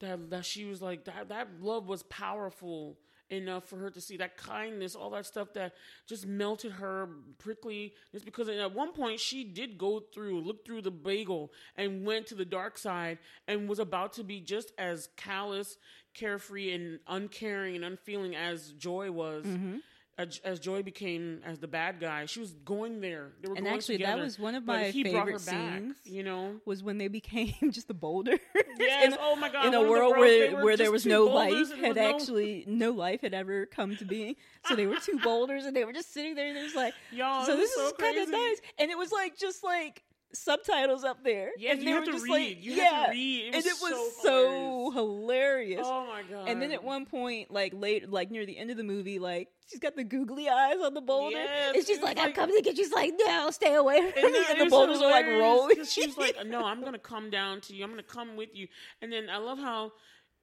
that 0.00 0.30
that 0.30 0.44
she 0.44 0.64
was 0.64 0.82
like 0.82 1.04
that 1.04 1.28
that 1.28 1.48
love 1.60 1.88
was 1.88 2.02
powerful 2.04 2.98
enough 3.30 3.64
for 3.64 3.76
her 3.76 3.90
to 3.90 4.00
see 4.00 4.16
that 4.16 4.36
kindness 4.36 4.94
all 4.94 5.10
that 5.10 5.24
stuff 5.24 5.52
that 5.54 5.72
just 6.06 6.26
melted 6.26 6.72
her 6.72 7.08
prickly 7.38 7.94
just 8.12 8.24
because 8.24 8.48
at 8.48 8.74
one 8.74 8.92
point 8.92 9.20
she 9.20 9.44
did 9.44 9.78
go 9.78 10.00
through 10.12 10.40
look 10.40 10.66
through 10.66 10.82
the 10.82 10.90
bagel 10.90 11.52
and 11.76 12.04
went 12.04 12.26
to 12.26 12.34
the 12.34 12.44
dark 12.44 12.76
side 12.76 13.18
and 13.46 13.68
was 13.68 13.78
about 13.78 14.12
to 14.12 14.24
be 14.24 14.40
just 14.40 14.72
as 14.78 15.08
callous 15.16 15.76
carefree 16.12 16.72
and 16.72 16.98
uncaring 17.06 17.76
and 17.76 17.84
unfeeling 17.84 18.34
as 18.34 18.72
joy 18.72 19.10
was 19.10 19.44
mm-hmm. 19.46 19.76
As, 20.20 20.40
as 20.44 20.60
joy 20.60 20.82
became 20.82 21.40
as 21.44 21.58
the 21.58 21.66
bad 21.68 22.00
guy 22.00 22.26
she 22.26 22.40
was 22.40 22.52
going 22.64 23.00
there 23.00 23.32
they 23.42 23.48
were 23.48 23.56
And 23.56 23.66
actually, 23.66 23.98
that 23.98 24.18
was 24.18 24.38
one 24.38 24.54
of 24.54 24.64
my 24.64 24.84
he 24.90 25.02
brought 25.04 25.28
her 25.28 25.38
favorite 25.38 25.46
back, 25.46 25.78
scenes. 25.78 25.96
you 26.04 26.22
know 26.22 26.56
was 26.64 26.82
when 26.82 26.98
they 26.98 27.08
became 27.08 27.54
just 27.70 27.88
the 27.88 27.94
boulder. 27.94 28.38
Yes, 28.78 29.12
in, 29.12 29.18
oh 29.20 29.36
my 29.36 29.50
God, 29.50 29.66
In 29.66 29.74
a 29.74 29.78
one 29.80 29.82
of 29.82 29.86
the 29.86 29.90
world 29.90 30.16
where 30.16 30.64
where 30.64 30.76
there 30.76 30.90
was 30.90 31.04
no 31.04 31.24
life 31.26 31.70
had 31.76 31.96
no- 31.96 32.14
actually 32.14 32.64
no 32.66 32.92
life 32.92 33.20
had 33.20 33.34
ever 33.34 33.66
come 33.66 33.94
to 33.96 34.06
being. 34.06 34.36
So 34.66 34.74
they 34.74 34.86
were 34.86 34.96
two 34.96 35.18
boulders, 35.18 35.66
and 35.66 35.76
they 35.76 35.84
were 35.84 35.92
just 35.92 36.14
sitting 36.14 36.34
there. 36.34 36.48
And 36.48 36.56
it 36.56 36.62
was 36.62 36.74
like, 36.74 36.94
Y'all, 37.12 37.44
so 37.44 37.56
this 37.56 37.74
so 37.74 37.86
is 37.88 37.92
kind 37.98 38.16
of 38.16 38.30
nice. 38.30 38.60
And 38.78 38.90
it 38.90 38.96
was 38.96 39.12
like 39.12 39.36
just 39.36 39.62
like 39.62 40.02
subtitles 40.32 41.04
up 41.04 41.22
there. 41.24 41.50
Yeah, 41.58 41.72
and 41.72 41.80
you 41.80 41.84
they 41.86 41.90
have 41.92 42.00
were 42.00 42.06
to 42.06 42.12
just 42.12 42.24
read. 42.24 42.56
Like, 42.56 42.64
You 42.64 42.72
yeah, 42.72 42.84
have 42.84 43.06
to 43.06 43.10
read. 43.12 43.44
It 43.48 43.54
and 43.56 43.66
it 43.66 43.74
was 43.80 44.14
so 44.22 44.22
so 44.22 44.90
hilarious. 44.92 45.82
Oh 45.84 46.06
my 46.06 46.22
god! 46.22 46.48
And 46.48 46.60
then 46.62 46.72
at 46.72 46.82
one 46.84 47.06
point, 47.06 47.50
like 47.50 47.72
late, 47.74 48.08
like 48.10 48.30
near 48.30 48.46
the 48.46 48.56
end 48.58 48.70
of 48.70 48.76
the 48.76 48.84
movie, 48.84 49.18
like 49.18 49.48
she's 49.70 49.80
got 49.80 49.96
the 49.96 50.04
googly 50.04 50.48
eyes 50.48 50.76
on 50.82 50.94
the 50.94 51.00
boulder, 51.00 51.36
Yes, 51.36 51.74
and 51.76 51.86
she's 51.86 51.98
it 51.98 52.04
like, 52.04 52.18
"I'm 52.18 52.32
coming 52.32 52.56
to 52.56 52.62
get 52.62 52.76
you." 52.76 52.84
She's 52.84 52.92
like, 52.92 53.12
"No, 53.18 53.50
stay 53.50 53.74
away." 53.74 53.98
from 54.10 54.24
And, 54.24 54.32
me." 54.32 54.38
then 54.48 54.56
and 54.60 54.66
the 54.66 54.70
boulders 54.70 55.00
are 55.00 55.10
like 55.10 55.26
rolling. 55.26 55.84
She's 55.84 56.16
like, 56.16 56.36
"No, 56.46 56.64
I'm 56.64 56.80
gonna 56.84 56.98
come 56.98 57.30
down 57.30 57.60
to 57.62 57.74
you. 57.74 57.84
I'm 57.84 57.90
gonna 57.90 58.02
come 58.02 58.36
with 58.36 58.50
you." 58.54 58.68
And 59.02 59.12
then 59.12 59.28
I 59.30 59.38
love 59.38 59.58
how 59.58 59.92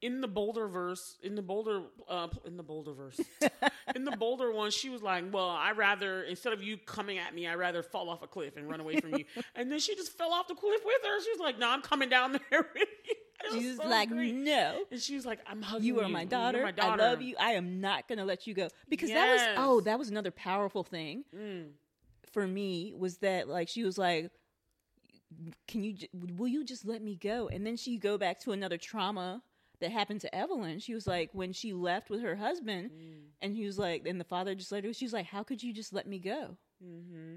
in 0.01 0.21
the 0.21 0.27
Boulder 0.27 0.67
verse, 0.67 1.17
in 1.23 1.35
the 1.35 1.41
Boulder, 1.41 1.81
uh, 2.07 2.27
in 2.45 2.55
the 2.57 2.63
Boulder 2.63 2.93
verse, 2.93 3.19
in 3.95 4.05
the 4.05 4.11
Boulder 4.15 4.51
one, 4.51 4.69
she 4.71 4.89
was 4.89 5.01
like, 5.01 5.23
"Well, 5.33 5.49
I 5.49 5.71
rather 5.71 6.21
instead 6.23 6.53
of 6.53 6.61
you 6.61 6.77
coming 6.77 7.17
at 7.17 7.33
me, 7.33 7.47
I 7.47 7.55
rather 7.55 7.81
fall 7.81 8.09
off 8.09 8.21
a 8.21 8.27
cliff 8.27 8.57
and 8.57 8.69
run 8.69 8.79
away 8.79 8.99
from 8.99 9.15
you." 9.15 9.25
and 9.55 9.71
then 9.71 9.79
she 9.79 9.95
just 9.95 10.17
fell 10.17 10.31
off 10.33 10.47
the 10.47 10.55
cliff 10.55 10.81
with 10.85 11.01
her. 11.03 11.23
She 11.23 11.31
was 11.31 11.39
like, 11.39 11.57
"No, 11.57 11.69
I'm 11.69 11.81
coming 11.81 12.09
down 12.09 12.33
there 12.33 12.41
with 12.73 12.87
you." 13.05 13.15
It 13.45 13.53
was 13.53 13.61
She's 13.61 13.77
so 13.77 13.87
like, 13.87 14.09
great. 14.09 14.33
"No." 14.35 14.83
And 14.91 14.99
she 15.01 15.15
was 15.15 15.25
like, 15.25 15.39
"I'm 15.47 15.61
hugging 15.61 15.85
You 15.87 15.95
you. 15.95 16.01
are 16.01 16.09
my 16.09 16.21
You're 16.21 16.29
daughter. 16.29 16.73
I 16.79 16.95
love 16.95 17.21
you. 17.21 17.35
I 17.39 17.51
am 17.51 17.79
not 17.81 18.07
going 18.07 18.17
to 18.19 18.25
let 18.25 18.45
you 18.47 18.53
go. 18.53 18.67
Because 18.89 19.09
that 19.09 19.31
was, 19.31 19.41
oh, 19.57 19.81
that 19.81 19.97
was 19.97 20.09
another 20.09 20.31
powerful 20.31 20.83
thing 20.83 21.23
Mm. 21.35 21.69
for 22.31 22.47
me 22.47 22.93
was 22.95 23.17
that, 23.19 23.47
like, 23.47 23.67
she 23.69 23.83
was 23.83 23.97
like, 23.97 24.31
can 25.67 25.83
you, 25.83 25.95
will 26.13 26.47
you 26.47 26.63
just 26.63 26.85
let 26.85 27.01
me 27.01 27.15
go? 27.15 27.47
And 27.47 27.65
then 27.65 27.77
she 27.77 27.97
go 27.97 28.17
back 28.17 28.39
to 28.41 28.51
another 28.53 28.77
trauma 28.77 29.41
that 29.79 29.91
happened 29.91 30.21
to 30.21 30.35
Evelyn. 30.35 30.79
She 30.79 30.93
was 30.93 31.05
like, 31.07 31.29
when 31.33 31.53
she 31.53 31.73
left 31.73 32.09
with 32.09 32.21
her 32.21 32.35
husband, 32.35 32.91
Mm. 32.91 33.13
and 33.41 33.55
he 33.55 33.65
was 33.65 33.77
like, 33.77 34.05
and 34.07 34.19
the 34.19 34.23
father 34.25 34.55
just 34.55 34.71
let 34.71 34.83
her, 34.83 34.93
she 34.93 35.05
was 35.05 35.13
like, 35.13 35.27
how 35.27 35.43
could 35.43 35.61
you 35.61 35.73
just 35.73 35.93
let 35.93 36.07
me 36.07 36.19
go? 36.19 36.57
Mm-hmm. 36.83 37.35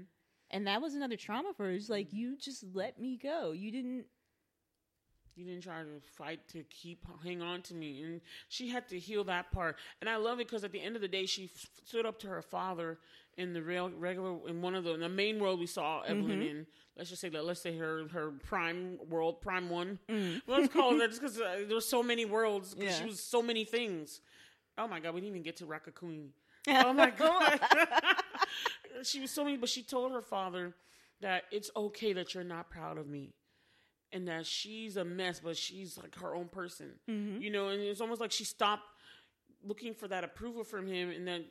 And 0.49 0.67
that 0.67 0.81
was 0.81 0.95
another 0.95 1.15
trauma 1.17 1.53
for 1.55 1.65
her. 1.65 1.71
It's 1.71 1.89
like, 1.89 2.11
you 2.11 2.35
just 2.37 2.63
let 2.73 2.99
me 2.99 3.17
go. 3.21 3.51
You 3.51 3.71
didn't, 3.71 4.05
You 5.35 5.45
didn't 5.45 5.63
try 5.63 5.81
to 5.83 6.01
fight 6.17 6.45
to 6.49 6.63
keep 6.63 7.05
hang 7.23 7.41
on 7.41 7.61
to 7.63 7.73
me, 7.73 8.01
and 8.03 8.19
she 8.49 8.67
had 8.69 8.87
to 8.89 8.99
heal 8.99 9.23
that 9.25 9.49
part. 9.51 9.77
And 10.01 10.09
I 10.09 10.17
love 10.17 10.39
it 10.41 10.47
because 10.47 10.63
at 10.65 10.71
the 10.73 10.81
end 10.81 10.95
of 10.97 11.01
the 11.01 11.07
day, 11.07 11.25
she 11.25 11.45
f- 11.55 11.67
stood 11.85 12.05
up 12.05 12.19
to 12.19 12.27
her 12.27 12.41
father 12.41 12.99
in 13.37 13.53
the 13.53 13.61
real 13.61 13.89
regular 13.89 14.37
in 14.49 14.61
one 14.61 14.75
of 14.75 14.83
the 14.83 14.93
in 14.93 14.99
the 14.99 15.09
main 15.09 15.39
world 15.39 15.59
we 15.59 15.65
saw 15.65 16.01
Evelyn 16.01 16.39
Mm-hmm. 16.39 16.41
in. 16.41 16.67
Let's 16.97 17.09
just 17.09 17.21
say 17.21 17.29
that. 17.29 17.45
Let's 17.45 17.61
say 17.61 17.77
her 17.77 18.07
her 18.09 18.31
prime 18.43 18.97
world, 19.09 19.41
prime 19.41 19.69
one. 19.69 19.99
Mm. 20.09 20.41
Let's 20.47 20.71
call 20.73 20.95
it 20.95 20.97
that, 20.99 21.09
just 21.09 21.21
because 21.21 21.39
uh, 21.39 21.63
there 21.67 21.75
were 21.75 21.81
so 21.81 22.03
many 22.03 22.25
worlds. 22.25 22.73
'cause 22.73 22.95
she 22.95 23.01
Yeah. 23.03 23.07
was 23.07 23.19
so 23.23 23.41
many 23.41 23.63
things. 23.65 24.21
Oh 24.77 24.87
my 24.87 24.99
god, 24.99 25.13
we 25.13 25.21
didn't 25.21 25.31
even 25.33 25.43
get 25.43 25.57
to 25.57 25.65
Raccacoonie. 25.65 26.31
Oh 26.67 26.93
my 26.93 27.09
god, 27.09 27.59
she 29.03 29.19
was 29.19 29.31
so 29.31 29.43
many. 29.43 29.57
But 29.57 29.69
she 29.69 29.83
told 29.83 30.11
her 30.11 30.21
father 30.21 30.75
that 31.21 31.43
it's 31.51 31.71
okay 31.75 32.13
that 32.13 32.33
you're 32.33 32.43
not 32.43 32.69
proud 32.69 32.97
of 32.97 33.07
me 33.07 33.33
and 34.11 34.27
that 34.27 34.45
she's 34.45 34.97
a 34.97 35.05
mess, 35.05 35.39
but 35.39 35.55
she's 35.57 35.97
like 35.97 36.15
her 36.19 36.35
own 36.35 36.47
person. 36.49 36.91
Mm-hmm. 37.09 37.41
You 37.41 37.49
know, 37.51 37.69
and 37.69 37.81
it's 37.81 38.01
almost 38.01 38.19
like 38.21 38.31
she 38.31 38.43
stopped 38.43 38.83
looking 39.63 39.93
for 39.93 40.07
that 40.09 40.23
approval 40.23 40.63
from 40.63 40.87
him, 40.87 41.09
and 41.09 41.25
then 41.27 41.45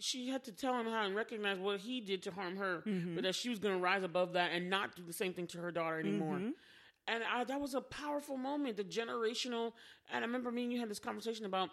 she 0.00 0.28
had 0.28 0.44
to 0.44 0.52
tell 0.52 0.74
him 0.78 0.86
how 0.86 1.04
and 1.04 1.14
recognize 1.14 1.58
what 1.58 1.80
he 1.80 2.00
did 2.00 2.22
to 2.24 2.30
harm 2.30 2.56
her, 2.56 2.82
Mm-hmm. 2.86 3.14
but 3.14 3.24
that 3.24 3.34
she 3.34 3.48
was 3.48 3.58
going 3.58 3.74
to 3.74 3.80
rise 3.80 4.02
above 4.02 4.32
that 4.34 4.50
and 4.52 4.68
not 4.70 4.94
do 4.96 5.02
the 5.02 5.12
same 5.12 5.32
thing 5.32 5.46
to 5.48 5.58
her 5.58 5.70
daughter 5.70 5.98
anymore. 5.98 6.36
Mm-hmm. 6.36 6.50
And 7.06 7.22
I, 7.24 7.44
that 7.44 7.60
was 7.60 7.74
a 7.74 7.80
powerful 7.80 8.36
moment, 8.36 8.76
the 8.76 8.84
generational. 8.84 9.72
And 10.12 10.24
I 10.24 10.26
remember 10.26 10.50
me 10.50 10.64
and 10.64 10.72
you 10.72 10.80
had 10.80 10.88
this 10.90 10.98
conversation 10.98 11.44
about 11.46 11.68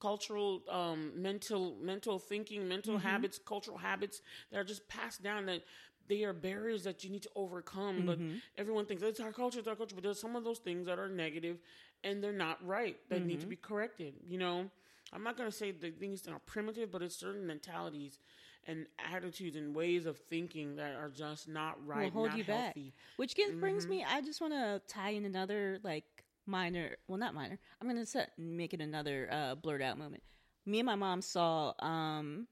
cultural 0.00 0.62
um, 0.70 1.12
mental 1.16 1.76
mental 1.80 2.18
thinking 2.18 2.68
mental 2.68 2.94
Mm-hmm. 2.96 3.06
habits 3.06 3.38
cultural 3.44 3.78
habits 3.78 4.20
that 4.50 4.58
are 4.58 4.64
just 4.64 4.86
passed 4.88 5.22
down 5.22 5.46
that 5.46 5.62
they 6.08 6.22
are 6.24 6.32
barriers 6.34 6.84
that 6.84 7.02
you 7.02 7.10
need 7.10 7.22
to 7.22 7.30
overcome 7.34 8.04
but 8.04 8.18
Mm-hmm. 8.18 8.36
everyone 8.58 8.84
thinks 8.84 9.02
it's 9.02 9.20
our 9.20 9.32
culture 9.32 9.58
it's 9.58 9.68
our 9.68 9.74
culture 9.74 9.94
but 9.94 10.04
there's 10.04 10.20
some 10.20 10.36
of 10.36 10.44
those 10.44 10.58
things 10.58 10.86
that 10.86 10.98
are 10.98 11.08
negative 11.08 11.58
and 12.04 12.22
they're 12.22 12.32
not 12.32 12.64
right 12.66 12.96
that 13.08 13.24
need 13.24 13.34
Mm-hmm. 13.34 13.40
to 13.40 13.46
be 13.46 13.56
corrected 13.56 14.14
you 14.26 14.38
know 14.38 14.66
i'm 15.12 15.22
not 15.22 15.36
going 15.36 15.50
to 15.50 15.56
say 15.56 15.70
the 15.70 15.90
things 15.90 16.26
are 16.28 16.38
primitive 16.40 16.90
but 16.90 17.02
it's 17.02 17.16
certain 17.16 17.46
mentalities 17.46 18.18
and 18.66 18.86
attitudes 19.12 19.56
and 19.56 19.74
ways 19.74 20.06
of 20.06 20.18
thinking 20.18 20.76
that 20.76 20.94
are 20.96 21.08
just 21.08 21.48
not 21.48 21.76
right 21.86 22.04
will 22.04 22.10
hold 22.10 22.28
not 22.30 22.38
you 22.38 22.44
back. 22.44 22.64
healthy. 22.64 22.92
Which 23.16 23.36
gets, 23.36 23.52
brings 23.52 23.84
Mm-hmm. 23.84 23.90
me. 23.90 24.04
I 24.08 24.20
just 24.20 24.40
want 24.40 24.52
to 24.54 24.82
tie 24.88 25.10
in 25.10 25.24
another 25.24 25.78
like 25.84 26.04
minor. 26.46 26.96
Well, 27.06 27.18
not 27.18 27.32
minor. 27.34 27.58
I'm 27.80 27.86
gonna 27.86 28.04
set 28.04 28.32
make 28.36 28.74
it 28.74 28.80
another 28.80 29.28
uh, 29.30 29.54
blurred 29.54 29.82
out 29.82 29.98
moment. 29.98 30.22
Me 30.64 30.80
and 30.80 30.86
my 30.86 30.96
mom 30.96 31.22
saw 31.22 31.74
um, 31.78 32.48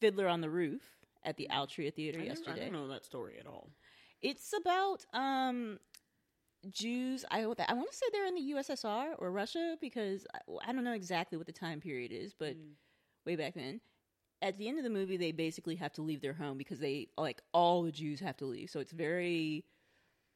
Fiddler 0.00 0.26
on 0.26 0.40
the 0.40 0.48
Roof 0.48 0.80
at 1.22 1.36
the 1.36 1.48
Altria 1.52 1.92
Theater 1.92 2.18
I, 2.20 2.24
never, 2.24 2.40
I 2.48 2.56
don't 2.56 2.72
know 2.72 2.88
that 2.88 3.04
story 3.04 3.36
at 3.38 3.46
all. 3.46 3.68
It's 4.22 4.54
about 4.58 5.04
um 5.12 5.78
Jews. 6.70 7.24
I 7.30 7.40
I 7.42 7.46
want 7.46 7.58
to 7.90 7.96
say 7.96 8.06
they're 8.12 8.26
in 8.26 8.34
the 8.34 8.40
USSR 8.54 9.14
or 9.18 9.30
Russia 9.30 9.76
because 9.80 10.26
I, 10.34 10.68
I 10.68 10.72
don't 10.72 10.84
know 10.84 10.92
exactly 10.92 11.38
what 11.38 11.46
the 11.46 11.52
time 11.52 11.80
period 11.80 12.12
is, 12.12 12.34
but 12.34 12.56
Mm. 12.56 12.74
way 13.26 13.36
back 13.36 13.54
then. 13.54 13.80
At 14.42 14.58
the 14.58 14.68
end 14.68 14.78
of 14.78 14.84
the 14.84 14.90
movie, 14.90 15.16
they 15.16 15.32
basically 15.32 15.76
have 15.76 15.92
to 15.94 16.02
leave 16.02 16.20
their 16.20 16.32
home 16.34 16.58
because 16.58 16.80
they 16.80 17.08
like 17.16 17.42
all 17.54 17.82
the 17.82 17.92
Jews 17.92 18.20
have 18.20 18.36
to 18.38 18.46
leave. 18.46 18.70
So 18.70 18.80
it's 18.80 18.92
very 18.92 19.64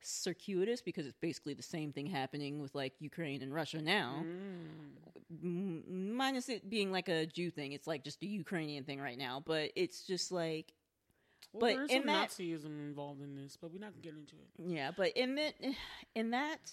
circuitous 0.03 0.83
because 0.83 1.07
it's 1.07 1.19
basically 1.21 1.55
the 1.55 1.63
same 1.63 1.93
thing 1.93 2.07
happening 2.07 2.61
with 2.61 2.75
like 2.75 2.95
Ukraine 3.01 3.43
and 3.43 3.53
Russia 3.55 3.81
now, 3.83 4.25
Mm. 4.25 6.13
Minus 6.15 6.49
it 6.49 6.71
being 6.71 6.93
like 6.93 7.09
a 7.09 7.27
Jew 7.27 7.51
thing. 7.51 7.73
It's 7.73 7.87
like 7.87 8.05
just 8.05 8.23
a 8.23 8.27
Ukrainian 8.27 8.85
thing 8.85 9.01
right 9.01 9.19
now, 9.19 9.43
but 9.45 9.73
it's 9.75 10.03
just 10.07 10.31
like 10.31 10.73
Well, 11.53 11.61
But 11.61 11.75
there 11.75 11.85
is 11.85 11.91
in 11.91 11.97
some 12.03 12.07
that- 12.07 12.29
Nazism 12.31 12.67
involved 12.87 13.23
in 13.23 13.35
this, 13.35 13.57
but 13.57 13.73
we're 13.73 13.79
not 13.81 13.93
gonna 13.93 14.03
get 14.03 14.15
into 14.15 14.37
it. 14.37 14.51
Yeah, 14.59 14.91
but 14.91 15.13
in 15.17 15.35
that 15.37 15.55
in 16.15 16.31
that 16.31 16.73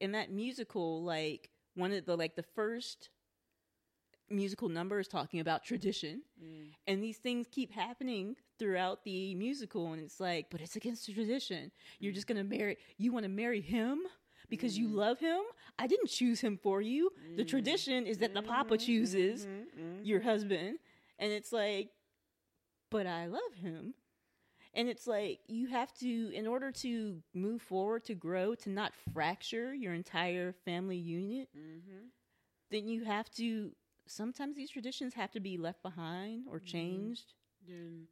in 0.00 0.12
that 0.12 0.30
musical, 0.32 1.02
like 1.02 1.50
one 1.74 1.92
of 1.92 2.04
the 2.04 2.16
like 2.16 2.34
the 2.34 2.42
first 2.42 3.10
musical 4.30 4.68
number 4.68 4.98
is 4.98 5.06
talking 5.06 5.38
about 5.40 5.62
tradition, 5.64 6.22
Mm. 6.42 6.74
and 6.86 7.02
these 7.02 7.18
things 7.18 7.46
keep 7.50 7.70
happening 7.70 8.36
throughout 8.58 9.04
the 9.04 9.34
musical, 9.34 9.92
and 9.92 10.02
it's 10.02 10.18
like, 10.18 10.48
but 10.50 10.60
it's 10.60 10.76
against 10.76 11.06
the 11.06 11.12
tradition. 11.12 11.70
You're 12.00 12.12
just 12.12 12.26
gonna 12.26 12.42
marry. 12.44 12.78
You 12.96 13.12
want 13.12 13.24
to 13.24 13.28
marry 13.28 13.60
him 13.60 14.02
because 14.48 14.78
you 14.78 14.88
Mm. 14.88 14.94
love 14.94 15.20
him. 15.20 15.42
I 15.78 15.86
didn't 15.86 16.08
choose 16.08 16.40
him 16.40 16.56
for 16.58 16.80
you. 16.80 17.10
The 17.36 17.44
Mm. 17.44 17.48
tradition 17.48 18.06
is 18.06 18.18
that 18.18 18.34
the 18.34 18.42
papa 18.42 18.78
chooses 18.78 19.46
mhm, 19.46 19.66
mhm. 19.76 20.06
your 20.06 20.20
husband 20.20 20.78
and 21.18 21.32
it's 21.32 21.52
like 21.52 21.90
but 22.94 23.06
i 23.06 23.26
love 23.26 23.54
him 23.62 23.94
and 24.74 24.88
it's 24.88 25.06
like 25.06 25.40
you 25.48 25.68
have 25.68 25.92
to 25.94 26.30
in 26.34 26.46
order 26.46 26.72
to 26.72 27.22
move 27.34 27.62
forward 27.62 28.04
to 28.04 28.14
grow 28.14 28.54
to 28.54 28.70
not 28.70 28.92
fracture 29.14 29.74
your 29.74 29.94
entire 29.94 30.52
family 30.64 30.96
unit 30.98 31.48
Mhm. 31.54 32.12
then 32.70 32.88
you 32.88 33.04
have 33.04 33.30
to 33.32 33.74
sometimes 34.06 34.56
these 34.56 34.70
traditions 34.70 35.14
have 35.14 35.32
to 35.32 35.40
be 35.40 35.58
left 35.58 35.82
behind 35.82 36.46
or 36.48 36.60
Mhm. 36.60 36.60
changed 36.60 37.34
Then 37.66 38.08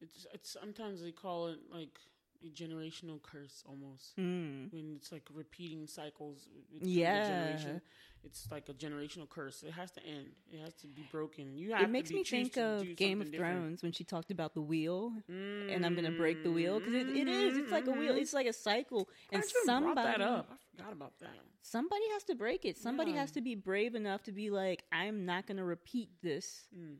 it's 0.00 0.26
it's 0.34 0.50
sometimes 0.50 1.02
they 1.02 1.12
call 1.12 1.48
it 1.48 1.60
like 1.70 1.98
a 2.44 2.48
generational 2.48 3.20
curse 3.22 3.62
almost. 3.68 4.16
mm. 4.16 4.72
When 4.72 4.94
it's 4.96 5.12
like 5.12 5.28
repeating 5.34 5.86
cycles. 5.86 6.48
Yeah. 6.80 7.26
generation, 7.28 7.80
it's 8.24 8.48
like 8.50 8.68
a 8.68 8.74
generational 8.74 9.28
curse. 9.28 9.62
It 9.62 9.72
has 9.72 9.90
to 9.92 10.04
end. 10.04 10.26
It 10.52 10.60
has 10.60 10.74
to 10.82 10.86
be 10.86 11.02
broken. 11.10 11.56
You 11.56 11.72
have 11.72 11.82
it 11.82 11.90
makes 11.90 12.10
me 12.10 12.24
think 12.24 12.56
of 12.56 12.84
game 12.96 13.20
of 13.20 13.30
different. 13.30 13.58
thrones 13.60 13.82
when 13.82 13.92
she 13.92 14.04
talked 14.04 14.30
about 14.30 14.54
the 14.54 14.60
wheel 14.62 15.12
and 15.28 15.84
i'm 15.86 15.94
gonna 15.94 16.10
break 16.10 16.42
the 16.42 16.50
wheel 16.50 16.78
because 16.78 16.94
it, 16.94 17.08
it 17.08 17.28
is 17.28 17.56
it's 17.56 17.72
like 17.72 17.86
a 17.86 17.90
wheel 17.92 18.14
Mhm. 18.14 18.20
it's 18.20 18.34
like 18.34 18.46
a 18.46 18.52
cycle 18.52 19.08
and 19.32 19.42
I 19.42 19.46
should've 19.46 19.64
brought 19.64 19.82
somebody 19.96 20.22
up. 20.22 20.50
I 20.52 20.56
forgot 20.76 20.92
about 20.92 21.18
that. 21.20 21.30
somebody 21.62 22.04
has 22.12 22.24
to 22.24 22.34
break 22.34 22.64
it. 22.64 22.76
Somebody 22.76 23.12
Yeah. 23.12 23.20
has 23.20 23.30
to 23.32 23.40
be 23.40 23.54
brave 23.54 23.94
enough 23.94 24.22
to 24.24 24.32
be 24.32 24.50
like, 24.50 24.84
I'm 24.92 25.24
not 25.26 25.46
going 25.46 25.58
to 25.58 25.64
repeat 25.64 26.08
this 26.22 26.66
Mm. 26.76 26.96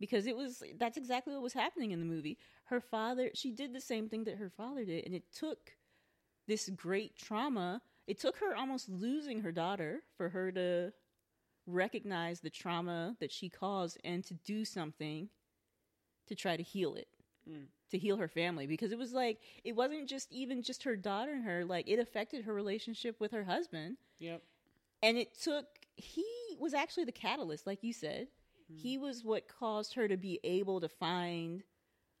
Because 0.00 0.26
it 0.26 0.36
was 0.36 0.62
that's 0.78 0.96
exactly 0.96 1.32
what 1.34 1.42
was 1.42 1.52
happening 1.52 1.90
in 1.92 2.00
the 2.00 2.06
movie. 2.06 2.38
Her 2.64 2.80
father, 2.80 3.30
she 3.34 3.50
did 3.50 3.72
the 3.72 3.80
same 3.80 4.08
thing 4.08 4.24
that 4.24 4.36
her 4.36 4.50
father 4.50 4.84
did, 4.84 5.04
and 5.06 5.14
it 5.14 5.32
took 5.32 5.72
this 6.46 6.68
great 6.70 7.16
trauma. 7.16 7.82
It 8.06 8.20
took 8.20 8.36
her 8.38 8.54
almost 8.54 8.88
losing 8.88 9.40
her 9.40 9.52
daughter 9.52 10.02
for 10.16 10.28
her 10.28 10.52
to 10.52 10.92
recognize 11.66 12.40
the 12.40 12.50
trauma 12.50 13.16
that 13.20 13.32
she 13.32 13.48
caused 13.48 13.98
and 14.04 14.24
to 14.24 14.34
do 14.34 14.64
something 14.64 15.28
to 16.28 16.34
try 16.34 16.56
to 16.56 16.62
heal 16.62 16.94
it. 16.94 17.08
Mm. 17.48 17.66
To 17.90 17.98
heal 17.98 18.16
her 18.16 18.26
family 18.28 18.66
because 18.66 18.90
it 18.90 18.98
was 18.98 19.12
like 19.12 19.38
it 19.62 19.76
wasn't 19.76 20.08
just 20.08 20.32
even 20.32 20.62
just 20.62 20.82
her 20.82 20.96
daughter 20.96 21.32
and 21.32 21.44
her 21.44 21.64
like 21.64 21.88
it 21.88 22.00
affected 22.00 22.44
her 22.44 22.52
relationship 22.52 23.20
with 23.20 23.30
her 23.30 23.44
husband 23.44 23.98
Yep. 24.18 24.42
and 25.04 25.16
it 25.16 25.40
took 25.40 25.66
he 25.94 26.26
was 26.58 26.74
actually 26.74 27.04
the 27.04 27.12
catalyst 27.12 27.64
like 27.64 27.84
you 27.84 27.92
said 27.92 28.26
Mm. 28.72 28.78
he 28.78 28.98
was 28.98 29.24
what 29.24 29.48
caused 29.48 29.94
her 29.94 30.08
to 30.08 30.16
be 30.16 30.40
able 30.44 30.80
to 30.80 30.88
find 30.88 31.62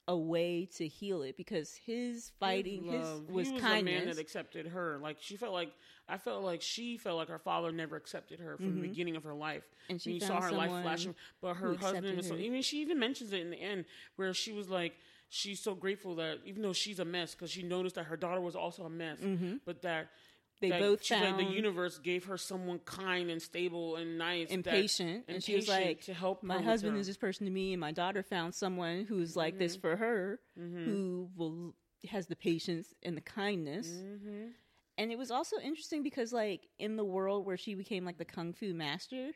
a 0.08 0.16
way 0.16 0.66
to 0.76 0.86
heal 0.86 1.22
it 1.22 1.36
because 1.36 1.74
his 1.74 2.30
fighting 2.38 2.84
his, 2.84 2.92
was 3.02 3.22
he 3.26 3.32
was 3.32 3.46
the 3.48 3.52
man 3.54 3.60
kindness 3.60 4.04
that 4.16 4.20
accepted 4.20 4.68
her. 4.68 4.98
Like 5.02 5.16
she 5.20 5.36
felt 5.36 5.52
like 5.52 5.72
I 6.08 6.16
felt 6.16 6.44
like 6.44 6.62
she 6.62 6.96
felt 6.96 7.16
like 7.16 7.26
her 7.28 7.40
father 7.40 7.72
never 7.72 7.96
accepted 7.96 8.38
her 8.38 8.56
from 8.56 8.76
the 8.76 8.86
Mhm. 8.86 8.90
beginning 8.90 9.16
of 9.16 9.24
her 9.24 9.34
life. 9.34 9.64
and 9.88 10.00
she 10.00 10.10
And 10.12 10.20
you 10.20 10.26
saw 10.26 10.40
her 10.40 10.52
life 10.52 10.70
flashing, 10.82 11.16
but 11.40 11.54
her 11.54 11.74
husband 11.74 12.16
was 12.16 12.28
so. 12.28 12.36
Even 12.36 12.62
she 12.62 12.80
even 12.80 13.00
mentions 13.00 13.32
it 13.32 13.40
in 13.40 13.50
the 13.50 13.56
end 13.60 13.84
where 14.14 14.32
she 14.32 14.52
was 14.52 14.68
like, 14.68 14.94
she's 15.28 15.58
so 15.58 15.74
grateful 15.74 16.14
that 16.14 16.38
even 16.44 16.62
though 16.62 16.72
she's 16.72 17.00
a 17.00 17.04
mess 17.04 17.34
because 17.34 17.50
she 17.50 17.64
noticed 17.64 17.96
that 17.96 18.04
her 18.04 18.16
daughter 18.16 18.40
was 18.40 18.54
also 18.54 18.84
a 18.84 18.90
mess, 18.90 19.18
Mhm. 19.18 19.60
but 19.64 19.82
that 19.82 20.12
they 20.60 20.70
that 20.70 20.80
both 20.80 21.04
she's 21.04 21.18
found 21.18 21.36
like 21.36 21.46
the 21.48 21.52
universe 21.52 21.98
gave 21.98 22.24
her 22.24 22.36
someone 22.38 22.78
kind 22.80 23.30
and 23.30 23.40
stable 23.42 23.96
and 23.96 24.16
nice, 24.18 24.50
and 24.50 24.64
that- 24.64 24.70
patient 24.72 25.24
and, 25.28 25.36
and 25.36 25.44
she 25.44 25.54
was 25.56 25.68
like 25.68 26.02
to 26.02 26.14
help 26.14 26.42
my 26.42 26.60
husband 26.62 26.96
is 26.96 27.06
this 27.06 27.16
person 27.16 27.46
to 27.46 27.52
me 27.52 27.72
and 27.72 27.80
my 27.80 27.92
daughter 27.92 28.22
found 28.22 28.54
someone 28.54 29.04
who's 29.04 29.36
like 29.36 29.58
this 29.58 29.76
Mhm. 29.76 29.80
for 29.80 29.96
her 29.96 30.40
Mhm. 30.58 30.84
who 30.84 31.30
will 31.36 31.74
has 32.08 32.28
the 32.28 32.36
patience 32.36 32.94
and 33.02 33.16
the 33.16 33.20
kindness 33.20 33.88
Mhm. 33.88 34.52
and 34.96 35.10
it 35.12 35.18
was 35.18 35.30
also 35.30 35.58
interesting 35.58 36.02
because 36.02 36.32
like 36.32 36.68
in 36.78 36.96
the 36.96 37.04
world 37.04 37.44
where 37.44 37.56
she 37.56 37.74
became 37.74 38.04
like 38.04 38.16
the 38.18 38.24
kung 38.24 38.52
fu 38.52 38.72
master 38.72 39.32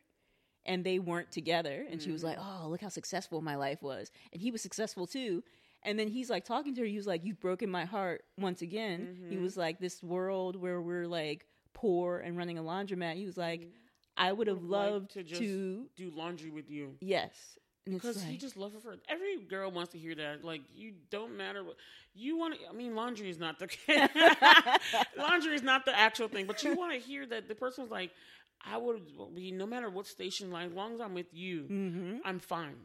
and 0.64 0.84
they 0.84 0.98
weren't 0.98 1.32
together 1.32 1.84
and 1.90 2.00
she 2.00 2.12
was 2.12 2.22
like 2.22 2.38
Mm-hmm. 2.38 2.64
oh 2.64 2.68
look 2.68 2.80
how 2.80 2.88
successful 2.88 3.40
my 3.42 3.56
life 3.56 3.82
was 3.82 4.10
and 4.32 4.40
he 4.40 4.50
was 4.50 4.62
successful 4.62 5.06
too 5.06 5.42
and 5.82 5.98
then 5.98 6.08
he's 6.08 6.28
like 6.30 6.44
talking 6.44 6.74
to 6.74 6.80
her 6.82 6.86
he 6.86 6.96
was 6.96 7.06
like 7.06 7.24
you've 7.24 7.40
broken 7.40 7.70
my 7.70 7.84
heart 7.84 8.24
once 8.38 8.62
again 8.62 9.16
he 9.28 9.36
Mhm. 9.36 9.42
was 9.42 9.56
like 9.56 9.78
this 9.78 10.02
world 10.02 10.56
where 10.56 10.80
we're 10.80 11.06
like 11.06 11.46
poor 11.72 12.18
and 12.18 12.36
running 12.36 12.58
a 12.58 12.62
laundromat 12.62 13.14
he 13.16 13.26
was 13.26 13.36
like 13.36 13.60
Mhm. 13.62 13.70
i 14.16 14.32
would 14.32 14.46
have 14.46 14.62
loved 14.62 15.10
to 15.12 15.22
to, 15.22 15.34
just 15.34 15.96
do 15.96 16.10
laundry 16.10 16.50
with 16.50 16.70
you. 16.70 16.96
yes 17.00 17.58
Because 17.86 18.16
like, 18.16 18.26
he 18.26 18.36
just 18.36 18.56
loved 18.56 18.74
her 18.74 18.80
for 18.80 18.96
every 19.08 19.38
girl 19.44 19.70
wants 19.70 19.92
to 19.92 19.98
hear 19.98 20.14
that. 20.14 20.44
Like 20.44 20.62
you 20.74 20.92
don't 21.10 21.36
matter 21.36 21.64
what 21.64 21.76
you 22.14 22.36
want. 22.36 22.54
to 22.54 22.60
I 22.68 22.72
mean, 22.72 22.94
laundry 22.94 23.28
is 23.30 23.38
not 23.38 23.58
the 23.58 23.68
laundry 25.16 25.54
is 25.54 25.62
not 25.62 25.84
the 25.84 25.98
actual 25.98 26.28
thing, 26.28 26.46
but 26.46 26.62
you 26.62 26.76
want 26.76 26.92
to 26.92 26.98
hear 26.98 27.26
that 27.26 27.48
the 27.48 27.54
person 27.54 27.82
was 27.84 27.90
like, 27.90 28.10
I 28.64 28.76
would 28.76 29.02
be 29.34 29.50
no 29.52 29.66
matter 29.66 29.88
what 29.90 30.06
station 30.06 30.50
line, 30.50 30.66
as 30.68 30.72
long 30.72 30.94
as 30.94 31.00
I'm 31.00 31.14
with 31.14 31.32
you, 31.32 31.64
hmm 31.64 32.16
I'm 32.24 32.38
fine. 32.38 32.76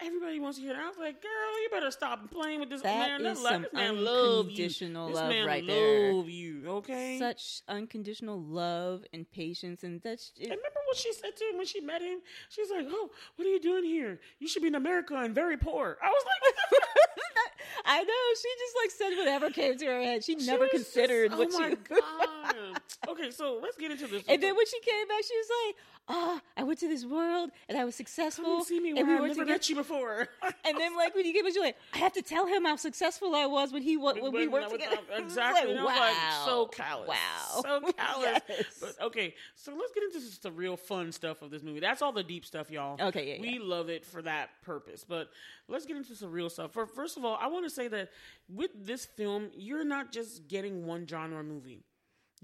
Everybody 0.00 0.40
wants 0.40 0.58
to 0.58 0.64
hear 0.64 0.74
that. 0.74 0.82
I 0.82 0.88
was 0.88 0.98
like, 0.98 1.22
girl, 1.22 1.62
you 1.62 1.68
better 1.70 1.90
stop 1.90 2.28
playing 2.30 2.58
with 2.60 2.68
this 2.68 2.82
That 2.82 3.20
man. 3.20 3.26
is 3.26 3.40
That- 3.42 3.48
some 3.52 3.62
this 3.62 3.72
man 3.72 4.04
love 4.04 4.46
you. 4.46 4.50
unconditional 4.50 5.06
This 5.08 5.16
love 5.16 5.28
man 5.28 5.46
right 5.46 5.66
there. 5.66 6.12
love 6.12 6.28
you. 6.28 6.62
Okay. 6.66 7.18
such 7.18 7.62
unconditional 7.68 8.40
love 8.42 9.04
and 9.12 9.30
patience 9.30 9.84
and 9.84 10.00
that's 10.02 10.32
it, 10.36 10.42
And 10.50 10.50
remember 10.50 10.80
what 10.86 10.96
she 10.96 11.12
said 11.12 11.36
to 11.36 11.44
him 11.44 11.56
when 11.58 11.66
she 11.66 11.80
met 11.80 12.02
him? 12.02 12.18
She's 12.48 12.70
like, 12.70 12.86
"Oh, 12.88 13.10
what 13.36 13.46
are 13.46 13.50
you 13.50 13.60
doing 13.60 13.84
here? 13.84 14.20
You 14.40 14.48
should 14.48 14.62
be 14.62 14.68
in 14.68 14.74
America 14.74 15.14
and 15.14 15.32
very 15.34 15.56
poor." 15.56 15.96
I 16.02 16.08
was 16.08 16.24
like, 16.26 16.80
I 17.86 18.02
know 18.02 18.34
she 18.40 18.48
just 18.58 18.76
like 18.82 18.90
said 18.90 19.16
whatever 19.18 19.50
came 19.50 19.76
to 19.78 19.86
her 19.86 20.02
head. 20.02 20.24
She, 20.24 20.38
She 20.40 20.46
never 20.46 20.64
was 20.64 20.70
just- 20.72 20.92
considered 20.94 21.32
oh 21.34 21.38
what 21.38 21.48
oh 21.52 21.58
my 21.58 21.70
she. 21.70 22.73
okay, 23.14 23.30
so 23.30 23.58
let's 23.62 23.76
get 23.76 23.90
into 23.90 24.06
this. 24.06 24.22
and 24.28 24.42
then 24.42 24.54
when 24.56 24.66
she 24.66 24.80
came 24.80 25.08
back, 25.08 25.22
she 25.26 25.34
was 25.36 25.46
like, 25.66 25.76
"Ah, 26.08 26.40
I 26.56 26.62
went 26.64 26.78
to 26.80 26.88
this 26.88 27.04
world 27.04 27.50
and 27.68 27.78
I 27.78 27.84
was 27.84 27.94
successful." 27.94 28.56
and 28.58 28.64
see 28.66 28.80
me 28.80 28.90
and 28.90 28.98
we 29.08 29.14
I've 29.14 29.20
were 29.20 29.26
never 29.28 29.40
together. 29.40 29.50
met 29.52 29.68
you 29.68 29.76
before. 29.76 30.28
And 30.66 30.78
then 30.78 30.96
like 30.96 31.14
when 31.14 31.26
you 31.26 31.32
came 31.34 31.44
back, 31.44 31.54
you're 31.54 31.64
like, 31.64 31.76
"I 31.92 31.98
have 31.98 32.12
to 32.14 32.22
tell 32.22 32.46
him 32.46 32.64
how 32.64 32.76
successful 32.76 33.34
I 33.34 33.46
was 33.46 33.72
when 33.72 33.82
he 33.82 33.96
when 33.96 34.16
we 34.16 34.30
When 34.30 34.50
worked 34.50 34.70
together." 34.70 34.96
out- 35.12 35.18
Exactly. 35.24 35.76
I 35.76 35.82
like, 35.82 35.96
wow, 35.96 36.42
so 36.46 36.66
callous. 36.66 37.08
Wow, 37.08 37.62
So 37.62 37.92
callous. 37.98 38.40
Yes. 38.48 38.64
But 38.80 39.02
okay, 39.06 39.34
so 39.54 39.74
let's 39.74 39.92
get 39.92 40.04
into 40.04 40.20
just 40.20 40.42
the 40.42 40.52
real 40.52 40.76
fun 40.76 41.12
stuff 41.12 41.42
of 41.42 41.50
this 41.50 41.62
movie. 41.62 41.80
That's 41.80 42.02
all 42.02 42.12
the 42.12 42.22
deep 42.22 42.44
stuff, 42.46 42.70
y'all. 42.70 42.96
Okay, 43.08 43.34
yeah, 43.34 43.40
We 43.40 43.54
yeah. 43.58 43.58
love 43.62 43.88
it 43.90 44.04
for 44.04 44.22
that 44.22 44.50
purpose. 44.62 45.04
But 45.06 45.28
let's 45.68 45.84
get 45.86 45.96
into 45.96 46.14
some 46.16 46.30
real 46.32 46.48
stuff. 46.50 46.72
For, 46.72 46.86
first 46.86 47.16
of 47.16 47.24
all, 47.24 47.36
I 47.40 47.46
want 47.48 47.64
to 47.66 47.70
say 47.70 47.88
that 47.88 48.10
with 48.48 48.70
this 48.74 49.04
film, 49.04 49.50
you're 49.54 49.84
not 49.84 50.12
just 50.12 50.48
getting 50.48 50.86
one 50.86 51.06
genre 51.06 51.42
movie. 51.44 51.82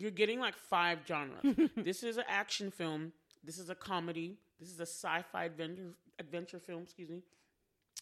You're 0.01 0.11
getting 0.11 0.41
like 0.41 0.57
five 0.57 1.01
genres. 1.07 1.45
this 1.77 2.03
is 2.03 2.17
an 2.17 2.25
action 2.29 2.71
film. 2.71 3.13
This 3.45 3.59
is 3.59 3.69
a 3.69 3.75
comedy. 3.75 4.39
This 4.59 4.71
is 4.71 4.79
a 4.81 4.87
sci-fi 4.87 5.45
adventure 5.45 5.91
adventure 6.19 6.59
film. 6.59 6.83
Excuse 6.85 7.11
me. 7.11 7.23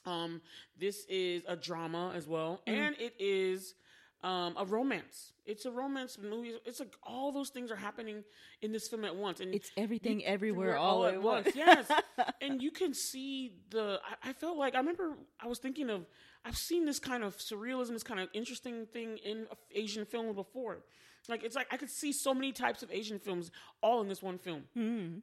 Um, 0.07 0.41
this 0.79 1.05
is 1.09 1.43
a 1.49 1.57
drama 1.57 2.12
as 2.15 2.27
well, 2.29 2.61
Mm. 2.66 2.73
and 2.73 2.97
it 3.01 3.15
is 3.19 3.75
um, 4.23 4.55
a 4.57 4.65
romance. 4.65 5.33
It's 5.45 5.65
a 5.65 5.70
romance 5.70 6.19
movie. 6.23 6.53
It's 6.65 6.79
like 6.81 6.95
all 7.03 7.33
those 7.33 7.51
things 7.51 7.70
are 7.70 7.77
happening 7.77 8.23
in 8.62 8.70
this 8.73 8.89
film 8.89 9.05
at 9.05 9.15
once, 9.15 9.41
and 9.41 9.53
It's 9.55 9.70
everything, 9.77 10.20
you- 10.20 10.27
everywhere, 10.27 10.77
everywhere, 10.77 10.77
all, 10.79 11.05
at 11.07 11.20
once. 11.23 11.49
yes, 11.55 11.91
and 12.41 12.62
you 12.62 12.70
can 12.70 12.95
see 12.95 13.55
the. 13.70 14.01
I, 14.25 14.31
I 14.31 14.33
felt 14.33 14.57
like 14.57 14.75
I 14.77 14.79
remember 14.79 15.16
I 15.41 15.47
was 15.49 15.59
thinking 15.59 15.91
of. 15.91 16.07
I've 16.45 16.57
seen 16.57 16.87
this 16.87 17.01
kind 17.01 17.25
of 17.25 17.37
surrealism, 17.37 17.91
this 17.91 18.05
kind 18.05 18.20
of 18.20 18.29
interesting 18.33 18.87
thing 18.87 19.19
in 19.19 19.47
Asian 19.75 20.07
films 20.07 20.35
before. 20.37 20.79
Like 21.28 21.43
it's 21.45 21.57
like 21.57 21.66
I 21.73 21.77
could 21.77 21.90
see 21.90 22.12
so 22.12 22.32
many 22.35 22.53
types 22.53 22.82
of 22.82 22.90
Asian 22.93 23.19
films 23.19 23.51
all 23.82 24.01
in 24.01 24.09
this 24.09 24.23
one 24.23 24.39
film. 24.39 24.65
Mm. 24.77 25.23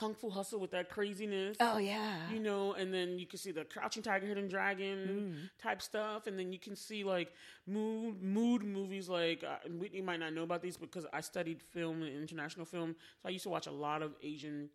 Kung 0.00 0.14
Fu 0.14 0.30
Hustle 0.30 0.58
with 0.58 0.70
that 0.72 0.88
craziness. 0.88 1.56
Oh 1.60 1.76
yeah. 1.78 2.16
You 2.32 2.40
know, 2.40 2.72
and 2.72 2.92
then 2.92 3.18
you 3.18 3.26
can 3.26 3.38
see 3.38 3.52
the 3.52 3.64
Crouching 3.64 4.02
Tiger, 4.02 4.26
Hidden 4.26 4.48
Dragon 4.48 4.98
Mm. 5.36 5.62
type 5.62 5.82
stuff, 5.82 6.26
and 6.26 6.38
then 6.38 6.52
you 6.52 6.58
can 6.58 6.74
see 6.74 7.04
like 7.04 7.30
mood 7.66 8.22
mood 8.22 8.64
movies. 8.64 9.08
Like 9.08 9.44
uh, 9.44 9.56
and 9.64 9.78
Whitney 9.80 10.00
might 10.00 10.18
not 10.20 10.32
know 10.32 10.42
about 10.42 10.62
these 10.62 10.76
because 10.76 11.06
I 11.12 11.20
studied 11.20 11.62
film 11.62 12.02
and 12.02 12.16
international 12.16 12.64
film, 12.66 12.96
so 13.22 13.28
I 13.28 13.30
used 13.32 13.44
to 13.44 13.50
watch 13.50 13.66
a 13.66 13.70
lot 13.72 14.02
of 14.02 14.14
Asian 14.22 14.70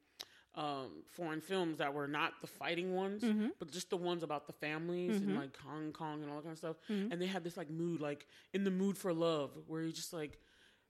um, 0.56 1.03
foreign 1.11 1.41
films 1.41 1.77
that 1.77 1.94
were 1.94 2.07
not 2.07 2.34
the 2.41 2.48
fighting 2.48 2.95
ones, 2.95 3.23
Mm-hmm. 3.23 3.48
but 3.60 3.69
just 3.72 3.89
the 3.89 3.98
ones 3.98 4.23
about 4.23 4.48
the 4.48 4.53
families 4.53 5.18
and 5.18 5.35
like 5.35 5.56
Hong 5.57 5.91
Kong 5.91 6.22
and 6.23 6.31
all 6.31 6.38
that 6.38 6.44
kind 6.44 6.53
of 6.53 6.57
stuff. 6.57 6.77
Mm-hmm. 6.89 7.11
And 7.11 7.22
they 7.22 7.27
had 7.27 7.44
this 7.44 7.57
like 7.57 7.69
mood, 7.69 8.02
like 8.02 8.26
in 8.53 8.64
the 8.64 8.72
mood 8.72 8.98
for 8.98 9.14
love, 9.14 9.52
where 9.68 9.81
you 9.84 9.91
just 9.91 10.14
like 10.14 10.39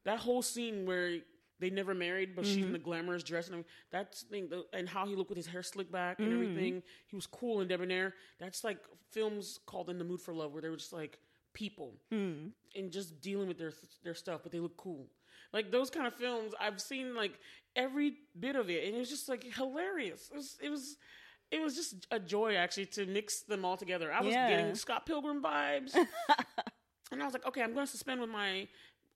that 0.05 0.19
whole 0.19 0.41
scene 0.41 0.85
where 0.85 1.17
they 1.59 1.69
never 1.69 1.93
married, 1.93 2.35
but 2.35 2.45
she's 2.45 2.57
in 2.57 2.63
mm-hmm. 2.63 2.73
the 2.73 2.79
glamorous 2.79 3.23
dress 3.23 3.49
and. 3.49 3.65
That's 3.91 4.23
thing, 4.23 4.49
and 4.73 4.87
how 4.87 5.05
he 5.07 5.15
looked 5.15 5.29
with 5.29 5.37
his 5.37 5.47
hair 5.47 5.63
slicked 5.63 5.91
back 5.91 6.19
and 6.19 6.27
mm-hmm. 6.27 6.41
everything. 6.41 6.83
He 7.07 7.15
was 7.15 7.25
cool 7.25 7.61
and 7.61 7.69
debonair. 7.69 8.13
That's 8.39 8.63
like 8.63 8.79
films 9.11 9.59
called 9.65 9.89
In 9.89 9.97
the 9.97 10.03
Mood 10.03 10.21
for 10.21 10.33
Love, 10.33 10.53
where 10.53 10.61
they 10.61 10.69
were 10.69 10.77
just 10.77 10.93
like 10.93 11.19
people 11.53 11.95
hmm. 12.11 12.49
and 12.75 12.91
just 12.91 13.19
dealing 13.19 13.47
with 13.47 13.57
their 13.57 13.73
their 14.03 14.13
stuff, 14.13 14.41
but 14.43 14.51
they 14.51 14.59
look 14.59 14.77
cool. 14.77 15.07
Like 15.53 15.71
those 15.71 15.89
kind 15.89 16.05
of 16.05 16.13
films, 16.13 16.53
I've 16.59 16.79
seen 16.81 17.15
like 17.15 17.39
every 17.75 18.13
bit 18.39 18.55
of 18.55 18.69
it, 18.69 18.85
and 18.85 18.95
it 18.95 18.99
was 18.99 19.09
just 19.09 19.27
like 19.27 19.43
hilarious. 19.43 20.29
It 20.31 20.37
was, 20.37 20.57
it 20.61 20.69
was, 20.69 20.97
it 21.51 21.61
was 21.61 21.75
just 21.75 22.05
a 22.11 22.19
joy 22.19 22.55
actually 22.55 22.87
to 22.87 23.05
mix 23.05 23.41
them 23.41 23.65
all 23.65 23.77
together. 23.77 24.11
I 24.11 24.21
was 24.21 24.33
Yeah. 24.33 24.49
getting 24.49 24.75
Scott 24.75 25.05
Pilgrim 25.05 25.41
vibes, 25.41 25.95
and 27.11 27.21
I 27.21 27.25
was 27.25 27.33
like, 27.33 27.45
okay, 27.47 27.61
I'm 27.61 27.73
going 27.73 27.85
to 27.85 27.91
suspend 27.91 28.21
with 28.21 28.29
my 28.29 28.67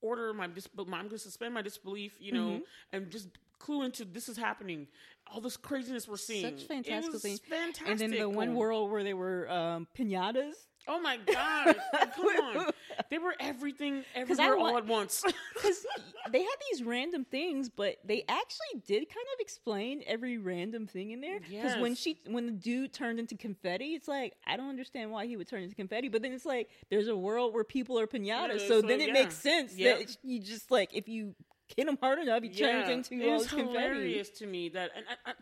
order, 0.02 0.34
my 0.34 0.48
dis- 0.48 0.68
I'm 0.78 0.86
going 0.86 1.10
to 1.10 1.18
suspend 1.18 1.54
my 1.54 1.62
disbelief, 1.62 2.14
you 2.20 2.32
know, 2.32 2.48
Mm-hmm. 2.50 2.64
and 2.94 3.12
just 3.12 3.30
clue 3.60 3.84
into 3.84 4.06
this 4.06 4.28
is 4.30 4.38
happening. 4.38 4.88
All 5.32 5.40
this 5.42 5.56
craziness 5.58 6.08
we're 6.08 6.18
seeing, 6.18 6.58
Such 6.58 6.68
fantastical 6.68 7.10
it 7.10 7.14
was 7.14 7.22
things. 7.22 7.40
Fantastic. 7.48 7.88
and 7.88 8.00
then 8.00 8.12
the 8.12 8.28
one 8.30 8.56
world 8.56 8.92
where 8.92 9.04
they 9.04 9.14
were 9.14 9.50
um, 9.50 9.88
pinatas. 9.98 10.54
Oh 10.88 11.00
my 11.00 11.18
gosh! 11.18 11.76
Come 12.16 12.26
on, 12.26 12.72
they 13.10 13.18
were 13.20 13.36
everything, 13.40 14.04
everywhere, 14.16 14.58
all 14.58 14.78
at 14.78 14.86
once. 14.86 15.24
Because 15.54 15.86
they 16.32 16.40
had 16.42 16.56
these 16.72 16.82
random 16.84 17.24
things, 17.24 17.70
but 17.70 17.98
they 18.04 18.24
actually 18.28 18.82
did 18.88 19.08
kind 19.10 19.26
of 19.36 19.40
explain 19.40 20.04
every 20.08 20.38
random 20.40 20.88
thing 20.88 21.12
in 21.12 21.22
there. 21.22 21.40
Because 21.40 21.78
when 21.78 21.94
she, 21.96 22.20
when 22.28 22.46
the 22.48 22.52
dude 22.52 22.94
turned 22.94 23.20
into 23.20 23.36
confetti, 23.38 23.94
it's 23.94 24.08
like 24.08 24.34
I 24.48 24.58
don't 24.58 24.70
understand 24.70 25.12
why 25.12 25.28
he 25.28 25.38
would 25.38 25.48
turn 25.48 25.62
into 25.64 25.76
confetti. 25.76 26.10
But 26.10 26.22
then 26.24 26.32
it's 26.34 26.46
like 26.46 26.70
there's 26.90 27.08
a 27.08 27.16
world 27.16 27.54
where 27.54 27.64
people 27.64 28.00
are 28.00 28.08
pinatas, 28.08 28.60
Yeah, 28.62 28.68
so 28.68 28.82
so, 28.82 28.88
then 28.88 29.02
it 29.02 29.08
yeah. 29.08 29.14
makes 29.14 29.36
sense 29.36 29.76
Yep. 29.78 30.00
that 30.00 30.18
you 30.24 30.40
just 30.40 30.72
like 30.72 30.94
if 30.94 31.08
you 31.08 31.36
hit 31.78 31.88
him 31.88 31.98
hard 32.02 32.20
enough, 32.20 32.44
he 32.44 32.50
turns 32.50 32.90
into 32.90 33.14
it 33.24 33.30
all 33.30 33.38
was 33.38 33.48
confetti. 33.48 33.70
hilarious 33.72 34.30
to 34.30 34.46
me 34.48 34.70
that, 34.70 34.92
and 34.96 35.06
I, 35.26 35.30
I, 35.30 35.34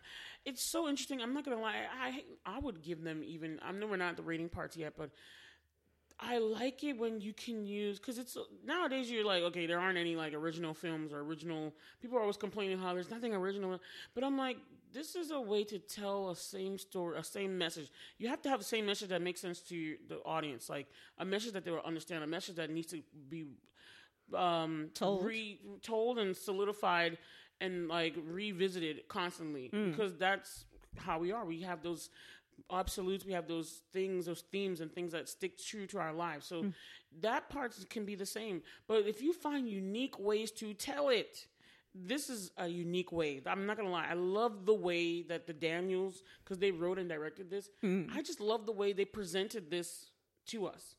it's 0.45 0.63
so 0.63 0.87
interesting. 0.87 1.21
I'm 1.21 1.33
not 1.33 1.45
gonna 1.45 1.61
lie, 1.61 1.85
I 2.01 2.23
I 2.45 2.59
would 2.59 2.81
give 2.81 3.03
them 3.03 3.23
even. 3.23 3.59
I 3.63 3.71
know 3.71 3.87
we're 3.87 3.97
not 3.97 4.11
at 4.11 4.17
the 4.17 4.23
rating 4.23 4.49
parts 4.49 4.75
yet, 4.77 4.93
but 4.97 5.11
I 6.19 6.37
like 6.39 6.83
it 6.83 6.97
when 6.97 7.21
you 7.21 7.33
can 7.33 7.65
use 7.65 7.97
because 7.97 8.17
it's 8.17 8.37
nowadays 8.65 9.09
you're 9.09 9.25
like 9.25 9.43
okay, 9.43 9.65
there 9.67 9.79
aren't 9.79 9.97
any 9.97 10.15
like 10.15 10.33
original 10.33 10.73
films 10.73 11.13
or 11.13 11.19
original. 11.19 11.73
People 12.01 12.17
are 12.17 12.21
always 12.21 12.37
complaining 12.37 12.77
how 12.77 12.93
there's 12.93 13.11
nothing 13.11 13.33
original, 13.33 13.79
but 14.13 14.23
I'm 14.23 14.37
like. 14.37 14.57
This 14.91 15.15
is 15.15 15.29
a 15.29 15.39
way 15.39 15.63
to 15.65 15.77
tell 15.77 16.31
a 16.31 16.35
same 16.35 16.79
story, 16.79 17.15
a 17.15 17.23
same 17.23 17.59
message. 17.59 17.91
You 18.17 18.27
have 18.29 18.41
to 18.41 18.49
have 18.49 18.57
the 18.57 18.65
same 18.65 18.87
message 18.87 19.09
that 19.09 19.21
makes 19.21 19.39
sense 19.39 19.59
to 19.69 19.75
your, 19.75 19.97
the 20.07 20.15
audience, 20.25 20.67
like 20.67 20.87
a 21.19 21.25
message 21.25 21.53
that 21.53 21.63
they 21.63 21.69
will 21.69 21.83
understand, 21.85 22.23
a 22.23 22.27
message 22.27 22.55
that 22.55 22.71
needs 22.71 22.87
to 22.87 23.03
be 23.29 23.45
um, 24.35 24.89
Told. 24.95 25.25
re- 25.25 25.59
told 25.83 26.17
and 26.17 26.35
solidified 26.35 27.19
and 27.61 27.87
like 27.87 28.15
revisited 28.25 29.07
constantly 29.07 29.69
Mm. 29.73 29.91
because 29.91 30.15
that's 30.17 30.65
how 30.97 31.19
we 31.19 31.31
are. 31.31 31.45
We 31.45 31.61
have 31.61 31.81
those 31.83 32.09
absolutes, 32.71 33.25
we 33.25 33.33
have 33.33 33.47
those 33.47 33.81
things, 33.93 34.25
those 34.25 34.41
themes, 34.51 34.81
and 34.81 34.91
things 34.93 35.11
that 35.13 35.29
stick 35.29 35.57
true 35.57 35.87
to 35.87 35.99
our 35.99 36.13
lives. 36.13 36.45
So 36.45 36.63
Mm. 36.63 36.73
that 37.21 37.49
part 37.49 37.75
can 37.89 38.05
be 38.05 38.15
the 38.15 38.25
same. 38.25 38.61
But 38.87 39.07
if 39.07 39.21
you 39.21 39.33
find 39.33 39.67
unique 39.69 40.19
ways 40.19 40.51
to 40.53 40.73
tell 40.73 41.09
it, 41.09 41.47
this 41.95 42.29
is 42.29 42.51
a 42.57 42.67
unique 42.67 43.11
way. 43.11 43.41
I'm 43.45 43.65
not 43.65 43.77
gonna 43.77 43.89
lie. 43.89 44.07
I 44.07 44.13
love 44.13 44.65
the 44.65 44.73
way 44.75 45.23
that 45.23 45.47
the 45.47 45.53
Daniels, 45.53 46.21
because 46.43 46.59
they 46.59 46.71
wrote 46.71 46.99
and 46.99 47.09
directed 47.09 47.49
this. 47.49 47.69
Mm. 47.83 48.13
I 48.15 48.21
just 48.21 48.39
love 48.39 48.65
the 48.65 48.71
way 48.71 48.93
they 48.93 49.05
presented 49.05 49.69
this 49.71 50.11
to 50.47 50.67
us. 50.67 50.95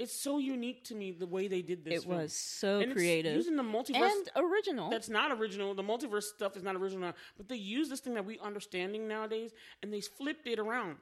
It's 0.00 0.18
so 0.18 0.38
unique 0.38 0.82
to 0.84 0.94
me 0.94 1.12
the 1.12 1.26
way 1.26 1.46
they 1.46 1.60
did 1.60 1.84
this. 1.84 1.94
It 1.94 2.06
film. 2.06 2.16
was 2.22 2.32
so 2.32 2.80
And 2.80 2.92
creative 2.92 3.36
using 3.36 3.56
the 3.56 3.62
multiverse 3.62 4.10
and 4.10 4.30
original. 4.34 4.88
that's 4.88 5.10
not 5.10 5.30
original. 5.30 5.74
The 5.74 5.82
multiverse 5.82 6.22
stuff 6.24 6.56
is 6.56 6.62
not 6.62 6.74
original, 6.74 7.12
but 7.36 7.48
they 7.48 7.56
use 7.56 7.88
this 7.90 8.00
thing 8.00 8.14
that 8.14 8.24
we 8.24 8.38
understanding 8.38 9.06
nowadays, 9.06 9.52
and 9.82 9.92
they 9.92 10.00
flipped 10.00 10.46
it 10.46 10.58
around, 10.58 10.96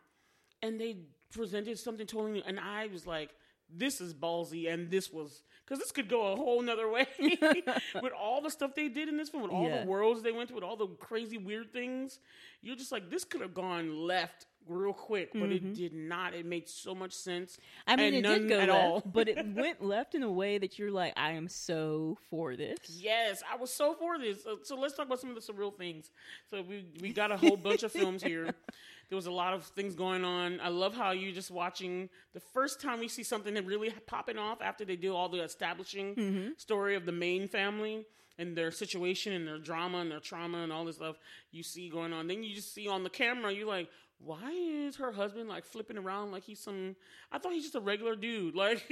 and 0.62 0.80
they 0.80 0.96
presented 1.30 1.78
something 1.78 2.06
totally 2.06 2.32
new. 2.32 2.42
And 2.44 2.58
I 2.58 2.88
was 2.88 3.06
like, 3.06 3.30
"This 3.70 4.00
is 4.00 4.12
ballsy," 4.14 4.68
and 4.72 4.90
this 4.90 5.12
was 5.12 5.44
because 5.68 5.78
this 5.80 5.92
could 5.92 6.08
go 6.08 6.32
a 6.32 6.36
whole 6.36 6.62
nother 6.62 6.88
way 6.88 7.06
with 7.20 8.12
all 8.18 8.40
the 8.40 8.50
stuff 8.50 8.74
they 8.74 8.88
did 8.88 9.08
in 9.08 9.16
this 9.16 9.28
film, 9.28 9.42
with 9.42 9.52
all 9.52 9.68
Yeah. 9.68 9.80
the 9.82 9.86
worlds 9.86 10.22
they 10.22 10.32
went 10.32 10.48
to, 10.48 10.54
with 10.54 10.64
all 10.64 10.76
the 10.76 10.86
crazy 10.86 11.36
weird 11.36 11.72
things. 11.72 12.20
You're 12.62 12.76
just 12.76 12.92
like, 12.92 13.10
this 13.10 13.24
could 13.24 13.40
have 13.42 13.54
gone 13.54 13.94
left 14.06 14.46
real 14.66 14.92
quick, 14.92 15.30
but 15.34 15.50
it 15.50 15.74
did 15.74 15.92
not. 15.94 16.34
It 16.34 16.44
made 16.44 16.68
so 16.68 16.94
much 16.94 17.12
sense. 17.12 17.52
Mm-hmm. 17.88 17.90
I 17.90 17.96
mean, 17.96 18.14
it 18.14 18.22
did 18.22 18.48
go 18.48 18.60
at 18.60 18.68
left, 18.68 18.80
all. 18.80 19.02
but 19.04 19.28
it 19.28 19.46
went 19.54 19.82
left 19.82 20.14
in 20.14 20.22
a 20.22 20.30
way 20.30 20.58
that 20.58 20.78
you're 20.78 20.90
like, 20.90 21.12
I 21.16 21.32
am 21.32 21.48
so 21.48 22.18
for 22.30 22.56
this. 22.56 22.78
Yes, 22.88 23.42
I 23.50 23.56
was 23.56 23.72
so 23.72 23.94
for 23.94 24.18
this. 24.18 24.44
So, 24.44 24.58
so 24.62 24.76
let's 24.76 24.94
talk 24.94 25.06
about 25.06 25.20
some 25.20 25.30
of 25.30 25.36
the 25.36 25.52
surreal 25.52 25.74
things. 25.76 26.10
So 26.50 26.62
we 26.62 26.86
we 27.00 27.12
got 27.12 27.30
a 27.32 27.36
whole 27.36 27.56
bunch 27.56 27.82
of 27.82 27.92
films 27.92 28.22
here. 28.22 28.54
There 29.08 29.16
was 29.16 29.26
a 29.26 29.32
lot 29.32 29.54
of 29.54 29.64
things 29.64 29.94
going 29.94 30.24
on. 30.24 30.60
I 30.60 30.68
love 30.68 30.94
how 30.94 31.12
you 31.12 31.32
just 31.32 31.50
watching 31.50 32.10
the 32.34 32.40
first 32.40 32.80
time 32.80 33.00
we 33.00 33.08
see 33.08 33.22
something 33.22 33.54
that 33.54 33.64
really 33.64 33.90
popping 34.06 34.38
off 34.38 34.60
after 34.60 34.84
they 34.84 34.96
do 34.96 35.14
all 35.14 35.28
the 35.28 35.42
establishing 35.42 36.14
mm-hmm. 36.14 36.48
story 36.56 36.94
of 36.94 37.06
the 37.06 37.12
main 37.12 37.48
family 37.48 38.04
and 38.38 38.56
their 38.56 38.70
situation 38.70 39.32
and 39.32 39.46
their 39.46 39.58
drama 39.58 39.98
and 39.98 40.10
their 40.10 40.20
trauma 40.20 40.58
and 40.58 40.72
all 40.72 40.84
this 40.84 40.96
stuff 40.96 41.16
you 41.50 41.62
see 41.62 41.88
going 41.88 42.12
on. 42.12 42.28
Then 42.28 42.42
you 42.42 42.54
just 42.54 42.74
see 42.74 42.86
on 42.86 43.02
the 43.02 43.10
camera, 43.10 43.52
you're 43.52 43.66
like, 43.66 43.88
why 44.24 44.50
is 44.50 44.96
her 44.96 45.12
husband 45.12 45.48
like 45.48 45.64
flipping 45.64 45.96
around 45.96 46.32
like 46.32 46.42
he's 46.42 46.58
some? 46.58 46.96
I 47.30 47.38
thought 47.38 47.52
he's 47.52 47.62
just 47.62 47.76
a 47.76 47.80
regular 47.80 48.16
dude. 48.16 48.54
Like 48.58 48.82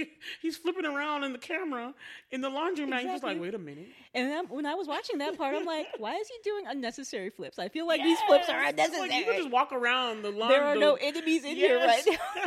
he's 0.41 0.57
flipping 0.57 0.87
around 0.87 1.25
in 1.25 1.33
the 1.33 1.39
camera 1.39 1.93
in 2.31 2.41
the 2.41 2.49
laundromat. 2.49 3.03
You're 3.03 3.13
just 3.13 3.25
like, 3.25 3.41
wait 3.41 3.55
a 3.55 3.59
minute. 3.59 3.89
And 4.15 4.31
then 4.31 4.47
when 4.49 4.67
I 4.67 4.75
was 4.75 4.87
watching 4.87 5.19
that 5.19 5.37
part, 5.37 5.55
I'm 5.57 5.65
like, 5.65 5.87
why 5.99 6.15
is 6.15 6.29
he 6.29 6.35
doing 6.45 6.67
unnecessary 6.69 7.31
flips? 7.31 7.59
I 7.59 7.69
feel 7.69 7.87
like 7.87 8.03
these 8.03 8.19
flips 8.29 8.49
are 8.49 8.63
Yes! 8.63 8.71
Unnecessary. 8.71 9.09
Like 9.09 9.19
you 9.19 9.25
can 9.25 9.37
just 9.37 9.51
walk 9.51 9.73
around 9.73 10.23
the 10.23 10.31
lawn. 10.31 10.49
there 10.49 10.63
are 10.65 10.75
the- 10.75 10.81
no 10.81 10.95
enemies 10.95 11.45
in 11.45 11.57
here 11.57 11.79
right 11.79 12.03
now. 12.07 12.17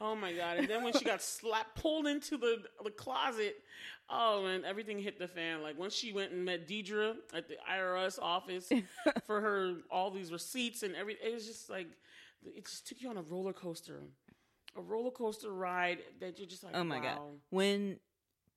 Oh 0.00 0.14
my 0.14 0.32
god! 0.32 0.58
And 0.58 0.68
then 0.68 0.84
when 0.84 0.92
she 0.92 1.04
got 1.04 1.22
slapped, 1.22 1.80
pulled 1.80 2.06
into 2.06 2.36
the 2.36 2.62
the 2.84 2.90
closet, 2.90 3.56
oh 4.10 4.42
man, 4.42 4.64
everything 4.64 4.98
hit 4.98 5.18
the 5.18 5.28
fan. 5.28 5.62
Like 5.62 5.78
once 5.78 5.94
she 5.94 6.12
went 6.12 6.32
and 6.32 6.44
met 6.44 6.68
Deidre 6.68 7.14
at 7.34 7.48
the 7.48 7.56
IRS 7.70 8.18
office 8.20 8.70
for 9.26 9.40
her 9.40 9.76
all 9.90 10.10
these 10.10 10.32
receipts 10.32 10.82
and 10.82 10.94
everything, 10.94 11.30
it 11.30 11.34
was 11.34 11.46
just 11.46 11.70
like 11.70 11.86
it 12.44 12.66
just 12.66 12.86
took 12.86 13.00
you 13.00 13.08
on 13.08 13.16
a 13.16 13.22
roller 13.22 13.54
coaster, 13.54 14.02
a 14.76 14.80
roller 14.80 15.10
coaster 15.10 15.50
ride 15.50 15.98
that 16.20 16.38
you're 16.38 16.48
just 16.48 16.62
like, 16.62 16.76
oh 16.76 16.84
my 16.84 17.00
god. 17.00 17.18
When 17.50 17.98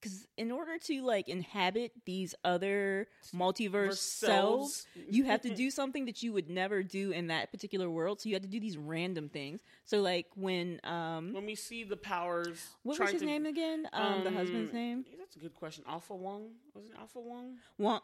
because 0.02 0.28
in 0.38 0.52
order 0.52 0.78
to 0.78 1.02
like 1.02 1.28
inhabit 1.28 1.92
these 2.06 2.34
other 2.44 3.08
multiverse 3.34 3.70
Verse 3.90 4.00
selves, 4.02 4.86
you 5.10 5.26
have 5.26 5.42
to 5.42 5.50
do 5.56 5.70
something 5.72 6.06
that 6.06 6.24
you 6.24 6.34
would 6.34 6.50
never 6.50 6.84
do 6.84 7.12
in 7.12 7.28
that 7.28 7.52
particular 7.52 7.90
world. 7.90 8.22
So 8.22 8.30
you 8.30 8.36
have 8.36 8.42
to 8.44 8.48
do 8.50 8.60
these 8.60 8.78
random 8.78 9.30
things. 9.30 9.62
So 9.86 10.02
like 10.02 10.28
when 10.36 10.80
um 10.84 11.34
When 11.34 11.46
we 11.46 11.56
see 11.56 11.84
the 11.84 11.98
powers, 11.98 12.60
what 12.84 13.00
was 13.00 13.12
his 13.12 13.22
to- 13.22 13.26
name 13.28 13.46
again? 13.46 13.88
Um, 13.94 14.24
the 14.24 14.32
husband's 14.32 14.72
um, 14.72 14.76
name? 14.78 15.06
That's 15.18 15.36
a 15.36 15.40
good 15.40 15.56
question. 15.56 15.84
Alpha 15.88 16.16
Wong 16.16 16.52
was 16.74 16.86
it 16.86 16.92
Alpha 17.00 17.20
Wong? 17.20 17.58
Wa- 17.78 18.02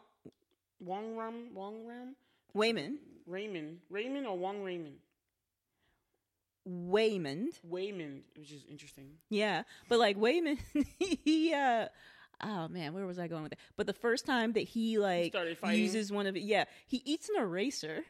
Wong 0.80 1.16
Ram? 1.16 1.48
Wong 1.54 1.86
Ram? 1.86 2.14
Wayman. 2.54 2.98
Raymond, 3.26 3.78
Raymond 3.90 4.26
or 4.26 4.38
Wong 4.38 4.62
Raymond? 4.62 4.96
Waymond. 6.66 7.60
Waymond, 7.68 8.22
which 8.36 8.52
is 8.52 8.64
interesting. 8.70 9.10
Yeah, 9.30 9.62
but 9.88 9.98
like 9.98 10.18
Waymond, 10.18 10.58
he 10.98 11.54
uh 11.54 11.86
oh 12.42 12.68
man, 12.68 12.92
where 12.92 13.06
was 13.06 13.18
I 13.18 13.28
going 13.28 13.42
with 13.42 13.50
that? 13.50 13.60
But 13.76 13.86
the 13.86 13.92
first 13.92 14.26
time 14.26 14.52
that 14.52 14.60
he 14.60 14.98
like 14.98 15.32
started 15.32 15.58
fighting? 15.58 15.80
uses 15.80 16.10
one 16.10 16.26
of 16.26 16.36
it, 16.36 16.42
yeah, 16.42 16.64
he 16.86 17.02
eats 17.04 17.28
an 17.28 17.36
eraser. 17.40 18.04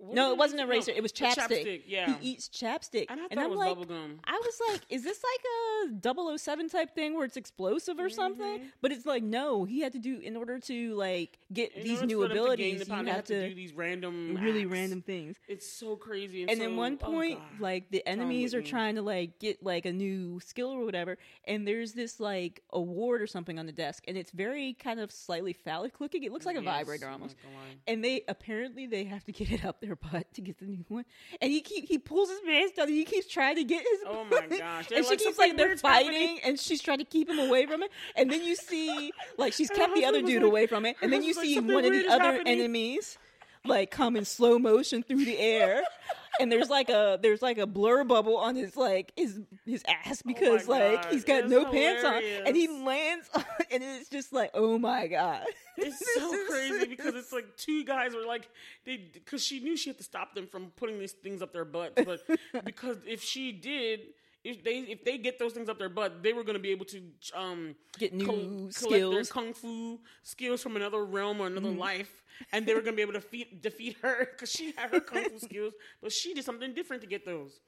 What 0.00 0.14
No, 0.14 0.32
it 0.32 0.38
wasn't 0.38 0.60
a 0.60 0.64
eraser. 0.64 0.92
No, 0.92 0.96
It 0.98 1.02
was 1.02 1.12
the 1.12 1.24
chapstick. 1.24 1.82
Yeah, 1.86 2.16
He 2.20 2.30
eats 2.32 2.48
chapstick, 2.48 3.06
and 3.08 3.20
I 3.20 3.24
thought 3.24 3.30
and 3.32 3.40
I'm 3.40 3.50
was 3.50 3.58
like. 3.58 3.76
I 4.24 4.40
was 4.44 4.60
like, 4.70 4.80
is 4.88 5.04
this 5.04 5.22
like 5.22 5.92
a 5.94 6.38
007 6.38 6.68
type 6.68 6.94
thing 6.94 7.14
where 7.14 7.24
it's 7.24 7.36
explosive 7.36 7.98
or 7.98 8.08
something? 8.08 8.60
Mhm. 8.60 8.70
But 8.80 8.92
it's 8.92 9.06
like, 9.06 9.22
no, 9.22 9.64
he 9.64 9.80
had 9.80 9.92
to 9.92 9.98
do 9.98 10.18
in 10.18 10.36
order 10.36 10.58
to 10.60 10.94
like 10.94 11.38
get 11.52 11.72
In 11.72 11.82
these 11.84 12.02
new 12.02 12.22
for 12.22 12.28
them 12.28 12.36
to 12.50 12.56
gain 12.56 12.76
abilities. 12.76 12.86
the 12.88 12.94
You 12.96 13.04
have 13.06 13.24
to, 13.24 13.48
do 13.48 13.54
these 13.54 13.72
random, 13.72 14.36
really 14.40 14.62
acts. 14.62 14.72
random 14.72 15.02
things. 15.02 15.36
It's 15.48 15.70
so 15.70 15.96
crazy. 15.96 16.42
And, 16.42 16.50
And 16.50 16.58
so, 16.58 16.64
then 16.64 16.76
one 16.76 16.96
point, 16.96 17.38
God. 17.38 17.60
like 17.60 17.90
the 17.90 18.06
enemies 18.06 18.54
are 18.54 18.62
trying 18.62 18.94
to 18.96 19.02
like 19.02 19.38
get 19.38 19.62
like 19.62 19.86
a 19.86 19.92
new 19.92 20.40
skill 20.40 20.70
or 20.70 20.84
whatever, 20.84 21.18
and 21.44 21.66
there's 21.66 21.92
this 21.92 22.20
like 22.20 22.62
award 22.72 23.20
or 23.22 23.26
something 23.26 23.58
on 23.58 23.66
the 23.66 23.72
desk, 23.72 24.04
and 24.08 24.16
it's 24.16 24.30
very 24.30 24.74
kind 24.74 25.00
of 25.00 25.10
slightly 25.12 25.52
phallic 25.52 26.00
looking. 26.00 26.22
It 26.24 26.32
looks 26.32 26.46
like 26.46 26.56
a 26.56 26.62
Yes, 26.62 26.64
vibrator 26.78 27.08
almost. 27.08 27.36
not 27.36 27.42
gonna 27.52 27.56
lie. 27.64 27.74
And 27.86 28.04
they 28.04 28.22
apparently 28.28 28.86
they 28.86 29.04
have 29.04 29.24
to 29.24 29.32
get 29.32 29.50
it 29.50 29.64
up 29.64 29.82
their 29.88 29.96
butt 29.96 30.32
to 30.34 30.40
get 30.40 30.58
the 30.58 30.66
new 30.66 30.84
one. 30.88 31.04
And 31.40 31.50
he 31.50 31.60
keep 31.60 31.88
he 31.88 31.98
pulls 31.98 32.30
his 32.30 32.40
pants 32.40 32.76
down 32.76 32.86
and 32.86 32.96
he 32.96 33.04
keeps 33.04 33.26
trying 33.26 33.56
to 33.56 33.64
get 33.64 33.82
his 33.82 34.00
Oh 34.06 34.24
my 34.30 34.46
gosh! 34.46 34.90
And 34.94 35.04
she 35.04 35.10
like, 35.10 35.18
keeps 35.18 35.38
like 35.38 35.56
they're 35.56 35.76
fighting 35.76 36.12
happening." 36.12 36.40
and 36.44 36.60
she's 36.60 36.82
trying 36.82 36.98
to 36.98 37.04
keep 37.04 37.28
him 37.28 37.38
away 37.38 37.66
from 37.66 37.82
it. 37.82 37.90
And 38.16 38.30
then 38.30 38.44
you 38.44 38.54
see 38.54 39.12
like 39.36 39.52
she's 39.52 39.70
kept 39.70 39.94
the 39.94 40.04
other 40.04 40.22
dude 40.22 40.42
like- 40.42 40.50
away 40.50 40.66
from 40.66 40.86
it. 40.86 40.96
And 41.02 41.12
then 41.12 41.22
you 41.22 41.34
see 41.34 41.58
one 41.58 41.84
of 41.84 41.92
the 41.92 42.08
other 42.08 42.24
happening." 42.24 42.60
enemies 42.60 43.18
like 43.64 43.90
come 43.90 44.16
in 44.16 44.24
slow 44.24 44.58
motion 44.58 45.02
through 45.02 45.24
the 45.24 45.38
air. 45.38 45.82
And 46.40 46.50
there's 46.50 46.70
like 46.70 46.88
a 46.88 47.18
there's 47.20 47.42
like 47.42 47.58
a 47.58 47.66
blur 47.66 48.04
bubble 48.04 48.36
on 48.36 48.54
his 48.56 48.76
like 48.76 49.12
his 49.16 49.40
his 49.66 49.84
ass 49.88 50.22
oh 50.24 50.28
because 50.28 50.68
like 50.68 50.82
Oh 50.82 50.94
God, 50.96 51.06
he's 51.12 51.24
got 51.24 51.44
it's 51.44 51.50
no 51.50 51.64
pants 51.64 52.04
on 52.04 52.22
and 52.46 52.56
he 52.56 52.68
lands 52.68 53.28
on, 53.34 53.44
and 53.70 53.82
it's 53.82 54.08
just 54.08 54.32
like 54.32 54.50
oh 54.54 54.78
my 54.78 55.06
god 55.06 55.44
It's 55.80 56.02
so 56.16 56.46
crazy 56.48 56.86
because 56.86 57.14
it's 57.14 57.32
like 57.32 57.56
two 57.56 57.84
guys 57.84 58.12
were 58.14 58.26
like 58.26 58.48
they 58.84 58.96
because 58.96 59.44
she 59.44 59.60
knew 59.60 59.76
she 59.76 59.90
had 59.90 59.98
to 59.98 60.04
stop 60.04 60.34
them 60.34 60.48
from 60.48 60.72
putting 60.76 60.98
these 60.98 61.12
things 61.12 61.40
up 61.40 61.52
their 61.52 61.64
butts, 61.64 62.02
but 62.04 62.20
because 62.64 62.98
if 63.06 63.22
she 63.22 63.52
did. 63.52 64.00
If 64.44 64.62
they 64.64 64.78
if 64.80 65.04
they 65.04 65.18
get 65.18 65.38
those 65.38 65.52
things 65.52 65.68
up 65.68 65.78
their 65.78 65.88
butt, 65.88 66.22
they 66.22 66.32
were 66.32 66.44
going 66.44 66.54
to 66.56 66.62
be 66.62 66.70
able 66.70 66.86
to 66.86 67.02
um 67.34 67.74
Get 67.98 68.12
new 68.12 68.24
col- 68.24 68.70
collect 68.78 69.10
their 69.10 69.24
skills. 69.24 69.32
kung 69.32 69.52
fu 69.52 69.98
skills 70.22 70.62
from 70.62 70.76
another 70.76 71.04
realm 71.04 71.40
or 71.40 71.46
another 71.48 71.68
Mm-hmm. 71.68 71.78
life, 71.78 72.22
and 72.52 72.64
they 72.66 72.72
were 72.74 72.80
going 72.80 72.94
to 72.94 72.96
be 72.96 73.02
able 73.02 73.14
to 73.14 73.20
defeat 73.20 73.60
defeat 73.62 73.96
her 74.02 74.28
because 74.30 74.50
she 74.50 74.72
had 74.76 74.90
her 74.90 75.00
kung 75.00 75.24
fu 75.28 75.38
skills, 75.48 75.74
but 76.00 76.12
she 76.12 76.34
did 76.34 76.44
something 76.44 76.72
different 76.72 77.02
to 77.02 77.08
get 77.08 77.24
those. 77.26 77.60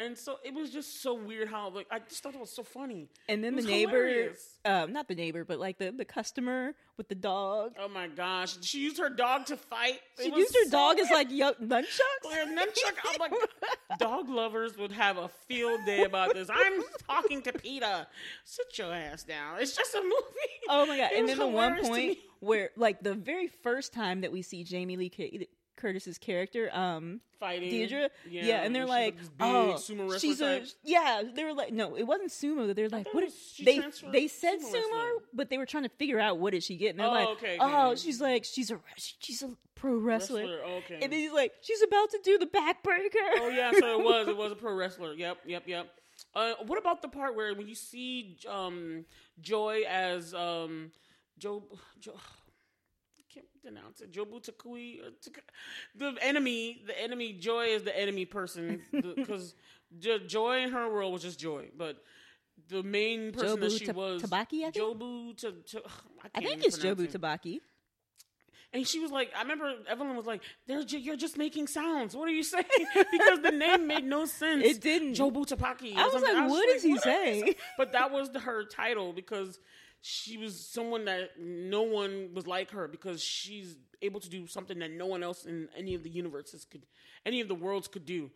And 0.00 0.16
so 0.16 0.38
it 0.44 0.54
was 0.54 0.70
just 0.70 1.02
so 1.02 1.12
weird 1.14 1.48
how 1.48 1.68
like 1.70 1.86
I 1.90 1.98
just 1.98 2.22
thought 2.22 2.34
it 2.34 2.40
was 2.40 2.50
so 2.50 2.62
funny. 2.62 3.08
and 3.28 3.44
then 3.44 3.54
the 3.54 3.62
neighbor 3.62 4.32
um 4.64 4.92
not 4.92 5.08
the 5.08 5.14
neighbor 5.14 5.44
but 5.44 5.58
like 5.60 5.76
the 5.78 5.90
the 5.92 6.04
customer 6.06 6.74
with 6.96 7.08
the 7.08 7.14
dog 7.14 7.72
Oh 7.78 7.88
my 7.88 8.08
gosh, 8.08 8.56
she 8.62 8.80
used 8.80 8.98
her 8.98 9.10
dog 9.10 9.46
to 9.46 9.56
fight. 9.56 10.00
It 10.18 10.24
she 10.24 10.34
used 10.38 10.54
her 10.54 10.64
so 10.64 10.70
dog 10.70 10.98
as 10.98 11.10
like 11.10 11.30
yo- 11.30 11.52
nunchucks 11.54 12.24
Like, 12.24 12.48
nunchuck. 12.48 12.96
I'm 13.08 13.18
like, 13.20 13.32
dog 13.98 14.28
lovers 14.28 14.76
would 14.78 14.92
have 14.92 15.18
a 15.18 15.28
field 15.28 15.80
day 15.86 16.04
about 16.04 16.34
this. 16.34 16.48
I'm 16.50 16.82
talking 17.06 17.42
to 17.42 17.52
PETA. 17.52 18.06
Sit 18.44 18.78
your 18.78 18.92
ass 18.92 19.22
down. 19.24 19.60
It's 19.60 19.76
just 19.76 19.94
a 19.94 20.00
movie. 20.02 20.14
Oh 20.68 20.86
my 20.86 20.96
god! 20.96 21.12
It 21.12 21.18
and 21.18 21.28
then 21.28 21.38
the 21.38 21.46
one 21.46 21.80
point 21.82 22.18
where, 22.40 22.70
like, 22.76 23.02
the 23.02 23.14
very 23.14 23.48
first 23.48 23.92
time 23.92 24.22
that 24.22 24.32
we 24.32 24.40
see 24.42 24.64
Jamie 24.64 24.96
Lee 24.96 25.10
Curtis's 25.80 26.18
character, 26.18 26.70
um, 26.72 27.20
fighting 27.38 27.70
Deidre, 27.70 28.10
yeah, 28.28 28.62
and 28.62 28.74
they're 28.74 28.86
like, 28.86 29.16
"Oh, 29.40 29.74
sumo 29.78 30.20
she's 30.20 30.40
a 30.40 30.60
type. 30.60 30.68
yeah." 30.84 31.22
They 31.34 31.44
were 31.44 31.54
like, 31.54 31.72
"No, 31.72 31.96
it 31.96 32.04
wasn't 32.04 32.30
sumo." 32.30 32.66
That 32.66 32.76
They're 32.76 32.88
like, 32.88 33.12
"What?" 33.14 33.24
Is, 33.24 33.34
they 33.64 33.80
they 34.12 34.28
said 34.28 34.60
sumo 34.60 34.74
sumo, 34.74 35.10
but 35.32 35.48
they 35.50 35.58
were 35.58 35.66
trying 35.66 35.84
to 35.84 35.88
figure 35.98 36.20
out 36.20 36.38
what 36.38 36.52
did 36.52 36.62
she 36.62 36.76
get, 36.76 36.90
and 36.90 37.00
they're 37.00 37.06
Oh, 37.08 37.10
like, 37.12 37.28
okay, 37.28 37.46
okay, 37.56 37.58
"Oh, 37.60 37.88
okay. 37.92 37.96
she's 38.00 38.20
like, 38.20 38.44
she's 38.44 38.70
a 38.70 38.78
she's 38.96 39.42
a 39.42 39.50
pro 39.74 39.96
wrestler." 39.96 40.40
wrestler. 40.42 40.60
Okay. 40.84 40.98
And 41.02 41.12
then 41.12 41.18
he's 41.20 41.32
like, 41.32 41.52
"She's 41.62 41.82
about 41.82 42.10
to 42.10 42.20
do 42.22 42.38
the 42.38 42.46
backbreaker." 42.46 43.40
oh 43.40 43.48
yeah, 43.48 43.72
so 43.78 43.98
it 44.00 44.04
was. 44.04 44.28
It 44.28 44.36
was 44.42 44.52
a 44.52 44.56
pro 44.56 44.74
wrestler. 44.74 45.14
Yep, 45.14 45.38
yep, 45.46 45.62
yep. 45.66 45.88
Uh, 46.34 46.52
what 46.66 46.78
about 46.78 47.00
the 47.00 47.08
part 47.08 47.34
where 47.34 47.54
when 47.54 47.66
you 47.66 47.74
see 47.74 48.36
um, 48.46 49.06
Joy 49.40 49.82
as 49.88 50.34
um, 50.34 50.92
Joe, 51.38 51.64
Joe 51.98 52.14
I 53.66 54.02
it. 54.02 54.12
Jobu 54.12 54.40
Takui. 54.42 55.00
or 55.00 55.10
Taka- 55.22 55.42
The 55.94 56.14
enemy, 56.22 56.82
the 56.86 56.98
enemy. 57.00 57.32
Joy 57.34 57.66
is 57.66 57.82
the 57.82 57.96
enemy 57.98 58.24
person 58.24 58.82
because 58.92 59.54
Joy 60.26 60.62
in 60.62 60.70
her 60.72 60.90
world 60.92 61.12
was 61.12 61.22
just 61.22 61.38
Joy, 61.38 61.68
but 61.76 62.02
the 62.68 62.82
main 62.82 63.32
person 63.32 63.60
that 63.60 63.70
Jobu 63.70 63.78
she 63.78 63.86
Ta- 63.86 63.92
was 63.92 64.22
Tabaki, 64.22 64.64
I 64.64 64.70
think? 64.70 64.76
Jobu 64.76 65.36
to, 65.38 65.52
to 65.52 65.82
I, 66.34 66.38
I 66.38 66.40
think 66.40 66.64
it's 66.64 66.78
Jobu 66.78 67.04
it. 67.04 67.12
Tabaki. 67.12 67.60
And 68.72 68.86
she 68.86 69.00
was 69.00 69.10
like, 69.10 69.32
I 69.36 69.42
remember 69.42 69.74
Evelyn 69.88 70.14
was 70.14 70.26
like, 70.26 70.42
ju- 70.68 70.98
"You're 71.00 71.16
just 71.16 71.36
making 71.36 71.66
sounds. 71.66 72.14
What 72.14 72.28
are 72.28 72.32
you 72.32 72.42
saying?" 72.54 72.64
because 73.10 73.40
the 73.42 73.50
name 73.50 73.88
made 73.88 74.04
no 74.04 74.26
sense. 74.26 74.64
It 74.64 74.80
didn't. 74.80 75.14
Jobu 75.14 75.44
Tabaki. 75.44 75.96
I 75.96 76.06
was 76.06 76.22
like, 76.22 76.48
what 76.48 76.68
is 76.68 76.82
he 76.84 76.92
what 76.92 77.02
saying? 77.02 77.54
But 77.76 77.90
that 77.92 78.12
was 78.12 78.30
the, 78.30 78.38
her 78.38 78.62
title 78.64 79.12
because 79.12 79.58
she 80.02 80.38
was 80.38 80.66
someone 80.66 81.04
that 81.04 81.32
no 81.38 81.82
one 81.82 82.30
was 82.34 82.46
like 82.46 82.70
her 82.70 82.88
because 82.88 83.22
she's 83.22 83.76
able 84.02 84.20
to 84.20 84.30
do 84.30 84.46
something 84.46 84.78
that 84.78 84.90
no 84.90 85.06
one 85.06 85.22
else 85.22 85.44
in 85.44 85.68
any 85.76 85.94
of 85.94 86.02
the 86.02 86.10
universes 86.10 86.64
could, 86.64 86.86
any 87.26 87.40
of 87.40 87.48
the 87.48 87.54
worlds 87.54 87.88
could 87.88 88.06
do. 88.06 88.30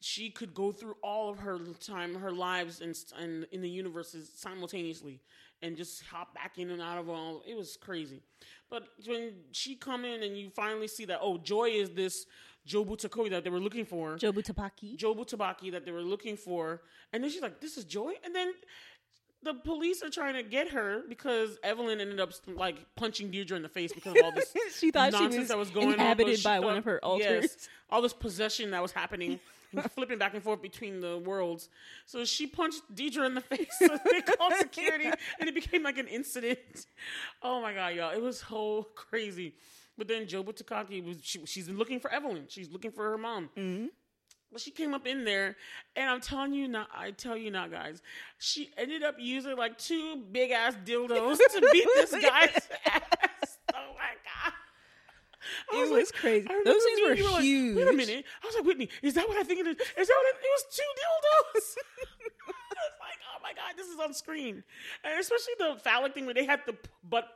She 0.00 0.30
could 0.30 0.54
go 0.54 0.70
through 0.70 0.94
all 1.02 1.28
of 1.28 1.40
her 1.40 1.58
time, 1.80 2.14
her 2.14 2.30
lives, 2.30 2.80
and, 2.80 2.94
and 3.20 3.46
in 3.50 3.62
the 3.62 3.68
universes 3.68 4.30
simultaneously, 4.36 5.20
and 5.60 5.76
just 5.76 6.04
hop 6.04 6.34
back 6.34 6.56
in 6.56 6.70
and 6.70 6.80
out 6.80 6.98
of 6.98 7.08
all. 7.08 7.42
It 7.44 7.56
was 7.56 7.76
crazy. 7.76 8.22
But 8.70 8.84
when 9.04 9.32
she 9.50 9.74
come 9.74 10.04
in 10.04 10.22
and 10.22 10.36
you 10.36 10.50
finally 10.50 10.86
see 10.86 11.04
that, 11.06 11.18
oh, 11.20 11.38
Joy 11.38 11.70
is 11.70 11.90
this 11.90 12.26
Jobu 12.64 12.96
Takoi 12.96 13.30
that 13.30 13.42
they 13.42 13.50
were 13.50 13.58
looking 13.58 13.84
for. 13.84 14.16
Jobu 14.16 14.44
Tabaki. 14.44 14.96
Jobu 14.96 15.28
Tabaki 15.28 15.72
that 15.72 15.84
they 15.84 15.90
were 15.90 16.02
looking 16.02 16.36
for. 16.36 16.82
And 17.12 17.24
then 17.24 17.30
she's 17.30 17.42
like, 17.42 17.60
this 17.60 17.76
is 17.76 17.84
Joy? 17.84 18.12
And 18.24 18.32
then 18.32 18.52
the 19.42 19.54
police 19.54 20.02
are 20.02 20.10
trying 20.10 20.34
to 20.34 20.42
get 20.42 20.70
her 20.70 21.02
because 21.08 21.58
Evelyn 21.62 22.00
ended 22.00 22.20
up 22.20 22.32
like 22.48 22.76
punching 22.96 23.30
Deirdre 23.30 23.56
in 23.56 23.62
the 23.62 23.68
face 23.68 23.92
because 23.92 24.16
of 24.16 24.24
all 24.24 24.32
this 24.32 24.52
She 24.78 24.90
thought 24.90 25.12
she 25.12 25.20
nonsense 25.20 25.40
was 25.42 25.48
that 25.48 25.58
was 25.58 25.70
going 25.70 25.88
on. 25.88 25.92
inhabited 25.94 26.38
she 26.38 26.44
by 26.44 26.58
one 26.60 26.76
of 26.76 26.84
her 26.84 27.02
alters. 27.04 27.42
Yes, 27.42 27.68
all 27.90 28.02
this 28.02 28.12
possession 28.12 28.72
that 28.72 28.82
was 28.82 28.92
happening, 28.92 29.38
flipping 29.94 30.18
back 30.18 30.34
and 30.34 30.42
forth 30.42 30.60
between 30.60 31.00
the 31.00 31.18
worlds. 31.18 31.68
So 32.06 32.24
she 32.24 32.46
punched 32.46 32.82
Deidre 32.94 33.26
in 33.26 33.34
the 33.34 33.40
face. 33.52 33.68
So 33.78 33.86
they 34.10 34.20
called 34.22 34.54
security, 34.58 35.10
and 35.38 35.48
it 35.48 35.54
became 35.54 35.82
like 35.84 35.98
an 35.98 36.08
incident. 36.08 36.58
Oh 37.42 37.60
my 37.62 37.72
god, 37.72 37.94
y'all! 37.94 38.10
It 38.12 38.20
was 38.20 38.40
so 38.40 38.88
crazy. 38.94 39.54
But 39.96 40.06
then 40.06 40.26
Jobu 40.26 40.56
Takaki 40.56 41.04
was 41.04 41.16
she, 41.22 41.44
she's 41.46 41.68
looking 41.68 41.98
for 42.00 42.12
Evelyn. 42.12 42.44
She's 42.48 42.70
looking 42.70 42.92
for 42.92 43.10
her 43.10 43.18
mom. 43.18 43.50
Mm-hmm. 43.56 43.86
But 44.50 44.62
she 44.62 44.70
came 44.70 44.94
up 44.94 45.06
in 45.06 45.24
there, 45.24 45.56
and 45.94 46.08
I'm 46.08 46.20
telling 46.22 46.54
you 46.54 46.68
not. 46.68 46.88
I 46.96 47.10
tell 47.10 47.36
you 47.36 47.50
not, 47.50 47.70
guys. 47.70 48.00
She 48.38 48.70
ended 48.78 49.02
up 49.02 49.16
using 49.18 49.56
like 49.56 49.76
two 49.76 50.22
big 50.32 50.50
ass 50.52 50.74
dildos 50.86 51.36
to 51.36 51.68
beat 51.72 51.86
this 51.96 52.10
guy's 52.22 52.56
ass. 52.86 53.58
Oh 53.74 53.92
my 53.94 54.14
god! 54.24 54.52
I 55.72 55.76
It 55.82 55.90
like- 55.90 56.00
was 56.00 56.12
crazy. 56.12 56.46
Those 56.64 56.82
things 56.82 57.00
were 57.02 57.14
you 57.14 57.24
like, 57.30 57.76
Wait 57.76 57.88
a 57.88 57.96
minute. 57.96 58.24
I 58.42 58.46
was 58.46 58.54
like, 58.54 58.64
Whitney, 58.64 58.88
is 59.02 59.14
that 59.14 59.28
what 59.28 59.36
I 59.36 59.42
think 59.42 59.60
it 59.60 59.66
is? 59.66 59.76
Is 59.96 60.08
that 60.08 60.14
what 60.16 60.26
it, 60.34 60.36
it 60.40 60.50
was? 60.50 60.64
Two 60.74 60.82
dildos. 60.82 61.74
I 62.48 62.80
was 62.80 62.94
like, 63.00 63.18
oh 63.36 63.40
my 63.42 63.50
god, 63.52 63.74
this 63.76 63.88
is 63.88 63.98
on 63.98 64.14
screen, 64.14 64.62
and 65.04 65.20
especially 65.20 65.54
the 65.58 65.76
phallic 65.82 66.14
thing 66.14 66.24
where 66.24 66.34
they 66.34 66.44
had 66.46 66.60
the 66.66 66.74
butt 67.02 67.26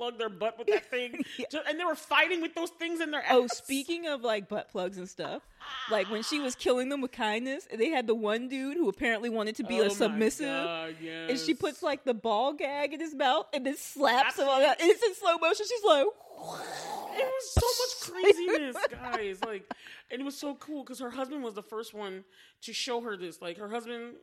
plug 0.00 0.16
their 0.16 0.30
butt 0.30 0.58
with 0.58 0.66
that 0.68 0.90
thing, 0.90 1.22
Yeah. 1.38 1.44
And 1.68 1.78
they 1.78 1.84
were 1.84 1.94
fighting 1.94 2.40
with 2.40 2.54
those 2.54 2.70
things 2.70 3.02
in 3.02 3.10
their 3.10 3.22
oh, 3.30 3.44
ass. 3.44 3.50
Oh, 3.52 3.62
speaking 3.64 4.06
of 4.06 4.22
like 4.22 4.48
butt 4.48 4.70
plugs 4.70 4.96
and 4.96 5.06
stuff, 5.06 5.42
like 5.90 6.10
when 6.10 6.22
she 6.22 6.40
was 6.40 6.54
killing 6.54 6.88
them 6.88 7.02
with 7.02 7.12
kindness, 7.12 7.68
they 7.76 7.90
had 7.90 8.06
the 8.06 8.14
one 8.14 8.48
dude 8.48 8.78
who 8.78 8.88
apparently 8.88 9.28
wanted 9.28 9.56
to 9.56 9.64
be 9.64 9.78
Oh 9.78 9.84
a 9.84 9.90
submissive. 9.90 10.46
God, 10.46 10.94
And 11.02 11.38
she 11.38 11.52
puts 11.52 11.82
like 11.82 12.04
the 12.04 12.14
ball 12.14 12.54
gag 12.54 12.94
in 12.94 13.00
his 13.00 13.14
mouth 13.14 13.46
and 13.52 13.66
then 13.66 13.76
slaps 13.76 14.38
him 14.38 14.48
on 14.48 14.62
that. 14.62 14.80
And 14.80 14.90
it's 14.90 15.02
in 15.02 15.14
slow 15.16 15.36
motion. 15.36 15.66
She's 15.68 15.84
like, 15.84 16.06
It 17.12 17.26
was 17.26 17.50
so 17.52 18.12
much 18.14 18.22
craziness, 18.22 18.76
guys. 18.90 19.44
Like, 19.44 19.70
and 20.10 20.22
it 20.22 20.24
was 20.24 20.38
so 20.38 20.54
cool 20.54 20.82
because 20.82 21.00
her 21.00 21.10
husband 21.10 21.42
was 21.42 21.52
the 21.52 21.62
first 21.62 21.92
one 21.92 22.24
to 22.62 22.72
show 22.72 23.02
her 23.02 23.18
this. 23.18 23.42
Like, 23.42 23.58
her 23.58 23.68
husband, 23.68 24.14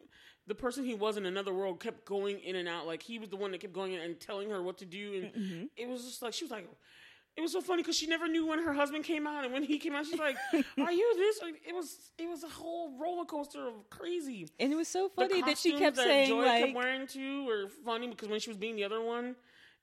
the 0.48 0.56
person 0.56 0.86
he 0.86 0.96
was 0.96 1.18
in 1.18 1.26
another 1.26 1.54
world, 1.54 1.80
kept 1.80 2.06
going 2.06 2.40
in 2.40 2.56
and 2.56 2.68
out. 2.68 2.88
Like, 2.88 3.04
he 3.04 3.20
was 3.20 3.30
the 3.30 3.36
one 3.36 3.52
that 3.52 3.60
kept 3.60 3.74
going 3.74 3.94
in 3.94 4.02
and 4.02 4.20
telling 4.20 4.50
her 4.50 4.62
what 4.64 4.78
to 4.80 4.86
do. 4.86 5.14
And 5.16 5.34
mm-hmm. 5.34 5.64
it 5.76 5.88
was 5.88 6.04
just 6.04 6.22
like 6.22 6.34
she 6.34 6.46
was 6.46 6.52
like. 6.52 6.68
It 7.36 7.42
was 7.42 7.52
so 7.52 7.62
funny 7.62 7.84
because 7.84 7.96
she 7.96 8.08
never 8.08 8.28
knew 8.28 8.48
when 8.48 8.58
her 8.64 8.74
husband 8.74 9.04
came 9.04 9.28
out, 9.28 9.44
and 9.44 9.54
when 9.54 9.62
he 9.62 9.78
came 9.78 9.94
out, 9.94 10.08
she's 10.08 10.18
like, 10.18 10.36
"Are 10.54 10.92
you 10.92 11.14
this?" 11.18 11.40
It 11.68 11.76
was, 11.76 12.12
it 12.18 12.28
was 12.28 12.44
a 12.44 12.48
whole 12.48 12.98
roller 13.00 13.26
coaster 13.26 13.68
of 13.68 13.88
crazy. 13.92 14.50
and 14.60 14.74
it 14.74 14.76
was 14.76 14.88
so 14.88 15.08
funny 15.08 15.44
that 15.44 15.56
she 15.60 15.78
kept 15.78 15.98
that 15.98 16.06
saying 16.06 16.30
Joy 16.30 16.44
like, 16.44 16.64
kept 16.66 16.76
wearing 16.76 17.06
too 17.06 17.46
were 17.46 17.70
funny 17.86 18.08
because 18.08 18.28
when 18.28 18.40
she 18.40 18.50
was 18.50 18.58
being 18.58 18.76
the 18.76 18.86
other 18.86 19.00
one, 19.00 19.36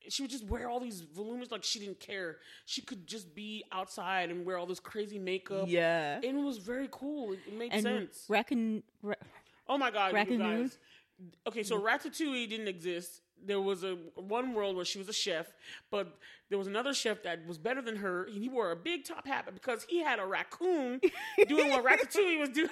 she 0.09 0.23
would 0.23 0.31
just 0.31 0.45
wear 0.47 0.69
all 0.69 0.81
these 0.81 1.01
voluminous 1.01 1.51
like 1.51 1.65
she 1.65 1.79
didn't 1.79 2.01
care. 2.01 2.39
She 2.67 2.83
could 2.83 3.07
just 3.07 3.35
be 3.35 3.65
outside 3.73 4.31
and 4.31 4.45
wear 4.45 4.59
all 4.59 4.67
this 4.67 4.81
crazy 4.81 5.19
makeup. 5.19 5.67
yeah. 5.69 6.17
and 6.17 6.25
it 6.25 6.43
was 6.43 6.59
very 6.59 6.89
cool. 6.91 7.33
It, 7.33 7.41
it 7.47 7.55
made 7.55 7.73
And 7.73 7.83
sense. 7.83 8.25
Ra- 9.03 9.15
oh 9.69 9.79
my 9.79 9.91
god, 9.91 10.09
you 10.09 10.15
Raccoon 10.15 10.39
guys. 10.39 10.79
Okay, 11.47 11.63
so 11.63 11.79
mm-hmm. 11.79 11.87
Ratatouille 11.87 12.49
didn't 12.49 12.69
exist. 12.69 13.21
there 13.47 13.61
was 13.61 13.85
a 13.85 13.97
one 14.17 14.55
world 14.55 14.77
where 14.77 14.85
she 14.85 14.99
was 14.99 15.09
a 15.09 15.13
chef, 15.13 15.47
but 15.91 16.19
there 16.49 16.59
was 16.59 16.67
another 16.67 16.93
chef 16.95 17.23
that 17.23 17.47
was 17.47 17.59
better 17.59 17.83
than 17.83 17.97
her, 17.97 18.25
and 18.25 18.43
he 18.43 18.49
wore 18.49 18.71
a 18.71 18.77
big 18.77 19.05
top 19.05 19.27
hat 19.27 19.49
because 19.55 19.85
he 19.89 20.03
had 20.03 20.19
a 20.19 20.27
raccoon 20.27 21.01
doing 21.49 21.71
what 21.71 21.85
Ratatouille 21.91 22.41
was 22.41 22.51
doing. 22.51 22.71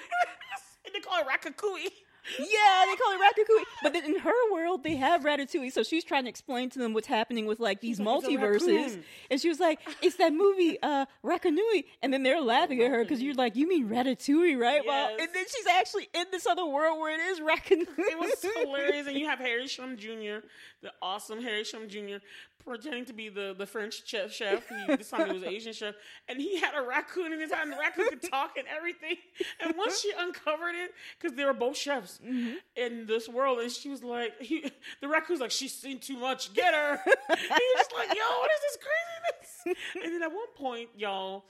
and 0.85 0.95
they 0.95 1.01
call 1.01 1.19
it 1.19 1.27
Ratatouille. 1.27 1.91
Yeah, 2.39 2.85
they 2.87 2.97
call 2.97 3.13
it 3.13 3.21
Ratatouille. 3.21 3.65
But 3.83 3.93
then 3.93 4.05
in 4.05 4.19
her 4.21 4.53
world, 4.53 4.85
they 4.85 4.97
have 4.97 5.23
Ratatouille. 5.23 5.73
So 5.73 5.83
she's 5.83 6.05
trying 6.05 6.25
to 6.25 6.29
explain 6.29 6.71
to 6.71 6.79
them 6.79 6.95
what's 6.95 7.07
happening 7.07 7.47
with 7.47 7.61
like 7.61 7.81
these 7.81 7.99
like, 7.99 8.25
"It's 8.25 8.27
a 8.27 8.31
multiverses. 8.31 9.03
And 9.31 9.41
she 9.41 9.49
was 9.49 9.61
like, 9.61 9.81
"It's 10.01 10.17
that 10.17 10.33
movie, 10.33 10.79
uh, 10.83 11.07
Ratatouille." 11.25 11.85
And 12.03 12.13
then 12.13 12.23
they're 12.23 12.41
laughing 12.41 12.81
at 12.83 12.91
her 12.91 13.03
because 13.03 13.23
you're 13.23 13.35
like, 13.35 13.57
"You 13.57 13.69
mean 13.69 13.89
Ratatouille, 13.89 14.59
right?" 14.59 14.83
Well, 14.87 15.11
and 15.19 15.29
then 15.33 15.45
she's 15.49 15.67
actually 15.67 16.09
in 16.15 16.27
this 16.31 16.47
other 16.47 16.65
world 16.65 16.99
where 17.01 17.13
it 17.15 17.21
is 17.21 17.41
Ratatouille. 17.41 17.87
It 17.99 18.19
was 18.19 18.45
hilarious, 18.57 19.07
and 19.07 19.17
you 19.19 19.27
have 19.27 19.39
Harry 19.39 19.67
Shum 19.67 19.97
Jr., 19.97 20.47
the 20.81 20.93
awesome 21.01 21.43
Harry 21.43 21.65
Shum 21.65 21.89
Jr., 21.89 22.17
pretending 22.65 23.05
to 23.07 23.13
be 23.13 23.29
the, 23.29 23.55
the 23.57 23.67
French 23.67 24.07
chef. 24.07 24.33
chef. 24.33 24.69
He, 24.69 24.97
this 24.97 25.11
time 25.11 25.27
he 25.27 25.33
was 25.35 25.43
an 25.43 25.49
Asian 25.49 25.73
chef, 25.73 25.95
and 26.29 26.41
he 26.41 26.59
had 26.59 26.75
a 26.77 26.83
raccoon 26.83 27.33
in 27.33 27.41
his 27.41 27.53
hand. 27.53 27.73
The 27.73 27.77
raccoon 27.77 28.09
could 28.09 28.23
talk 28.23 28.57
and 28.57 28.67
everything. 28.69 29.17
And 29.61 29.77
once 29.77 30.01
she 30.01 30.13
uncovered 30.17 30.75
it, 30.75 30.93
because 31.21 31.37
they 31.37 31.45
were 31.45 31.53
both 31.53 31.77
chefs 31.77 32.21
mm-hmm. 32.25 32.55
in 32.77 33.07
this 33.07 33.29
world, 33.29 33.61
and 33.61 33.71
she 33.71 33.89
was 33.89 34.03
like, 34.03 34.41
he, 34.41 34.71
the 35.01 35.09
raccoon's 35.09 35.41
like, 35.41 35.51
she's 35.51 35.75
seen 35.75 35.99
too 35.99 36.17
much. 36.17 36.53
Get 36.55 36.75
her. 36.75 37.01
and 37.03 37.39
he 37.39 37.45
was 37.77 37.87
like, 37.97 38.09
yo, 38.09 38.39
what 38.39 38.51
is 38.51 38.61
this 38.63 38.79
craziness? 38.83 39.79
And 40.05 40.15
then 40.15 40.23
at 40.23 40.33
one 40.33 40.53
point, 40.57 40.89
y'all. 40.97 41.45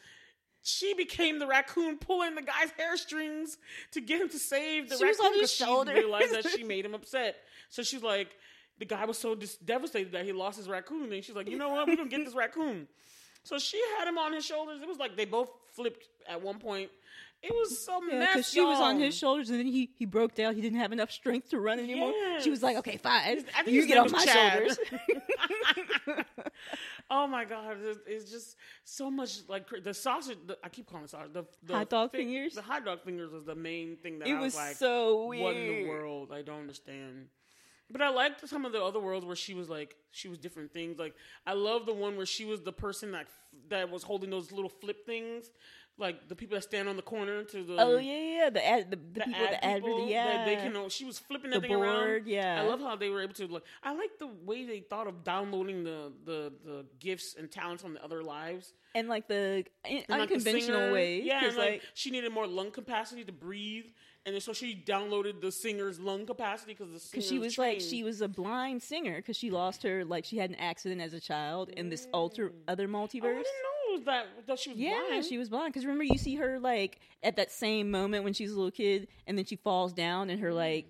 She 0.64 0.94
became 0.94 1.40
the 1.40 1.46
raccoon 1.48 1.98
pulling 1.98 2.36
the 2.36 2.42
guy's 2.42 2.70
hair 2.78 2.96
strings 2.96 3.58
to 3.90 4.00
get 4.00 4.20
him 4.20 4.28
to 4.28 4.38
save 4.38 4.88
the 4.88 4.96
She 4.96 5.04
raccoon 5.04 5.26
on 5.26 5.32
his 5.40 5.58
'cause 5.58 5.86
she 5.86 5.92
realized 5.92 6.34
that 6.34 6.48
she 6.48 6.62
made 6.62 6.84
him 6.84 6.94
upset. 6.94 7.34
So 7.68 7.82
she's 7.82 8.02
like, 8.02 8.36
the 8.82 8.94
guy 8.94 9.04
was 9.04 9.16
so 9.18 9.34
dis- 9.36 9.58
devastated 9.58 10.10
that 10.12 10.24
he 10.24 10.32
lost 10.32 10.56
his 10.58 10.68
raccoon, 10.68 11.12
and 11.12 11.22
she's 11.24 11.36
like, 11.36 11.48
you 11.48 11.56
know 11.56 11.68
what, 11.68 11.86
we're 11.86 11.94
gonna 11.96 12.08
get 12.08 12.24
this 12.24 12.34
raccoon. 12.34 12.88
So 13.44 13.58
she 13.58 13.82
had 13.98 14.06
him 14.06 14.18
on 14.18 14.32
his 14.32 14.46
shoulders. 14.46 14.80
It 14.80 14.86
was 14.86 14.98
like 14.98 15.16
they 15.16 15.24
both 15.24 15.48
flipped 15.72 16.04
at 16.28 16.40
one 16.40 16.60
point. 16.60 16.88
It 17.42 17.52
was 17.52 17.84
so 17.84 18.00
Yeah, 18.08 18.20
messy. 18.20 18.42
she 18.42 18.60
was 18.60 18.78
on 18.78 19.00
his 19.00 19.16
shoulders, 19.18 19.50
and 19.50 19.58
then 19.58 19.66
he, 19.66 19.90
he 19.98 20.04
broke 20.06 20.36
down. 20.36 20.54
He 20.54 20.60
didn't 20.60 20.78
have 20.78 20.92
enough 20.92 21.10
strength 21.10 21.50
to 21.50 21.58
run 21.58 21.80
anymore. 21.80 22.12
She 22.40 22.50
was 22.50 22.62
like, 22.62 22.76
"Okay, 22.76 22.98
fine, 22.98 23.44
you 23.66 23.84
get 23.88 23.98
on 23.98 24.12
my 24.12 24.24
Chad. 24.24 24.52
shoulders." 24.52 24.78
Oh 27.10 27.26
my 27.26 27.44
god, 27.44 27.76
it's, 27.84 27.98
it's 28.06 28.30
just 28.30 28.56
so 28.84 29.10
much 29.10 29.40
like 29.48 29.66
the 29.82 29.92
sausage. 29.92 30.38
The, 30.46 30.56
I 30.64 30.68
keep 30.70 30.86
calling 30.88 31.04
it 31.04 31.10
sausage. 31.10 31.32
The, 31.32 31.44
the 31.64 31.74
Hot 31.74 31.90
dog 31.90 32.12
fi- 32.12 32.18
fingers? 32.18 32.54
The 32.54 32.62
hot 32.62 32.84
dog 32.84 33.02
fingers 33.02 33.30
was 33.32 33.44
the 33.44 33.54
main 33.54 33.96
thing 33.96 34.20
that 34.20 34.28
it 34.28 34.32
I 34.34 34.40
was 34.40 34.54
was 34.54 34.56
like, 34.56 34.76
so 34.76 35.26
weird. 35.26 35.42
what 35.42 35.56
in 35.56 35.66
the 35.82 35.88
world? 35.88 36.30
I 36.32 36.40
don't 36.42 36.60
understand. 36.60 37.26
But 37.92 38.00
I 38.02 38.08
liked 38.08 38.48
some 38.48 38.64
of 38.64 38.72
the 38.72 38.82
other 38.82 39.00
worlds 39.00 39.26
where 39.26 39.36
she 39.36 39.54
was 39.54 39.68
like 39.68 39.96
she 40.10 40.28
was 40.28 40.38
different 40.38 40.72
things. 40.72 40.98
Like 40.98 41.14
I 41.46 41.52
love 41.52 41.86
the 41.86 41.92
one 41.94 42.16
where 42.16 42.26
she 42.26 42.44
was 42.44 42.62
the 42.62 42.72
person 42.72 43.12
that 43.12 43.26
that 43.68 43.90
was 43.90 44.02
holding 44.02 44.30
those 44.30 44.50
little 44.50 44.70
flip 44.70 45.04
things, 45.04 45.50
like 45.98 46.28
the 46.28 46.34
people 46.34 46.56
that 46.56 46.62
stand 46.62 46.88
on 46.88 46.96
the 46.96 47.02
corner 47.02 47.44
to 47.44 47.62
the 47.62 47.76
Oh 47.78 47.98
yeah, 47.98 48.18
yeah. 48.44 48.50
The 48.50 48.66
ad, 48.66 48.90
the, 48.90 48.96
the, 48.96 49.02
the 49.12 49.20
people, 49.26 49.46
the 49.50 49.64
ad, 49.64 49.82
people 49.84 50.08
yeah. 50.08 50.26
that 50.38 50.46
they 50.46 50.56
can. 50.56 50.72
know- 50.72 50.88
She 50.88 51.04
was 51.04 51.18
flipping 51.18 51.50
that 51.50 51.60
The 51.60 51.68
thing 51.68 51.76
around. 51.76 52.06
board, 52.06 52.26
yeah. 52.26 52.62
I 52.62 52.66
love 52.66 52.80
how 52.80 52.96
they 52.96 53.10
were 53.10 53.20
able 53.22 53.34
to. 53.34 53.46
Like, 53.46 53.64
I 53.82 53.92
like 53.94 54.18
the 54.18 54.28
way 54.44 54.64
they 54.64 54.80
thought 54.80 55.06
of 55.06 55.22
downloading 55.22 55.84
the 55.84 56.12
the 56.24 56.52
the 56.64 56.86
gifts 56.98 57.34
and 57.38 57.50
talents 57.50 57.82
from 57.82 57.92
the 57.94 58.02
other 58.02 58.22
lives. 58.22 58.72
and 58.94 59.06
like 59.08 59.28
the 59.28 59.64
in, 59.84 60.04
And, 60.08 60.20
like, 60.20 60.28
the 60.30 60.34
unconventional 60.36 60.78
singer- 60.80 60.92
ways. 60.92 61.24
Yeah, 61.26 61.44
and, 61.46 61.56
like, 61.56 61.82
she 61.94 62.10
needed 62.10 62.32
more 62.32 62.46
lung 62.46 62.70
capacity 62.70 63.24
to 63.24 63.32
breathe, 63.32 63.86
and 64.24 64.34
then 64.34 64.40
so 64.40 64.52
she 64.52 64.74
downloaded 64.86 65.40
the 65.40 65.50
singer's 65.50 65.98
lung 65.98 66.26
capacity 66.26 66.72
because 66.74 66.92
the 66.92 67.00
singer 67.00 67.10
because 67.12 67.28
she 67.28 67.38
was 67.38 67.58
like 67.58 67.80
she 67.80 68.04
was 68.04 68.20
a 68.20 68.28
blind 68.28 68.82
singer 68.82 69.16
because 69.16 69.36
she 69.36 69.50
lost 69.50 69.82
her 69.82 70.04
like 70.04 70.24
she 70.24 70.38
had 70.38 70.50
an 70.50 70.56
accident 70.56 71.00
as 71.00 71.12
a 71.12 71.20
child 71.20 71.68
in 71.70 71.88
this 71.88 72.06
alter 72.12 72.52
other 72.68 72.84
Oh, 72.84 72.86
I 72.86 72.92
multiverse. 73.06 73.20
didn't 73.20 73.44
know 73.44 74.04
that 74.04 74.26
that 74.46 74.58
she 74.58 74.70
was 74.70 74.78
Yeah, 74.78 75.00
blind. 75.08 75.24
she 75.24 75.38
was 75.38 75.48
blind. 75.48 75.72
Because 75.72 75.84
remember, 75.84 76.04
you 76.04 76.18
see 76.18 76.36
her 76.36 76.58
like 76.60 77.00
at 77.22 77.36
that 77.36 77.50
same 77.52 77.90
moment 77.90 78.24
when 78.24 78.32
she's 78.32 78.50
a 78.52 78.54
little 78.54 78.70
kid, 78.70 79.08
and 79.26 79.36
then 79.36 79.44
she 79.44 79.56
falls 79.56 79.92
down, 79.92 80.30
and 80.30 80.40
her 80.40 80.52
like, 80.52 80.86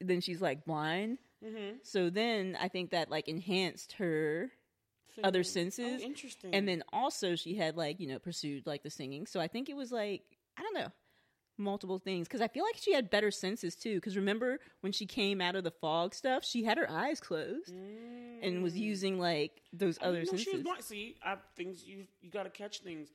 then 0.00 0.20
she's 0.20 0.40
like 0.40 0.64
blind. 0.64 1.18
mm-hmm. 1.44 1.76
So 1.82 2.08
then 2.08 2.56
I 2.60 2.68
think 2.68 2.90
that 2.92 3.10
like 3.10 3.28
enhanced 3.28 3.92
her 3.94 4.50
other 5.22 5.42
senses, 5.42 6.00
Oh, 6.02 6.04
interesting. 6.06 6.54
and 6.54 6.66
then 6.66 6.82
also 6.92 7.36
she 7.36 7.54
had 7.56 7.76
like 7.76 8.00
you 8.00 8.06
know 8.06 8.18
pursued 8.18 8.66
like 8.66 8.82
the 8.84 8.90
singing. 8.90 9.26
So 9.26 9.38
I 9.40 9.48
think 9.48 9.68
it 9.68 9.76
was 9.76 9.92
like 9.92 10.22
I 10.56 10.62
don't 10.62 10.74
know 10.74 10.88
multiple 11.60 11.98
things 11.98 12.26
because 12.26 12.40
I 12.40 12.48
feel 12.48 12.64
like 12.64 12.76
she 12.76 12.92
had 12.92 13.10
better 13.10 13.30
senses 13.30 13.76
too. 13.76 13.96
Because 13.96 14.16
remember 14.16 14.58
when 14.80 14.92
she 14.92 15.06
came 15.06 15.40
out 15.40 15.54
of 15.54 15.64
the 15.64 15.70
fog 15.70 16.14
stuff, 16.14 16.44
she 16.44 16.64
had 16.64 16.78
her 16.78 16.90
eyes 16.90 17.20
closed 17.20 17.72
and 18.42 18.62
was 18.62 18.76
using 18.76 19.18
like 19.18 19.62
those 19.72 19.98
Mm. 19.98 20.02
I 20.02 20.06
other 20.06 20.16
didn't 20.16 20.28
senses. 20.30 20.46
She 20.46 20.52
was 20.54 20.62
blind. 20.62 20.84
See, 20.84 21.16
I, 21.24 21.36
things 21.56 21.84
you 21.84 22.06
you 22.22 22.30
got 22.30 22.44
to 22.44 22.50
catch 22.50 22.80
things. 22.80 23.12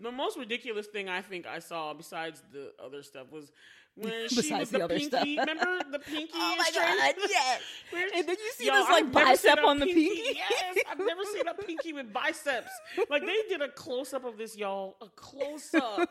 The 0.00 0.12
most 0.12 0.38
ridiculous 0.38 0.86
thing 0.86 1.08
I 1.08 1.22
think 1.22 1.46
I 1.46 1.58
saw 1.58 1.92
besides 1.92 2.42
the 2.52 2.72
other 2.82 3.02
stuff 3.02 3.32
was 3.32 3.50
when 3.98 4.28
she 4.28 4.36
Besides 4.36 4.60
was 4.60 4.70
the 4.70 4.78
the, 4.78 4.84
other 4.84 4.94
pinky. 4.98 5.08
stuff. 5.36 5.46
Remember 5.48 5.84
the 5.90 5.98
pinky? 6.12 6.32
Oh 6.34 6.54
my 6.56 6.64
strength? 6.64 6.98
god, 6.98 7.14
yes. 7.30 7.60
Where 7.90 8.08
And 8.14 8.28
then 8.28 8.36
you 8.38 8.52
see 8.54 8.66
Yo, 8.66 8.72
this 8.74 8.88
like 8.88 9.04
I've 9.04 9.12
never 9.14 9.26
bicep 9.26 9.58
on 9.64 9.78
the 9.80 9.86
pinky. 9.86 10.34
Yes, 10.36 10.78
I've 10.90 10.98
never 10.98 11.24
seen 11.24 11.48
a 11.48 11.54
pinky 11.54 11.92
with 11.92 12.12
biceps. 12.12 12.70
Like 13.10 13.22
they 13.26 13.42
did 13.48 13.62
a 13.62 13.68
close 13.68 14.12
up 14.14 14.24
of 14.24 14.36
this, 14.38 14.56
y'all. 14.56 14.96
A 15.00 15.08
close 15.16 15.74
up. 15.74 16.08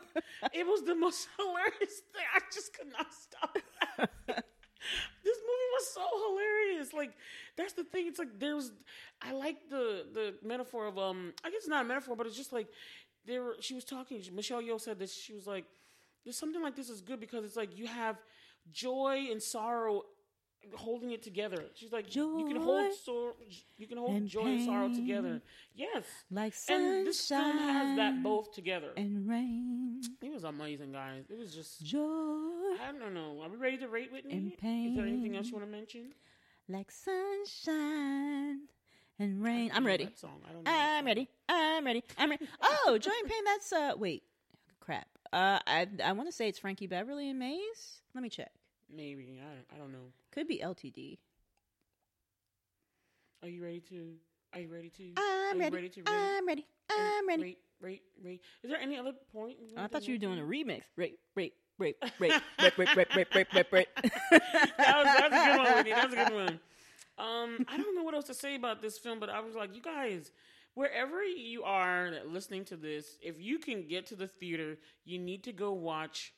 it 0.52 0.66
was 0.66 0.82
the 0.84 0.94
most 0.94 1.28
hilarious 1.38 2.00
thing. 2.12 2.24
I 2.34 2.40
just 2.52 2.76
could 2.76 2.88
not 2.92 3.06
stop. 3.12 3.56
this 4.26 4.36
movie 5.24 5.70
was 5.78 5.88
so 5.94 6.02
hilarious. 6.28 6.92
Like 6.92 7.12
that's 7.56 7.72
the 7.74 7.84
thing. 7.84 8.06
It's 8.08 8.18
like 8.18 8.38
there's. 8.38 8.70
I 9.22 9.32
like 9.32 9.56
the 9.70 10.06
the 10.12 10.34
metaphor 10.46 10.86
of 10.86 10.98
um. 10.98 11.32
I 11.44 11.50
guess 11.50 11.58
it's 11.60 11.68
not 11.68 11.84
a 11.84 11.88
metaphor, 11.88 12.16
but 12.16 12.26
it's 12.26 12.36
just 12.36 12.52
like 12.52 12.68
there. 13.26 13.42
Were, 13.42 13.56
she 13.60 13.74
was 13.74 13.84
talking. 13.84 14.22
Michelle 14.32 14.62
Yeoh 14.62 14.80
said 14.80 14.98
that 15.00 15.10
she 15.10 15.32
was 15.34 15.46
like, 15.46 15.64
"There's 16.28 16.36
something 16.36 16.62
like 16.62 16.76
this 16.76 16.90
is 16.90 17.00
good 17.00 17.20
because 17.20 17.42
it's 17.46 17.56
like 17.56 17.78
you 17.78 17.86
have 17.86 18.16
joy 18.70 19.28
and 19.30 19.42
sorrow." 19.42 20.02
holding 20.74 21.12
it 21.12 21.22
together 21.22 21.64
she's 21.72 21.92
like 21.92 22.10
joy 22.10 22.36
you 22.38 22.46
can 22.46 22.60
hold 22.60 22.84
Joy 22.90 22.94
so 23.02 23.36
you 23.76 23.86
can 23.86 23.96
hold 23.96 24.10
and 24.10 24.28
joy 24.28 24.44
and 24.44 24.64
sorrow 24.64 24.88
together 24.92 25.40
yes 25.72 26.04
Like 26.32 26.52
and 26.68 27.06
this 27.06 27.28
film 27.28 27.56
has 27.56 27.96
that 27.96 28.22
both 28.24 28.52
together 28.52 28.90
and 28.96 29.26
rain, 29.28 30.02
it 30.20 30.32
was 30.32 30.42
amazing 30.42 30.90
guys 30.92 31.24
it 31.30 31.38
was 31.38 31.54
just 31.54 31.84
joy 31.86 32.02
I 32.86 32.92
don't 32.98 33.14
know. 33.14 33.40
Are 33.42 33.48
we 33.48 33.56
ready 33.56 33.78
to 33.78 33.88
rate 33.88 34.12
Whitney? 34.12 34.32
and 34.32 34.58
pain. 34.58 34.90
Is 34.90 34.96
there 34.96 35.06
anything 35.06 35.36
else 35.36 35.46
you 35.46 35.54
want 35.54 35.66
to 35.66 35.70
mention? 35.70 36.12
like 36.68 36.90
sunshine 36.90 38.60
and 39.18 39.42
rain. 39.42 39.70
I'm 39.72 39.72
I 39.72 39.74
don't 39.74 39.82
know 39.82 39.88
ready. 39.88 40.04
That 40.04 40.18
song. 40.18 40.40
I 40.48 40.52
don't 40.52 40.68
I'm 40.68 41.06
ready. 41.06 41.28
I'm 41.48 41.84
ready. 41.84 42.04
I'm 42.16 42.30
ready. 42.30 42.46
Oh, 42.60 42.98
Joy 43.00 43.10
and 43.20 43.30
Pain. 43.30 43.44
That's 43.44 43.72
uh. 43.72 43.92
Wait. 43.96 44.22
Uh, 45.32 45.58
I 45.66 45.86
I 46.04 46.12
want 46.12 46.28
to 46.28 46.32
say 46.32 46.48
it's 46.48 46.58
Frankie 46.58 46.86
Beverly 46.86 47.28
and 47.28 47.38
Maze. 47.38 48.00
Let 48.14 48.22
me 48.22 48.30
check. 48.30 48.50
Maybe 48.94 49.40
I, 49.42 49.74
I 49.74 49.78
don't 49.78 49.92
know. 49.92 50.12
Could 50.32 50.48
be 50.48 50.58
LTD. 50.58 51.18
Are 53.42 53.48
you 53.48 53.62
ready 53.62 53.80
to? 53.90 54.14
Are 54.54 54.60
you 54.60 54.68
ready 54.68 54.90
to? 54.90 55.12
I'm 55.16 55.58
ready. 55.58 55.76
ready 55.76 55.88
to 55.90 56.00
rate? 56.00 56.08
I'm 56.08 56.46
ready. 56.46 56.66
I'm 56.90 57.28
ready. 57.28 57.42
Rate, 57.42 57.58
rate, 57.80 58.02
rate. 58.24 58.40
Is 58.62 58.70
there 58.70 58.80
any 58.80 58.96
other 58.96 59.12
point? 59.32 59.56
I 59.76 59.86
thought 59.86 60.08
you 60.08 60.14
were 60.14 60.18
doing 60.18 60.38
a 60.38 60.42
remix. 60.42 60.82
Rate, 60.96 61.18
rate, 61.34 61.54
rate, 61.78 61.96
rate, 62.18 62.32
rate, 62.58 62.78
rate, 62.78 62.96
rate, 62.96 63.08
rate, 63.14 63.28
rate, 63.34 63.46
rate, 63.54 63.66
rate. 63.70 63.88
that 63.96 64.32
was, 64.32 65.04
that's 65.04 65.34
a 65.34 65.50
good 65.50 65.58
one, 65.58 65.74
Whitney. 65.76 65.90
That's 65.92 66.12
a 66.12 66.16
good 66.16 66.34
one. 66.34 66.60
Um, 67.18 67.66
I 67.68 67.76
don't 67.76 67.94
know 67.94 68.02
what 68.02 68.14
else 68.14 68.26
to 68.26 68.34
say 68.34 68.54
about 68.54 68.80
this 68.80 68.96
film, 68.98 69.20
but 69.20 69.28
I 69.28 69.40
was 69.40 69.54
like, 69.54 69.74
you 69.74 69.82
guys, 69.82 70.32
wherever 70.82 71.24
you 71.24 71.64
are 71.64 72.12
listening 72.24 72.64
to 72.64 72.76
this, 72.76 73.18
if 73.20 73.40
you 73.40 73.58
can 73.58 73.88
get 73.88 74.06
to 74.06 74.14
the 74.14 74.28
theater, 74.28 74.78
you 75.04 75.18
need 75.18 75.42
to 75.42 75.52
go 75.52 75.72
watch 75.72 76.32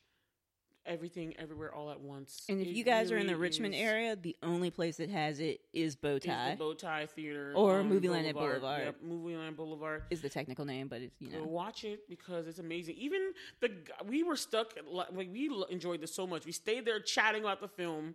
everything, 0.87 1.35
everywhere, 1.39 1.75
all 1.75 1.91
at 1.91 2.01
once. 2.01 2.47
And 2.49 2.59
if 2.59 2.67
It 2.69 2.71
you 2.71 2.85
guys 2.85 3.13
are 3.13 3.19
in 3.19 3.27
the 3.27 3.37
Richmond 3.37 3.75
is- 3.75 3.81
area, 3.83 4.17
the 4.17 4.35
only 4.43 4.71
place 4.71 4.97
that 4.97 5.11
has 5.11 5.39
it 5.39 5.61
is 5.75 5.93
is 5.93 5.97
Bowtie. 5.97 6.57
the 6.59 6.75
Tie 6.75 7.05
Theater 7.05 7.53
Or 7.55 7.81
on 7.81 7.91
Movieland 7.91 8.27
at 8.27 8.35
Boulevard. 8.35 8.85
Yep, 8.87 8.97
Movieland 9.07 9.57
Boulevard. 9.57 10.05
is 10.09 10.23
the 10.23 10.31
technical 10.31 10.65
name, 10.65 10.89
but 10.89 11.03
it's 11.03 11.15
you 11.21 11.29
Go 11.29 11.41
know. 11.41 11.45
watch 11.45 11.85
it 11.85 12.09
because 12.09 12.49
it's 12.49 12.59
amazing. 12.61 12.97
Even 12.97 13.33
the 13.61 13.71
we 14.07 14.23
were 14.23 14.37
stuck. 14.37 14.73
Like 14.91 15.13
like, 15.13 15.29
we 15.31 15.51
enjoyed 15.69 16.01
this 16.01 16.15
so 16.15 16.27
much. 16.27 16.47
We 16.47 16.53
stayed 16.53 16.87
there 16.87 16.99
chatting 16.99 17.43
about 17.43 17.61
the 17.61 17.69
film 17.69 18.15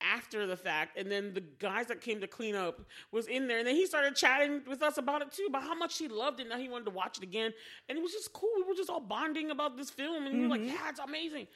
after 0.00 0.46
the 0.46 0.56
fact, 0.56 0.98
and 0.98 1.10
then 1.10 1.32
the 1.34 1.40
guys 1.40 1.86
that 1.86 2.00
came 2.00 2.20
to 2.20 2.26
clean 2.26 2.54
up 2.54 2.80
was 3.12 3.26
in 3.26 3.48
there, 3.48 3.58
and 3.58 3.66
then 3.66 3.74
he 3.74 3.86
started 3.86 4.14
chatting 4.14 4.62
with 4.68 4.82
us 4.82 4.98
about 4.98 5.22
it 5.22 5.32
too, 5.32 5.46
about 5.48 5.62
how 5.62 5.74
much 5.74 5.96
he 5.98 6.06
loved 6.08 6.38
it. 6.38 6.42
and 6.42 6.50
Now 6.50 6.58
he 6.58 6.68
wanted 6.68 6.84
to 6.86 6.90
watch 6.90 7.16
it 7.18 7.22
again, 7.24 7.52
and 7.88 7.96
it 7.98 8.02
was 8.02 8.12
just 8.12 8.32
cool. 8.32 8.50
We 8.56 8.62
were 8.64 8.74
just 8.74 8.90
all 8.90 9.00
bonding 9.00 9.50
about 9.50 9.76
this 9.76 9.90
film, 9.90 10.26
and 10.26 10.34
we 10.36 10.42
were 10.42 10.48
like, 10.48 10.60
Mm-hmm. 10.60 10.70
"Yeah, 10.70 10.88
it's 10.90 11.00
amazing." 11.00 11.46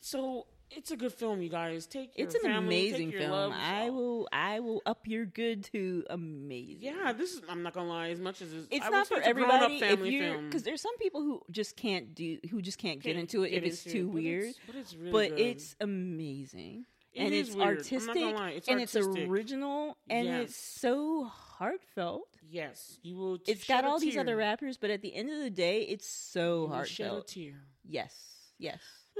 So 0.00 0.46
it's 0.70 0.90
a 0.90 0.96
good 0.96 1.12
film, 1.12 1.42
you 1.42 1.48
guys. 1.48 1.86
Take 1.86 2.10
It's 2.16 2.34
an 2.34 2.40
family, 2.42 2.88
amazing 2.90 3.12
film. 3.12 3.30
loves, 3.30 3.54
I 3.58 3.90
will 3.90 4.28
I 4.32 4.60
will 4.60 4.80
up 4.86 5.06
your 5.06 5.26
good 5.26 5.64
to 5.72 6.04
amazing. 6.10 6.78
Yeah, 6.80 7.12
this 7.12 7.34
is. 7.34 7.42
I'm 7.48 7.62
not 7.62 7.72
gonna 7.74 7.88
lie. 7.88 8.08
As 8.08 8.20
much 8.20 8.40
as 8.42 8.52
it's, 8.52 8.68
It's 8.70 8.90
not 8.90 9.06
for 9.06 9.18
it's 9.18 9.26
everybody. 9.28 9.74
If 9.76 9.80
family 9.80 10.10
you're 10.14 10.32
film. 10.32 10.46
because 10.46 10.62
there's 10.62 10.80
some 10.80 10.96
people 10.98 11.20
who 11.20 11.42
just 11.50 11.76
can't 11.76 12.14
do 12.14 12.38
who 12.50 12.62
just 12.62 12.78
can't 12.78 13.00
get 13.00 13.10
Can't 13.16 13.20
into 13.20 13.42
it 13.44 13.48
if 13.48 13.62
get 13.62 13.64
it's 13.64 13.86
into 13.86 13.96
it, 13.96 14.00
too 14.00 14.06
but 14.08 14.14
weird. 14.14 14.42
it's- 14.44 14.60
but 14.66 14.76
it's 14.76 14.94
really 14.94 15.10
but 15.12 15.38
it's 15.38 15.76
amazing. 15.80 16.86
It 17.14 17.20
and 17.24 17.34
it's 17.34 17.54
weird. 17.54 17.78
Artistic. 17.78 18.16
It's 18.16 18.68
and 18.68 18.80
artistic. 18.80 19.02
it's 19.16 19.30
original 19.30 19.98
and 20.08 20.26
Yes. 20.26 20.44
it's 20.50 20.56
so 20.56 21.24
heartfelt. 21.24 22.28
Yes, 22.48 22.98
you 23.02 23.16
will. 23.16 23.38
t- 23.38 23.52
It's 23.52 23.66
got 23.66 23.84
all 23.84 23.98
these 23.98 24.16
other 24.16 24.36
rappers, 24.36 24.78
but 24.78 24.90
at 24.90 25.02
the 25.02 25.14
end 25.14 25.30
of 25.30 25.38
the 25.40 25.50
day, 25.50 25.82
it's 25.82 26.06
so 26.08 26.64
You 26.64 26.70
will 26.70 26.84
shed 26.84 27.06
a 27.06 27.10
heartfelt. 27.10 27.28
tear. 27.28 27.54
Yes, 27.84 28.14
yes. 28.58 28.80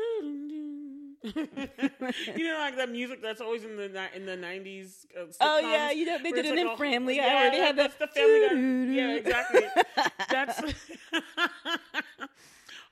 you 1.25 1.49
know, 2.45 2.59
like 2.59 2.77
that 2.77 2.89
music 2.91 3.21
that's 3.23 3.41
always 3.41 3.63
in 3.65 3.77
the 3.77 3.91
in 4.17 4.25
the 4.27 4.37
nineties. 4.37 5.07
Uh, 5.19 5.25
Oh 5.41 5.59
yeah, 5.61 5.91
you 5.91 6.05
know 6.07 6.19
they 6.23 6.33
did 6.33 6.47
it 6.47 6.57
like 6.57 6.73
in 6.73 6.77
Family. 6.79 7.17
Yeah, 7.17 7.27
I 7.27 7.35
already 7.43 7.59
that- 7.59 7.67
have 7.67 7.77
that's 7.77 7.95
that. 7.97 8.15
the 8.15 8.21
Family 8.21 8.41
Guy. 8.49 8.95
Yeah, 8.95 9.15
exactly. 9.17 9.63
that's. 10.31 10.63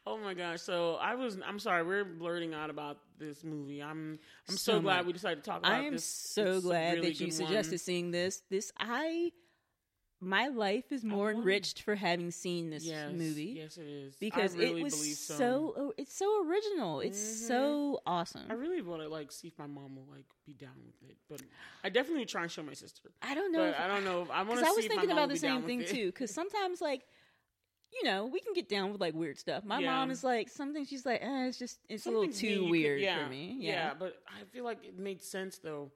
oh 0.07 0.19
my 0.19 0.35
gosh! 0.35 0.61
So 0.63 0.95
I 0.97 1.15
was. 1.15 1.39
I'm 1.47 1.59
sorry. 1.59 1.83
We're 1.83 2.05
blurting 2.05 2.55
out 2.55 2.71
about 2.71 2.99
this 3.19 3.45
movie. 3.45 3.83
I'm. 3.83 4.19
I'm 4.49 4.57
so, 4.57 4.75
So 4.75 4.81
glad 4.81 4.99
much. 4.99 5.07
we 5.07 5.13
decided 5.13 5.45
to 5.45 5.51
talk 5.51 5.59
about 5.61 5.73
it. 5.73 5.75
I 5.75 5.81
am 5.87 5.93
this. 5.95 6.05
so 6.05 6.57
It's 6.57 6.65
glad 6.65 6.95
really 6.97 7.09
that 7.09 7.21
you 7.21 7.31
suggested 7.31 7.73
one. 7.73 7.79
seeing 7.79 8.11
this. 8.11 8.43
This 8.51 8.73
I, 8.79 9.33
my 10.23 10.49
life 10.49 10.93
is 10.93 11.03
more 11.03 11.31
enriched 11.31 11.83
for 11.83 11.95
having 11.95 12.31
seen 12.31 12.69
this 12.71 12.85
Yes, 12.85 13.11
movie 13.13 13.55
Yes, 13.57 13.79
it 13.79 13.87
is. 13.87 14.15
because 14.17 14.55
really 14.55 14.81
it 14.81 14.85
was 14.85 15.19
so. 15.19 15.35
so. 15.39 15.75
oh, 15.79 15.93
it's 15.97 16.15
so 16.15 16.47
original. 16.47 17.01
It's 17.01 17.19
Mhm. 17.19 17.49
so 17.49 18.01
awesome. 18.07 18.43
I 18.51 18.55
really 18.55 18.83
want 18.83 19.01
to 19.03 19.09
like 19.09 19.33
see 19.33 19.49
if 19.49 19.59
my 19.59 19.67
mom 19.67 19.97
will 19.97 20.07
like 20.15 20.27
be 20.47 20.53
down 20.53 20.77
with 20.85 21.11
it, 21.11 21.17
but 21.29 21.41
I 21.85 21.89
definitely 21.89 22.27
try 22.27 22.43
and 22.43 22.51
show 22.51 22.63
my 22.63 22.75
sister. 22.75 23.11
I 23.23 23.35
don't 23.35 23.51
know. 23.53 23.65
If- 23.65 23.81
I 23.81 23.87
don't 23.89 24.05
know. 24.05 24.23
if- 24.23 24.31
I 24.31 24.43
want 24.43 24.61
to 24.61 24.67
I 24.67 24.71
see 24.71 24.77
was 24.77 24.87
thinking 24.87 25.11
about 25.11 25.29
the 25.31 25.37
same 25.39 25.63
thing 25.63 25.85
too. 25.87 26.07
Because 26.07 26.31
sometimes, 26.35 26.83
like, 26.83 27.03
you 27.93 28.05
know, 28.05 28.27
we 28.27 28.41
can 28.41 28.53
get 28.55 28.69
down 28.69 28.93
with 28.93 29.01
like 29.01 29.15
weird 29.15 29.39
stuff. 29.39 29.65
My 29.65 29.79
Yeah. 29.81 29.91
mom 29.97 30.11
is 30.11 30.23
like, 30.25 30.49
something 30.49 30.85
she's 30.87 31.05
like, 31.05 31.21
eh, 31.23 31.47
it's 31.47 31.59
just, 31.59 31.79
it's 31.89 32.07
a 32.07 32.11
little 32.11 32.29
too 32.33 32.47
you 32.47 32.61
could- 32.63 32.71
weird 32.71 33.01
yeah, 33.01 33.25
for 33.25 33.31
me. 33.31 33.57
Yeah. 33.59 33.71
Yeah. 33.73 33.95
but 33.99 34.23
I 34.29 34.45
feel 34.53 34.65
like 34.65 34.85
it 34.85 34.99
made 34.99 35.23
sense 35.23 35.59
though. 35.59 35.91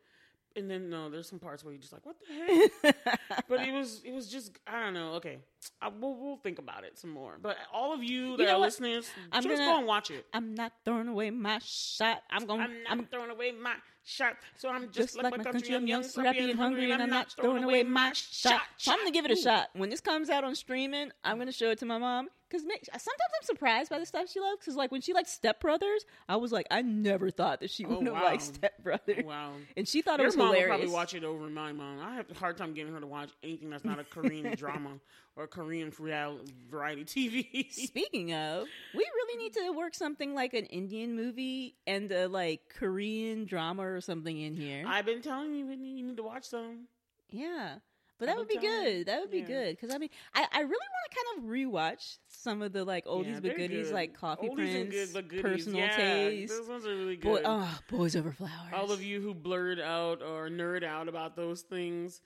And 0.57 0.71
then 0.71 0.89
no, 0.89 1.11
there's 1.11 1.29
some 1.29 1.41
parts 1.41 1.65
where 1.65 1.73
you're 1.73 1.81
just 1.81 1.93
like, 1.93 2.07
what 2.07 2.17
the 2.21 2.93
heck? 2.93 3.21
but 3.49 3.61
it 3.61 3.73
was, 3.73 4.03
it 4.05 4.13
was 4.13 4.29
just, 4.29 4.57
I 4.67 4.81
don't 4.85 4.95
know. 4.95 5.15
Okay, 5.15 5.39
I, 5.81 5.89
we'll, 5.89 6.15
we'll 6.17 6.37
think 6.39 6.59
about 6.59 6.85
it 6.85 6.99
some 6.99 7.11
more. 7.11 7.37
But 7.41 7.57
all 7.73 7.93
of 7.95 8.03
you 8.03 8.37
that 8.37 8.45
know 8.45 8.51
are 8.57 8.59
what? 8.59 8.67
listeners, 8.67 9.09
I'm 9.33 9.43
just 9.43 9.55
gonna- 9.57 9.71
go 9.71 9.79
and 9.79 9.87
watch 9.87 10.11
it. 10.11 10.27
I'm 10.33 10.55
not 10.55 10.73
throwing 10.85 11.09
away 11.09 11.31
my 11.31 11.59
shot. 11.65 12.23
I'm 12.31 12.47
going. 12.47 12.61
I'm 12.61 12.83
not 12.83 12.93
I'm 12.93 13.07
throwing 13.07 13.31
away 13.31 13.53
my 13.53 13.75
shot. 14.05 14.37
So 14.57 14.69
I'm 14.69 14.87
just, 14.87 15.15
just 15.15 15.17
like 15.23 15.37
my 15.37 15.43
country. 15.43 15.75
I'm 15.75 15.87
young, 15.87 16.03
scrappy, 16.03 16.39
scrappy, 16.39 16.51
and 16.51 16.59
hungry, 16.61 16.91
and 16.93 17.03
I'm 17.03 17.11
not 17.11 17.33
throwing 17.33 17.65
away 17.65 17.83
my 17.83 18.13
shot. 18.15 18.61
So 18.77 18.93
I'm 18.93 18.99
gonna 18.99 19.11
give 19.11 19.25
it 19.25 19.31
a 19.31 19.35
Ooh. 19.35 19.43
shot. 19.43 19.69
When 19.75 19.91
this 19.91 20.01
comes 20.01 20.29
out 20.31 20.45
on 20.45 20.55
streaming, 20.55 21.11
I'm 21.25 21.39
gonna 21.39 21.53
show 21.53 21.71
it 21.71 21.79
to 21.79 21.87
my 21.87 21.99
mom 21.99 22.29
because 22.51 22.63
sometimes 22.63 23.33
I'm 23.41 23.45
surprised 23.45 23.91
by 23.91 23.99
the 23.99 24.07
stuff 24.07 24.31
she 24.31 24.39
loves. 24.41 24.59
Because 24.61 24.77
like 24.77 24.93
when 24.93 25.01
she 25.01 25.13
liked 25.15 25.29
Step 25.31 25.59
Brothers, 25.61 26.05
I 26.29 26.37
was 26.37 26.53
like, 26.53 26.67
I 26.71 26.83
never 26.83 27.31
thought 27.31 27.61
that 27.61 27.71
she 27.71 27.85
Oh, 27.87 27.97
would 27.99 28.07
have 28.07 28.15
wow. 28.23 28.25
liked 28.25 28.43
Step 28.43 28.83
Brothers, 28.83 29.25
Wow. 29.25 29.53
and 29.77 29.89
she 29.89 30.03
thought 30.03 30.19
Your 30.19 30.27
it 30.27 30.29
was 30.29 30.37
mom 30.37 30.49
will 30.49 30.55
hilarious. 30.55 30.77
probably 30.77 30.93
watch 30.95 31.15
it 31.15 31.25
over 31.25 31.49
my 31.49 31.73
mom. 31.73 32.01
I 32.01 32.15
have 32.17 32.31
a 32.31 32.35
hard 32.35 32.57
time 32.59 32.75
getting 32.75 32.93
her 32.93 33.01
to 33.01 33.07
watch 33.07 33.31
anything 33.43 33.71
that's 33.71 33.85
not 33.85 33.99
a 33.99 34.05
Korean 34.05 34.55
drama 34.57 34.91
or 35.37 35.47
Korean 35.47 35.93
real 35.99 36.39
variety 36.71 37.05
TV. 37.05 37.73
Speaking 37.73 38.33
of, 38.33 38.67
we 38.95 39.01
really 39.15 39.43
need 39.43 39.53
to 39.55 39.71
work 39.73 39.95
something 39.95 40.35
like 40.35 40.55
an 40.55 40.67
Indian 40.67 41.17
movie 41.17 41.75
and 41.87 42.11
a 42.13 42.27
like 42.29 42.61
Korean 42.69 43.45
drama 43.45 43.83
or 43.83 44.01
something 44.01 44.39
in 44.39 44.55
here. 44.55 44.85
I've 44.87 45.07
been 45.07 45.23
telling 45.23 45.55
you, 45.55 45.67
Whitney, 45.67 45.97
you 45.97 46.05
need 46.05 46.17
to 46.19 46.23
watch 46.23 46.51
them. 46.51 46.87
yeah. 47.31 47.77
But 48.17 48.27
that 48.27 48.37
would 48.39 48.47
be 48.47 48.59
good. 48.59 49.07
That 49.07 49.21
would 49.23 49.33
be 49.33 49.39
Yeah. 49.41 49.47
good 49.47 49.77
because 49.77 49.93
I 49.93 49.99
mean, 49.99 50.09
I, 50.35 50.47
I 50.53 50.61
really 50.61 50.69
want 50.71 51.11
to 51.11 51.17
kind 51.17 51.39
of 51.45 51.51
rewatch 51.51 52.19
some 52.29 52.63
of 52.63 52.73
the 52.73 52.85
like 52.85 53.07
oldies 53.07 53.27
Yeah, 53.35 53.41
but 53.41 53.57
goodies, 53.57 53.89
good. 53.89 53.93
like 53.95 54.15
Coffee 54.15 54.49
Oldies 54.49 54.55
Prince, 54.55 55.13
good. 55.29 55.43
Personal 55.43 55.81
yeah, 55.81 55.97
Taste, 55.97 56.57
Those 56.57 56.69
ones 56.69 56.87
are 56.87 56.95
really 56.97 57.17
Boy, 57.17 57.39
good. 57.39 57.43
oh, 57.45 57.79
Boys 57.91 58.15
Over 58.15 58.31
Flowers. 58.31 58.73
All 58.73 58.93
of 58.93 59.03
you 59.03 59.21
who 59.21 59.35
blurred 59.35 59.81
out 59.81 60.23
or 60.23 60.49
nerd 60.49 60.85
out 60.85 61.09
about 61.09 61.35
those 61.35 61.63
things, 61.63 62.21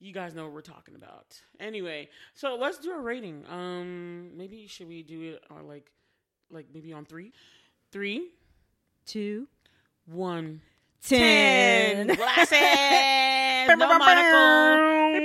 you 0.00 0.12
guys 0.12 0.34
know 0.34 0.44
what 0.44 0.52
we're 0.52 0.62
talking 0.62 0.94
about. 0.94 1.40
Anyway, 1.60 2.08
so 2.34 2.56
let's 2.56 2.78
do 2.78 2.90
a 2.92 2.98
rating. 3.00 3.44
Um, 3.48 4.36
maybe 4.36 4.66
should 4.66 4.88
we 4.88 5.02
do 5.02 5.20
it 5.34 5.44
on 5.50 5.68
like, 5.68 5.90
like 6.50 6.66
maybe 6.72 6.92
on 6.92 7.04
three, 7.04 7.32
three, 7.92 8.30
two, 9.06 9.46
one, 10.06 10.62
ten. 11.06 12.06
Glasses, 12.08 12.58
no 13.68 13.98
monocle. 13.98 15.20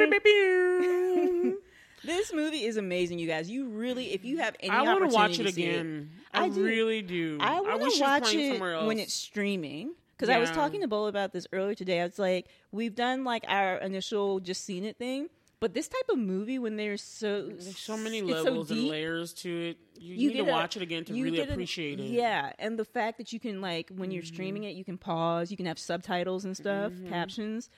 this 2.04 2.34
movie 2.34 2.66
is 2.66 2.78
amazing, 2.78 3.18
you 3.20 3.28
guys. 3.28 3.50
You 3.50 3.70
really, 3.70 4.14
if 4.14 4.26
you 4.26 4.38
have 4.40 4.56
any 4.60 4.70
I 4.70 4.82
want 4.82 5.10
to 5.10 5.16
watch 5.16 5.40
it 5.40 5.48
again. 5.48 6.12
I, 6.34 6.46
I 6.46 6.50
do. 6.50 6.64
really 6.64 7.02
do. 7.02 7.38
I 7.40 7.62
want 7.62 7.82
wish 7.82 7.98
to 7.98 8.00
it 8.00 8.02
watch 8.02 8.34
it 8.34 8.52
somewhere 8.52 8.74
else. 8.76 8.88
when 8.88 9.00
it's 9.00 9.14
streaming. 9.14 9.94
Because 10.18 10.30
I 10.30 10.38
was 10.40 10.50
talking 10.52 10.82
to 10.82 10.88
Bo 10.88 11.06
about 11.08 11.34
this 11.34 11.46
earlier 11.52 11.76
today. 11.76 12.00
I 12.02 12.06
was 12.06 12.18
like, 12.20 12.48
we've 12.72 12.96
done 12.96 13.24
like 13.24 13.44
our 13.48 13.76
initial 13.78 14.40
just 14.40 14.64
seen 14.64 14.86
it 14.86 14.98
thing, 14.98 15.28
but 15.60 15.74
this 15.74 15.88
type 15.90 16.06
of 16.10 16.18
movie 16.18 16.58
when 16.58 16.78
there's 16.78 17.02
so 17.02 17.48
There's 17.48 17.78
so 17.78 17.98
many 17.98 18.20
it's 18.20 18.30
so 18.30 18.44
levels 18.44 18.72
and 18.72 18.84
layers 18.88 19.34
to 19.34 19.50
it. 19.70 19.78
You, 20.00 20.16
you 20.16 20.28
need 20.30 20.38
to 20.38 20.50
a- 20.50 20.52
watch 20.52 20.78
it 20.78 20.82
again 20.84 21.04
to 21.06 21.14
really 21.14 21.40
appreciate 21.42 22.00
it. 22.00 22.06
Yeah, 22.06 22.54
and 22.60 22.80
the 22.80 22.86
fact 22.86 23.18
that 23.18 23.34
you 23.34 23.40
can 23.42 23.60
like 23.62 23.90
when 23.94 24.12
you're 24.12 24.24
streaming 24.24 24.62
Mm-hmm. 24.64 24.72
it, 24.72 24.76
you 24.78 24.86
can 24.86 24.98
pause, 24.98 25.52
you 25.52 25.58
can 25.58 25.66
have 25.66 25.80
subtitles 25.80 26.46
and 26.46 26.56
stuff, 26.56 26.94
captions. 27.10 27.70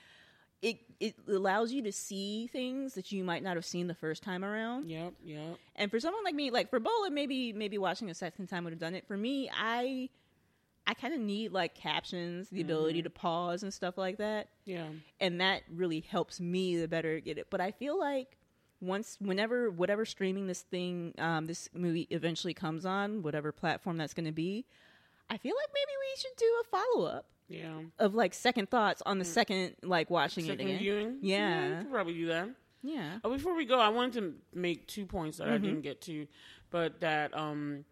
It 0.62 0.78
it 1.00 1.14
allows 1.28 1.72
you 1.72 1.82
to 1.82 1.92
see 1.92 2.48
things 2.48 2.94
that 2.94 3.12
you 3.12 3.22
might 3.22 3.42
not 3.44 3.54
have 3.56 3.64
seen 3.64 3.86
the 3.86 3.94
first 3.94 4.22
time 4.24 4.44
around. 4.44 4.90
Yep. 4.90 5.12
Yep. 5.24 5.58
And 5.76 5.90
for 5.90 6.00
someone 6.00 6.24
like 6.24 6.34
me, 6.34 6.50
like 6.50 6.68
for 6.70 6.80
Bola, 6.80 7.10
maybe 7.12 7.52
maybe 7.52 7.78
watching 7.78 8.10
a 8.10 8.14
second 8.14 8.48
time 8.48 8.64
would 8.64 8.72
have 8.72 8.80
done 8.80 8.94
it. 8.96 9.06
For 9.06 9.16
me, 9.16 9.48
I 9.56 10.08
I 10.88 10.94
kind 10.94 11.12
of 11.14 11.20
need 11.20 11.52
like 11.52 11.74
captions, 11.74 12.48
the 12.48 12.62
ability 12.62 13.02
to 13.02 13.10
pause 13.10 13.62
and 13.62 13.72
stuff 13.72 13.98
like 13.98 14.16
that, 14.18 14.48
Yeah. 14.64 14.88
and 15.20 15.40
that 15.42 15.62
really 15.70 16.00
helps 16.00 16.40
me 16.40 16.76
the 16.78 16.88
better 16.88 17.20
get 17.20 17.36
it. 17.38 17.48
But 17.50 17.60
I 17.60 17.70
feel 17.72 17.98
like 18.00 18.38
once, 18.80 19.18
whenever, 19.20 19.70
whatever 19.70 20.04
streaming 20.06 20.46
this 20.46 20.62
thing, 20.62 21.12
um, 21.18 21.44
this 21.46 21.68
movie 21.74 22.06
eventually 22.10 22.54
comes 22.54 22.86
on, 22.86 23.22
whatever 23.22 23.52
platform 23.52 23.98
that's 23.98 24.14
going 24.14 24.24
to 24.26 24.32
be, 24.32 24.64
I 25.28 25.36
feel 25.36 25.54
like 25.54 25.68
maybe 25.74 25.92
we 26.00 26.20
should 26.20 26.36
do 26.38 26.46
a 26.62 26.64
follow 26.64 27.06
up 27.06 27.26
Yeah. 27.48 27.80
of 27.98 28.14
like 28.14 28.32
second 28.32 28.70
thoughts 28.70 29.02
on 29.04 29.18
the 29.18 29.24
second 29.26 29.74
like 29.82 30.08
watching 30.08 30.46
it 30.46 30.48
Second 30.48 30.66
again. 30.68 30.78
viewing. 30.78 31.18
Yeah. 31.20 31.82
could 31.82 31.90
probably 31.92 32.14
do 32.14 32.26
that. 32.28 32.48
Yeah. 32.82 33.18
Uh, 33.22 33.28
before 33.28 33.54
we 33.54 33.66
go, 33.66 33.78
I 33.78 33.90
wanted 33.90 34.12
to 34.20 34.34
make 34.58 34.86
two 34.86 35.04
points 35.04 35.36
that 35.36 35.48
I 35.48 35.52
Mm-hmm. 35.56 35.64
didn't 35.64 35.82
get 35.82 36.00
to, 36.02 36.26
but 36.70 37.00
that 37.00 37.36
um, 37.36 37.84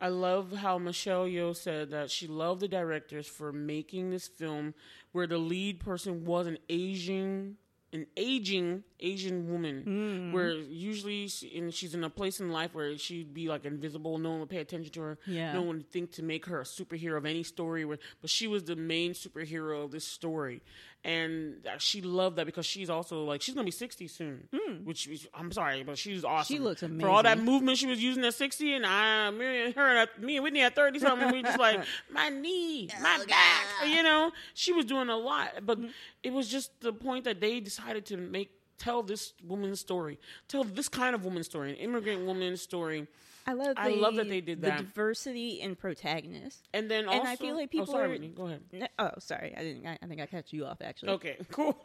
I 0.00 0.08
love 0.08 0.52
how 0.52 0.78
Michelle 0.78 1.24
Yeoh 1.26 1.56
said 1.56 1.90
that 1.90 2.10
she 2.10 2.26
loved 2.28 2.60
the 2.60 2.68
directors 2.68 3.26
for 3.26 3.52
making 3.52 4.10
this 4.10 4.28
film 4.28 4.74
where 5.12 5.26
the 5.26 5.38
lead 5.38 5.80
person 5.80 6.24
was 6.24 6.46
an 6.46 6.58
Asian, 6.68 7.56
an 7.92 8.06
aging 8.16 8.84
Asian 9.00 9.50
woman, 9.50 9.82
Mm-hmm. 9.86 10.32
where 10.32 10.50
usually 10.52 11.26
she, 11.26 11.56
and 11.58 11.72
she's 11.74 11.94
in 11.94 12.04
a 12.04 12.10
place 12.10 12.38
in 12.38 12.52
life 12.52 12.74
where 12.74 12.96
she'd 12.98 13.32
be 13.34 13.48
like 13.48 13.64
invisible, 13.64 14.18
no 14.18 14.30
one 14.30 14.40
would 14.40 14.48
pay 14.50 14.58
attention 14.58 14.92
to 14.92 15.00
her, 15.00 15.18
Yeah. 15.26 15.52
no 15.54 15.62
one 15.62 15.78
would 15.78 15.90
think 15.90 16.12
to 16.12 16.22
make 16.22 16.46
her 16.46 16.60
a 16.60 16.64
superhero 16.64 17.16
of 17.16 17.24
any 17.26 17.42
story, 17.42 17.84
where- 17.84 17.98
but 18.20 18.30
she 18.30 18.46
was 18.46 18.64
the 18.64 18.76
main 18.76 19.12
superhero 19.12 19.84
of 19.84 19.90
this 19.90 20.04
story, 20.06 20.60
and 21.04 21.66
uh, 21.66 21.78
she 21.78 22.02
loved 22.02 22.36
that 22.36 22.46
because 22.46 22.66
she's 22.66 22.90
also 22.90 23.24
like 23.24 23.40
she's 23.40 23.54
gonna 23.54 23.64
be 23.64 23.70
sixty 23.70 24.08
soon, 24.08 24.48
which 24.84 25.06
is, 25.08 25.26
I'm 25.32 25.52
sorry, 25.52 25.82
but 25.82 25.96
she's 25.96 26.24
awesome. 26.24 26.56
She 26.56 26.60
looks 26.60 26.82
amazing 26.82 27.00
for 27.00 27.08
all 27.08 27.22
that 27.22 27.38
movement 27.38 27.78
she 27.78 27.86
was 27.86 28.02
using 28.02 28.24
at 28.24 28.34
sixty, 28.34 28.74
and 28.74 28.84
I, 28.84 29.30
me 29.30 29.64
and 29.66 29.74
her, 29.74 29.96
at, 29.96 30.20
me 30.20 30.36
and 30.36 30.44
Whitney 30.44 30.62
at 30.62 30.74
thirty 30.74 30.98
something, 30.98 31.30
we 31.30 31.42
just 31.42 31.58
like 31.58 31.80
my 32.10 32.28
knee, 32.28 32.88
my 33.00 33.24
back, 33.28 33.88
you 33.88 34.02
know. 34.02 34.32
She 34.54 34.72
was 34.72 34.84
doing 34.84 35.08
a 35.08 35.16
lot, 35.16 35.50
but 35.64 35.78
it 36.22 36.32
was 36.32 36.48
just 36.48 36.80
the 36.80 36.92
point 36.92 37.24
that 37.24 37.40
they 37.40 37.60
decided 37.60 38.06
to 38.06 38.16
make 38.16 38.50
tell 38.78 39.02
this 39.02 39.32
woman's 39.44 39.80
story, 39.80 40.18
tell 40.48 40.64
this 40.64 40.88
kind 40.88 41.14
of 41.14 41.24
woman's 41.24 41.46
story, 41.46 41.70
an 41.70 41.76
immigrant 41.76 42.24
woman's 42.26 42.62
story, 42.62 43.06
I 43.46 43.52
love. 43.54 43.74
I 43.78 43.88
love 43.88 44.16
that 44.16 44.28
they 44.28 44.40
did 44.42 44.60
the 44.60 44.68
that. 44.68 44.78
The 44.78 44.84
diversity 44.84 45.60
in 45.60 45.74
protagonists. 45.74 46.62
and 46.74 46.90
then 46.90 47.06
also, 47.06 47.18
And 47.20 47.28
I 47.28 47.36
feel 47.36 47.54
like 47.56 47.68
oh, 47.68 47.78
people 47.78 47.86
sorry, 47.86 48.14
are- 48.18 48.28
go 48.28 48.46
ahead. 48.46 48.62
No- 48.72 48.86
Oh, 48.98 49.10
sorry, 49.20 49.54
I 49.56 49.62
didn't. 49.62 49.86
I, 49.86 49.98
I 50.02 50.06
think 50.06 50.20
I 50.20 50.26
cut 50.26 50.52
you 50.52 50.66
off 50.66 50.82
actually. 50.82 51.12
Okay, 51.12 51.36
cool. 51.50 51.82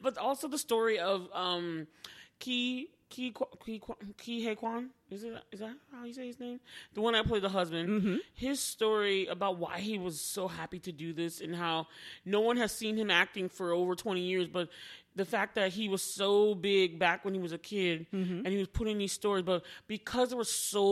but 0.00 0.16
also 0.18 0.48
the 0.48 0.56
story 0.58 0.98
of 0.98 1.28
um, 1.34 1.86
Ki 2.38 2.88
Ki 3.10 3.34
Ki 3.64 3.82
Ki 4.16 4.44
Huy 4.44 4.54
Quan. 4.54 4.90
Is 5.10 5.24
it 5.24 5.32
is 5.52 5.60
that 5.60 5.74
how 5.92 6.04
you 6.04 6.12
say 6.14 6.26
his 6.26 6.38
name? 6.40 6.60
The 6.94 7.00
one 7.02 7.12
that 7.14 7.26
played 7.26 7.42
the 7.42 7.48
husband. 7.50 7.88
Mm-hmm. 7.88 8.16
His 8.34 8.60
story 8.60 9.26
about 9.26 9.58
why 9.58 9.80
he 9.80 9.98
was 9.98 10.20
so 10.20 10.48
happy 10.48 10.78
to 10.80 10.92
do 10.92 11.12
this 11.12 11.40
and 11.42 11.54
how 11.54 11.86
no 12.24 12.40
one 12.40 12.56
has 12.58 12.72
seen 12.72 12.96
him 12.96 13.10
acting 13.10 13.48
for 13.50 13.72
over 13.72 13.94
twenty 13.94 14.22
years, 14.22 14.46
but 14.46 14.68
the 15.18 15.24
fact 15.24 15.54
that 15.56 15.72
he 15.72 15.88
was 15.88 16.02
so 16.02 16.54
big 16.54 16.98
back 16.98 17.24
when 17.24 17.34
he 17.34 17.40
was 17.40 17.52
a 17.52 17.58
kid 17.58 18.06
Mm-hmm. 18.14 18.38
and 18.44 18.48
he 18.48 18.56
was 18.58 18.68
putting 18.68 18.96
these 18.98 19.12
stories, 19.12 19.42
but 19.44 19.62
because 19.86 20.30
there 20.30 20.38
were 20.38 20.44
so 20.44 20.86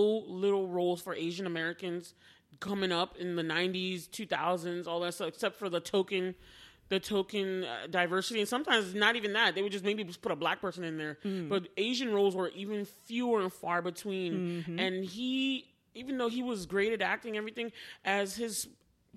little 0.44 0.66
roles 0.68 1.00
for 1.00 1.14
Asian 1.14 1.46
Americans 1.46 2.12
coming 2.60 2.92
up 2.92 3.16
in 3.16 3.36
the 3.36 3.42
90s, 3.42 4.08
2000s, 4.08 4.86
all 4.86 5.00
that 5.00 5.14
stuff, 5.14 5.28
except 5.28 5.58
for 5.58 5.68
the 5.68 5.80
token, 5.80 6.34
the 6.88 6.98
token 7.00 7.64
uh, 7.64 7.86
diversity, 7.90 8.40
and 8.40 8.48
sometimes 8.48 8.94
not 8.94 9.16
even 9.16 9.32
that. 9.34 9.54
They 9.54 9.62
would 9.62 9.72
just 9.72 9.84
maybe 9.84 10.04
just 10.04 10.22
put 10.22 10.32
a 10.32 10.36
black 10.36 10.60
person 10.60 10.82
in 10.84 10.96
there, 10.98 11.18
but 11.48 11.68
Asian 11.76 12.12
roles 12.12 12.34
were 12.36 12.48
even 12.50 12.84
fewer 13.06 13.40
and 13.42 13.52
far 13.52 13.82
between. 13.82 14.64
And 14.78 15.04
he, 15.04 15.66
even 15.94 16.16
though 16.18 16.28
he 16.28 16.42
was 16.42 16.66
great 16.66 16.92
at 16.92 17.02
acting, 17.02 17.36
everything 17.36 17.72
as 18.04 18.36
his 18.36 18.68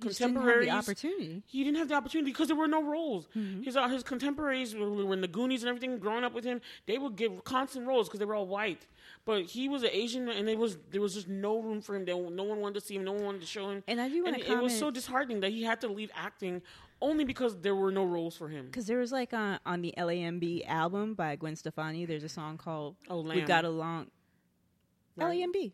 He 0.02 0.10
didn't 0.10 0.36
have 0.36 0.62
the 0.62 0.70
opportunity. 0.72 1.44
he 1.46 1.64
didn't 1.64 1.78
have 1.78 1.88
the 1.90 1.96
opportunity 1.96 2.32
because 2.32 2.48
there 2.48 2.56
were 2.56 2.68
no 2.68 2.84
roles. 2.84 3.28
Mm-hmm. 3.36 3.64
His 3.64 3.76
uh, 3.76 3.88
his 3.88 4.04
contemporaries 4.04 4.76
were, 4.76 5.14
in 5.14 5.22
the 5.22 5.28
Goonies 5.28 5.64
and 5.64 5.70
everything. 5.70 5.98
Growing 6.00 6.24
up 6.24 6.34
with 6.34 6.44
him, 6.46 6.62
they 6.86 6.98
would 6.98 7.16
give 7.16 7.44
constant 7.44 7.88
roles 7.88 8.08
because 8.08 8.20
they 8.20 8.26
were 8.26 8.36
all 8.36 8.48
white. 8.48 8.86
But 9.26 9.44
he 9.44 9.68
was 9.70 9.84
an 9.84 9.90
Asian, 9.92 10.30
and 10.30 10.48
there 10.48 10.58
was 10.58 10.78
there 10.92 11.02
was 11.02 11.14
just 11.14 11.28
no 11.28 11.60
room 11.60 11.82
for 11.82 11.96
him. 11.96 12.06
There, 12.06 12.16
no 12.16 12.44
one 12.44 12.60
wanted 12.62 12.80
to 12.80 12.86
see 12.86 12.96
him. 12.96 13.04
No 13.04 13.14
one 13.14 13.26
wanted 13.26 13.42
to 13.42 13.48
show 13.48 13.70
him. 13.70 13.84
And 13.88 14.00
I 14.00 14.10
do 14.10 14.24
want 14.24 14.38
to 14.38 14.52
it 14.52 14.62
was 14.62 14.78
so 14.78 14.92
disheartening 14.92 15.42
that 15.42 15.52
he 15.52 15.64
had 15.64 15.82
to 15.82 15.88
leave 15.88 16.12
acting 16.16 16.62
only 17.02 17.24
because 17.24 17.58
there 17.62 17.76
were 17.76 17.92
no 17.92 18.04
roles 18.04 18.36
for 18.36 18.50
him. 18.50 18.66
because 18.66 18.88
there 18.88 18.98
was 18.98 19.12
like 19.12 19.34
on 19.34 19.60
on 19.66 19.82
the 19.82 19.94
LAMB 19.98 20.66
album 20.68 21.14
by 21.14 21.36
Gwen 21.36 21.56
Stefani. 21.56 22.06
There's 22.06 22.24
a 22.24 22.30
song 22.30 22.58
called 22.58 22.96
Oh, 23.10 23.22
"We. 23.22 23.42
Got 23.42 23.66
Along." 23.66 24.08
Right. 25.16 25.40
LAMB, 25.40 25.72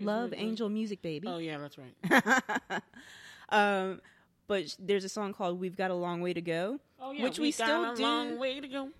Love? 0.00 0.32
Angel 0.34 0.68
Music 0.68 1.02
Baby. 1.02 1.28
Oh 1.28 1.38
yeah, 1.38 1.58
that's 1.58 1.76
right. 1.78 2.82
um, 3.50 4.00
but 4.46 4.76
there's 4.78 5.04
a 5.04 5.08
song 5.08 5.32
called 5.34 5.60
"We've 5.60 5.76
Got 5.76 5.90
a 5.90 5.94
Long 5.94 6.20
Way 6.20 6.32
to 6.32 6.40
Go," 6.40 6.80
Oh 7.00 7.12
yeah, 7.12 7.22
which 7.24 7.38
we, 7.38 7.52
got 7.52 7.66
still 7.66 7.92
a 7.92 7.96
do. 7.96 8.02
long 8.02 8.38
way 8.38 8.60
to 8.60 8.68
go. 8.68 8.90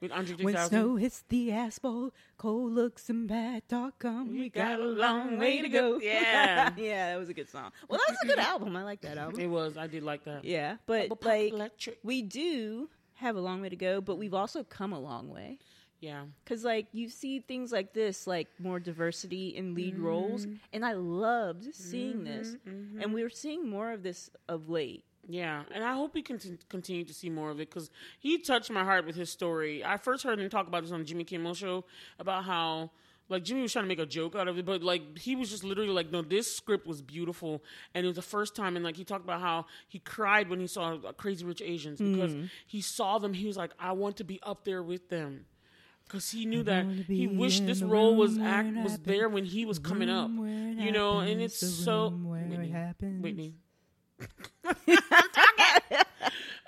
With 0.00 0.10
Andre 0.10 0.34
When 0.44 0.56
snow 0.56 0.96
hits 0.96 1.22
the 1.28 1.52
asphalt, 1.52 2.12
cold 2.36 2.72
looks 2.72 3.08
and 3.08 3.28
bad 3.28 3.68
talk 3.68 4.00
come. 4.00 4.32
We 4.32 4.48
got 4.48 4.80
a 4.80 4.84
long 4.84 5.38
way 5.38 5.62
to 5.62 5.68
go. 5.68 5.98
Yeah. 6.02 6.72
yeah, 6.76 7.12
that 7.12 7.20
was 7.20 7.28
a 7.28 7.34
good 7.34 7.48
song. 7.48 7.70
Well, 7.88 8.00
that 8.04 8.10
was 8.12 8.18
a 8.24 8.26
good 8.26 8.38
album. 8.44 8.76
I 8.76 8.82
like 8.82 9.00
that 9.02 9.16
album. 9.16 9.38
It 9.40 9.46
was. 9.46 9.76
I 9.76 9.86
did 9.86 10.02
like 10.02 10.24
that. 10.24 10.44
Yeah, 10.44 10.78
but 10.86 11.08
like 11.24 11.52
electric. 11.52 11.98
we 12.02 12.20
do 12.22 12.88
have 13.14 13.36
a 13.36 13.40
long 13.40 13.60
way 13.62 13.68
to 13.68 13.76
go, 13.76 14.00
but 14.00 14.16
we've 14.16 14.34
also 14.34 14.64
come 14.64 14.92
a 14.92 14.98
long 14.98 15.28
way. 15.28 15.58
Yeah. 16.02 16.24
Because 16.44 16.64
like 16.64 16.88
you 16.92 17.08
see 17.08 17.38
things 17.38 17.70
like 17.70 17.94
this, 17.94 18.26
like 18.26 18.48
more 18.58 18.80
diversity 18.80 19.56
in 19.56 19.74
lead 19.74 19.94
mm-hmm. 19.94 20.04
roles, 20.04 20.46
Mm-hmm. 20.46 20.56
and 20.72 20.84
I 20.84 20.94
loved 20.94 21.72
seeing 21.74 22.16
mm-hmm, 22.16 22.24
this, 22.24 22.56
mm-hmm. 22.68 23.00
and 23.00 23.14
we're 23.14 23.30
seeing 23.30 23.70
more 23.70 23.92
of 23.92 24.02
this 24.02 24.28
of 24.48 24.68
late. 24.68 25.04
Yeah, 25.28 25.62
and 25.72 25.84
I 25.84 25.94
hope 25.94 26.14
we 26.14 26.22
can 26.22 26.38
t- 26.38 26.58
continue 26.68 27.04
to 27.04 27.14
see 27.14 27.30
more 27.30 27.50
of 27.50 27.60
it 27.60 27.70
because 27.70 27.90
he 28.18 28.38
touched 28.38 28.72
my 28.72 28.82
heart 28.82 29.06
with 29.06 29.14
his 29.14 29.30
story. 29.30 29.84
I 29.84 29.96
first 29.96 30.24
heard 30.24 30.40
him 30.40 30.50
talk 30.50 30.66
about 30.66 30.82
this 30.82 30.90
on 30.90 31.04
Jimmy 31.04 31.22
Kimmel 31.22 31.54
show 31.54 31.84
about 32.18 32.44
how 32.44 32.90
like 33.28 33.44
Jimmy 33.44 33.62
was 33.62 33.72
trying 33.72 33.84
to 33.84 33.88
make 33.88 34.00
a 34.00 34.06
joke 34.06 34.34
out 34.34 34.48
of 34.48 34.58
it, 34.58 34.66
but 34.66 34.82
like 34.82 35.16
he 35.16 35.36
was 35.36 35.50
just 35.50 35.62
literally 35.62 35.92
like, 35.92 36.10
no, 36.10 36.22
this 36.22 36.52
script 36.52 36.84
was 36.84 37.00
beautiful, 37.00 37.62
and 37.94 38.04
it 38.04 38.08
was 38.08 38.16
the 38.16 38.22
first 38.22 38.56
time. 38.56 38.74
And 38.74 38.84
like 38.84 38.96
he 38.96 39.04
talked 39.04 39.24
about 39.24 39.40
how 39.40 39.66
he 39.86 40.00
cried 40.00 40.50
when 40.50 40.58
he 40.58 40.66
saw 40.66 40.96
Crazy 41.16 41.44
Rich 41.44 41.62
Asians 41.62 42.00
because 42.00 42.32
mm. 42.32 42.50
he 42.66 42.80
saw 42.80 43.18
them. 43.18 43.32
He 43.32 43.46
was 43.46 43.56
like, 43.56 43.70
I 43.78 43.92
want 43.92 44.16
to 44.16 44.24
be 44.24 44.40
up 44.42 44.64
there 44.64 44.82
with 44.82 45.08
them. 45.08 45.46
Because 46.04 46.30
he 46.30 46.44
knew 46.44 46.62
that 46.64 46.84
he 47.06 47.26
wished 47.26 47.66
this 47.66 47.80
role 47.82 48.14
was 48.16 48.38
act 48.38 48.74
was 48.76 48.98
there 48.98 49.28
when 49.28 49.44
he 49.44 49.64
was 49.64 49.78
coming 49.78 50.10
up, 50.10 50.30
it 50.30 50.78
you 50.78 50.92
know. 50.92 51.20
And 51.20 51.40
it's 51.40 51.58
so 51.58 52.08
it 52.08 52.12
Whitney, 52.12 52.68
happens. 52.68 53.22
Whitney. 53.22 53.54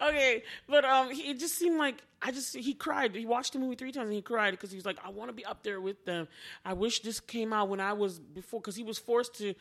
okay, 0.03 0.43
but 0.69 0.85
um, 0.85 1.11
he, 1.11 1.31
it 1.31 1.39
just 1.39 1.57
seemed 1.57 1.79
like 1.79 2.03
I 2.23 2.31
just 2.31 2.57
he 2.57 2.75
cried. 2.75 3.15
He 3.15 3.27
watched 3.27 3.53
the 3.53 3.59
movie 3.59 3.77
three 3.77 3.93
times 3.93 4.07
and 4.07 4.15
he 4.15 4.23
cried 4.23 4.53
because 4.53 4.71
he 4.71 4.77
was 4.77 4.87
like, 4.87 4.99
I 5.05 5.11
want 5.11 5.29
to 5.29 5.35
be 5.35 5.45
up 5.45 5.63
there 5.63 5.81
with 5.81 6.05
them. 6.05 6.29
I 6.65 6.73
wish 6.73 7.01
this 7.01 7.21
came 7.21 7.53
out 7.53 7.69
when 7.69 7.81
I 7.81 7.93
was 7.93 8.19
before 8.19 8.61
because 8.61 8.77
he 8.77 8.83
was 8.83 8.99
forced 8.99 9.35
to 9.39 9.55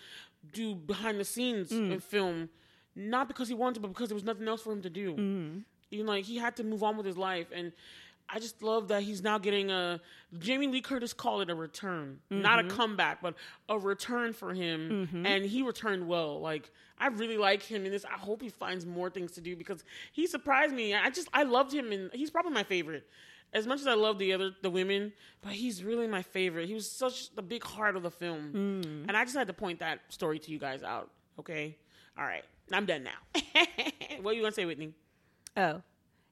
do 0.51 0.75
behind 0.75 1.19
the 1.19 1.25
scenes 1.25 1.71
Mm. 1.71 2.01
film, 2.01 2.49
not 2.95 3.27
because 3.27 3.47
he 3.47 3.53
wanted 3.53 3.75
to, 3.75 3.79
but 3.81 3.89
because 3.89 4.09
there 4.09 4.15
was 4.15 4.23
nothing 4.23 4.47
else 4.47 4.61
for 4.61 4.71
him 4.71 4.81
to 4.81 4.89
do. 4.89 5.11
Mm-hmm. 5.13 5.59
You 5.91 6.03
know, 6.03 6.11
like 6.11 6.25
he 6.25 6.37
had 6.37 6.55
to 6.57 6.63
move 6.63 6.83
on 6.83 6.97
with 6.97 7.05
his 7.05 7.17
life 7.17 7.47
and. 7.53 7.71
I 8.29 8.39
just 8.39 8.63
love 8.63 8.87
that 8.87 9.03
he's 9.03 9.21
now 9.21 9.37
getting 9.37 9.69
a 9.69 9.99
Jamie 10.39 10.67
Lee 10.67 10.81
Curtis 10.81 11.13
called 11.13 11.41
it 11.43 11.49
a 11.51 11.55
return, 11.55 12.19
not 12.31 12.57
Mm-hmm. 12.59 12.67
a 12.69 12.73
comeback, 12.73 13.21
but 13.21 13.35
a 13.69 13.77
return 13.77 14.33
for 14.33 14.53
him, 14.53 15.23
and 15.25 15.45
he 15.45 15.61
returned 15.61 16.07
well. 16.07 16.39
Like 16.39 16.71
I 16.97 17.07
really 17.07 17.37
like 17.37 17.61
him 17.61 17.85
in 17.85 17.91
this. 17.91 18.05
I 18.05 18.17
hope 18.17 18.41
he 18.41 18.49
finds 18.49 18.85
more 18.85 19.09
things 19.09 19.33
to 19.33 19.41
do 19.41 19.55
because 19.55 19.83
he 20.13 20.25
surprised 20.25 20.73
me. 20.73 20.95
I 20.95 21.09
just 21.09 21.27
I 21.33 21.43
loved 21.43 21.73
him, 21.73 21.91
and 21.91 22.09
he's 22.13 22.31
probably 22.31 22.53
my 22.53 22.63
favorite. 22.63 23.07
As 23.51 23.67
much 23.67 23.81
as 23.81 23.87
I 23.87 23.93
love 23.93 24.17
the 24.17 24.33
other 24.33 24.51
the 24.63 24.69
women, 24.71 25.13
but 25.41 25.51
he's 25.51 25.83
really 25.83 26.07
my 26.07 26.23
favorite. 26.23 26.67
He 26.67 26.73
was 26.73 26.89
such 26.89 27.35
the 27.35 27.43
big 27.43 27.63
heart 27.63 27.95
of 27.95 28.01
the 28.01 28.09
film, 28.09 28.51
and 29.07 29.11
I 29.15 29.23
just 29.25 29.35
had 29.35 29.45
to 29.47 29.53
point 29.53 29.79
that 29.79 29.99
story 30.09 30.39
to 30.39 30.49
you 30.51 30.57
guys 30.57 30.81
out. 30.81 31.11
Okay, 31.39 31.77
all 32.17 32.25
right, 32.25 32.43
I'm 32.71 32.85
done 32.87 33.03
now. 33.03 33.19
what 34.21 34.31
are 34.31 34.33
you 34.33 34.41
gonna 34.41 34.53
say, 34.53 34.65
Whitney? 34.65 34.93
Oh, 35.55 35.81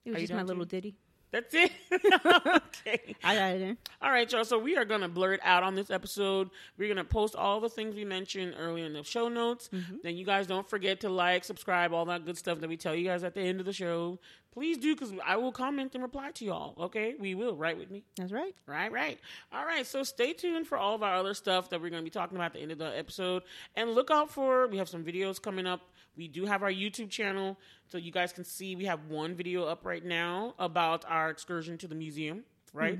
it 0.06 0.12
was 0.12 0.18
Are 0.18 0.20
just 0.22 0.34
my 0.34 0.42
little 0.42 0.64
too? 0.66 0.70
ditty. 0.70 0.96
That's 1.32 1.54
it. 1.54 1.72
okay. 2.26 3.16
I 3.24 3.36
got 3.36 3.56
it. 3.56 3.78
All 4.02 4.12
right, 4.12 4.30
y'all. 4.32 4.44
So 4.44 4.60
we 4.60 4.76
are 4.76 4.86
gonna 4.86 5.08
blur 5.08 5.34
it 5.34 5.40
out 5.44 5.64
on 5.64 5.76
this 5.76 5.90
episode. 5.90 6.50
We're 6.78 6.90
gonna 6.90 7.06
post 7.06 7.36
all 7.36 7.62
the 7.62 7.70
things 7.70 7.96
we 7.96 8.04
mentioned 8.04 8.56
earlier 8.60 8.86
in 8.86 8.94
the 8.94 9.04
show 9.04 9.30
notes. 9.30 9.70
Mm-hmm. 9.74 9.96
Then 10.04 10.18
you 10.18 10.26
guys 10.26 10.46
don't 10.46 10.70
forget 10.70 11.00
to 11.02 11.10
like, 11.10 11.44
subscribe, 11.46 11.94
all 11.94 12.06
that 12.06 12.26
good 12.26 12.38
stuff 12.38 12.60
that 12.60 12.70
we 12.70 12.76
tell 12.76 12.94
you 12.94 13.06
guys 13.06 13.24
at 13.24 13.34
the 13.34 13.42
end 13.42 13.60
of 13.60 13.66
the 13.66 13.74
show. 13.74 14.20
Please 14.52 14.78
do, 14.78 14.94
because 14.94 15.14
I 15.26 15.38
will 15.38 15.54
comment 15.54 15.96
and 15.96 16.04
reply 16.04 16.32
to 16.32 16.46
y'all. 16.46 16.76
Okay, 16.78 17.16
we 17.18 17.36
will. 17.36 17.56
Right 17.56 17.78
with 17.78 17.90
me. 17.90 18.04
That's 18.18 18.34
right. 18.34 18.54
Right, 18.68 18.92
right. 18.92 19.18
All 19.54 19.66
right, 19.66 19.88
so 19.88 20.04
stay 20.04 20.34
tuned 20.34 20.68
for 20.68 20.78
all 20.78 20.94
of 20.94 21.04
our 21.04 21.16
other 21.16 21.34
stuff 21.34 21.70
that 21.70 21.82
we're 21.82 21.90
going 21.90 22.02
to 22.02 22.04
be 22.04 22.10
talking 22.10 22.36
about 22.36 22.48
at 22.48 22.54
the 22.56 22.60
end 22.60 22.74
of 22.74 22.78
the 22.78 22.98
episode. 22.98 23.44
And 23.78 23.92
look 23.92 24.12
out 24.12 24.30
for, 24.30 24.68
we 24.68 24.78
have 24.78 24.90
some 24.90 25.06
videos 25.06 25.42
coming 25.42 25.66
up. 25.66 25.82
We 26.18 26.28
do 26.28 26.46
have 26.46 26.62
our 26.64 26.72
YouTube 26.72 27.10
channel, 27.10 27.58
so 27.88 27.98
you 27.98 28.12
guys 28.12 28.34
can 28.34 28.44
see 28.44 28.76
we 28.76 28.86
have 28.86 29.06
one 29.08 29.36
video 29.36 29.64
up 29.66 29.86
right 29.86 30.04
now 30.04 30.54
about 30.60 31.06
our 31.08 31.30
excursion 31.30 31.78
to 31.80 31.88
the 31.88 31.96
museum, 31.96 32.44
right? 32.74 33.00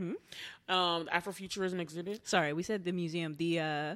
Um, 0.70 1.08
Afrofuturism 1.14 1.80
exhibit. 1.80 2.28
Sorry, 2.28 2.54
we 2.54 2.64
said 2.64 2.84
the 2.86 2.92
museum, 2.94 3.36
the 3.38 3.60
uh, 3.60 3.96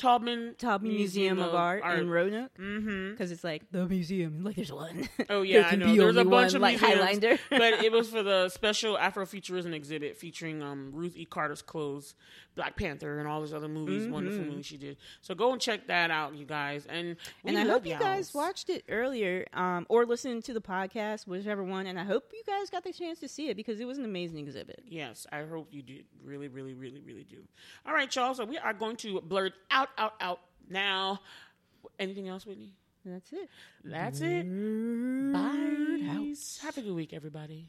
Taubman, 0.00 0.56
Taubman 0.56 0.82
Museum, 0.94 1.38
of, 1.38 1.54
Art, 1.54 1.84
in 1.98 2.08
Roanoke, 2.08 2.52
Mm-hmm. 2.58 3.10
because 3.10 3.30
it's 3.30 3.44
like 3.44 3.70
the 3.70 3.86
museum. 3.86 4.42
Like 4.42 4.56
there's 4.56 4.72
one. 4.72 5.08
Oh 5.28 5.40
There 5.40 5.44
yeah, 5.44 5.68
I 5.70 5.76
know. 5.76 5.94
There's 5.94 6.16
a 6.16 6.24
bunch 6.24 6.52
one, 6.52 6.56
of 6.56 6.62
like 6.62 6.80
museums, 6.80 7.00
Highlander. 7.02 7.38
but 7.50 7.84
it 7.84 7.92
was 7.92 8.08
for 8.08 8.22
the 8.22 8.48
special 8.60 8.96
Afrofuturism 8.96 9.72
exhibit 9.74 10.16
featuring 10.16 10.62
um, 10.62 10.90
Ruth 10.92 11.16
E. 11.16 11.24
Carter's 11.26 11.62
clothes, 11.62 12.14
Black 12.54 12.76
Panther, 12.76 13.18
and 13.18 13.28
all 13.28 13.40
those 13.40 13.52
other 13.54 13.68
movies, 13.68 14.08
wonderful 14.08 14.44
movies 14.44 14.66
she 14.66 14.76
did. 14.78 14.96
So 15.20 15.34
go 15.34 15.52
and 15.52 15.60
check 15.60 15.86
that 15.88 16.10
out, 16.10 16.34
you 16.34 16.46
guys. 16.46 16.86
And 16.88 17.16
and 17.44 17.58
I 17.58 17.62
hope 17.62 17.84
you 17.86 17.92
guys 17.98 18.32
y'alls. 18.32 18.34
watched 18.34 18.70
it 18.70 18.84
earlier, 18.88 19.46
um, 19.52 19.86
or 19.88 20.06
listened 20.06 20.44
to 20.44 20.54
the 20.54 20.60
podcast, 20.62 21.26
whichever 21.26 21.62
one. 21.62 21.86
And 21.86 21.98
I 22.00 22.04
hope 22.04 22.30
you 22.32 22.42
guys 22.46 22.70
got 22.70 22.84
the 22.84 22.92
chance 22.92 23.18
to 23.20 23.28
see 23.28 23.48
it 23.50 23.56
because 23.56 23.80
it 23.80 23.84
was 23.86 23.98
an 23.98 24.04
amazing 24.04 24.38
exhibit. 24.38 24.82
Yes, 24.86 25.26
I 25.30 25.42
hope 25.42 25.68
you 25.72 25.82
did. 25.82 26.04
Really, 26.24 26.48
really, 26.48 26.74
really, 26.74 27.00
really 27.00 27.24
do. 27.24 27.38
All 27.86 27.92
right, 27.94 28.14
y'all. 28.14 28.34
So 28.34 28.44
we 28.44 28.58
are 28.58 28.72
going 28.72 28.96
to 28.96 29.20
blur 29.20 29.46
it 29.46 29.52
out, 29.98 30.14
out, 30.20 30.30
out 30.30 30.40
now. 30.68 31.20
Anything 31.98 32.28
else, 32.28 32.46
Whitney? 32.46 32.74
That's 33.04 33.32
it. 33.32 33.48
That's 33.84 34.20
it. 34.20 34.44
Bye. 35.32 36.34
Have 36.62 36.76
a 36.76 36.82
good 36.82 36.94
week, 36.94 37.12
everybody. 37.12 37.68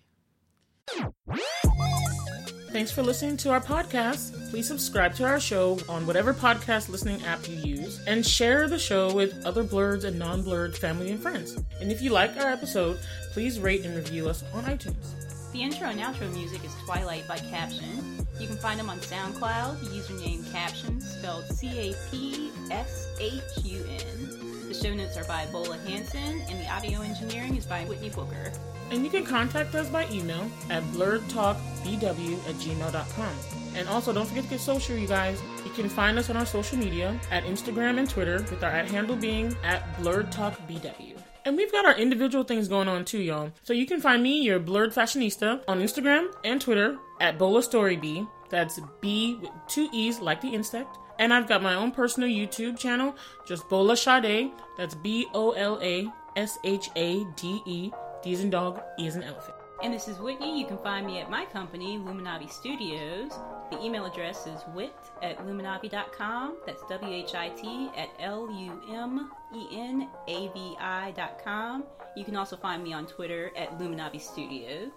Thanks 2.72 2.92
for 2.92 3.04
listening 3.04 3.36
to 3.38 3.50
our 3.52 3.60
podcast. 3.60 4.50
Please 4.50 4.68
subscribe 4.68 5.14
to 5.16 5.26
our 5.26 5.40
show 5.40 5.78
on 5.90 6.08
whatever 6.08 6.34
podcast 6.34 6.88
listening 6.90 7.22
app 7.24 7.48
you 7.48 7.56
use 7.58 8.02
and 8.08 8.26
share 8.26 8.68
the 8.70 8.80
show 8.80 9.14
with 9.14 9.46
other 9.46 9.64
blurred 9.64 10.06
and 10.06 10.18
non 10.18 10.42
blurred 10.42 10.78
family 10.78 11.12
and 11.12 11.22
friends. 11.22 11.58
And 11.82 11.92
if 11.92 12.02
you 12.02 12.12
like 12.12 12.36
our 12.38 12.50
episode, 12.50 12.98
please 13.34 13.60
rate 13.60 13.84
and 13.84 13.96
review 13.96 14.30
us 14.30 14.44
on 14.54 14.64
iTunes. 14.64 15.31
The 15.52 15.62
intro 15.64 15.90
and 15.90 16.00
outro 16.00 16.32
music 16.34 16.64
is 16.64 16.74
Twilight 16.86 17.28
by 17.28 17.38
Capshun. 17.38 18.26
You 18.40 18.48
can 18.48 18.56
find 18.56 18.80
them 18.80 18.90
on 18.90 19.00
SoundCloud, 19.00 19.80
username 19.80 20.44
Capshun, 20.44 21.02
spelled 21.02 21.44
C 21.46 21.92
A 21.92 21.96
P 22.10 22.52
S 22.72 23.10
H 23.20 23.42
U 23.66 23.84
N. 23.90 24.68
The 24.70 24.74
show 24.74 24.94
notes 24.94 25.18
are 25.18 25.26
by 25.26 25.46
Bola 25.52 25.78
Hansen, 25.80 26.42
and 26.48 26.58
the 26.58 26.70
audio 26.72 27.02
engineering 27.02 27.58
is 27.58 27.66
by 27.66 27.84
Whitney 27.84 28.10
Booker. 28.10 28.54
And 28.92 29.04
you 29.04 29.10
can 29.10 29.26
contact 29.26 29.76
us 29.76 29.90
by 29.90 30.08
email 30.10 30.50
at 30.70 30.84
blurredtalkbw 30.84 32.50
at 32.50 32.56
gmail.com. 32.56 33.36
And 33.76 33.90
also, 33.90 34.14
don't 34.14 34.26
forget 34.26 34.46
to 34.46 34.50
get 34.50 34.60
social, 34.62 34.96
you 34.96 35.08
guys. 35.08 35.42
You 35.66 35.72
can 35.72 35.90
find 35.90 36.18
us 36.18 36.30
on 36.30 36.38
our 36.38 36.46
social 36.46 36.78
media 36.78 37.20
at 37.30 37.44
Instagram 37.44 38.00
and 38.00 38.10
Twitter, 38.10 38.46
with 38.50 38.64
our 38.64 38.72
at 38.72 38.90
handle 38.90 39.18
being 39.18 39.56
at 39.66 39.84
blurredtalkbw. 39.98 41.11
And 41.46 41.58
we've 41.58 41.72
got 41.72 41.86
our 41.86 41.98
individual 41.98 42.44
things 42.44 42.68
going 42.68 42.88
on 42.88 43.04
too, 43.04 43.20
y'all. 43.20 43.52
So 43.64 43.74
you 43.74 43.86
can 43.86 44.00
find 44.00 44.22
me, 44.22 44.42
your 44.42 44.60
blurred 44.60 44.94
fashionista, 44.94 45.64
on 45.68 45.80
Instagram 45.82 46.32
and 46.44 46.62
Twitter 46.62 46.98
at 47.20 47.38
Bola 47.38 47.64
Story 47.64 47.96
B. 47.96 48.28
That's 48.50 48.80
B 49.00 49.38
with 49.42 49.52
two 49.68 49.90
E's 49.92 50.20
like 50.20 50.42
the 50.42 50.50
insect. 50.50 50.98
And 51.18 51.34
I've 51.34 51.48
got 51.48 51.62
my 51.62 51.76
own 51.76 51.92
personal 51.92 52.30
YouTube 52.30 52.78
channel, 52.78 53.16
just 53.46 53.68
Bola 53.70 53.96
Shade. 53.96 54.52
That's 54.78 54.96
B 54.96 55.28
O 55.34 55.52
L 55.52 55.80
A 55.82 56.08
S 56.36 56.58
H 56.64 56.90
A 56.96 57.24
D 57.36 57.62
E. 57.66 57.92
D 58.24 58.34
is 58.34 58.42
in 58.42 58.50
dog, 58.50 58.82
E 59.00 59.08
is 59.08 59.16
in 59.16 59.24
elephant. 59.24 59.56
And 59.84 59.92
this 59.92 60.08
is 60.08 60.20
Whitney. 60.20 60.60
You 60.60 60.68
can 60.68 60.78
find 60.78 61.08
me 61.08 61.20
at 61.20 61.30
my 61.32 61.46
company, 61.46 61.98
Lumenavi 61.98 62.52
Studios. 62.52 63.32
The 63.72 63.84
email 63.84 64.06
address 64.06 64.46
is 64.46 64.62
wit 64.76 64.96
at 65.24 65.40
lumenavi.com. 65.40 66.58
That's 66.68 66.84
W 66.90 67.14
H 67.14 67.34
I 67.34 67.50
T 67.50 67.90
at 67.98 68.10
L 68.20 68.52
U 68.52 68.82
M 68.94 69.32
E 69.56 69.68
N 69.72 70.08
A 70.28 70.48
V 70.50 70.76
I.com. 70.80 71.84
You 72.16 72.26
can 72.26 72.36
also 72.36 72.56
find 72.56 72.84
me 72.84 72.94
on 72.94 73.06
Twitter 73.06 73.52
at 73.56 73.78
Lumenavi 73.80 74.20
Studios. 74.20 74.92